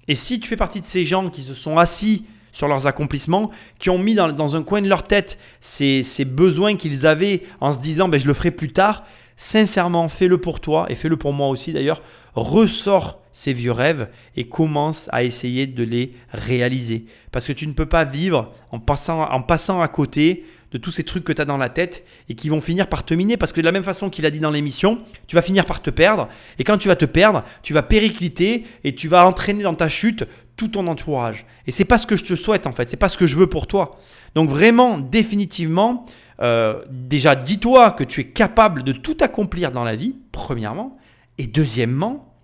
Et 0.09 0.15
si 0.15 0.41
tu 0.41 0.49
fais 0.49 0.57
partie 0.57 0.81
de 0.81 0.87
ces 0.87 1.05
gens 1.05 1.31
qui 1.31 1.43
se 1.43 1.55
sont 1.55 1.79
assis 1.79 2.25
sur 2.53 2.69
leurs 2.69 2.87
accomplissements, 2.87 3.51
qui 3.79 3.91
ont 3.91 3.99
mis 3.99 4.15
dans, 4.15 4.33
dans 4.33 4.57
un 4.57 4.63
coin 4.63 4.81
de 4.81 4.89
leur 4.89 5.03
tête 5.03 5.39
ces, 5.61 6.03
ces 6.03 6.25
besoins 6.25 6.77
qu'ils 6.77 7.07
avaient 7.07 7.43
en 7.61 7.73
se 7.73 7.79
disant 7.79 8.09
ben, 8.09 8.19
je 8.19 8.27
le 8.27 8.35
ferai 8.35 8.51
plus 8.51 8.73
tard, 8.73 9.05
sincèrement 9.37 10.09
fais-le 10.09 10.39
pour 10.39 10.61
toi 10.61 10.87
et 10.89 10.95
fais-le 10.95 11.17
pour 11.17 11.33
moi 11.33 11.49
aussi 11.49 11.73
d'ailleurs, 11.73 12.03
ressors 12.35 13.21
ces 13.33 13.53
vieux 13.53 13.73
rêves 13.73 14.09
et 14.35 14.49
commence 14.49 15.11
à 15.13 15.23
essayer 15.23 15.67
de 15.67 15.85
les 15.85 16.15
réaliser. 16.33 17.05
Parce 17.33 17.47
que 17.47 17.53
tu 17.53 17.67
ne 17.67 17.75
peux 17.75 17.85
pas 17.85 18.05
vivre 18.05 18.55
en 18.73 18.79
passant, 18.79 19.23
en 19.31 19.43
passant 19.43 19.83
à 19.83 19.89
côté 19.89 20.47
de 20.73 20.79
tous 20.79 20.91
ces 20.91 21.05
trucs 21.05 21.23
que 21.23 21.33
tu 21.33 21.43
as 21.43 21.45
dans 21.45 21.59
la 21.59 21.69
tête 21.69 22.07
et 22.31 22.35
qui 22.35 22.49
vont 22.49 22.63
finir 22.63 22.89
par 22.89 23.05
te 23.05 23.13
miner 23.13 23.37
parce 23.37 23.53
que 23.53 23.61
de 23.61 23.67
la 23.67 23.73
même 23.73 23.83
façon 23.83 24.09
qu'il 24.09 24.25
a 24.25 24.31
dit 24.31 24.41
dans 24.41 24.51
l'émission, 24.51 24.99
tu 25.27 25.37
vas 25.37 25.43
finir 25.43 25.67
par 25.67 25.83
te 25.83 25.91
perdre 25.91 26.29
et 26.59 26.65
quand 26.65 26.79
tu 26.79 26.89
vas 26.89 26.97
te 26.97 27.05
perdre, 27.05 27.45
tu 27.63 27.75
vas 27.75 27.83
péricliter 27.83 28.65
et 28.85 28.95
tu 28.95 29.07
vas 29.07 29.27
entraîner 29.27 29.63
dans 29.63 29.75
ta 29.75 29.91
chute 29.91 30.25
tout 30.57 30.69
ton 30.69 30.87
entourage. 30.87 31.45
Et 31.67 31.71
c'est 31.71 31.85
pas 31.85 31.99
ce 31.99 32.07
que 32.07 32.17
je 32.17 32.25
te 32.25 32.35
souhaite 32.35 32.67
en 32.67 32.73
fait, 32.73 32.89
c'est 32.89 32.97
pas 32.97 33.11
ce 33.11 33.19
que 33.19 33.27
je 33.27 33.37
veux 33.37 33.49
pour 33.49 33.67
toi. 33.67 34.01
Donc 34.35 34.49
vraiment, 34.49 34.97
définitivement, 34.99 36.07
euh, 36.41 36.83
déjà 36.91 37.35
dis-toi 37.35 37.93
que 37.93 38.05
tu 38.05 38.21
es 38.21 38.29
capable 38.29 38.83
de 38.83 38.93
tout 38.93 39.17
accomplir 39.21 39.73
dans 39.73 39.85
la 39.85 39.97
vie, 39.97 40.17
premièrement, 40.33 40.97
et 41.39 41.47
deuxièmement, 41.47 42.35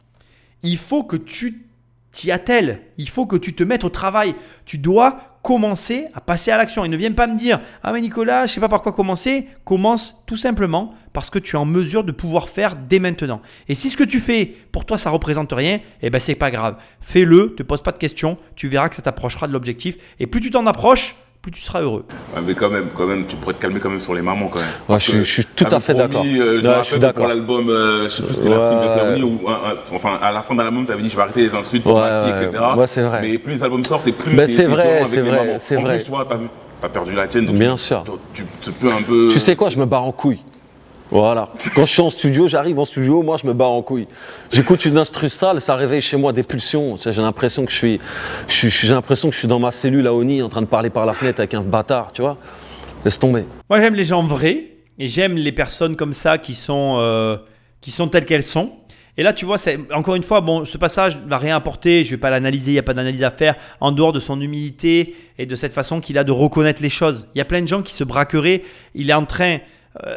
il 0.62 0.76
faut 0.76 1.04
que 1.04 1.16
tu 1.16 1.66
t'y 2.12 2.30
attelles, 2.30 2.82
il 2.98 3.08
faut 3.08 3.26
que 3.26 3.36
tu 3.36 3.54
te 3.54 3.64
mettes 3.64 3.84
au 3.84 3.88
travail. 3.88 4.34
Tu 4.66 4.78
dois 4.78 5.32
commencer 5.42 6.06
à 6.14 6.20
passer 6.20 6.50
à 6.50 6.56
l'action. 6.56 6.84
Et 6.84 6.88
ne 6.88 6.96
viens 6.96 7.12
pas 7.12 7.26
me 7.26 7.36
dire 7.36 7.60
Ah, 7.82 7.92
mais 7.92 8.00
Nicolas, 8.00 8.46
je 8.46 8.52
sais 8.52 8.60
pas 8.60 8.68
par 8.68 8.82
quoi 8.82 8.92
commencer. 8.92 9.48
Commence 9.64 10.16
tout 10.26 10.36
simplement 10.36 10.94
parce 11.12 11.30
que 11.30 11.38
tu 11.38 11.56
es 11.56 11.58
en 11.58 11.64
mesure 11.64 12.04
de 12.04 12.12
pouvoir 12.12 12.48
faire 12.48 12.76
dès 12.76 12.98
maintenant. 12.98 13.40
Et 13.68 13.74
si 13.74 13.90
ce 13.90 13.96
que 13.96 14.04
tu 14.04 14.20
fais, 14.20 14.46
pour 14.70 14.86
toi, 14.86 14.96
ça 14.96 15.10
représente 15.10 15.52
rien, 15.52 15.80
eh 16.00 16.10
ben, 16.10 16.18
c'est 16.18 16.34
pas 16.34 16.50
grave. 16.50 16.76
Fais-le, 17.00 17.54
te 17.54 17.62
pose 17.62 17.82
pas 17.82 17.92
de 17.92 17.98
questions. 17.98 18.36
Tu 18.54 18.68
verras 18.68 18.88
que 18.88 18.96
ça 18.96 19.02
t'approchera 19.02 19.48
de 19.48 19.52
l'objectif. 19.52 19.96
Et 20.20 20.26
plus 20.26 20.40
tu 20.40 20.50
t'en 20.50 20.66
approches, 20.66 21.16
plus 21.42 21.50
tu 21.50 21.60
seras 21.60 21.80
heureux. 21.80 22.04
Ouais, 22.36 22.42
mais 22.46 22.54
quand 22.54 22.70
même, 22.70 22.86
quand 22.94 23.04
même, 23.06 23.26
tu 23.26 23.34
pourrais 23.34 23.54
te 23.54 23.60
calmer 23.60 23.80
quand 23.80 23.90
même 23.90 23.98
sur 23.98 24.14
les 24.14 24.22
mamans 24.22 24.46
quand 24.46 24.60
même. 24.60 24.68
Ouais, 24.88 25.00
je, 25.00 25.10
que 25.10 25.22
je 25.24 25.32
suis 25.32 25.44
tout 25.44 25.66
à 25.72 25.80
fait 25.80 25.92
d'accord. 25.92 26.22
euh, 26.24 26.60
je 26.62 26.68
Ouais, 26.68 26.74
je 26.78 26.82
suis 26.84 26.94
que 26.94 27.00
d'accord. 27.00 27.24
Pour 27.24 27.28
l'album, 27.28 27.68
euh, 27.68 28.04
je 28.04 28.08
sais 28.10 28.22
plus 28.22 28.34
si 28.34 28.40
c'était 28.40 28.54
la 28.54 29.18
ou 29.26 29.40
enfin 29.92 30.18
à 30.22 30.30
la 30.30 30.42
fin 30.42 30.54
de 30.54 30.62
l'album, 30.62 30.86
tu 30.86 30.92
avais 30.92 31.02
dit 31.02 31.08
je 31.08 31.16
vais 31.16 31.22
arrêter 31.22 31.40
les 31.42 31.52
insultes 31.54 31.82
pour 31.82 31.96
Ouais, 31.96 32.02
ma 32.02 32.22
fille, 32.22 32.32
ouais. 32.46 32.48
etc. 32.48 32.64
Ouais, 32.76 32.86
c'est 32.86 33.02
vrai. 33.02 33.18
Mais 33.22 33.38
plus 33.38 33.54
les 33.54 33.64
albums 33.64 33.84
sortent 33.84 34.06
et 34.06 34.12
plus 34.12 34.36
Ben, 34.36 34.48
c'est 34.48 34.66
vrai, 34.66 35.02
c'est 35.08 35.16
les 35.16 35.22
vrai, 35.22 35.44
mamans. 35.44 35.58
c'est 35.58 35.76
en 35.76 35.80
vrai. 35.82 35.96
plus, 35.96 36.04
tu 36.04 36.10
vois, 36.12 36.24
t'as, 36.28 36.36
t'as 36.80 36.88
perdu 36.88 37.12
la 37.12 37.26
tienne. 37.26 37.46
Donc 37.46 37.56
Bien 37.56 37.74
tu, 37.74 37.80
sûr. 37.82 38.04
Tu, 38.32 38.44
tu 38.60 38.70
peux 38.70 38.92
un 38.92 39.02
peu. 39.02 39.26
Tu 39.28 39.40
sais 39.40 39.56
quoi, 39.56 39.68
je 39.68 39.78
me 39.80 39.84
barre 39.84 40.04
en 40.04 40.12
couille. 40.12 40.38
Voilà. 41.12 41.50
Quand 41.74 41.84
je 41.84 41.92
suis 41.92 42.00
en 42.00 42.08
studio, 42.08 42.48
j'arrive 42.48 42.78
en 42.78 42.86
studio, 42.86 43.22
moi 43.22 43.36
je 43.36 43.46
me 43.46 43.52
barre 43.52 43.72
en 43.72 43.82
couille. 43.82 44.08
J'écoute 44.50 44.82
une 44.86 44.96
instru 44.96 45.28
sale, 45.28 45.60
ça 45.60 45.76
réveille 45.76 46.00
chez 46.00 46.16
moi 46.16 46.32
des 46.32 46.42
pulsions. 46.42 46.96
J'ai 46.96 47.20
l'impression 47.20 47.66
que 47.66 47.70
je 47.70 47.76
suis, 47.76 48.00
j'ai 48.48 48.88
l'impression 48.88 49.28
que 49.28 49.34
je 49.34 49.40
suis 49.40 49.48
dans 49.48 49.58
ma 49.58 49.72
cellule 49.72 50.06
à 50.06 50.14
Oni 50.14 50.40
en 50.40 50.48
train 50.48 50.62
de 50.62 50.66
parler 50.66 50.88
par 50.88 51.04
la 51.04 51.12
fenêtre 51.12 51.38
avec 51.40 51.52
un 51.52 51.60
bâtard, 51.60 52.12
tu 52.12 52.22
vois. 52.22 52.38
Laisse 53.04 53.18
tomber. 53.18 53.44
Moi, 53.68 53.78
j'aime 53.78 53.94
les 53.94 54.04
gens 54.04 54.22
vrais 54.22 54.68
et 54.98 55.06
j'aime 55.06 55.36
les 55.36 55.52
personnes 55.52 55.96
comme 55.96 56.14
ça 56.14 56.38
qui 56.38 56.54
sont, 56.54 56.96
euh, 56.98 57.36
qui 57.82 57.90
sont 57.90 58.08
telles 58.08 58.24
qu'elles 58.24 58.42
sont. 58.42 58.72
Et 59.18 59.22
là, 59.22 59.34
tu 59.34 59.44
vois, 59.44 59.58
encore 59.92 60.14
une 60.14 60.22
fois, 60.22 60.40
bon, 60.40 60.64
ce 60.64 60.78
passage 60.78 61.18
va 61.26 61.36
rien 61.36 61.56
apporter. 61.56 62.06
Je 62.06 62.12
vais 62.12 62.16
pas 62.16 62.30
l'analyser. 62.30 62.70
Il 62.70 62.74
n'y 62.74 62.78
a 62.78 62.82
pas 62.82 62.94
d'analyse 62.94 63.22
à 63.22 63.30
faire 63.30 63.56
en 63.80 63.92
dehors 63.92 64.14
de 64.14 64.18
son 64.18 64.40
humilité 64.40 65.14
et 65.36 65.44
de 65.44 65.54
cette 65.56 65.74
façon 65.74 66.00
qu'il 66.00 66.16
a 66.16 66.24
de 66.24 66.32
reconnaître 66.32 66.80
les 66.80 66.88
choses. 66.88 67.28
Il 67.34 67.38
y 67.38 67.42
a 67.42 67.44
plein 67.44 67.60
de 67.60 67.68
gens 67.68 67.82
qui 67.82 67.92
se 67.92 68.02
braqueraient. 68.02 68.62
Il 68.94 69.10
est 69.10 69.12
en 69.12 69.26
train 69.26 69.58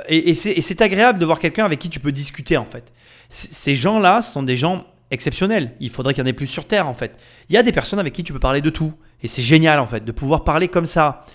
et, 0.08 0.30
et 0.30 0.34
c'est 0.34 0.82
agréable 0.82 1.20
de 1.20 1.26
voir 1.26 1.40
quelqu'un 1.40 1.66
avec 1.66 1.80
qui 1.80 1.90
tu 1.90 2.00
peux 2.00 2.12
discuter 2.12 2.58
en 2.58 2.66
fait. 2.66 2.94
Ces 3.30 3.76
gens-là 3.76 4.22
sont 4.22 4.44
des 4.44 4.56
gens 4.56 4.86
exceptionnels. 5.12 5.74
Il 5.80 5.90
faudrait 5.90 6.14
qu'il 6.14 6.24
y 6.24 6.26
en 6.26 6.30
ait 6.30 6.34
plus 6.34 6.48
sur 6.48 6.68
Terre 6.68 6.88
en 6.88 6.94
fait. 6.94 7.18
Il 7.50 7.56
y 7.56 7.58
a 7.58 7.64
des 7.64 7.72
personnes 7.72 8.00
avec 8.00 8.14
qui 8.14 8.24
tu 8.24 8.34
peux 8.34 8.40
parler 8.40 8.62
de 8.62 8.70
tout. 8.70 8.94
Et 9.24 9.28
c'est 9.28 9.42
génial 9.42 9.80
en 9.80 9.88
fait 9.88 10.06
de 10.06 10.12
pouvoir 10.12 10.44
parler 10.44 10.68
comme 10.68 10.86
ça 10.86 11.26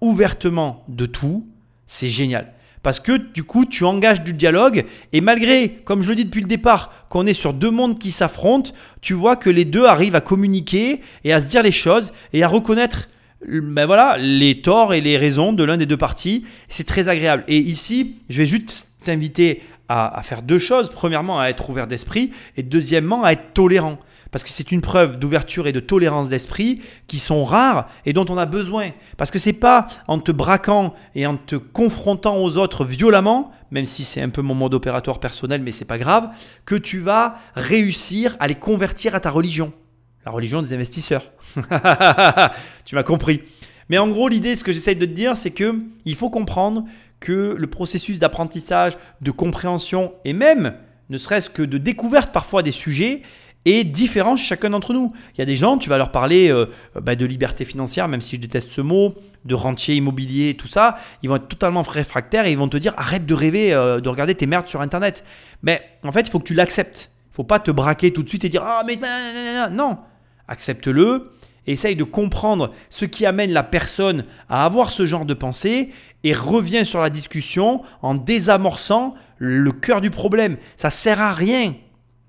ouvertement 0.00 0.84
de 0.88 1.06
tout, 1.06 1.46
c'est 1.86 2.08
génial. 2.08 2.52
Parce 2.82 2.98
que 2.98 3.12
du 3.12 3.44
coup, 3.44 3.66
tu 3.66 3.84
engages 3.84 4.22
du 4.22 4.32
dialogue 4.32 4.86
et 5.12 5.20
malgré, 5.20 5.80
comme 5.84 6.02
je 6.02 6.08
le 6.08 6.14
dis 6.14 6.24
depuis 6.24 6.40
le 6.40 6.48
départ, 6.48 7.06
qu'on 7.10 7.26
est 7.26 7.34
sur 7.34 7.52
deux 7.52 7.70
mondes 7.70 7.98
qui 7.98 8.10
s'affrontent, 8.10 8.70
tu 9.02 9.12
vois 9.12 9.36
que 9.36 9.50
les 9.50 9.66
deux 9.66 9.84
arrivent 9.84 10.14
à 10.14 10.22
communiquer 10.22 11.02
et 11.24 11.32
à 11.32 11.42
se 11.42 11.46
dire 11.46 11.62
les 11.62 11.72
choses 11.72 12.12
et 12.32 12.42
à 12.42 12.48
reconnaître 12.48 13.08
ben 13.46 13.86
voilà, 13.86 14.16
les 14.18 14.60
torts 14.60 14.94
et 14.94 15.00
les 15.00 15.16
raisons 15.16 15.52
de 15.52 15.64
l'un 15.64 15.76
des 15.76 15.86
deux 15.86 15.96
parties. 15.96 16.44
C'est 16.68 16.86
très 16.86 17.08
agréable. 17.08 17.44
Et 17.48 17.58
ici, 17.58 18.16
je 18.28 18.38
vais 18.38 18.46
juste 18.46 18.88
t'inviter 19.04 19.62
à, 19.88 20.18
à 20.18 20.22
faire 20.22 20.42
deux 20.42 20.58
choses. 20.58 20.90
Premièrement, 20.90 21.40
à 21.40 21.48
être 21.48 21.68
ouvert 21.70 21.86
d'esprit 21.86 22.32
et 22.56 22.62
deuxièmement, 22.62 23.24
à 23.24 23.32
être 23.32 23.52
tolérant. 23.54 23.98
Parce 24.30 24.44
que 24.44 24.50
c'est 24.50 24.70
une 24.70 24.80
preuve 24.80 25.18
d'ouverture 25.18 25.66
et 25.66 25.72
de 25.72 25.80
tolérance 25.80 26.28
d'esprit 26.28 26.80
qui 27.06 27.18
sont 27.18 27.44
rares 27.44 27.88
et 28.06 28.12
dont 28.12 28.26
on 28.28 28.38
a 28.38 28.46
besoin. 28.46 28.90
Parce 29.16 29.30
que 29.30 29.38
c'est 29.38 29.52
pas 29.52 29.88
en 30.06 30.20
te 30.20 30.30
braquant 30.30 30.94
et 31.14 31.26
en 31.26 31.36
te 31.36 31.56
confrontant 31.56 32.38
aux 32.38 32.56
autres 32.56 32.84
violemment, 32.84 33.50
même 33.70 33.86
si 33.86 34.04
c'est 34.04 34.22
un 34.22 34.28
peu 34.28 34.42
mon 34.42 34.54
mode 34.54 34.74
opératoire 34.74 35.18
personnel, 35.18 35.62
mais 35.62 35.72
c'est 35.72 35.84
pas 35.84 35.98
grave, 35.98 36.30
que 36.64 36.76
tu 36.76 36.98
vas 36.98 37.36
réussir 37.54 38.36
à 38.38 38.46
les 38.46 38.54
convertir 38.54 39.14
à 39.14 39.20
ta 39.20 39.30
religion. 39.30 39.72
La 40.24 40.32
religion 40.32 40.60
des 40.62 40.72
investisseurs. 40.72 41.30
tu 42.84 42.94
m'as 42.94 43.02
compris. 43.02 43.42
Mais 43.88 43.98
en 43.98 44.08
gros, 44.08 44.28
l'idée, 44.28 44.54
ce 44.54 44.62
que 44.62 44.72
j'essaye 44.72 44.96
de 44.96 45.06
te 45.06 45.10
dire, 45.10 45.36
c'est 45.36 45.50
que 45.50 45.80
il 46.04 46.14
faut 46.14 46.30
comprendre 46.30 46.84
que 47.18 47.54
le 47.58 47.66
processus 47.66 48.18
d'apprentissage, 48.18 48.96
de 49.20 49.30
compréhension 49.30 50.12
et 50.24 50.32
même, 50.32 50.74
ne 51.10 51.18
serait-ce 51.18 51.50
que 51.50 51.62
de 51.62 51.78
découverte 51.78 52.32
parfois 52.32 52.62
des 52.62 52.70
sujets, 52.70 53.22
est 53.66 53.84
différent 53.84 54.36
chez 54.36 54.46
chacun 54.46 54.70
d'entre 54.70 54.94
nous. 54.94 55.12
Il 55.34 55.38
y 55.38 55.42
a 55.42 55.44
des 55.44 55.56
gens, 55.56 55.76
tu 55.76 55.90
vas 55.90 55.98
leur 55.98 56.12
parler 56.12 56.50
euh, 56.50 56.66
bah, 56.94 57.14
de 57.14 57.26
liberté 57.26 57.64
financière, 57.64 58.08
même 58.08 58.20
si 58.20 58.36
je 58.36 58.40
déteste 58.40 58.70
ce 58.70 58.80
mot, 58.80 59.14
de 59.44 59.54
rentier 59.54 59.96
immobilier, 59.96 60.54
tout 60.54 60.68
ça, 60.68 60.96
ils 61.22 61.28
vont 61.28 61.36
être 61.36 61.48
totalement 61.48 61.82
réfractaires 61.82 62.46
et 62.46 62.52
ils 62.52 62.58
vont 62.58 62.68
te 62.68 62.78
dire 62.78 62.94
arrête 62.96 63.26
de 63.26 63.34
rêver, 63.34 63.74
euh, 63.74 64.00
de 64.00 64.08
regarder 64.08 64.34
tes 64.34 64.46
merdes 64.46 64.68
sur 64.68 64.80
Internet. 64.80 65.24
Mais 65.62 65.82
en 66.04 66.12
fait, 66.12 66.22
il 66.22 66.30
faut 66.30 66.38
que 66.38 66.46
tu 66.46 66.54
l'acceptes. 66.54 67.10
Il 67.32 67.34
faut 67.34 67.44
pas 67.44 67.58
te 67.58 67.70
braquer 67.70 68.12
tout 68.12 68.22
de 68.22 68.28
suite 68.28 68.44
et 68.44 68.48
dire 68.48 68.62
ah 68.64 68.82
mais 68.86 68.98
non, 69.70 69.98
accepte-le. 70.50 71.30
Essaye 71.66 71.96
de 71.96 72.04
comprendre 72.04 72.72
ce 72.90 73.04
qui 73.04 73.24
amène 73.24 73.52
la 73.52 73.62
personne 73.62 74.24
à 74.48 74.64
avoir 74.64 74.90
ce 74.90 75.06
genre 75.06 75.24
de 75.24 75.34
pensée 75.34 75.90
et 76.24 76.32
reviens 76.32 76.84
sur 76.84 77.00
la 77.00 77.10
discussion 77.10 77.82
en 78.02 78.14
désamorçant 78.14 79.14
le 79.38 79.70
cœur 79.72 80.00
du 80.00 80.10
problème. 80.10 80.56
Ça 80.76 80.90
sert 80.90 81.20
à 81.20 81.32
rien 81.32 81.74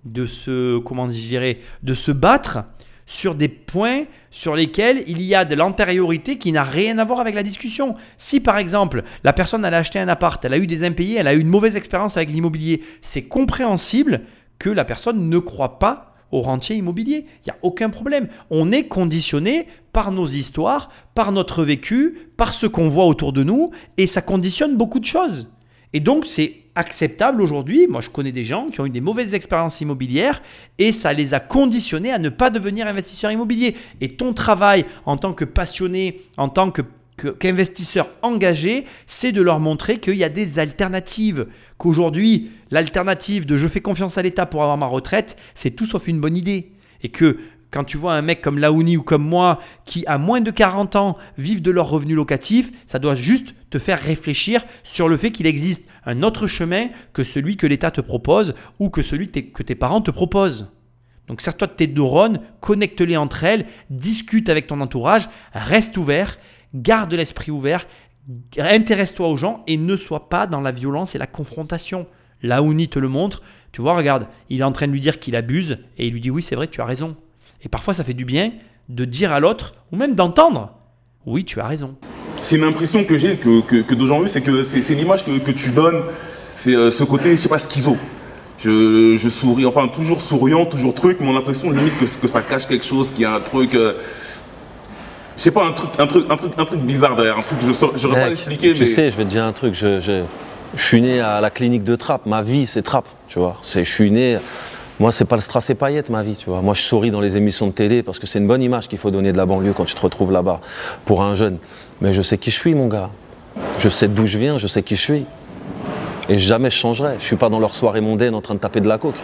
de 0.06 0.26
se 0.26 0.80
comment 0.80 1.08
de 1.08 1.94
se 1.94 2.12
battre 2.12 2.60
sur 3.06 3.36
des 3.36 3.50
points 3.50 4.06
sur 4.32 4.56
lesquels 4.56 5.04
il 5.08 5.22
y 5.22 5.36
a 5.36 5.44
de 5.44 5.56
l'antériorité 5.56 6.38
qui 6.38 6.52
n'a 6.52 6.64
rien 6.64 6.98
à 6.98 7.04
voir 7.04 7.20
avec 7.20 7.36
la 7.36 7.44
discussion. 7.44 7.96
Si 8.18 8.40
par 8.40 8.58
exemple 8.58 9.04
la 9.24 9.34
personne 9.34 9.66
a 9.66 9.70
acheté 9.70 10.00
un 10.00 10.08
appart, 10.08 10.44
elle 10.46 10.54
a 10.54 10.58
eu 10.58 10.68
des 10.68 10.84
impayés, 10.84 11.18
elle 11.18 11.28
a 11.28 11.34
eu 11.34 11.40
une 11.40 11.50
mauvaise 11.50 11.76
expérience 11.76 12.16
avec 12.16 12.30
l'immobilier, 12.30 12.82
c'est 13.02 13.24
compréhensible 13.24 14.22
que 14.60 14.70
la 14.70 14.86
personne 14.86 15.30
ne 15.30 15.40
croit 15.40 15.80
pas 15.80 16.11
au 16.32 16.42
rentier 16.42 16.76
immobilier. 16.76 17.26
Il 17.46 17.48
n'y 17.48 17.52
a 17.52 17.58
aucun 17.62 17.90
problème. 17.90 18.28
On 18.50 18.72
est 18.72 18.88
conditionné 18.88 19.68
par 19.94 20.12
nos 20.12 20.28
histoires, 20.28 20.90
par 21.16 21.32
notre 21.32 21.64
vécu, 21.64 22.18
par 22.38 22.54
ce 22.54 22.66
qu'on 22.66 22.90
voit 22.90 23.06
autour 23.06 23.34
de 23.34 23.44
nous, 23.44 23.72
et 23.98 24.06
ça 24.06 24.22
conditionne 24.22 24.78
beaucoup 24.78 25.00
de 25.00 25.06
choses. 25.06 25.52
Et 25.94 26.00
donc, 26.00 26.26
c'est 26.26 26.62
acceptable 26.76 27.42
aujourd'hui. 27.42 27.88
Moi, 27.88 28.02
je 28.02 28.10
connais 28.10 28.32
des 28.32 28.46
gens 28.46 28.70
qui 28.70 28.80
ont 28.80 28.86
eu 28.86 28.90
des 28.92 29.02
mauvaises 29.02 29.34
expériences 29.34 29.82
immobilières 29.82 30.42
et 30.78 30.92
ça 30.92 31.12
les 31.12 31.34
a 31.34 31.40
conditionnés 31.40 32.12
à 32.12 32.20
ne 32.20 32.30
pas 32.30 32.50
devenir 32.50 32.88
investisseurs 32.88 33.32
immobiliers. 33.32 33.76
Et 34.00 34.16
ton 34.16 34.34
travail 34.34 34.86
en 35.06 35.18
tant 35.18 35.34
que 35.34 35.44
passionné, 35.44 36.22
en 36.38 36.48
tant 36.48 36.72
que 36.72 36.82
que- 37.22 37.30
qu'investisseur 37.30 38.10
engagé, 38.24 38.86
c'est 39.06 39.32
de 39.32 39.42
leur 39.42 39.60
montrer 39.60 40.00
qu'il 40.00 40.16
y 40.16 40.24
a 40.24 40.30
des 40.30 40.58
alternatives. 40.60 41.48
Qu'aujourd'hui, 41.78 42.50
l'alternative 42.72 43.46
de 43.46 43.58
je 43.58 43.68
fais 43.68 43.82
confiance 43.82 44.18
à 44.18 44.22
l'État 44.22 44.46
pour 44.46 44.62
avoir 44.64 44.78
ma 44.78 44.86
retraite, 44.88 45.38
c'est 45.54 45.72
tout 45.72 45.86
sauf 45.86 46.08
une 46.08 46.20
bonne 46.20 46.36
idée. 46.36 46.72
Et 47.04 47.10
que 47.10 47.38
quand 47.70 47.84
tu 47.84 47.98
vois 47.98 48.14
un 48.16 48.22
mec 48.22 48.42
comme 48.42 48.60
Laouni 48.60 48.98
ou 48.98 49.04
comme 49.04 49.24
moi 49.24 49.60
qui, 49.86 50.04
à 50.08 50.18
moins 50.18 50.42
de 50.42 50.52
40 50.52 50.96
ans, 50.96 51.18
vivent 51.38 51.62
de 51.62 51.72
leurs 51.72 51.90
revenus 51.90 52.16
locatifs, 52.16 52.72
ça 52.88 53.00
doit 53.00 53.16
juste 53.16 53.54
te 53.70 53.78
faire 53.80 54.02
réfléchir 54.02 54.64
sur 54.84 55.08
le 55.08 55.16
fait 55.16 55.32
qu'il 55.32 55.48
existe 55.48 55.88
un 56.06 56.24
autre 56.24 56.48
chemin 56.48 56.88
que 57.14 57.24
celui 57.24 57.56
que 57.56 57.68
l'État 57.68 57.92
te 57.92 58.02
propose 58.02 58.56
ou 58.80 58.90
que 58.90 59.02
celui 59.02 59.28
que 59.28 59.32
tes- 59.32 59.46
que 59.46 59.64
tes 59.64 59.76
parents 59.76 60.02
te 60.02 60.12
proposent. 60.12 60.72
Donc 61.28 61.40
sers-toi 61.40 61.68
de 61.68 61.74
tes 61.74 61.88
neurones, 61.88 62.42
connecte-les 62.60 63.16
entre 63.16 63.46
elles, 63.46 63.66
discute 63.90 64.50
avec 64.50 64.68
ton 64.68 64.82
entourage, 64.82 65.30
reste 65.54 65.96
ouvert, 65.96 66.38
garde 66.74 67.14
l'esprit 67.14 67.52
ouvert, 67.52 67.86
intéresse-toi 68.58 69.28
aux 69.28 69.38
gens 69.38 69.64
et 69.68 69.78
ne 69.78 69.98
sois 69.98 70.30
pas 70.30 70.48
dans 70.48 70.62
la 70.62 70.72
violence 70.72 71.16
et 71.16 71.18
la 71.18 71.28
confrontation. 71.28 72.08
Laouni 72.44 72.88
te 72.88 73.00
le 73.00 73.08
montre, 73.08 73.42
tu 73.72 73.82
vois, 73.82 73.96
regarde, 73.96 74.28
il 74.50 74.62
est 74.62 74.64
en 74.64 74.72
train 74.72 74.88
de 74.88 74.92
lui 74.92 75.00
dire 75.00 75.20
qu'il 75.20 75.36
abuse 75.36 75.78
et 75.98 76.08
il 76.08 76.14
lui 76.14 76.22
dit 76.22 76.32
oui, 76.32 76.42
c'est 76.42 76.56
vrai, 76.56 76.68
tu 76.68 76.82
as 76.82 76.86
raison. 76.86 77.16
Et 77.64 77.70
parfois 77.70 77.94
ça 77.94 78.04
fait 78.04 78.14
du 78.14 78.26
bien 78.26 78.52
de 78.90 79.06
dire 79.06 79.32
à 79.32 79.40
l'autre, 79.40 79.76
ou 79.92 79.96
même 79.96 80.16
d'entendre, 80.16 80.74
oui, 81.26 81.46
tu 81.46 81.60
as 81.60 81.68
raison. 81.68 81.96
C'est 82.42 82.58
une 82.58 82.64
impression 82.64 83.04
que 83.04 83.16
j'ai, 83.18 83.38
que, 83.38 83.62
que, 83.62 83.94
eu, 83.94 84.28
c'est 84.28 84.42
que 84.42 84.64
c'est 84.64 84.82
c'est 84.82 84.96
l'image 84.96 85.24
que, 85.24 85.38
que 85.38 85.52
tu 85.52 85.70
donnes, 85.70 86.02
c'est 86.56 86.76
euh, 86.76 86.90
ce 86.92 87.04
côté, 87.04 87.32
je 87.32 87.36
sais 87.36 87.50
pas, 87.50 87.60
schizo. 87.60 87.96
Je, 88.58 89.16
je 89.18 89.30
souris, 89.30 89.66
enfin 89.66 89.88
toujours 89.88 90.22
souriant, 90.22 90.66
toujours 90.66 90.94
truc, 90.94 91.18
mais 91.20 91.28
on 91.28 91.32
a 91.32 91.34
l'impression 91.36 91.72
limite 91.72 91.98
que, 91.98 92.06
que 92.06 92.28
ça 92.28 92.42
cache 92.42 92.68
quelque 92.68 92.86
chose, 92.86 93.12
qu'il 93.12 93.22
y 93.22 93.26
a 93.26 93.34
un 93.34 93.40
truc. 93.40 93.74
euh, 93.76 93.94
je 95.42 95.46
sais 95.46 95.52
pas, 95.52 95.66
un 95.66 95.72
truc, 95.72 95.90
un, 95.98 96.06
truc, 96.06 96.28
un, 96.30 96.36
truc, 96.38 96.52
un 96.56 96.66
truc 96.66 96.82
bizarre 96.82 97.16
derrière, 97.16 97.40
un 97.40 97.42
truc 97.42 97.58
que 97.58 97.66
je 97.66 97.72
saurais 97.72 97.98
j'aurais 97.98 98.22
pas 98.22 98.30
l'expliquer, 98.30 98.74
tu 98.74 98.82
mais. 98.82 98.86
sais, 98.86 99.10
je 99.10 99.18
vais 99.18 99.24
te 99.24 99.30
dire 99.30 99.44
un 99.44 99.54
truc. 99.54 99.74
Je, 99.74 100.00
je- 100.00 100.22
je 100.76 100.84
suis 100.84 101.02
né 101.02 101.20
à 101.20 101.42
la 101.42 101.50
clinique 101.50 101.84
de 101.84 101.96
Trappes. 101.96 102.28
Ma 102.28 102.44
vie, 102.44 102.68
c'est 102.68 102.84
Trappes, 102.84 103.10
tu 103.28 103.40
vois. 103.40 103.58
C'est, 103.64 103.84
je 103.84 103.92
suis 103.92 104.12
né. 104.12 104.38
Moi, 105.00 105.12
c'est 105.12 105.26
pas 105.26 105.36
le 105.36 105.42
strass 105.42 105.68
et 105.72 105.74
paillettes, 105.76 106.12
ma 106.12 106.22
vie, 106.22 106.36
tu 106.36 106.48
vois. 106.52 106.62
Moi, 106.62 106.76
je 106.76 106.82
souris 106.84 107.10
dans 107.10 107.22
les 107.22 107.38
émissions 107.38 107.66
de 107.66 107.72
télé 107.72 108.04
parce 108.04 108.20
que 108.20 108.28
c'est 108.28 108.38
une 108.38 108.46
bonne 108.48 108.62
image 108.62 108.88
qu'il 108.88 109.00
faut 109.00 109.10
donner 109.10 109.32
de 109.32 109.38
la 109.38 109.48
banlieue 109.48 109.74
quand 109.74 109.86
tu 109.86 109.96
te 109.96 110.02
retrouves 110.02 110.32
là-bas 110.32 110.60
pour 111.06 111.24
un 111.24 111.34
jeune. 111.34 111.58
Mais 112.02 112.14
je 112.14 112.22
sais 112.22 112.38
qui 112.38 112.52
je 112.52 112.60
suis, 112.60 112.76
mon 112.76 112.88
gars. 112.88 113.10
Je 113.80 113.90
sais 113.90 114.08
d'où 114.08 114.28
je 114.28 114.38
viens, 114.38 114.60
je 114.60 114.68
sais 114.68 114.84
qui 114.84 114.96
je 114.96 115.02
suis. 115.02 115.26
Et 116.30 116.38
jamais 116.38 116.70
je 116.70 116.76
changerai. 116.78 117.16
Je 117.20 117.26
suis 117.26 117.36
pas 117.36 117.50
dans 117.50 117.60
leur 117.60 117.74
soirée 117.74 118.00
mondaine 118.02 118.36
en 118.36 118.42
train 118.42 118.54
de 118.54 118.60
taper 118.60 118.80
de 118.80 118.88
la 118.88 119.00
coke. 119.00 119.16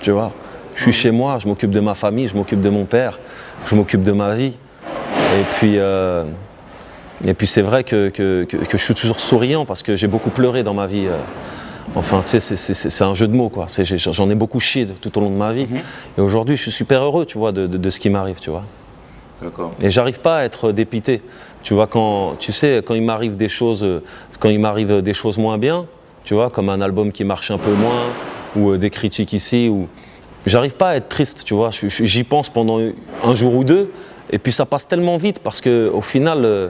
Tu 0.00 0.12
vois. 0.12 0.30
Je 0.76 0.82
suis 0.82 0.92
chez 0.92 1.10
moi, 1.10 1.38
je 1.40 1.48
m'occupe 1.48 1.72
de 1.72 1.80
ma 1.80 1.94
famille, 1.94 2.28
je 2.28 2.36
m'occupe 2.36 2.60
de 2.60 2.70
mon 2.70 2.84
père, 2.84 3.18
je 3.66 3.74
m'occupe 3.74 4.04
de 4.04 4.12
ma 4.12 4.32
vie. 4.34 4.54
Et 5.40 5.44
puis, 5.56 5.78
euh, 5.78 6.24
et 7.26 7.34
puis 7.34 7.46
c'est 7.46 7.62
vrai 7.62 7.84
que, 7.84 8.08
que- 8.08 8.44
que- 8.44 8.56
que 8.56 8.78
je 8.78 8.84
suis 8.84 8.94
toujours 8.94 9.20
souriant 9.20 9.64
parce 9.64 9.82
que 9.82 9.96
j'ai 9.96 10.06
beaucoup 10.06 10.30
pleuré 10.30 10.62
dans 10.62 10.74
ma 10.74 10.86
vie. 10.86 11.06
euh. 11.06 11.16
Enfin, 11.96 12.22
tu 12.24 12.40
sais, 12.40 12.56
c'est- 12.56 13.04
un 13.04 13.14
jeu 13.14 13.28
de 13.28 13.34
mots, 13.36 13.50
quoi. 13.50 13.66
J'en 13.78 14.30
ai 14.30 14.34
beaucoup 14.34 14.58
chié 14.58 14.86
tout 15.00 15.16
au 15.18 15.20
long 15.20 15.30
de 15.30 15.36
ma 15.36 15.52
vie. 15.52 15.66
Et 16.16 16.20
aujourd'hui, 16.20 16.56
je 16.56 16.62
suis 16.62 16.72
super 16.72 17.02
heureux, 17.02 17.26
tu 17.26 17.36
vois, 17.38 17.52
de, 17.52 17.66
de- 17.66 17.76
de 17.76 17.90
ce 17.90 18.00
qui 18.00 18.08
m'arrive, 18.10 18.40
tu 18.40 18.50
vois. 18.50 18.64
D'accord. 19.42 19.72
Et 19.82 19.90
j'arrive 19.90 20.20
pas 20.20 20.38
à 20.38 20.44
être 20.44 20.72
dépité. 20.72 21.20
Tu 21.62 21.74
vois, 21.74 21.86
quand, 21.86 22.36
tu 22.38 22.52
sais, 22.52 22.82
quand 22.84 22.94
il 22.94 23.02
m'arrive 23.02 23.36
des 23.36 23.48
choses, 23.48 23.86
quand 24.40 24.48
il 24.48 24.60
m'arrive 24.60 25.02
des 25.02 25.14
choses 25.14 25.38
moins 25.38 25.58
bien, 25.58 25.86
tu 26.24 26.34
vois, 26.34 26.48
comme 26.50 26.68
un 26.70 26.80
album 26.80 27.12
qui 27.12 27.24
marche 27.24 27.50
un 27.50 27.58
peu 27.58 27.72
moins, 27.72 28.04
ou 28.56 28.70
euh, 28.70 28.78
des 28.78 28.90
critiques 28.90 29.32
ici, 29.34 29.68
ou 29.68 29.86
j'arrive 30.46 30.74
pas 30.74 30.90
à 30.90 30.96
être 30.96 31.08
triste, 31.08 31.44
tu 31.44 31.52
vois. 31.54 31.68
J'y 31.70 32.24
pense 32.24 32.48
pendant 32.48 32.78
un 33.24 33.34
jour 33.34 33.54
ou 33.54 33.64
deux, 33.64 33.90
et 34.34 34.38
puis 34.38 34.52
ça 34.52 34.66
passe 34.66 34.86
tellement 34.86 35.16
vite 35.16 35.38
parce 35.38 35.60
que 35.60 35.88
au 35.92 36.02
final, 36.02 36.44
euh, 36.44 36.68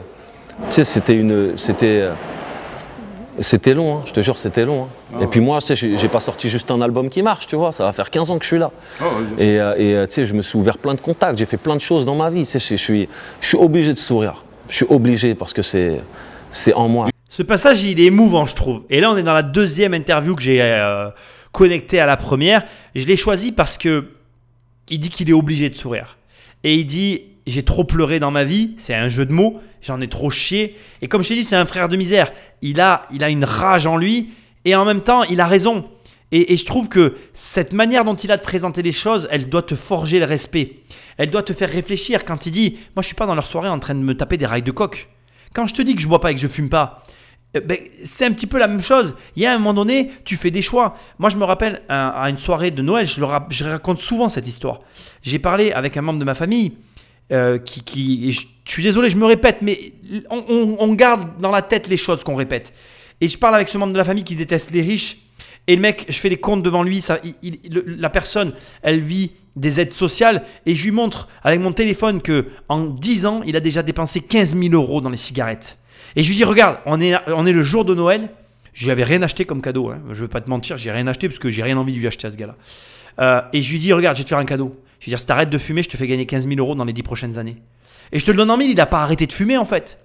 Tu 0.69 0.75
sais, 0.75 0.83
c'était 0.85 1.15
une. 1.15 1.57
C'était. 1.57 1.99
euh, 2.01 2.13
C'était 3.41 3.73
long, 3.73 3.97
hein, 3.97 4.01
je 4.05 4.13
te 4.13 4.21
jure, 4.21 4.37
c'était 4.37 4.63
long. 4.63 4.83
hein. 4.83 4.87
Ah 5.19 5.23
et 5.23 5.27
puis 5.27 5.41
moi, 5.41 5.59
tu 5.59 5.75
sais, 5.75 5.97
j'ai 5.97 6.07
pas 6.07 6.21
sorti 6.21 6.47
juste 6.49 6.71
un 6.71 6.79
album 6.81 7.09
qui 7.09 7.21
marche, 7.21 7.47
tu 7.47 7.57
vois, 7.57 7.73
ça 7.73 7.83
va 7.83 7.91
faire 7.91 8.09
15 8.09 8.31
ans 8.31 8.37
que 8.37 8.45
je 8.45 8.47
suis 8.47 8.57
là. 8.57 8.71
Ah. 9.01 9.05
Et, 9.37 9.59
euh, 9.59 10.03
et, 10.03 10.07
tu 10.07 10.13
sais, 10.15 10.25
je 10.25 10.33
me 10.33 10.41
suis 10.41 10.57
ouvert 10.57 10.77
plein 10.77 10.93
de 10.93 11.01
contacts, 11.01 11.37
j'ai 11.37 11.45
fait 11.45 11.57
plein 11.57 11.75
de 11.75 11.81
choses 11.81 12.05
dans 12.05 12.15
ma 12.15 12.29
vie. 12.29 12.45
Tu 12.45 12.51
sais, 12.51 12.59
je, 12.59 12.77
je 12.77 12.81
suis, 12.81 13.09
je 13.41 13.47
suis 13.47 13.57
obligé 13.57 13.91
de 13.91 13.97
sourire. 13.97 14.45
Je 14.69 14.75
suis 14.77 14.85
obligé 14.89 15.35
parce 15.35 15.51
que 15.53 15.61
c'est 15.61 16.01
c'est 16.51 16.73
en 16.73 16.87
moi. 16.87 17.07
Ce 17.27 17.43
passage, 17.43 17.83
il 17.83 17.99
est 17.99 18.05
émouvant, 18.05 18.45
je 18.45 18.55
trouve. 18.55 18.83
Et 18.89 19.01
là, 19.01 19.11
on 19.11 19.17
est 19.17 19.23
dans 19.23 19.33
la 19.33 19.43
deuxième 19.43 19.93
interview 19.93 20.33
que 20.35 20.41
j'ai 20.41 20.61
euh, 20.61 21.09
connectée 21.51 21.99
à 21.99 22.05
la 22.05 22.15
première. 22.15 22.63
Je 22.95 23.05
l'ai 23.05 23.17
choisi 23.17 23.51
parce 23.51 23.77
que 23.77 24.05
il 24.89 24.99
dit 25.01 25.09
qu'il 25.09 25.29
est 25.29 25.33
obligé 25.33 25.69
de 25.69 25.75
sourire. 25.75 26.15
Et 26.63 26.75
il 26.75 26.85
dit 26.85 27.25
j'ai 27.47 27.63
trop 27.63 27.83
pleuré 27.83 28.19
dans 28.19 28.31
ma 28.31 28.43
vie. 28.43 28.73
C'est 28.77 28.95
un 28.95 29.07
jeu 29.07 29.25
de 29.25 29.33
mots. 29.33 29.61
J'en 29.81 30.01
ai 30.01 30.07
trop 30.07 30.29
chié. 30.29 30.77
Et 31.01 31.07
comme 31.07 31.23
je 31.23 31.29
t'ai 31.29 31.35
dit, 31.35 31.43
c'est 31.43 31.55
un 31.55 31.65
frère 31.65 31.89
de 31.89 31.95
misère. 31.95 32.31
Il 32.61 32.81
a, 32.81 33.03
il 33.13 33.23
a 33.23 33.29
une 33.29 33.43
rage 33.43 33.85
en 33.85 33.97
lui. 33.97 34.29
Et 34.65 34.75
en 34.75 34.85
même 34.85 35.01
temps, 35.01 35.23
il 35.23 35.39
a 35.39 35.47
raison. 35.47 35.85
Et, 36.31 36.57
je 36.57 36.65
trouve 36.65 36.89
que 36.89 37.15
cette 37.33 37.71
manière 37.71 38.03
dont 38.03 38.15
il 38.15 38.31
a 38.31 38.37
de 38.37 38.41
présenter 38.41 38.81
les 38.81 38.91
choses, 38.91 39.27
elle 39.31 39.47
doit 39.47 39.61
te 39.61 39.75
forger 39.75 40.19
le 40.19 40.25
respect. 40.25 40.79
Elle 41.17 41.29
doit 41.29 41.43
te 41.43 41.53
faire 41.53 41.69
réfléchir 41.69 42.25
quand 42.25 42.45
il 42.47 42.51
dit 42.51 42.77
Moi, 42.95 43.03
je 43.03 43.07
suis 43.07 43.15
pas 43.15 43.27
dans 43.27 43.35
leur 43.35 43.45
soirée 43.45 43.69
en 43.69 43.79
train 43.79 43.93
de 43.93 43.99
me 43.99 44.17
taper 44.17 44.37
des 44.37 44.45
rails 44.45 44.63
de 44.63 44.71
coq. 44.71 45.07
Quand 45.53 45.67
je 45.67 45.75
te 45.75 45.81
dis 45.81 45.95
que 45.95 46.01
je 46.01 46.07
bois 46.07 46.19
pas 46.19 46.31
et 46.31 46.35
que 46.35 46.41
je 46.41 46.47
fume 46.47 46.67
pas, 46.67 47.03
euh, 47.55 47.61
ben, 47.61 47.77
c'est 48.03 48.25
un 48.25 48.31
petit 48.31 48.47
peu 48.47 48.57
la 48.57 48.67
même 48.67 48.81
chose. 48.81 49.15
Il 49.35 49.43
y 49.43 49.45
a 49.45 49.53
un 49.53 49.59
moment 49.59 49.75
donné, 49.75 50.11
tu 50.25 50.35
fais 50.35 50.51
des 50.51 50.63
choix. 50.63 50.97
Moi, 51.19 51.29
je 51.29 51.37
me 51.37 51.43
rappelle 51.43 51.83
à, 51.89 52.27
une 52.29 52.39
soirée 52.39 52.71
de 52.71 52.81
Noël, 52.81 53.07
je 53.07 53.63
raconte 53.63 54.01
souvent 54.01 54.27
cette 54.27 54.47
histoire. 54.47 54.81
J'ai 55.21 55.39
parlé 55.39 55.71
avec 55.71 55.95
un 55.95 56.01
membre 56.01 56.19
de 56.19 56.25
ma 56.25 56.33
famille 56.33 56.73
euh, 57.31 57.57
qui, 57.57 57.81
qui 57.81 58.31
je, 58.31 58.47
je 58.65 58.71
suis 58.71 58.83
désolé, 58.83 59.09
je 59.09 59.17
me 59.17 59.25
répète, 59.25 59.61
mais 59.61 59.93
on, 60.29 60.93
garde 60.93 61.39
dans 61.39 61.51
la 61.51 61.61
tête 61.61 61.87
les 61.87 61.97
choses 61.97 62.23
qu'on 62.23 62.35
répète. 62.35 62.73
Et 63.21 63.27
je 63.27 63.37
parle 63.37 63.55
avec 63.55 63.67
ce 63.67 63.77
membre 63.77 63.93
de 63.93 63.97
la 63.97 64.03
famille 64.03 64.23
qui 64.23 64.35
déteste 64.35 64.71
les 64.71 64.81
riches. 64.81 65.17
Et 65.67 65.75
le 65.75 65.81
mec, 65.81 66.05
je 66.09 66.17
fais 66.17 66.29
les 66.29 66.37
comptes 66.37 66.63
devant 66.63 66.83
lui. 66.83 67.01
Ça, 67.01 67.19
la 67.85 68.09
personne, 68.09 68.53
elle 68.81 68.99
vit 68.99 69.31
des 69.55 69.79
aides 69.79 69.93
sociales. 69.93 70.43
Et 70.65 70.75
je 70.75 70.83
lui 70.83 70.91
montre 70.91 71.27
avec 71.43 71.59
mon 71.59 71.71
téléphone 71.71 72.21
que 72.21 72.47
en 72.69 72.85
10 72.85 73.25
ans, 73.25 73.41
il 73.45 73.55
a 73.55 73.59
déjà 73.59 73.83
dépensé 73.83 74.19
15 74.19 74.57
000 74.57 74.73
euros 74.73 75.01
dans 75.01 75.09
les 75.09 75.17
cigarettes. 75.17 75.77
Et 76.15 76.23
je 76.23 76.29
lui 76.29 76.35
dis, 76.35 76.43
regarde, 76.43 76.77
on 76.85 76.99
est, 76.99 77.53
le 77.53 77.61
jour 77.61 77.85
de 77.85 77.93
Noël. 77.93 78.29
Je 78.73 78.85
lui 78.85 78.91
avais 78.91 79.03
rien 79.03 79.21
acheté 79.21 79.45
comme 79.45 79.61
cadeau. 79.61 79.89
Hein. 79.89 80.01
Je 80.11 80.21
veux 80.21 80.27
pas 80.27 80.41
te 80.41 80.49
mentir, 80.49 80.77
j'ai 80.77 80.91
rien 80.91 81.07
acheté 81.07 81.29
parce 81.29 81.39
que 81.39 81.49
j'ai 81.49 81.63
rien 81.63 81.77
envie 81.77 81.93
de 81.93 81.99
lui 81.99 82.07
acheter 82.07 82.27
à 82.27 82.31
ce 82.31 82.35
gars-là. 82.35 82.55
Euh, 83.19 83.41
et 83.53 83.61
je 83.61 83.71
lui 83.71 83.79
dis, 83.79 83.93
regarde, 83.93 84.17
je 84.17 84.21
vais 84.21 84.25
te 84.25 84.29
faire 84.29 84.37
un 84.37 84.45
cadeau. 84.45 84.75
Je 85.05 85.11
vais 85.11 85.17
dire, 85.17 85.19
si 85.19 85.27
t'arrêtes 85.27 85.51
de 85.51 85.59
fumer, 85.59 85.83
je 85.83 85.89
te 85.89 85.97
fais 85.97 86.07
gagner 86.07 86.25
15 86.25 86.47
000 86.47 86.59
euros 86.59 86.73
dans 86.73 86.83
les 86.83 86.91
10 86.91 87.03
prochaines 87.03 87.37
années. 87.37 87.57
Et 88.11 88.17
je 88.17 88.25
te 88.25 88.31
le 88.31 88.37
donne 88.37 88.49
en 88.49 88.57
mille, 88.57 88.71
il 88.71 88.75
n'a 88.75 88.87
pas 88.87 89.03
arrêté 89.03 89.27
de 89.27 89.33
fumer 89.33 89.55
en 89.55 89.65
fait. 89.65 89.99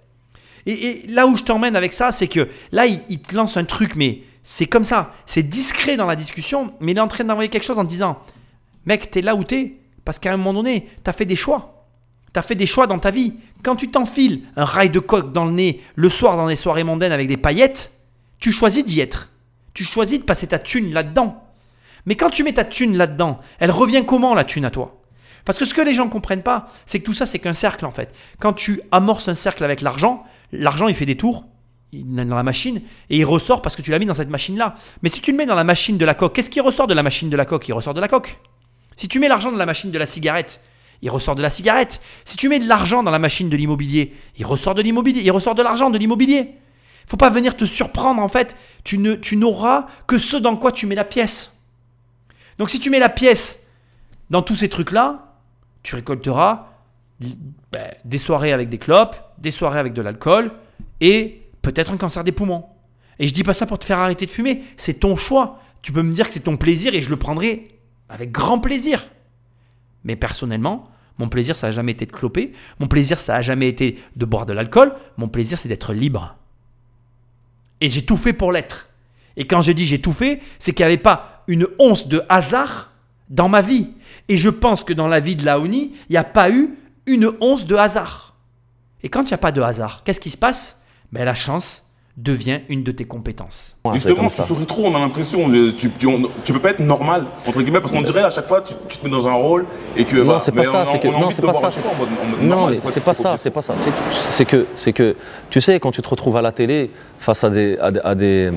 Et, 0.67 0.73
et 0.73 1.07
là 1.07 1.27
où 1.27 1.39
je 1.39 1.43
t'emmène 1.43 1.75
avec 1.75 1.95
ça, 1.95 2.13
c'est 2.13 2.29
que 2.29 2.49
là, 2.71 2.85
il, 2.85 3.01
il 3.09 3.21
te 3.21 3.35
lance 3.35 3.57
un 3.57 3.65
truc, 3.65 3.97
mais 3.97 4.21
c'est 4.45 4.67
comme 4.67 4.85
ça. 4.85 5.15
C'est 5.25 5.43
discret 5.43 5.97
dans 5.97 6.05
la 6.05 6.17
discussion, 6.17 6.75
mais 6.81 6.93
il 6.93 6.99
est 6.99 7.01
en 7.01 7.09
train 7.09 7.25
d'envoyer 7.25 7.49
quelque 7.49 7.65
chose 7.65 7.79
en 7.79 7.85
te 7.85 7.89
disant 7.89 8.19
Mec, 8.85 9.11
t'es 9.11 9.23
là 9.23 9.35
où 9.35 9.43
t'es, 9.43 9.77
parce 10.05 10.19
qu'à 10.19 10.35
un 10.35 10.37
moment 10.37 10.53
donné, 10.53 10.87
t'as 11.03 11.15
fait 11.15 11.25
des 11.25 11.35
choix. 11.35 11.87
T'as 12.35 12.43
fait 12.43 12.55
des 12.55 12.67
choix 12.67 12.87
dans 12.87 12.99
ta 12.99 13.11
vie. 13.11 13.37
Quand 13.63 13.77
tu 13.77 13.91
t'enfiles 13.91 14.43
un 14.57 14.67
rail 14.67 14.91
de 14.91 15.01
coque 15.01 15.33
dans 15.33 15.47
le 15.47 15.53
nez 15.53 15.81
le 15.95 16.11
soir 16.11 16.37
dans 16.37 16.47
les 16.47 16.57
soirées 16.57 16.85
mondaines 16.85 17.13
avec 17.13 17.27
des 17.27 17.39
paillettes, 17.39 17.93
tu 18.39 18.53
choisis 18.53 18.85
d'y 18.85 19.01
être. 19.01 19.31
Tu 19.73 19.83
choisis 19.83 20.19
de 20.19 20.25
passer 20.25 20.49
ta 20.49 20.59
thune 20.59 20.93
là-dedans. 20.93 21.43
Mais 22.07 22.17
quand 22.17 22.31
tu 22.31 22.43
mets 22.43 22.53
ta 22.53 22.65
thune 22.65 22.97
là-dedans, 22.97 23.37
elle 23.59 23.71
revient 23.71 24.05
comment 24.07 24.35
la 24.35 24.45
thune 24.45 24.65
à 24.65 24.71
toi? 24.71 25.01
Parce 25.45 25.59
que 25.59 25.65
ce 25.65 25.75
que 25.75 25.81
les 25.81 25.95
gens 25.95 26.07
ne 26.07 26.11
comprennent 26.11 26.43
pas, 26.43 26.69
c'est 26.87 27.01
que 27.01 27.05
tout 27.05 27.15
ça, 27.15 27.27
c'est 27.27 27.39
qu'un 27.39 27.53
cercle 27.53 27.87
en 27.87 27.91
fait. 27.91 28.13
Quand 28.39 28.53
tu 28.53 28.81
amorces 28.93 29.29
un 29.29 29.35
cercle 29.35 29.65
avec 29.65 29.81
l'argent, 29.81 30.25
l'argent 30.53 30.89
il 30.89 30.95
fait 30.95 31.07
des 31.07 31.17
tours 31.17 31.45
dans 31.93 32.37
la 32.37 32.43
machine 32.43 32.83
et 33.09 33.17
il 33.19 33.25
ressort 33.25 33.63
parce 33.63 33.75
que 33.75 33.83
tu 33.83 33.91
l'as 33.91 33.99
mis 33.99 34.07
dans 34.07 34.15
cette 34.15 34.29
machine-là. 34.31 34.77
Mais 35.03 35.09
si 35.09 35.21
tu 35.21 35.33
le 35.33 35.37
mets 35.37 35.47
dans 35.47 35.55
la 35.55 35.65
machine 35.65 35.99
de 35.99 36.05
la 36.05 36.15
coque, 36.15 36.35
qu'est-ce 36.35 36.51
qui 36.51 36.61
ressort 36.61 36.87
de 36.87 36.95
la 36.95 37.03
machine 37.03 37.31
de 37.31 37.37
la 37.37 37.45
coque? 37.45 37.67
Il 37.69 37.73
ressort 37.73 37.95
de 37.95 38.01
la 38.01 38.09
coque. 38.09 38.39
Si 38.97 39.09
tu 39.09 39.19
mets 39.19 39.29
l'argent 39.29 39.51
dans 39.51 39.59
la 39.59 39.67
machine 39.67 39.91
de 39.91 39.99
la 39.99 40.07
cigarette, 40.07 40.63
il 41.03 41.11
ressort 41.11 41.35
de 41.35 41.43
la 41.43 41.51
cigarette. 41.51 42.01
Si 42.25 42.37
tu 42.37 42.49
mets 42.49 42.59
de 42.59 42.69
l'argent 42.69 43.03
dans 43.03 43.11
la 43.11 43.19
machine 43.19 43.49
de 43.49 43.57
l'immobilier, 43.57 44.15
il 44.37 44.47
ressort 44.47 44.75
de 44.75 44.83
l'immobilier. 44.83 45.23
Il 45.23 45.31
ressort 45.31 45.55
de 45.55 45.63
l'argent 45.63 45.91
de 45.91 45.99
l'immobilier. 45.99 46.55
Faut 47.07 47.17
pas 47.17 47.31
venir 47.31 47.57
te 47.57 47.65
surprendre 47.65 48.23
en 48.23 48.29
fait. 48.29 48.57
Tu 48.85 49.01
tu 49.21 49.37
n'auras 49.37 49.87
que 50.07 50.19
ce 50.19 50.37
dans 50.37 50.57
quoi 50.57 50.71
tu 50.71 50.87
mets 50.87 50.95
la 50.95 51.05
pièce. 51.05 51.60
Donc 52.61 52.69
si 52.69 52.79
tu 52.79 52.91
mets 52.91 52.99
la 52.99 53.09
pièce 53.09 53.67
dans 54.29 54.43
tous 54.43 54.55
ces 54.55 54.69
trucs-là, 54.69 55.35
tu 55.83 55.95
récolteras 55.95 56.67
ben, 57.73 57.91
des 58.05 58.19
soirées 58.19 58.53
avec 58.53 58.69
des 58.69 58.77
clopes, 58.77 59.17
des 59.39 59.51
soirées 59.51 59.79
avec 59.79 59.95
de 59.95 60.03
l'alcool 60.03 60.53
et 61.01 61.41
peut-être 61.63 61.91
un 61.91 61.97
cancer 61.97 62.23
des 62.23 62.33
poumons. 62.33 62.67
Et 63.19 63.27
je 63.27 63.33
dis 63.33 63.45
pas 63.45 63.55
ça 63.55 63.65
pour 63.65 63.79
te 63.79 63.87
faire 63.87 63.99
arrêter 63.99 64.27
de 64.27 64.31
fumer, 64.31 64.63
c'est 64.77 65.01
ton 65.01 65.17
choix. 65.17 65.59
Tu 65.81 65.91
peux 65.91 66.03
me 66.03 66.13
dire 66.13 66.29
que 66.29 66.35
c'est 66.35 66.41
ton 66.41 66.59
plaisir 66.59 66.95
et 66.95 67.01
je 67.01 67.09
le 67.09 67.17
prendrai 67.17 67.79
avec 68.11 68.31
grand 68.31 68.59
plaisir. 68.59 69.07
Mais 70.05 70.15
personnellement, 70.15 70.91
mon 71.17 71.31
plaisir 71.31 71.57
ça 71.57 71.69
a 71.69 71.71
jamais 71.71 71.93
été 71.93 72.05
de 72.05 72.13
cloper, 72.13 72.53
mon 72.79 72.89
plaisir 72.89 73.19
ça 73.19 73.37
a 73.37 73.41
jamais 73.41 73.69
été 73.69 73.99
de 74.17 74.25
boire 74.27 74.45
de 74.45 74.53
l'alcool, 74.53 74.95
mon 75.17 75.29
plaisir 75.29 75.59
c'est 75.59 75.71
d'être 75.71 75.95
libre. 75.95 76.37
Et 77.81 77.89
j'ai 77.89 78.05
tout 78.05 78.19
fait 78.19 78.35
pour 78.35 78.53
l'être. 78.53 78.90
Et 79.37 79.45
quand 79.47 79.63
je 79.63 79.73
dis 79.73 79.87
j'ai 79.87 80.01
tout 80.01 80.13
fait, 80.13 80.41
c'est 80.59 80.73
qu'il 80.73 80.85
n'y 80.85 80.93
avait 80.93 80.97
pas 81.03 81.43
une 81.49 81.67
once 81.79 82.09
de 82.09 82.23
hasard 82.29 82.91
dans 83.29 83.49
ma 83.49 83.63
vie. 83.63 83.91
Et 84.29 84.37
je 84.37 84.49
pense 84.51 84.85
que 84.85 84.93
dans 84.93 85.09
la 85.09 85.21
vie 85.21 85.37
de 85.37 85.45
Laoni, 85.45 85.93
il 86.09 86.13
n'y 86.13 86.17
a 86.17 86.25
pas 86.25 86.51
eu 86.51 86.71
une 87.07 87.31
once 87.41 87.67
de 87.67 87.77
hasard. 87.77 88.35
Et 89.03 89.09
quand 89.09 89.23
il 89.23 89.29
n'y 89.29 89.35
a 89.35 89.39
pas 89.39 89.53
de 89.53 89.61
hasard, 89.63 90.03
qu'est-ce 90.05 90.21
qui 90.21 90.31
se 90.31 90.37
passe? 90.39 90.81
Ben, 91.13 91.25
La 91.25 91.35
chance 91.35 91.85
devient 92.17 92.61
une 92.69 92.83
de 92.83 92.93
tes 92.93 93.05
compétences. 93.07 93.77
Ouais, 93.85 93.95
Justement, 93.95 94.29
tu 94.29 94.35
ça. 94.35 94.45
souris 94.47 94.67
trop, 94.67 94.85
on 94.87 94.95
a 94.95 94.99
l'impression. 94.99 95.49
Tu, 95.79 95.91
tu, 95.99 96.07
on- 96.07 96.29
tu 96.45 96.53
peux 96.53 96.59
pas 96.59 96.71
être 96.73 96.81
normal, 96.81 97.25
entre 97.47 97.63
guillemets, 97.63 97.81
parce 97.81 97.93
qu'on 97.93 98.03
dirait 98.03 98.23
à 98.25 98.31
chaque 98.31 98.47
fois, 98.47 98.61
tu, 98.61 98.75
tu 98.89 98.99
te 98.99 99.05
mets 99.05 99.11
dans 99.11 99.27
un 99.27 99.33
rôle 99.33 99.65
et 99.97 100.05
que. 100.05 100.17
Non, 100.17 100.25
voilà, 100.25 100.41
c'est 100.41 100.53
pas 100.53 100.65
ça, 100.65 100.85
c'est 100.93 100.99
que- 101.01 101.09
non, 101.09 101.31
c'est 101.31 101.41
pas 101.43 101.55
ça, 101.55 101.71
Non, 102.43 102.67
mais 102.69 102.81
c'est 102.85 102.95
tu 102.95 103.01
pas 103.01 103.15
ça, 103.15 103.37
c'est 103.39 103.51
pas 103.51 103.63
ça. 103.63 103.75
Que, 104.47 104.67
c'est 104.75 104.93
que, 104.93 105.17
tu 105.49 105.61
sais, 105.63 105.81
quand 105.81 105.93
tu 105.93 106.03
te 106.03 106.09
retrouves 106.09 106.37
à 106.37 106.43
la 106.43 106.53
télé 106.53 106.91
face 107.19 107.43
à 107.43 107.49
des, 107.51 107.79
à 107.79 107.91
des, 107.91 108.01
à 108.05 108.15
des- 108.15 108.53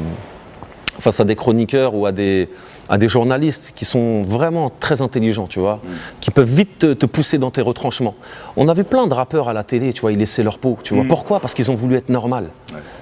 face 1.00 1.20
à 1.20 1.24
des 1.24 1.36
chroniqueurs 1.36 1.96
ou 1.96 2.06
à 2.06 2.12
des, 2.12 2.50
à 2.90 2.98
des 2.98 3.08
journalistes 3.08 3.74
qui 3.76 3.86
sont 3.86 4.22
vraiment 4.24 4.72
très 4.80 5.02
intelligents, 5.02 5.48
tu 5.48 5.60
vois, 5.60 5.80
qui 6.22 6.32
peuvent 6.32 6.50
vite 6.54 6.80
te, 6.80 6.94
te 6.94 7.06
pousser 7.06 7.38
dans 7.38 7.52
tes 7.52 7.62
retranchements. 7.62 8.16
On 8.56 8.68
a 8.68 8.74
vu 8.74 8.84
plein 8.84 9.08
de 9.08 9.14
rappeurs 9.14 9.50
à 9.50 9.54
la 9.54 9.64
télé, 9.64 9.92
tu 9.94 10.02
vois, 10.02 10.12
ils 10.12 10.18
laissaient 10.20 10.44
leur 10.44 10.60
peau, 10.60 10.78
tu 10.84 10.94
vois. 10.94 11.04
Pourquoi? 11.08 11.40
Parce 11.40 11.54
qu'ils 11.54 11.72
ont 11.72 11.76
voulu 11.76 11.96
être 11.96 12.10
normal. 12.10 12.50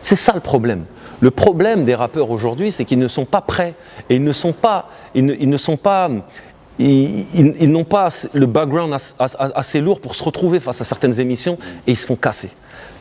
C'est 0.02 0.16
ça 0.16 0.32
le 0.34 0.40
problème. 0.40 0.86
Le 1.20 1.32
problème 1.32 1.86
des 1.86 1.94
rappeurs 1.96 2.32
aujourd'hui, 2.32 2.72
c'est 2.72 2.86
qu'ils 2.86 2.98
ne 3.00 3.08
sont 3.08 3.26
pas 3.26 3.42
prêts 3.42 3.74
et 4.10 4.16
ils 4.16 4.24
ne 4.24 4.34
sont 4.34 4.54
pas, 4.54 4.90
ils 5.14 5.26
ne, 5.26 5.34
ils 5.36 5.50
ne 5.50 5.58
sont 5.58 5.78
pas, 5.78 6.10
ils, 6.80 7.26
ils- 7.36 7.56
ils 7.60 7.72
n'ont 7.72 7.84
pas 7.84 8.10
le 8.34 8.46
background 8.46 8.94
as- 8.94 9.14
as- 9.20 9.36
as- 9.38 9.52
assez 9.56 9.82
lourd 9.82 10.00
pour 10.00 10.16
se 10.16 10.24
retrouver 10.24 10.60
face 10.60 10.82
à 10.82 10.84
certaines 10.84 11.20
émissions 11.20 11.58
et 11.86 11.92
ils 11.92 11.98
se 11.98 12.08
font 12.08 12.16
casser. 12.16 12.50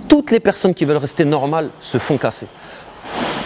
Toutes 0.08 0.30
les 0.30 0.40
personnes 0.40 0.74
qui 0.74 0.84
veulent 0.84 0.96
rester 0.96 1.24
normales 1.24 1.68
se 1.80 1.98
font 1.98 2.18
casser. 2.18 2.46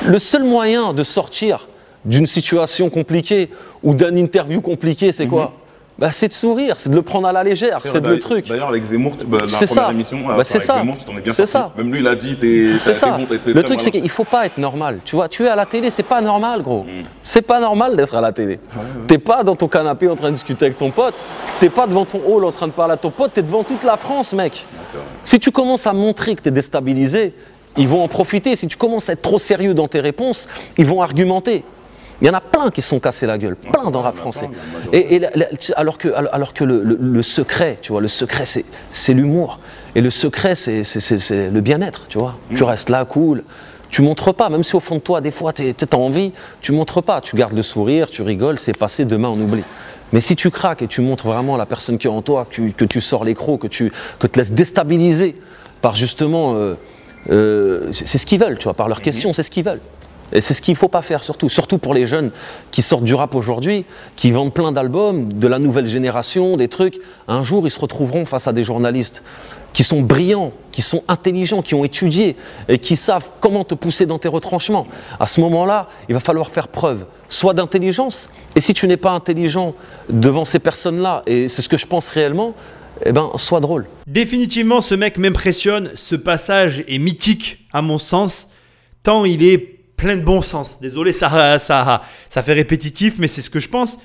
Le 0.04 0.18
seul 0.18 0.44
moyen 0.44 0.92
de 0.92 1.02
sortir 1.02 1.66
d'une 2.04 2.26
situation 2.26 2.90
compliquée 2.90 3.48
ou 3.82 3.94
d'une 3.94 4.18
interview 4.18 4.60
compliquée, 4.60 5.12
c'est 5.12 5.26
quoi 5.26 5.52
Bah, 5.98 6.10
C'est 6.12 6.28
de 6.28 6.32
sourire, 6.34 6.74
c'est 6.78 6.90
de 6.90 6.94
le 6.96 7.02
prendre 7.02 7.26
à 7.28 7.32
la 7.32 7.42
légère, 7.44 7.80
c'est 7.84 7.94
le 7.94 8.00
D'ailleurs- 8.00 8.18
truc. 8.18 8.48
D'ailleurs, 8.48 8.68
avec 8.68 8.84
Zemmour, 8.84 9.16
tu- 9.16 9.24
bah, 9.26 9.38
dans 9.38 9.44
la 9.46 9.50
première 9.52 9.68
ça. 9.68 9.90
émission, 9.92 10.18
Bah, 10.26 10.36
c'est 10.44 10.60
ça. 10.60 10.74
Zemmour, 10.74 10.98
tu 10.98 11.04
t'en 11.06 11.16
es 11.16 11.20
bien 11.20 11.32
sorti. 11.32 11.52
ça. 11.52 11.70
Même 11.78 11.90
lui, 11.92 12.00
il 12.00 12.06
a 12.08 12.14
dit, 12.16 12.36
t'es 12.36 12.72
bon, 12.72 13.26
le 13.54 13.62
truc, 13.62 13.80
c'est 13.80 13.90
qu'il 13.92 14.08
faut 14.10 14.24
pas 14.24 14.44
être 14.44 14.58
normal. 14.58 14.98
Tu 15.04 15.14
vois, 15.16 15.28
tu 15.28 15.44
es 15.44 15.48
à 15.48 15.54
la 15.56 15.64
télé, 15.66 15.88
c'est 15.90 16.02
pas 16.02 16.20
normal, 16.20 16.62
gros. 16.62 16.82
Mm. 16.82 17.04
C'est 17.22 17.42
pas 17.42 17.60
normal 17.60 17.96
d'être 17.96 18.14
à 18.16 18.20
la 18.20 18.32
télé. 18.32 18.58
T'es 19.06 19.18
pas 19.18 19.42
dans 19.44 19.56
ton 19.56 19.68
canapé 19.68 20.08
en 20.08 20.16
train 20.16 20.28
de 20.30 20.34
discuter 20.34 20.66
avec 20.66 20.76
ton 20.76 20.90
pote. 20.90 21.22
T'es 21.60 21.70
pas 21.70 21.86
devant 21.86 22.04
ton 22.04 22.20
hall 22.26 22.44
en 22.44 22.52
train 22.52 22.66
de 22.66 22.72
parler 22.72 22.94
à 22.94 22.96
ton 22.98 23.10
pote. 23.10 23.32
T'es 23.32 23.42
devant 23.42 23.62
toute 23.62 23.84
la 23.84 23.96
France, 23.96 24.34
mec. 24.34 24.66
vrai. 24.92 25.00
Si 25.22 25.38
tu 25.40 25.50
commences 25.52 25.86
à 25.86 25.92
montrer 25.92 26.34
que 26.34 26.42
t'es 26.42 26.50
déstabilisé, 26.50 27.32
ils 27.76 27.88
vont 27.88 28.02
en 28.02 28.08
profiter. 28.08 28.56
Si 28.56 28.66
tu 28.66 28.76
commences 28.76 29.08
à 29.08 29.12
être 29.12 29.22
trop 29.22 29.38
sérieux 29.38 29.74
dans 29.74 29.88
tes 29.88 30.00
réponses, 30.00 30.48
ils 30.78 30.86
vont 30.86 31.02
argumenter. 31.02 31.64
Il 32.22 32.28
y 32.28 32.30
en 32.30 32.34
a 32.34 32.40
plein 32.40 32.70
qui 32.70 32.80
se 32.80 32.88
sont 32.88 33.00
cassés 33.00 33.26
la 33.26 33.36
gueule, 33.38 33.56
plein 33.56 33.90
dans 33.90 33.98
le 33.98 34.04
rap 34.04 34.16
français. 34.16 34.48
Et, 34.92 35.16
et 35.16 35.18
la- 35.18 35.30
la- 35.34 35.46
tu 35.46 35.56
sais, 35.66 35.74
alors 35.74 35.98
que, 35.98 36.08
alors 36.32 36.54
que 36.54 36.62
le, 36.62 36.82
le- 36.84 36.96
le 37.00 37.22
secret, 37.22 37.76
tu 37.82 37.90
vois, 37.92 38.00
le 38.00 38.06
secret, 38.08 38.44
c'est, 38.46 39.12
l'humour. 39.14 39.58
Et 39.96 40.00
le 40.00 40.10
secret, 40.10 40.54
c'est, 40.54 40.82
le 41.52 41.60
bien-être, 41.60 42.06
tu 42.08 42.18
vois. 42.18 42.36
Tu 42.54 42.62
restes 42.62 42.88
là, 42.88 43.04
cool. 43.04 43.42
Tu 43.90 44.00
montres 44.02 44.32
pas, 44.32 44.48
même 44.48 44.62
si 44.62 44.74
au 44.76 44.80
fond 44.80 44.94
de 44.96 45.00
toi, 45.00 45.20
des 45.20 45.32
fois, 45.32 45.52
tu 45.52 45.64
as 45.64 45.96
envie, 45.96 46.32
tu 46.60 46.70
montres 46.72 47.02
pas. 47.02 47.20
Tu 47.20 47.34
gardes 47.36 47.52
le 47.54 47.62
sourire, 47.62 48.08
tu 48.08 48.22
rigoles, 48.22 48.58
c'est 48.60 48.76
passé, 48.76 49.04
demain 49.04 49.28
on 49.28 49.40
oublie. 49.40 49.64
Mais 50.12 50.20
si 50.20 50.36
tu 50.36 50.50
craques 50.50 50.82
et 50.82 50.86
tu 50.86 51.00
montres 51.00 51.26
vraiment 51.26 51.56
la 51.56 51.66
personne 51.66 51.98
qui 51.98 52.06
est 52.06 52.10
en 52.10 52.22
toi, 52.22 52.44
que 52.44 52.54
tu, 52.54 52.72
que 52.72 52.84
tu 52.84 53.00
sors 53.00 53.24
les 53.24 53.34
crocs, 53.34 53.60
que 53.62 53.66
tu 53.66 53.92
que 54.20 54.26
te 54.28 54.38
laisses 54.38 54.52
déstabiliser 54.52 55.34
par 55.82 55.96
justement. 55.96 56.54
euh, 56.54 56.74
euh, 57.30 57.92
c'est 57.92 58.06
c'est 58.06 58.18
ce 58.18 58.26
qu'ils 58.26 58.40
veulent, 58.40 58.58
tu 58.58 58.64
vois, 58.64 58.74
par 58.74 58.88
leurs 58.88 59.02
questions, 59.02 59.32
c'est 59.32 59.42
ce 59.42 59.50
qu'ils 59.50 59.64
veulent. 59.64 59.80
Et 60.32 60.40
c'est 60.40 60.54
ce 60.54 60.62
qu'il 60.62 60.72
ne 60.72 60.78
faut 60.78 60.88
pas 60.88 61.02
faire, 61.02 61.22
surtout, 61.22 61.48
surtout 61.48 61.78
pour 61.78 61.94
les 61.94 62.06
jeunes 62.06 62.30
qui 62.72 62.82
sortent 62.82 63.04
du 63.04 63.14
rap 63.14 63.34
aujourd'hui, 63.34 63.84
qui 64.16 64.32
vendent 64.32 64.52
plein 64.52 64.72
d'albums, 64.72 65.32
de 65.32 65.46
la 65.46 65.58
nouvelle 65.58 65.86
génération, 65.86 66.56
des 66.56 66.68
trucs. 66.68 66.98
Un 67.28 67.44
jour, 67.44 67.66
ils 67.66 67.70
se 67.70 67.78
retrouveront 67.78 68.24
face 68.24 68.48
à 68.48 68.52
des 68.52 68.64
journalistes 68.64 69.22
qui 69.72 69.84
sont 69.84 70.00
brillants, 70.00 70.52
qui 70.72 70.82
sont 70.82 71.02
intelligents, 71.08 71.60
qui 71.60 71.74
ont 71.74 71.84
étudié 71.84 72.36
et 72.68 72.78
qui 72.78 72.96
savent 72.96 73.28
comment 73.40 73.64
te 73.64 73.74
pousser 73.74 74.06
dans 74.06 74.18
tes 74.18 74.28
retranchements. 74.28 74.86
À 75.20 75.26
ce 75.26 75.40
moment-là, 75.40 75.88
il 76.08 76.14
va 76.14 76.20
falloir 76.20 76.48
faire 76.50 76.68
preuve, 76.68 77.04
soit 77.28 77.54
d'intelligence, 77.54 78.28
et 78.56 78.60
si 78.60 78.72
tu 78.72 78.86
n'es 78.86 78.96
pas 78.96 79.10
intelligent 79.10 79.74
devant 80.08 80.44
ces 80.44 80.60
personnes-là, 80.60 81.22
et 81.26 81.48
c'est 81.48 81.60
ce 81.60 81.68
que 81.68 81.76
je 81.76 81.86
pense 81.86 82.08
réellement, 82.08 82.54
eh 83.04 83.12
ben, 83.12 83.30
sois 83.36 83.60
drôle. 83.60 83.86
Définitivement, 84.06 84.80
ce 84.80 84.94
mec 84.94 85.18
m'impressionne. 85.18 85.90
Ce 85.94 86.14
passage 86.16 86.84
est 86.86 86.98
mythique, 86.98 87.66
à 87.72 87.82
mon 87.82 87.98
sens, 87.98 88.48
tant 89.02 89.24
il 89.24 89.42
est 89.42 89.58
plein 89.96 90.16
de 90.16 90.22
bon 90.22 90.42
sens. 90.42 90.80
Désolé, 90.80 91.12
ça, 91.12 91.58
ça, 91.58 92.02
ça 92.28 92.42
fait 92.42 92.52
répétitif, 92.52 93.14
mais 93.18 93.28
c'est 93.28 93.42
ce 93.42 93.50
que 93.50 93.60
je 93.60 93.68
pense. 93.68 93.98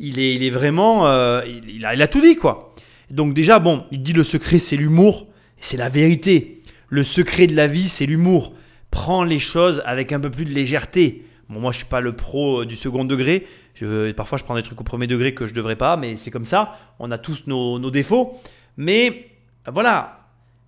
Il 0.00 0.18
est, 0.18 0.34
il 0.34 0.42
est 0.42 0.50
vraiment. 0.50 1.06
euh, 1.06 1.42
il, 1.68 1.84
a, 1.84 1.94
il 1.94 2.02
a 2.02 2.08
tout 2.08 2.20
dit, 2.20 2.36
quoi. 2.36 2.74
Donc, 3.10 3.34
déjà, 3.34 3.58
bon, 3.58 3.84
il 3.92 4.02
dit 4.02 4.12
le 4.12 4.24
secret, 4.24 4.58
c'est 4.58 4.76
l'humour. 4.76 5.26
C'est 5.58 5.76
la 5.76 5.88
vérité. 5.88 6.62
Le 6.88 7.04
secret 7.04 7.46
de 7.46 7.54
la 7.54 7.66
vie, 7.66 7.88
c'est 7.88 8.06
l'humour. 8.06 8.52
Prends 8.90 9.24
les 9.24 9.38
choses 9.38 9.82
avec 9.86 10.12
un 10.12 10.20
peu 10.20 10.30
plus 10.30 10.44
de 10.44 10.52
légèreté. 10.52 11.24
Bon, 11.48 11.60
moi, 11.60 11.72
je 11.72 11.78
suis 11.78 11.86
pas 11.86 12.00
le 12.00 12.12
pro 12.12 12.62
euh, 12.62 12.66
du 12.66 12.76
second 12.76 13.04
degré. 13.04 13.46
Je- 13.74 14.12
parfois, 14.12 14.38
je 14.38 14.44
prends 14.44 14.54
des 14.54 14.62
trucs 14.62 14.80
au 14.80 14.84
premier 14.84 15.06
degré 15.06 15.34
que 15.34 15.46
je 15.46 15.54
devrais 15.54 15.76
pas, 15.76 15.96
mais 15.96 16.16
c'est 16.16 16.30
comme 16.30 16.46
ça. 16.46 16.78
On 16.98 17.10
a 17.10 17.18
tous 17.18 17.46
nos, 17.46 17.90
défauts. 17.90 18.38
Mais 18.76 19.30
voilà, 19.66 20.20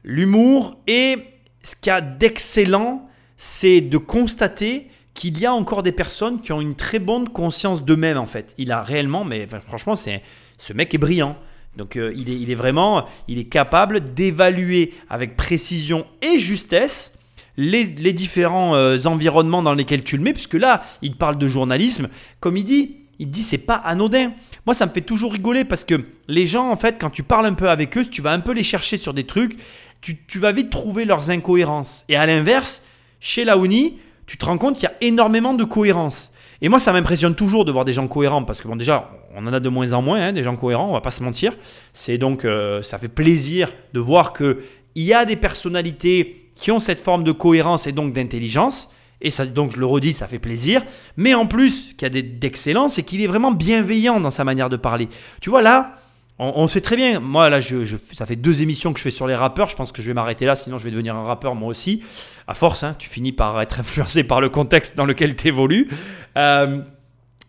l'humour 0.05 0.79
et 0.87 1.17
ce 1.63 1.77
qu'il 1.77 1.89
y 1.89 1.91
a 1.91 2.01
d'excellent, 2.01 3.09
c'est 3.37 3.81
de 3.81 3.99
constater 3.99 4.89
qu'il 5.15 5.39
y 5.39 5.47
a 5.47 5.53
encore 5.53 5.83
des 5.83 5.93
personnes 5.93 6.41
qui 6.41 6.53
ont 6.53 6.61
une 6.61 6.75
très 6.75 6.99
bonne 6.99 7.29
conscience 7.29 7.85
d'eux-mêmes 7.85 8.19
en 8.19 8.27
fait. 8.27 8.55
Il 8.59 8.71
a 8.71 8.83
réellement, 8.83 9.25
mais 9.25 9.47
franchement, 9.47 9.97
c'est 9.97 10.23
ce 10.59 10.73
mec 10.73 10.95
est 10.95 10.99
brillant. 10.99 11.37
Donc 11.77 11.97
euh, 11.97 12.13
il, 12.17 12.31
est, 12.31 12.37
il 12.37 12.51
est 12.51 12.55
vraiment, 12.55 13.07
il 13.29 13.39
est 13.39 13.45
capable 13.49 14.15
d'évaluer 14.15 14.95
avec 15.09 15.37
précision 15.37 16.07
et 16.23 16.39
justesse 16.39 17.16
les, 17.57 18.13
différents 18.13 18.75
euh, 18.75 18.99
environnements 19.07 19.63
dans 19.63 19.75
lesquels 19.75 20.05
tu 20.05 20.17
le 20.17 20.23
mets, 20.23 20.33
puisque 20.33 20.55
là, 20.55 20.83
il 21.03 21.17
parle 21.17 21.39
de 21.39 21.49
journalisme. 21.49 22.09
Comme 22.41 22.57
il 22.57 22.65
dit, 22.65 22.97
il 23.19 23.31
dit 23.31 23.43
c'est 23.43 23.59
pas 23.59 23.77
anodin. 23.77 24.33
Moi, 24.67 24.75
ça 24.75 24.87
me 24.87 24.93
fait 24.93 25.01
toujours 25.01 25.33
rigoler 25.33 25.65
parce 25.65 25.85
que 25.85 25.95
les 26.29 26.47
gens, 26.47 26.71
en 26.71 26.77
fait, 26.77 26.97
quand 27.01 27.11
tu 27.11 27.23
parles 27.23 27.47
un 27.47 27.55
peu 27.55 27.71
avec 27.71 27.97
eux, 27.97 28.05
si 28.05 28.11
tu 28.11 28.23
vas 28.23 28.33
un 28.33 28.41
peu 28.41 28.53
les 28.53 28.65
chercher 28.65 28.97
sur 28.97 29.15
des 29.15 29.25
trucs, 29.25 29.57
tu, 30.01 30.19
tu 30.27 30.39
vas 30.39 30.53
vite 30.53 30.71
trouver 30.71 31.05
leurs 31.05 31.31
incohérences. 31.31 32.05
Et 32.09 32.17
à 32.17 32.27
l'inverse, 32.27 32.83
chez 33.21 33.45
Laouni, 33.45 33.99
tu 34.27 34.37
te 34.37 34.45
rends 34.45 34.59
compte 34.59 34.75
qu'il 34.75 34.85
y 34.85 34.93
a 34.93 34.97
énormément 35.01 35.55
de 35.55 35.65
cohérence. 35.65 36.31
Et 36.63 36.69
moi, 36.69 36.81
ça 36.81 36.93
m'impressionne 36.93 37.35
toujours 37.35 37.65
de 37.65 37.73
voir 37.73 37.85
des 37.85 37.93
gens 37.93 38.09
cohérents 38.09 38.43
parce 38.45 38.61
que 38.61 38.69
bon, 38.69 38.77
déjà, 38.77 39.11
on 39.35 39.47
en 39.47 39.53
a 39.53 39.61
de 39.61 39.69
moins 39.69 39.93
en 39.93 40.03
moins, 40.03 40.21
hein, 40.21 40.33
des 40.33 40.43
gens 40.43 40.57
cohérents, 40.57 40.89
on 40.89 40.93
va 40.93 41.01
pas 41.01 41.11
se 41.11 41.23
mentir. 41.23 41.53
C'est 41.93 42.19
donc, 42.19 42.45
euh, 42.45 42.83
ça 42.83 42.99
fait 42.99 43.09
plaisir 43.09 43.73
de 43.93 44.01
voir 44.01 44.33
que 44.33 44.63
il 44.95 45.05
y 45.05 45.13
a 45.13 45.27
des 45.27 45.37
personnalités 45.37 46.46
qui 46.57 46.73
ont 46.73 46.81
cette 46.81 47.01
forme 47.01 47.23
de 47.23 47.33
cohérence 47.33 47.87
et 47.87 47.93
donc 47.93 48.13
d'intelligence. 48.13 48.89
Et 49.21 49.31
ça, 49.31 49.47
donc, 49.47 49.73
je 49.73 49.79
le 49.79 49.87
redis, 49.87 50.13
ça 50.13 50.27
fait 50.27 50.39
plaisir. 50.39 50.83
Mais 51.17 51.33
en 51.35 51.47
plus, 51.47 51.95
qu'il 51.97 52.13
y 52.15 52.19
a 52.19 52.23
d'excellence, 52.23 52.95
c'est 52.95 53.03
qu'il 53.03 53.23
est 53.23 53.27
vraiment 53.27 53.53
bienveillant 53.53 54.21
dans 54.21 54.31
sa 54.31 54.45
manière 54.45 54.69
de 54.69 54.77
parler. 54.77 55.09
Tu 55.41 55.49
vois, 55.49 55.63
là, 55.63 55.97
on, 56.39 56.69
sait 56.69 56.83
très 56.83 56.97
bien. 56.97 57.19
Moi, 57.19 57.49
là, 57.49 57.61
je, 57.61 57.85
je- 57.85 57.97
ça 58.13 58.27
fait 58.27 58.37
deux 58.37 58.61
émissions 58.61 58.93
que 58.93 58.99
je 58.99 59.05
fais 59.05 59.11
sur 59.11 59.27
les 59.27 59.35
rappeurs. 59.35 59.71
Je 59.71 59.77
pense 59.77 59.91
que 59.91 60.03
je 60.03 60.09
vais 60.09 60.13
m'arrêter 60.13 60.45
là, 60.45 60.55
sinon 60.55 60.77
je 60.77 60.85
vais 60.85 60.91
devenir 60.91 61.17
un 61.17 61.25
rappeur 61.25 61.55
moi 61.55 61.69
aussi. 61.71 62.03
À 62.47 62.53
force, 62.53 62.83
hein, 62.85 62.95
tu 62.99 63.09
finis 63.09 63.33
par 63.33 63.59
être 63.63 63.81
influencé 63.81 64.23
par 64.23 64.43
le 64.43 64.51
contexte 64.51 64.97
dans 64.97 65.07
lequel 65.07 65.35
tu 65.35 65.49
évolues. 65.49 65.89
Euh, 66.37 66.83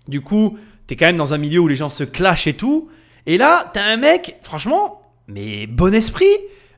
du 0.08 0.22
coup, 0.22 0.58
tu 0.88 0.94
es 0.94 0.98
quand 0.98 1.06
même 1.08 1.18
dans 1.18 1.34
un 1.34 1.38
milieu 1.38 1.60
où 1.60 1.68
les 1.68 1.76
gens 1.76 1.90
se 1.90 2.06
clashent 2.06 2.48
et 2.48 2.54
tout. 2.54 2.90
Et 3.26 3.38
là, 3.38 3.70
tu 3.74 3.80
as 3.80 3.86
un 3.86 3.98
mec, 3.98 4.38
franchement, 4.42 5.02
mais 5.28 5.68
bon 5.68 5.94
esprit. 5.94 6.26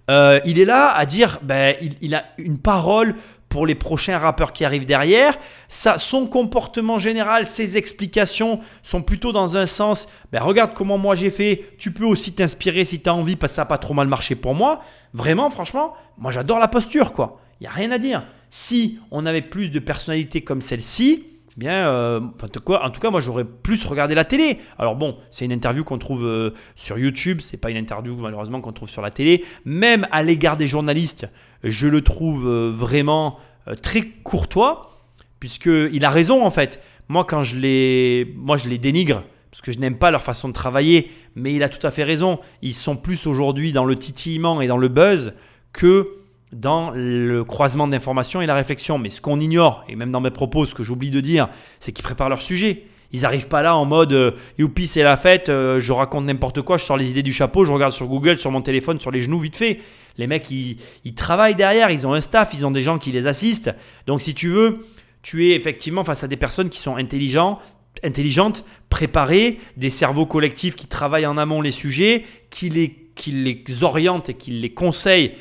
Euh, 0.10 0.40
il 0.46 0.60
est 0.60 0.66
là 0.66 0.92
à 0.92 1.06
dire, 1.06 1.40
ben, 1.44 1.76
il, 2.02 2.16
a 2.16 2.26
une 2.38 2.58
parole 2.58 3.16
pour 3.48 3.66
les 3.66 3.76
prochains 3.76 4.18
rappeurs 4.18 4.54
qui 4.54 4.66
arrivent 4.66 4.86
derrière. 4.86 5.38
Ça, 5.68 5.98
son 5.98 6.26
comportement 6.26 7.00
général, 7.00 7.48
ses 7.48 7.78
explications 7.78 8.60
sont 8.82 9.02
plutôt 9.02 9.32
dans 9.32 9.58
un 9.58 9.66
sens, 9.66 10.08
ben, 10.32 10.42
regarde 10.42 10.74
comment 10.74 10.98
moi 10.98 11.16
j'ai 11.16 11.30
fait, 11.30 11.76
tu 11.78 11.92
peux 11.92 12.06
aussi 12.06 12.34
t'inspirer 12.34 12.86
si 12.86 13.02
tu 13.02 13.10
as 13.10 13.14
envie 13.14 13.36
parce 13.36 13.54
que 13.54 13.56
ça 13.56 13.62
n'a 13.62 13.68
pas 13.68 13.78
trop 13.78 13.94
mal 13.94 14.08
marché 14.08 14.36
pour 14.36 14.56
moi. 14.56 14.82
Vraiment, 15.14 15.50
franchement, 15.50 15.94
moi 16.18 16.32
j'adore 16.32 16.60
la 16.60 16.68
posture, 16.68 17.14
quoi. 17.14 17.34
Il 17.60 17.64
n'y 17.64 17.68
a 17.68 17.72
rien 17.72 17.92
à 17.92 17.98
dire. 17.98 18.24
Si 18.50 19.00
on 19.12 19.26
avait 19.26 19.42
plus 19.42 19.70
de 19.70 19.80
personnalités 19.80 20.42
comme 20.42 20.62
celle-ci, 20.62 21.26
euh, 21.68 22.20
en 22.20 22.90
tout 22.90 23.00
cas, 23.00 23.10
moi 23.10 23.22
j'aurais 23.22 23.46
plus 23.46 23.86
regardé 23.86 24.16
la 24.16 24.26
télé. 24.26 24.60
Alors 24.78 24.96
bon, 24.96 25.18
c'est 25.32 25.46
une 25.46 25.52
interview 25.52 25.84
qu'on 25.84 25.98
trouve 25.98 26.26
euh, 26.26 26.52
sur 26.76 26.98
YouTube, 26.98 27.40
c'est 27.42 27.58
pas 27.58 27.70
une 27.70 27.78
interview 27.78 28.16
malheureusement 28.16 28.62
qu'on 28.62 28.72
trouve 28.72 28.90
sur 28.90 29.02
la 29.02 29.12
télé. 29.12 29.44
Même 29.66 30.08
à 30.12 30.24
l'égard 30.24 30.58
des 30.58 30.68
journalistes, 30.68 31.28
je 31.64 31.88
le 31.88 32.02
trouve 32.02 32.48
euh, 32.48 32.72
vraiment 32.72 33.40
très 33.82 34.04
courtois, 34.24 34.98
puisqu'il 35.40 36.06
a 36.06 36.10
raison 36.10 36.46
en 36.46 36.52
fait. 36.52 36.82
Moi, 37.08 37.26
quand 37.26 37.44
je 37.44 37.56
les, 37.56 38.34
moi, 38.36 38.58
je 38.58 38.70
les 38.70 38.78
dénigre, 38.78 39.24
parce 39.52 39.62
que 39.62 39.72
je 39.72 39.80
n'aime 39.80 39.98
pas 39.98 40.12
leur 40.12 40.22
façon 40.22 40.48
de 40.48 40.54
travailler, 40.54 41.12
mais 41.36 41.54
il 41.54 41.64
a 41.64 41.70
tout 41.70 41.86
à 41.86 41.92
fait 41.92 42.04
raison. 42.04 42.40
Ils 42.62 42.74
sont 42.74 42.96
plus 42.96 43.26
aujourd'hui 43.26 43.74
dans 43.74 43.86
le 43.86 43.96
titillement 43.96 44.62
et 44.62 44.68
dans 44.68 44.78
le 44.78 44.88
buzz 44.88 45.34
que 45.74 46.19
dans 46.52 46.92
le 46.92 47.44
croisement 47.44 47.88
d'informations 47.88 48.42
et 48.42 48.46
la 48.46 48.56
réflexion. 48.56 48.98
Mais 48.98 49.10
ce 49.10 49.22
qu'on 49.22 49.40
ignore, 49.40 49.84
et 49.88 49.96
même 49.96 50.12
dans 50.12 50.22
mes 50.22 50.32
propos, 50.32 50.66
ce 50.66 50.74
que 50.74 50.84
j'oublie 50.84 51.12
de 51.12 51.20
dire, 51.20 51.50
c'est 51.80 51.92
qu'ils 51.92 52.04
préparent 52.04 52.30
leur 52.30 52.42
sujet. 52.42 52.86
Ils 53.12 53.22
n'arrivent 53.22 53.48
pas 53.48 53.64
là 53.64 53.76
en 53.76 53.86
mode 53.86 54.14
euh, 54.14 54.32
youpi, 54.60 54.86
c'est 54.86 55.02
la 55.02 55.18
fête, 55.18 55.50
euh, 55.50 55.80
je 55.80 55.92
raconte 55.92 56.26
n'importe 56.26 56.62
quoi, 56.62 56.78
je 56.78 56.84
sors 56.84 56.98
les 56.98 57.10
idées 57.10 57.24
du 57.24 57.34
chapeau, 57.34 57.66
je 57.66 57.72
regarde 57.72 57.92
sur 57.92 58.06
Google, 58.06 58.38
sur 58.38 58.52
mon 58.52 58.62
téléphone, 58.62 59.00
sur 59.00 59.10
les 59.10 59.22
genoux, 59.22 59.40
vite 59.40 59.56
fait. 59.56 59.80
Les 60.18 60.28
mecs, 60.28 60.52
ils, 60.52 60.78
travaillent 61.16 61.56
derrière, 61.56 61.90
ils 61.90 62.06
ont 62.06 62.14
un 62.14 62.22
staff, 62.22 62.52
ils 62.54 62.66
ont 62.66 62.72
des 62.72 62.82
gens 62.82 63.00
qui 63.00 63.12
les 63.12 63.26
assistent. 63.26 63.74
Donc, 64.06 64.22
si 64.22 64.34
tu 64.34 64.50
veux, 64.50 64.86
tu 65.22 65.50
es 65.50 65.56
effectivement 65.56 66.04
face 66.04 66.24
à 66.24 66.28
des 66.28 66.36
personnes 66.36 66.70
qui 66.70 66.78
sont 66.78 66.98
intelligents, 66.98 67.60
intelligentes, 68.04 68.64
préparées, 68.90 69.60
des 69.78 69.90
cerveaux 69.90 70.26
collectifs 70.26 70.76
qui 70.76 70.88
travaillent 70.88 71.26
en 71.26 71.38
amont 71.38 71.62
les 71.62 71.72
sujets, 71.72 72.26
qui 72.50 72.70
les 72.70 73.84
orientent 73.84 74.30
et 74.30 74.34
qui 74.34 74.52
les 74.52 74.74
conseillent 74.74 75.34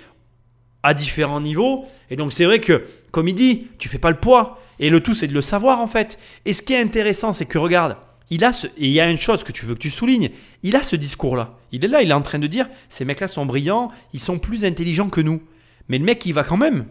à 0.89 0.95
différents 0.95 1.41
niveaux. 1.41 1.85
Et 2.11 2.17
donc 2.17 2.33
c'est 2.33 2.45
vrai 2.45 2.61
que, 2.61 2.85
comme 3.11 3.29
il 3.29 3.35
dit, 3.35 3.69
tu 3.79 3.89
fais 3.89 3.99
pas 3.99 4.11
le 4.11 4.17
poids. 4.17 4.61
Et 4.81 4.91
le 4.91 5.01
tout, 5.01 5.15
c'est 5.15 5.27
de 5.27 5.35
le 5.35 5.43
savoir 5.43 5.81
en 5.81 5.87
fait. 5.87 6.19
Et 6.45 6.53
ce 6.53 6.63
qui 6.63 6.73
est 6.73 6.81
intéressant, 6.81 7.33
c'est 7.33 7.47
que 7.47 7.59
regarde, 7.59 7.97
il 8.31 8.45
a 8.45 8.53
ce, 8.53 8.67
et 8.67 8.87
il 8.87 8.91
y 8.91 9.01
a 9.01 9.09
une 9.09 9.17
chose 9.17 9.45
que 9.45 9.53
tu 9.53 9.65
veux 9.67 9.75
que 9.75 9.81
tu 9.81 9.91
soulignes, 9.91 10.31
il 10.63 10.77
a 10.77 10.83
ce 10.83 10.97
discours-là. 10.97 11.57
Il 11.73 11.85
est 11.85 11.89
là, 11.89 12.03
il 12.03 12.11
est 12.11 12.15
en 12.15 12.23
train 12.23 12.39
de 12.39 12.47
dire, 12.47 12.69
ces 12.89 13.05
mecs-là 13.05 13.29
sont 13.29 13.47
brillants, 13.47 13.91
ils 14.13 14.21
sont 14.21 14.39
plus 14.39 14.65
intelligents 14.65 15.09
que 15.09 15.21
nous. 15.21 15.43
Mais 15.89 15.99
le 15.99 16.05
mec, 16.05 16.25
il 16.27 16.33
va 16.33 16.45
quand 16.45 16.57
même. 16.57 16.87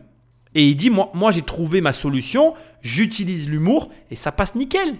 Et 0.55 0.67
il 0.67 0.75
dit, 0.75 0.89
moi, 0.89 1.11
moi 1.13 1.31
j'ai 1.31 1.41
trouvé 1.41 1.81
ma 1.81 1.93
solution, 1.93 2.53
j'utilise 2.81 3.49
l'humour 3.49 3.89
et 4.09 4.15
ça 4.15 4.31
passe 4.31 4.55
nickel. 4.55 4.95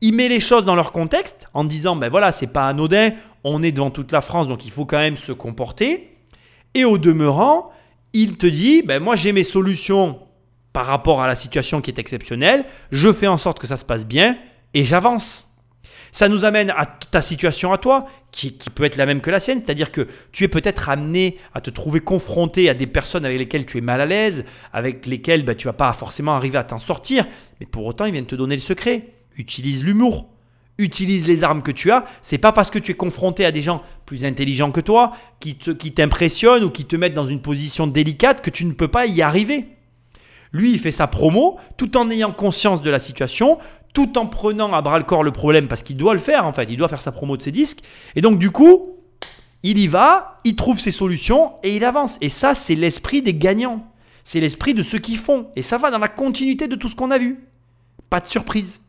Il 0.00 0.14
met 0.14 0.28
les 0.28 0.40
choses 0.40 0.64
dans 0.64 0.74
leur 0.74 0.92
contexte 0.92 1.46
en 1.54 1.64
disant, 1.64 1.96
ben 1.96 2.08
voilà, 2.08 2.32
c'est 2.32 2.46
pas 2.46 2.68
anodin, 2.68 3.12
on 3.42 3.62
est 3.62 3.72
devant 3.72 3.90
toute 3.90 4.12
la 4.12 4.20
France, 4.20 4.48
donc 4.48 4.64
il 4.64 4.70
faut 4.70 4.86
quand 4.86 4.98
même 4.98 5.16
se 5.16 5.32
comporter. 5.32 6.10
Et 6.74 6.84
au 6.84 6.98
demeurant, 6.98 7.70
il 8.14 8.38
te 8.38 8.46
dit, 8.46 8.82
ben 8.82 9.02
moi 9.02 9.16
j'ai 9.16 9.32
mes 9.32 9.42
solutions 9.42 10.18
par 10.72 10.86
rapport 10.86 11.20
à 11.20 11.26
la 11.26 11.36
situation 11.36 11.80
qui 11.80 11.90
est 11.90 11.98
exceptionnelle, 11.98 12.64
je 12.90 13.12
fais 13.12 13.26
en 13.26 13.36
sorte 13.36 13.58
que 13.58 13.66
ça 13.66 13.76
se 13.76 13.84
passe 13.84 14.06
bien 14.06 14.38
et 14.72 14.84
j'avance. 14.84 15.48
Ça 16.10 16.28
nous 16.28 16.44
amène 16.44 16.70
à 16.76 16.86
ta 16.86 17.20
situation 17.20 17.72
à 17.72 17.78
toi, 17.78 18.06
qui, 18.30 18.56
qui 18.56 18.70
peut 18.70 18.84
être 18.84 18.96
la 18.96 19.04
même 19.04 19.20
que 19.20 19.30
la 19.30 19.40
sienne, 19.40 19.58
c'est-à-dire 19.58 19.90
que 19.90 20.06
tu 20.30 20.44
es 20.44 20.48
peut-être 20.48 20.88
amené 20.88 21.38
à 21.54 21.60
te 21.60 21.70
trouver 21.70 22.00
confronté 22.00 22.68
à 22.68 22.74
des 22.74 22.86
personnes 22.86 23.24
avec 23.24 23.38
lesquelles 23.38 23.66
tu 23.66 23.78
es 23.78 23.80
mal 23.80 24.00
à 24.00 24.06
l'aise, 24.06 24.44
avec 24.72 25.06
lesquelles 25.06 25.44
ben, 25.44 25.56
tu 25.56 25.66
vas 25.66 25.72
pas 25.72 25.92
forcément 25.92 26.34
arriver 26.34 26.58
à 26.58 26.64
t'en 26.64 26.78
sortir, 26.78 27.26
mais 27.58 27.66
pour 27.66 27.84
autant 27.84 28.04
ils 28.04 28.12
viennent 28.12 28.26
te 28.26 28.36
donner 28.36 28.54
le 28.54 28.60
secret. 28.60 29.14
Utilise 29.36 29.82
l'humour, 29.82 30.28
utilise 30.78 31.26
les 31.26 31.44
armes 31.44 31.62
que 31.62 31.70
tu 31.70 31.90
as. 31.90 32.04
C'est 32.20 32.38
pas 32.38 32.52
parce 32.52 32.70
que 32.70 32.78
tu 32.78 32.90
es 32.92 32.94
confronté 32.94 33.44
à 33.44 33.52
des 33.52 33.62
gens 33.62 33.82
plus 34.06 34.24
intelligents 34.24 34.72
que 34.72 34.80
toi, 34.80 35.12
qui 35.40 35.54
te- 35.56 35.70
qui 35.70 35.92
t'impressionnent 35.92 36.64
ou 36.64 36.70
qui 36.70 36.84
te 36.84 36.96
mettent 36.96 37.14
dans 37.14 37.26
une 37.26 37.40
position 37.40 37.86
délicate 37.86 38.40
que 38.42 38.50
tu 38.50 38.64
ne 38.64 38.72
peux 38.72 38.88
pas 38.88 39.06
y 39.06 39.22
arriver. 39.22 39.66
Lui, 40.52 40.72
il 40.72 40.78
fait 40.78 40.90
sa 40.92 41.06
promo 41.06 41.58
tout 41.76 41.96
en 41.96 42.10
ayant 42.10 42.32
conscience 42.32 42.80
de 42.82 42.90
la 42.90 42.98
situation, 42.98 43.58
tout 43.92 44.18
en 44.18 44.26
prenant 44.26 44.72
à 44.72 44.82
bras 44.82 44.98
le 44.98 45.04
corps 45.04 45.22
le 45.22 45.30
problème 45.32 45.68
parce 45.68 45.82
qu'il 45.82 45.96
doit 45.96 46.14
le 46.14 46.20
faire 46.20 46.46
en 46.46 46.52
fait, 46.52 46.64
il 46.70 46.76
doit 46.76 46.88
faire 46.88 47.02
sa 47.02 47.12
promo 47.12 47.36
de 47.36 47.42
ses 47.42 47.52
disques. 47.52 47.80
Et 48.16 48.20
donc 48.20 48.38
du 48.38 48.50
coup, 48.50 48.96
il 49.62 49.78
y 49.78 49.86
va, 49.86 50.40
il 50.44 50.56
trouve 50.56 50.78
ses 50.78 50.90
solutions 50.90 51.52
et 51.62 51.74
il 51.76 51.84
avance. 51.84 52.18
Et 52.20 52.28
ça, 52.28 52.54
c'est 52.54 52.74
l'esprit 52.74 53.22
des 53.22 53.34
gagnants. 53.34 53.86
C'est 54.24 54.40
l'esprit 54.40 54.74
de 54.74 54.82
ceux 54.82 54.98
qui 54.98 55.16
font. 55.16 55.48
Et 55.56 55.62
ça 55.62 55.78
va 55.78 55.90
dans 55.90 55.98
la 55.98 56.08
continuité 56.08 56.66
de 56.68 56.76
tout 56.76 56.88
ce 56.88 56.96
qu'on 56.96 57.10
a 57.10 57.18
vu. 57.18 57.44
Pas 58.10 58.20
de 58.20 58.26
surprise. 58.26 58.80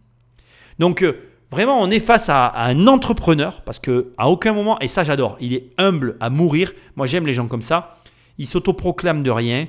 Donc 0.79 1.01
euh, 1.01 1.13
vraiment, 1.55 1.81
on 1.81 1.89
est 1.89 2.01
face 2.01 2.27
à, 2.27 2.51
un 2.65 2.85
entrepreneur 2.87 3.61
parce 3.61 3.79
que 3.79 4.11
à 4.17 4.29
aucun 4.29 4.51
moment, 4.51 4.77
et 4.81 4.89
ça 4.89 5.05
j'adore, 5.05 5.37
il 5.39 5.53
est 5.53 5.69
humble 5.77 6.17
à 6.19 6.29
mourir. 6.29 6.73
Moi 6.97 7.07
j'aime 7.07 7.25
les 7.25 7.33
gens 7.33 7.47
comme 7.47 7.61
ça. 7.61 7.97
Il 8.37 8.45
s'autoproclame 8.45 9.23
de 9.23 9.31
rien. 9.31 9.67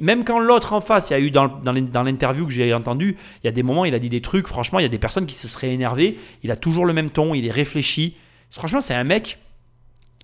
Même 0.00 0.24
quand 0.24 0.40
l'autre 0.40 0.72
en 0.72 0.80
face, 0.80 1.10
il 1.10 1.12
y 1.12 1.16
a 1.16 1.20
eu 1.20 1.30
dans, 1.30 1.46
dans 1.46 2.02
l'interview 2.02 2.46
que 2.46 2.52
j'ai 2.52 2.74
entendu, 2.74 3.16
il 3.42 3.46
y 3.46 3.48
a 3.48 3.52
des 3.52 3.62
moments, 3.62 3.84
il 3.84 3.94
a 3.94 4.00
dit 4.00 4.08
des 4.08 4.20
trucs. 4.20 4.48
Franchement, 4.48 4.80
il 4.80 4.82
y 4.82 4.86
a 4.86 4.90
des 4.90 4.98
personnes 4.98 5.26
qui 5.26 5.36
se 5.36 5.46
seraient 5.46 5.72
énervées. 5.72 6.18
Il 6.42 6.50
a 6.50 6.56
toujours 6.56 6.84
le 6.84 6.92
même 6.92 7.10
ton, 7.10 7.32
il 7.34 7.46
est 7.46 7.52
réfléchi. 7.52 8.16
Franchement, 8.50 8.80
c'est 8.80 8.94
un 8.94 9.04
mec. 9.04 9.38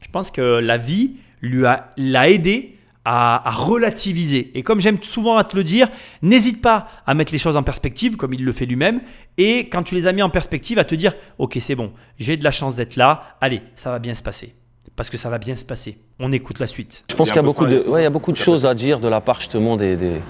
Je 0.02 0.08
pense 0.10 0.32
que 0.32 0.58
la 0.58 0.76
vie 0.76 1.14
lui 1.40 1.64
a 1.64 1.90
l'a 1.96 2.28
aidé 2.28 2.75
à, 3.08 3.48
à 3.48 3.52
relativiser. 3.52 4.50
Et 4.54 4.62
comme 4.64 4.80
j'aime 4.80 5.00
souvent 5.00 5.36
à 5.36 5.44
te 5.44 5.56
le 5.56 5.62
dire, 5.62 5.88
n'hésite 6.22 6.60
pas 6.60 6.88
à 7.06 7.14
mettre 7.14 7.32
les 7.32 7.38
choses 7.38 7.56
en 7.56 7.62
perspective, 7.62 8.16
comme 8.16 8.34
il 8.34 8.44
le 8.44 8.52
fait 8.52 8.66
lui-même. 8.66 9.00
Et 9.38 9.68
quand 9.68 9.84
tu 9.84 9.94
les 9.94 10.08
as 10.08 10.12
mis 10.12 10.22
en 10.22 10.28
perspective, 10.30 10.78
à 10.80 10.84
te 10.84 10.94
dire, 10.96 11.12
ok, 11.38 11.56
c'est 11.60 11.76
bon, 11.76 11.92
j'ai 12.18 12.36
de 12.36 12.42
la 12.42 12.50
chance 12.50 12.74
d'être 12.74 12.96
là. 12.96 13.36
Allez, 13.40 13.62
ça 13.76 13.90
va 13.90 14.00
bien 14.00 14.14
se 14.16 14.24
passer. 14.24 14.54
Parce 14.96 15.08
que 15.08 15.16
ça 15.18 15.30
va 15.30 15.38
bien 15.38 15.54
se 15.54 15.64
passer. 15.64 15.98
On 16.18 16.32
écoute 16.32 16.58
la 16.58 16.66
suite. 16.66 17.04
Je 17.10 17.14
pense 17.14 17.28
Il 17.28 17.30
y 17.30 17.32
qu'il 17.34 17.40
a 17.40 17.70
y 17.70 17.88
ouais, 17.88 18.00
il 18.00 18.02
y 18.02 18.06
a 18.06 18.10
beaucoup 18.10 18.32
de 18.32 18.36
choses 18.36 18.66
à 18.66 18.74
dire 18.74 18.98
de 18.98 19.08
la 19.08 19.20
part 19.20 19.38
justement 19.38 19.76
des, 19.76 19.94
des, 19.96 20.20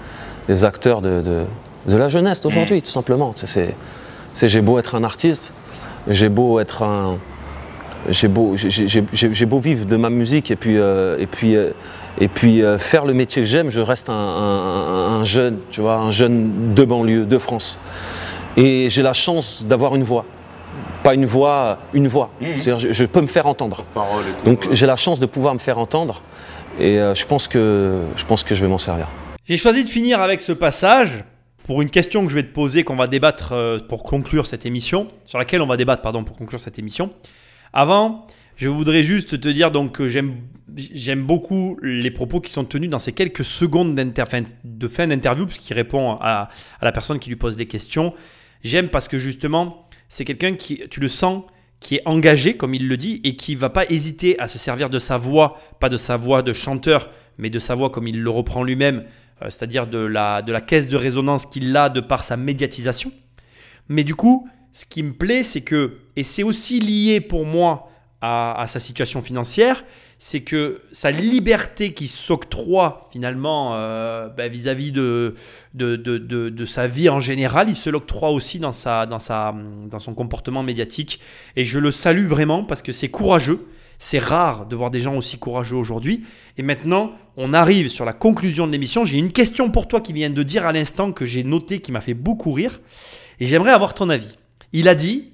des 0.47 0.63
acteurs 0.63 1.01
de, 1.01 1.21
de, 1.21 1.45
de 1.87 1.95
la 1.97 2.09
jeunesse 2.09 2.41
d'aujourd'hui, 2.41 2.81
tout 2.83 2.91
simplement. 2.91 3.33
C'est- 3.35 3.47
C'est, 3.47 3.75
c'est- 4.35 4.49
j'ai 4.49 4.61
beau 4.61 4.77
être 4.77 4.93
un 4.95 5.03
artiste, 5.03 5.51
j'ai 6.07 6.29
beau 6.29 6.59
être 6.59 6.83
un, 6.83 7.17
j'ai 8.09 8.27
beau, 8.27 8.55
j'ai, 8.55 8.69
j'ai- 8.69 8.87
j'ai- 9.13 9.33
j'ai 9.33 9.45
beau 9.47 9.59
vivre 9.59 9.85
de 9.85 9.95
ma 9.95 10.09
musique 10.09 10.51
et 10.51 10.55
puis, 10.57 10.77
euh, 10.77 11.17
et 11.17 11.25
puis, 11.27 11.55
euh, 11.55 11.71
et 12.19 12.27
puis 12.27 12.61
euh, 12.63 12.77
faire 12.77 13.05
le 13.05 13.13
métier 13.13 13.41
que 13.43 13.47
j'aime, 13.47 13.69
je 13.69 13.79
reste 13.79 14.09
un, 14.09 14.13
un- 14.13 15.19
un 15.19 15.23
jeune, 15.23 15.59
tu 15.71 15.81
vois, 15.81 15.95
un 15.97 16.11
jeune 16.11 16.73
de 16.73 16.83
banlieue, 16.83 17.25
de 17.25 17.37
France. 17.37 17.79
Et 18.55 18.89
j'ai 18.89 19.03
la 19.03 19.13
chance 19.13 19.63
d'avoir 19.65 19.95
une 19.95 20.03
voix. 20.03 20.25
Pas 21.03 21.13
une 21.13 21.25
voix, 21.25 21.79
une 21.93 22.07
voix. 22.07 22.31
C'est-à-dire, 22.41 22.79
je, 22.79 22.91
je 22.93 23.05
peux 23.05 23.21
me 23.21 23.27
faire 23.27 23.45
entendre. 23.45 23.83
Parole 23.93 24.23
et 24.23 24.31
tout. 24.41 24.45
Donc 24.49 24.61
ouais. 24.63 24.69
j'ai 24.75 24.85
la 24.85 24.95
chance 24.95 25.19
de 25.19 25.25
pouvoir 25.25 25.53
me 25.53 25.59
faire 25.59 25.77
entendre 25.77 26.21
et 26.79 26.99
euh, 26.99 27.13
je, 27.15 27.25
pense 27.25 27.47
que, 27.47 28.01
je 28.15 28.25
pense 28.25 28.43
que 28.43 28.53
je 28.55 28.61
vais 28.61 28.67
m'en 28.67 28.77
servir. 28.77 29.07
J'ai 29.45 29.57
choisi 29.57 29.83
de 29.83 29.89
finir 29.89 30.19
avec 30.21 30.41
ce 30.41 30.51
passage 30.51 31.23
pour 31.65 31.81
une 31.81 31.89
question 31.89 32.23
que 32.23 32.29
je 32.29 32.35
vais 32.35 32.43
te 32.43 32.53
poser, 32.53 32.83
qu'on 32.83 32.95
va 32.95 33.07
débattre 33.07 33.49
euh, 33.53 33.79
pour 33.79 34.03
conclure 34.03 34.47
cette 34.47 34.65
émission, 34.65 35.07
sur 35.25 35.37
laquelle 35.37 35.61
on 35.61 35.67
va 35.67 35.77
débattre, 35.77 36.01
pardon, 36.01 36.23
pour 36.23 36.35
conclure 36.37 36.59
cette 36.59 36.79
émission. 36.79 37.11
Avant, 37.73 38.25
je 38.57 38.69
voudrais 38.69 39.03
juste 39.03 39.39
te 39.39 39.49
dire 39.49 39.71
donc 39.71 39.93
que 39.93 40.09
j'aime 40.09 40.35
j'aime 40.75 41.23
beaucoup 41.23 41.77
les 41.81 42.11
propos 42.11 42.39
qui 42.41 42.51
sont 42.51 42.65
tenus 42.65 42.89
dans 42.89 42.99
ces 42.99 43.13
quelques 43.13 43.45
secondes 43.45 43.95
de 43.95 44.87
fin 44.87 45.07
d'interview, 45.07 45.45
puisqu'il 45.45 45.73
répond 45.73 46.17
à, 46.19 46.49
à 46.79 46.85
la 46.85 46.91
personne 46.91 47.19
qui 47.19 47.29
lui 47.29 47.35
pose 47.35 47.55
des 47.55 47.65
questions. 47.65 48.13
J'aime 48.63 48.89
parce 48.89 49.07
que 49.07 49.17
justement, 49.17 49.87
c'est 50.09 50.25
quelqu'un 50.25 50.53
qui, 50.53 50.83
tu 50.89 50.99
le 50.99 51.07
sens, 51.07 51.43
qui 51.79 51.95
est 51.95 52.01
engagé, 52.05 52.57
comme 52.57 52.73
il 52.73 52.87
le 52.87 52.97
dit, 52.97 53.21
et 53.23 53.35
qui 53.35 53.55
va 53.55 53.69
pas 53.69 53.85
hésiter 53.89 54.37
à 54.39 54.47
se 54.47 54.57
servir 54.57 54.89
de 54.89 54.99
sa 54.99 55.17
voix, 55.17 55.59
pas 55.79 55.89
de 55.89 55.97
sa 55.97 56.17
voix 56.17 56.41
de 56.41 56.53
chanteur, 56.53 57.09
mais 57.37 57.49
de 57.49 57.59
sa 57.59 57.75
voix 57.75 57.89
comme 57.89 58.07
il 58.07 58.21
le 58.21 58.29
reprend 58.29 58.63
lui-même, 58.63 59.05
euh, 59.41 59.49
c'est-à-dire 59.49 59.87
de 59.87 59.99
la, 59.99 60.41
de 60.41 60.51
la 60.51 60.61
caisse 60.61 60.87
de 60.87 60.97
résonance 60.97 61.45
qu'il 61.45 61.75
a 61.75 61.89
de 61.89 62.01
par 62.01 62.23
sa 62.23 62.37
médiatisation. 62.37 63.11
Mais 63.89 64.03
du 64.03 64.15
coup, 64.15 64.47
ce 64.71 64.85
qui 64.85 65.03
me 65.03 65.13
plaît, 65.13 65.43
c'est 65.43 65.61
que, 65.61 65.99
et 66.15 66.23
c'est 66.23 66.43
aussi 66.43 66.79
lié 66.79 67.21
pour 67.21 67.45
moi 67.45 67.89
à, 68.21 68.65
sa 68.67 68.79
situation 68.79 69.21
financière, 69.21 69.83
c'est 70.17 70.41
que 70.41 70.81
sa 70.91 71.11
liberté 71.11 71.93
qui 71.93 72.07
s'octroie 72.07 73.07
finalement 73.11 73.75
euh, 73.75 74.27
bah, 74.29 74.47
vis-à-vis 74.47 74.91
de, 74.91 75.35
de, 75.75 75.95
de, 75.95 76.17
de- 76.17 76.49
de 76.49 76.65
sa 76.65 76.87
vie 76.87 77.09
en 77.09 77.19
général, 77.19 77.69
il 77.69 77.75
se 77.75 77.91
l'octroie 77.91 78.31
aussi 78.31 78.57
dans, 78.57 78.71
sa, 78.71 79.05
dans, 79.05 79.19
sa, 79.19 79.53
dans 79.89 79.99
son 79.99 80.15
comportement 80.15 80.63
médiatique. 80.63 81.19
Et 81.55 81.63
je 81.65 81.77
le 81.77 81.91
salue 81.91 82.25
vraiment 82.25 82.63
parce 82.63 82.81
que 82.81 82.91
c'est 82.91 83.09
courageux. 83.09 83.67
C'est 83.99 84.19
rare 84.19 84.65
de 84.67 84.75
voir 84.75 84.91
des 84.91 84.99
gens 84.99 85.15
aussi 85.15 85.37
courageux 85.39 85.75
aujourd'hui. 85.75 86.23
Et 86.57 86.63
maintenant, 86.63 87.13
on 87.35 87.53
arrive 87.53 87.87
sur 87.87 88.05
la 88.05 88.13
conclusion 88.13 88.65
de 88.67 88.71
l'émission. 88.71 89.05
J'ai 89.05 89.17
une 89.17 89.31
question 89.31 89.69
pour 89.71 89.87
toi 89.87 90.01
qui 90.01 90.13
vient 90.13 90.29
de 90.29 90.43
dire 90.43 90.65
à 90.67 90.71
l'instant 90.71 91.11
que 91.11 91.25
j'ai 91.25 91.43
noté 91.43 91.81
qui 91.81 91.91
m'a 91.91 92.01
fait 92.01 92.13
beaucoup 92.15 92.51
rire. 92.51 92.79
Et 93.39 93.45
j'aimerais 93.45 93.71
avoir 93.71 93.93
ton 93.93 94.09
avis. 94.09 94.37
Il 94.73 94.87
a 94.87 94.95
dit 94.95 95.29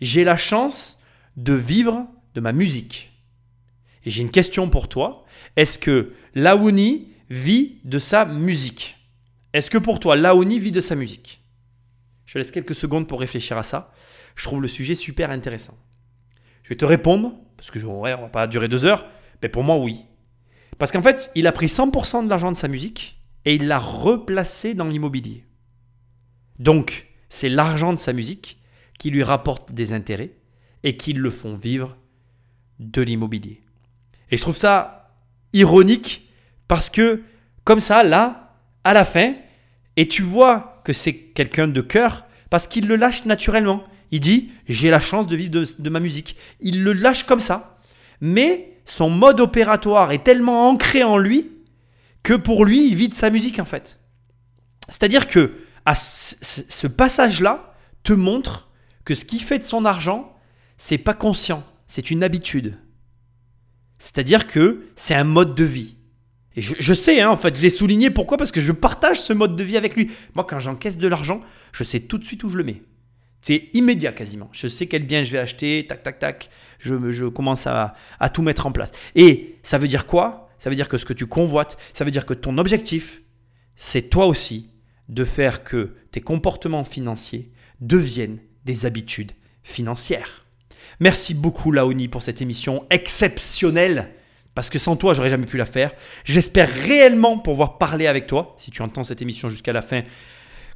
J'ai 0.00 0.22
la 0.24 0.36
chance 0.36 0.98
de 1.36 1.52
vivre 1.52 2.06
de 2.36 2.40
ma 2.40 2.52
musique. 2.52 3.10
Et 4.04 4.10
j'ai 4.10 4.20
une 4.22 4.30
question 4.30 4.68
pour 4.68 4.88
toi. 4.88 5.24
Est-ce 5.56 5.78
que 5.78 6.12
Laouni 6.34 7.08
vit 7.30 7.80
de 7.84 7.98
sa 7.98 8.26
musique? 8.26 8.96
Est-ce 9.54 9.70
que 9.70 9.78
pour 9.78 9.98
toi, 9.98 10.16
Laouni 10.16 10.60
vit 10.60 10.70
de 10.70 10.82
sa 10.82 10.94
musique? 10.94 11.42
Je 12.26 12.34
te 12.34 12.38
laisse 12.38 12.50
quelques 12.50 12.74
secondes 12.74 13.08
pour 13.08 13.20
réfléchir 13.20 13.56
à 13.56 13.62
ça. 13.62 13.92
Je 14.36 14.44
trouve 14.44 14.60
le 14.60 14.68
sujet 14.68 14.94
super 14.94 15.30
intéressant. 15.30 15.78
Je 16.62 16.68
vais 16.68 16.76
te 16.76 16.84
répondre, 16.84 17.32
parce 17.56 17.70
que 17.70 17.80
je, 17.80 17.86
ouais, 17.86 18.12
on 18.12 18.22
va 18.22 18.28
pas 18.28 18.46
durer 18.46 18.68
deux 18.68 18.84
heures, 18.84 19.06
mais 19.42 19.48
pour 19.48 19.64
moi, 19.64 19.78
oui. 19.78 20.04
Parce 20.78 20.92
qu'en 20.92 21.02
fait, 21.02 21.30
il 21.34 21.46
a 21.46 21.52
pris 21.52 21.66
100% 21.66 22.24
de 22.24 22.28
l'argent 22.28 22.52
de 22.52 22.56
sa 22.56 22.68
musique 22.68 23.18
et 23.46 23.54
il 23.54 23.66
l'a 23.66 23.78
replacé 23.78 24.74
dans 24.74 24.84
l'immobilier. 24.84 25.46
Donc, 26.58 27.06
c'est 27.30 27.48
l'argent 27.48 27.94
de 27.94 27.98
sa 27.98 28.12
musique 28.12 28.60
qui 28.98 29.10
lui 29.10 29.22
rapporte 29.22 29.72
des 29.72 29.94
intérêts 29.94 30.32
et 30.82 30.98
qui 30.98 31.14
le 31.14 31.30
font 31.30 31.56
vivre 31.56 31.96
de 32.78 33.02
l'immobilier. 33.02 33.62
Et 34.30 34.36
je 34.36 34.42
trouve 34.42 34.56
ça 34.56 35.14
ironique 35.52 36.28
parce 36.68 36.90
que, 36.90 37.22
comme 37.64 37.80
ça, 37.80 38.02
là, 38.02 38.54
à 38.84 38.92
la 38.92 39.04
fin, 39.04 39.34
et 39.96 40.08
tu 40.08 40.22
vois 40.22 40.80
que 40.84 40.92
c'est 40.92 41.14
quelqu'un 41.14 41.68
de 41.68 41.80
cœur 41.80 42.26
parce 42.50 42.66
qu'il 42.66 42.86
le 42.86 42.96
lâche 42.96 43.24
naturellement. 43.24 43.84
Il 44.10 44.20
dit 44.20 44.52
J'ai 44.68 44.90
la 44.90 45.00
chance 45.00 45.26
de 45.26 45.36
vivre 45.36 45.64
de, 45.78 45.90
ma 45.90 46.00
musique. 46.00 46.36
Il 46.60 46.84
le 46.84 46.92
lâche 46.92 47.24
comme 47.24 47.40
ça. 47.40 47.78
Mais 48.20 48.78
son 48.84 49.10
mode 49.10 49.40
opératoire 49.40 50.12
est 50.12 50.22
tellement 50.22 50.68
ancré 50.68 51.02
en 51.02 51.18
lui 51.18 51.50
que 52.22 52.34
pour 52.34 52.64
lui, 52.64 52.88
il 52.88 52.94
vit 52.94 53.08
de 53.08 53.14
sa 53.14 53.30
musique 53.30 53.58
en 53.58 53.64
fait. 53.64 54.00
C'est-à-dire 54.88 55.26
que 55.26 55.60
ce 55.94 56.86
passage-là 56.86 57.74
te 58.02 58.12
montre 58.12 58.68
que 59.04 59.14
ce 59.14 59.24
qui 59.24 59.38
fait 59.38 59.58
de 59.58 59.64
son 59.64 59.84
argent, 59.84 60.36
c'est 60.76 60.98
pas 60.98 61.14
conscient, 61.14 61.64
c'est 61.86 62.10
une 62.10 62.22
habitude. 62.22 62.78
C'est-à-dire 63.98 64.46
que 64.46 64.84
c'est 64.96 65.14
un 65.14 65.24
mode 65.24 65.54
de 65.54 65.64
vie. 65.64 65.96
Et 66.54 66.62
je, 66.62 66.94
sais, 66.94 67.20
hein, 67.20 67.30
en 67.30 67.36
fait, 67.36 67.54
je 67.56 67.60
l'ai 67.62 67.68
souligné. 67.70 68.08
Pourquoi? 68.08 68.38
Parce 68.38 68.50
que 68.50 68.62
je 68.62 68.72
partage 68.72 69.20
ce 69.20 69.34
mode 69.34 69.56
de 69.56 69.64
vie 69.64 69.76
avec 69.76 69.94
lui. 69.94 70.10
Moi, 70.34 70.44
quand 70.48 70.58
j'encaisse 70.58 70.96
de 70.96 71.06
l'argent, 71.06 71.42
je 71.72 71.84
sais 71.84 72.00
tout 72.00 72.16
de 72.16 72.24
suite 72.24 72.44
où 72.44 72.48
je 72.48 72.56
le 72.56 72.64
mets. 72.64 72.82
C'est 73.42 73.68
immédiat 73.74 74.12
quasiment. 74.12 74.48
Je 74.52 74.66
sais 74.66 74.86
quel 74.86 75.04
bien 75.06 75.22
je 75.22 75.32
vais 75.32 75.38
acheter, 75.38 75.86
tac, 75.86 76.02
tac, 76.02 76.18
tac. 76.18 76.48
Je, 76.78 76.94
me- 76.94 77.12
je 77.12 77.26
commence 77.26 77.66
à 77.66 77.94
tout 78.32 78.40
mettre 78.40 78.66
en 78.66 78.72
place. 78.72 78.90
Et 79.14 79.56
ça 79.62 79.76
veut 79.76 79.86
dire 79.88 80.06
quoi? 80.06 80.48
Ça 80.58 80.70
veut 80.70 80.76
dire 80.76 80.88
que 80.88 80.96
ce 80.96 81.04
que 81.04 81.12
tu 81.12 81.26
convoites, 81.26 81.76
ça 81.92 82.04
veut 82.04 82.10
dire 82.10 82.24
que 82.24 82.32
ton 82.34 82.56
objectif, 82.56 83.20
c'est 83.76 84.08
toi 84.08 84.24
aussi 84.26 84.70
de 85.10 85.24
faire 85.24 85.62
que 85.62 85.94
tes 86.10 86.22
comportements 86.22 86.84
financiers 86.84 87.52
deviennent 87.80 88.38
des 88.64 88.86
habitudes 88.86 89.32
financières. 89.62 90.45
Merci 91.00 91.34
beaucoup 91.34 91.72
Laoni 91.72 92.08
pour 92.08 92.22
cette 92.22 92.40
émission 92.40 92.84
exceptionnelle. 92.90 94.10
Parce 94.54 94.70
que 94.70 94.78
sans 94.78 94.96
toi, 94.96 95.12
j'aurais 95.12 95.28
jamais 95.28 95.44
pu 95.44 95.58
la 95.58 95.66
faire. 95.66 95.90
J'espère 96.24 96.70
réellement 96.70 97.38
pouvoir 97.38 97.76
parler 97.76 98.06
avec 98.06 98.26
toi. 98.26 98.54
Si 98.56 98.70
tu 98.70 98.80
entends 98.80 99.04
cette 99.04 99.20
émission 99.20 99.50
jusqu'à 99.50 99.74
la 99.74 99.82
fin, 99.82 100.00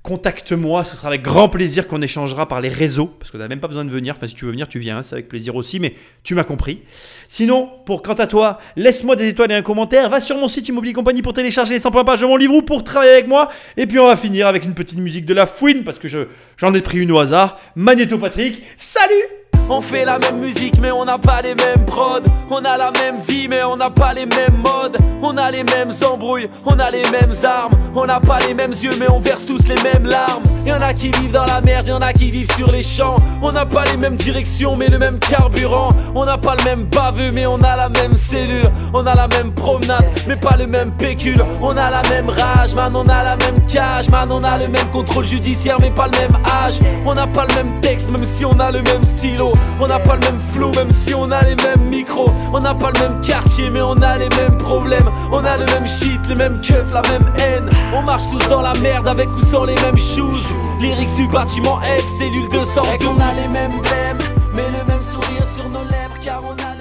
contacte-moi. 0.02 0.84
Ce 0.84 0.96
sera 0.96 1.08
avec 1.08 1.22
grand 1.22 1.48
plaisir 1.48 1.86
qu'on 1.88 2.02
échangera 2.02 2.46
par 2.46 2.60
les 2.60 2.68
réseaux. 2.68 3.06
Parce 3.06 3.30
que 3.30 3.38
tu 3.38 3.42
n'as 3.42 3.48
même 3.48 3.60
pas 3.60 3.68
besoin 3.68 3.86
de 3.86 3.90
venir. 3.90 4.14
Enfin, 4.16 4.26
si 4.26 4.34
tu 4.34 4.44
veux 4.44 4.50
venir, 4.50 4.68
tu 4.68 4.78
viens. 4.80 4.98
hein, 4.98 5.02
C'est 5.02 5.14
avec 5.14 5.28
plaisir 5.28 5.56
aussi. 5.56 5.80
Mais 5.80 5.94
tu 6.22 6.34
m'as 6.34 6.44
compris. 6.44 6.82
Sinon, 7.26 7.70
pour 7.86 8.02
quant 8.02 8.12
à 8.12 8.26
toi, 8.26 8.58
laisse-moi 8.76 9.16
des 9.16 9.28
étoiles 9.28 9.50
et 9.52 9.54
un 9.54 9.62
commentaire. 9.62 10.10
Va 10.10 10.20
sur 10.20 10.36
mon 10.36 10.48
site 10.48 10.68
Immobilier 10.68 10.92
Compagnie 10.92 11.22
pour 11.22 11.32
télécharger 11.32 11.72
les 11.72 11.80
100 11.80 11.90
points 11.90 12.04
pages 12.04 12.20
de 12.20 12.26
mon 12.26 12.36
livre 12.36 12.54
ou 12.56 12.60
pour 12.62 12.84
travailler 12.84 13.12
avec 13.12 13.28
moi. 13.28 13.48
Et 13.78 13.86
puis, 13.86 13.98
on 13.98 14.06
va 14.06 14.16
finir 14.18 14.46
avec 14.46 14.64
une 14.64 14.74
petite 14.74 14.98
musique 14.98 15.24
de 15.24 15.32
la 15.32 15.46
fouine. 15.46 15.84
Parce 15.84 15.98
que 15.98 16.08
je, 16.08 16.18
j'en 16.60 16.74
ai 16.74 16.80
pris 16.80 16.98
une 16.98 17.12
au 17.12 17.18
hasard. 17.18 17.58
Magnéto 17.74 18.18
Patrick. 18.18 18.62
Salut! 18.76 19.40
On 19.72 19.80
fait 19.80 20.04
la 20.04 20.18
même 20.18 20.40
musique 20.40 20.80
mais 20.80 20.90
on 20.90 21.04
n'a 21.04 21.16
pas 21.16 21.42
les 21.42 21.54
mêmes 21.54 21.84
prods. 21.86 22.28
On 22.50 22.58
a 22.64 22.76
la 22.76 22.90
même 22.90 23.20
vie 23.28 23.46
mais 23.46 23.62
on 23.62 23.76
n'a 23.76 23.88
pas 23.88 24.12
les 24.12 24.26
mêmes 24.26 24.56
modes. 24.56 24.98
On 25.22 25.36
a 25.36 25.48
les 25.52 25.62
mêmes 25.62 25.92
embrouilles, 26.10 26.48
on 26.66 26.72
a 26.72 26.90
les 26.90 27.08
mêmes 27.10 27.32
armes. 27.44 27.74
On 27.94 28.04
n'a 28.04 28.18
pas 28.18 28.40
les 28.40 28.52
mêmes 28.52 28.72
yeux 28.72 28.90
mais 28.98 29.08
on 29.08 29.20
verse 29.20 29.46
tous 29.46 29.62
les 29.68 29.80
mêmes 29.82 30.06
larmes. 30.06 30.42
Y'en 30.66 30.80
a 30.80 30.92
qui 30.92 31.12
vivent 31.12 31.30
dans 31.30 31.44
la 31.44 31.60
merde, 31.60 31.86
y'en 31.86 32.00
a 32.00 32.12
qui 32.12 32.32
vivent 32.32 32.52
sur 32.56 32.72
les 32.72 32.82
champs. 32.82 33.14
On 33.42 33.52
n'a 33.52 33.64
pas 33.64 33.84
les 33.84 33.96
mêmes 33.96 34.16
directions 34.16 34.74
mais 34.74 34.88
le 34.88 34.98
même 34.98 35.20
carburant. 35.20 35.90
On 36.16 36.24
n'a 36.24 36.36
pas 36.36 36.56
le 36.56 36.64
même 36.64 36.86
baveux 36.86 37.30
mais 37.30 37.46
on 37.46 37.58
a 37.58 37.76
la 37.76 37.88
même 37.90 38.16
cellule. 38.16 38.68
On 38.92 39.06
a 39.06 39.14
la 39.14 39.28
même 39.28 39.52
promenade 39.52 40.04
mais 40.26 40.34
pas 40.34 40.56
le 40.58 40.66
même 40.66 40.90
pécule. 40.90 41.40
On 41.62 41.76
a 41.76 41.90
la 41.90 42.02
même 42.10 42.28
rage, 42.28 42.74
man 42.74 42.96
on 42.96 43.06
a 43.06 43.22
la 43.22 43.36
même 43.36 43.64
cage. 43.68 44.08
Man 44.08 44.32
on 44.32 44.42
a 44.42 44.58
le 44.58 44.66
même 44.66 44.88
contrôle 44.92 45.26
judiciaire 45.26 45.76
mais 45.80 45.90
pas 45.92 46.08
le 46.08 46.18
même 46.18 46.36
On 47.06 47.14
n'a 47.14 47.26
pas 47.26 47.46
le 47.46 47.54
même 47.54 47.80
texte 47.80 48.08
même 48.08 48.24
si 48.24 48.44
on 48.44 48.58
a 48.60 48.70
le 48.70 48.82
même 48.82 49.04
stylo. 49.04 49.52
On 49.80 49.86
n'a 49.86 49.98
pas 49.98 50.14
le 50.14 50.20
même 50.20 50.40
flow 50.52 50.72
même 50.74 50.90
si 50.90 51.14
on 51.14 51.30
a 51.30 51.42
les 51.42 51.56
mêmes 51.56 51.88
micros. 51.88 52.30
On 52.52 52.60
n'a 52.60 52.74
pas 52.74 52.90
le 52.92 53.00
même 53.00 53.20
quartier 53.20 53.70
mais 53.70 53.82
on 53.82 53.94
a 53.94 54.16
les 54.16 54.28
mêmes 54.36 54.58
problèmes. 54.58 55.10
On 55.32 55.44
a 55.44 55.56
le 55.56 55.66
même 55.66 55.86
shit, 55.86 56.20
le 56.28 56.34
même 56.34 56.60
keuf, 56.60 56.92
la 56.92 57.02
même 57.10 57.32
haine. 57.38 57.70
On 57.94 58.02
marche 58.02 58.28
tous 58.30 58.48
dans 58.48 58.62
la 58.62 58.74
merde 58.74 59.08
avec 59.08 59.28
ou 59.30 59.44
sans 59.46 59.64
les 59.64 59.74
mêmes 59.76 59.98
shoes. 59.98 60.54
Lyrics 60.80 61.14
du 61.14 61.26
bâtiment 61.26 61.80
F, 61.80 62.08
cellule 62.18 62.48
212 62.48 62.94
Et 62.94 62.98
qu'on 62.98 63.18
a 63.18 63.32
les 63.34 63.48
mêmes 63.48 63.80
blèmes 63.80 64.18
mais 64.54 64.64
le 64.66 64.84
même 64.92 65.02
sourire 65.02 65.46
sur 65.46 65.68
nos 65.68 65.84
lèvres 65.84 66.18
car 66.22 66.42
on 66.44 66.52
a 66.52 66.74
les 66.74 66.79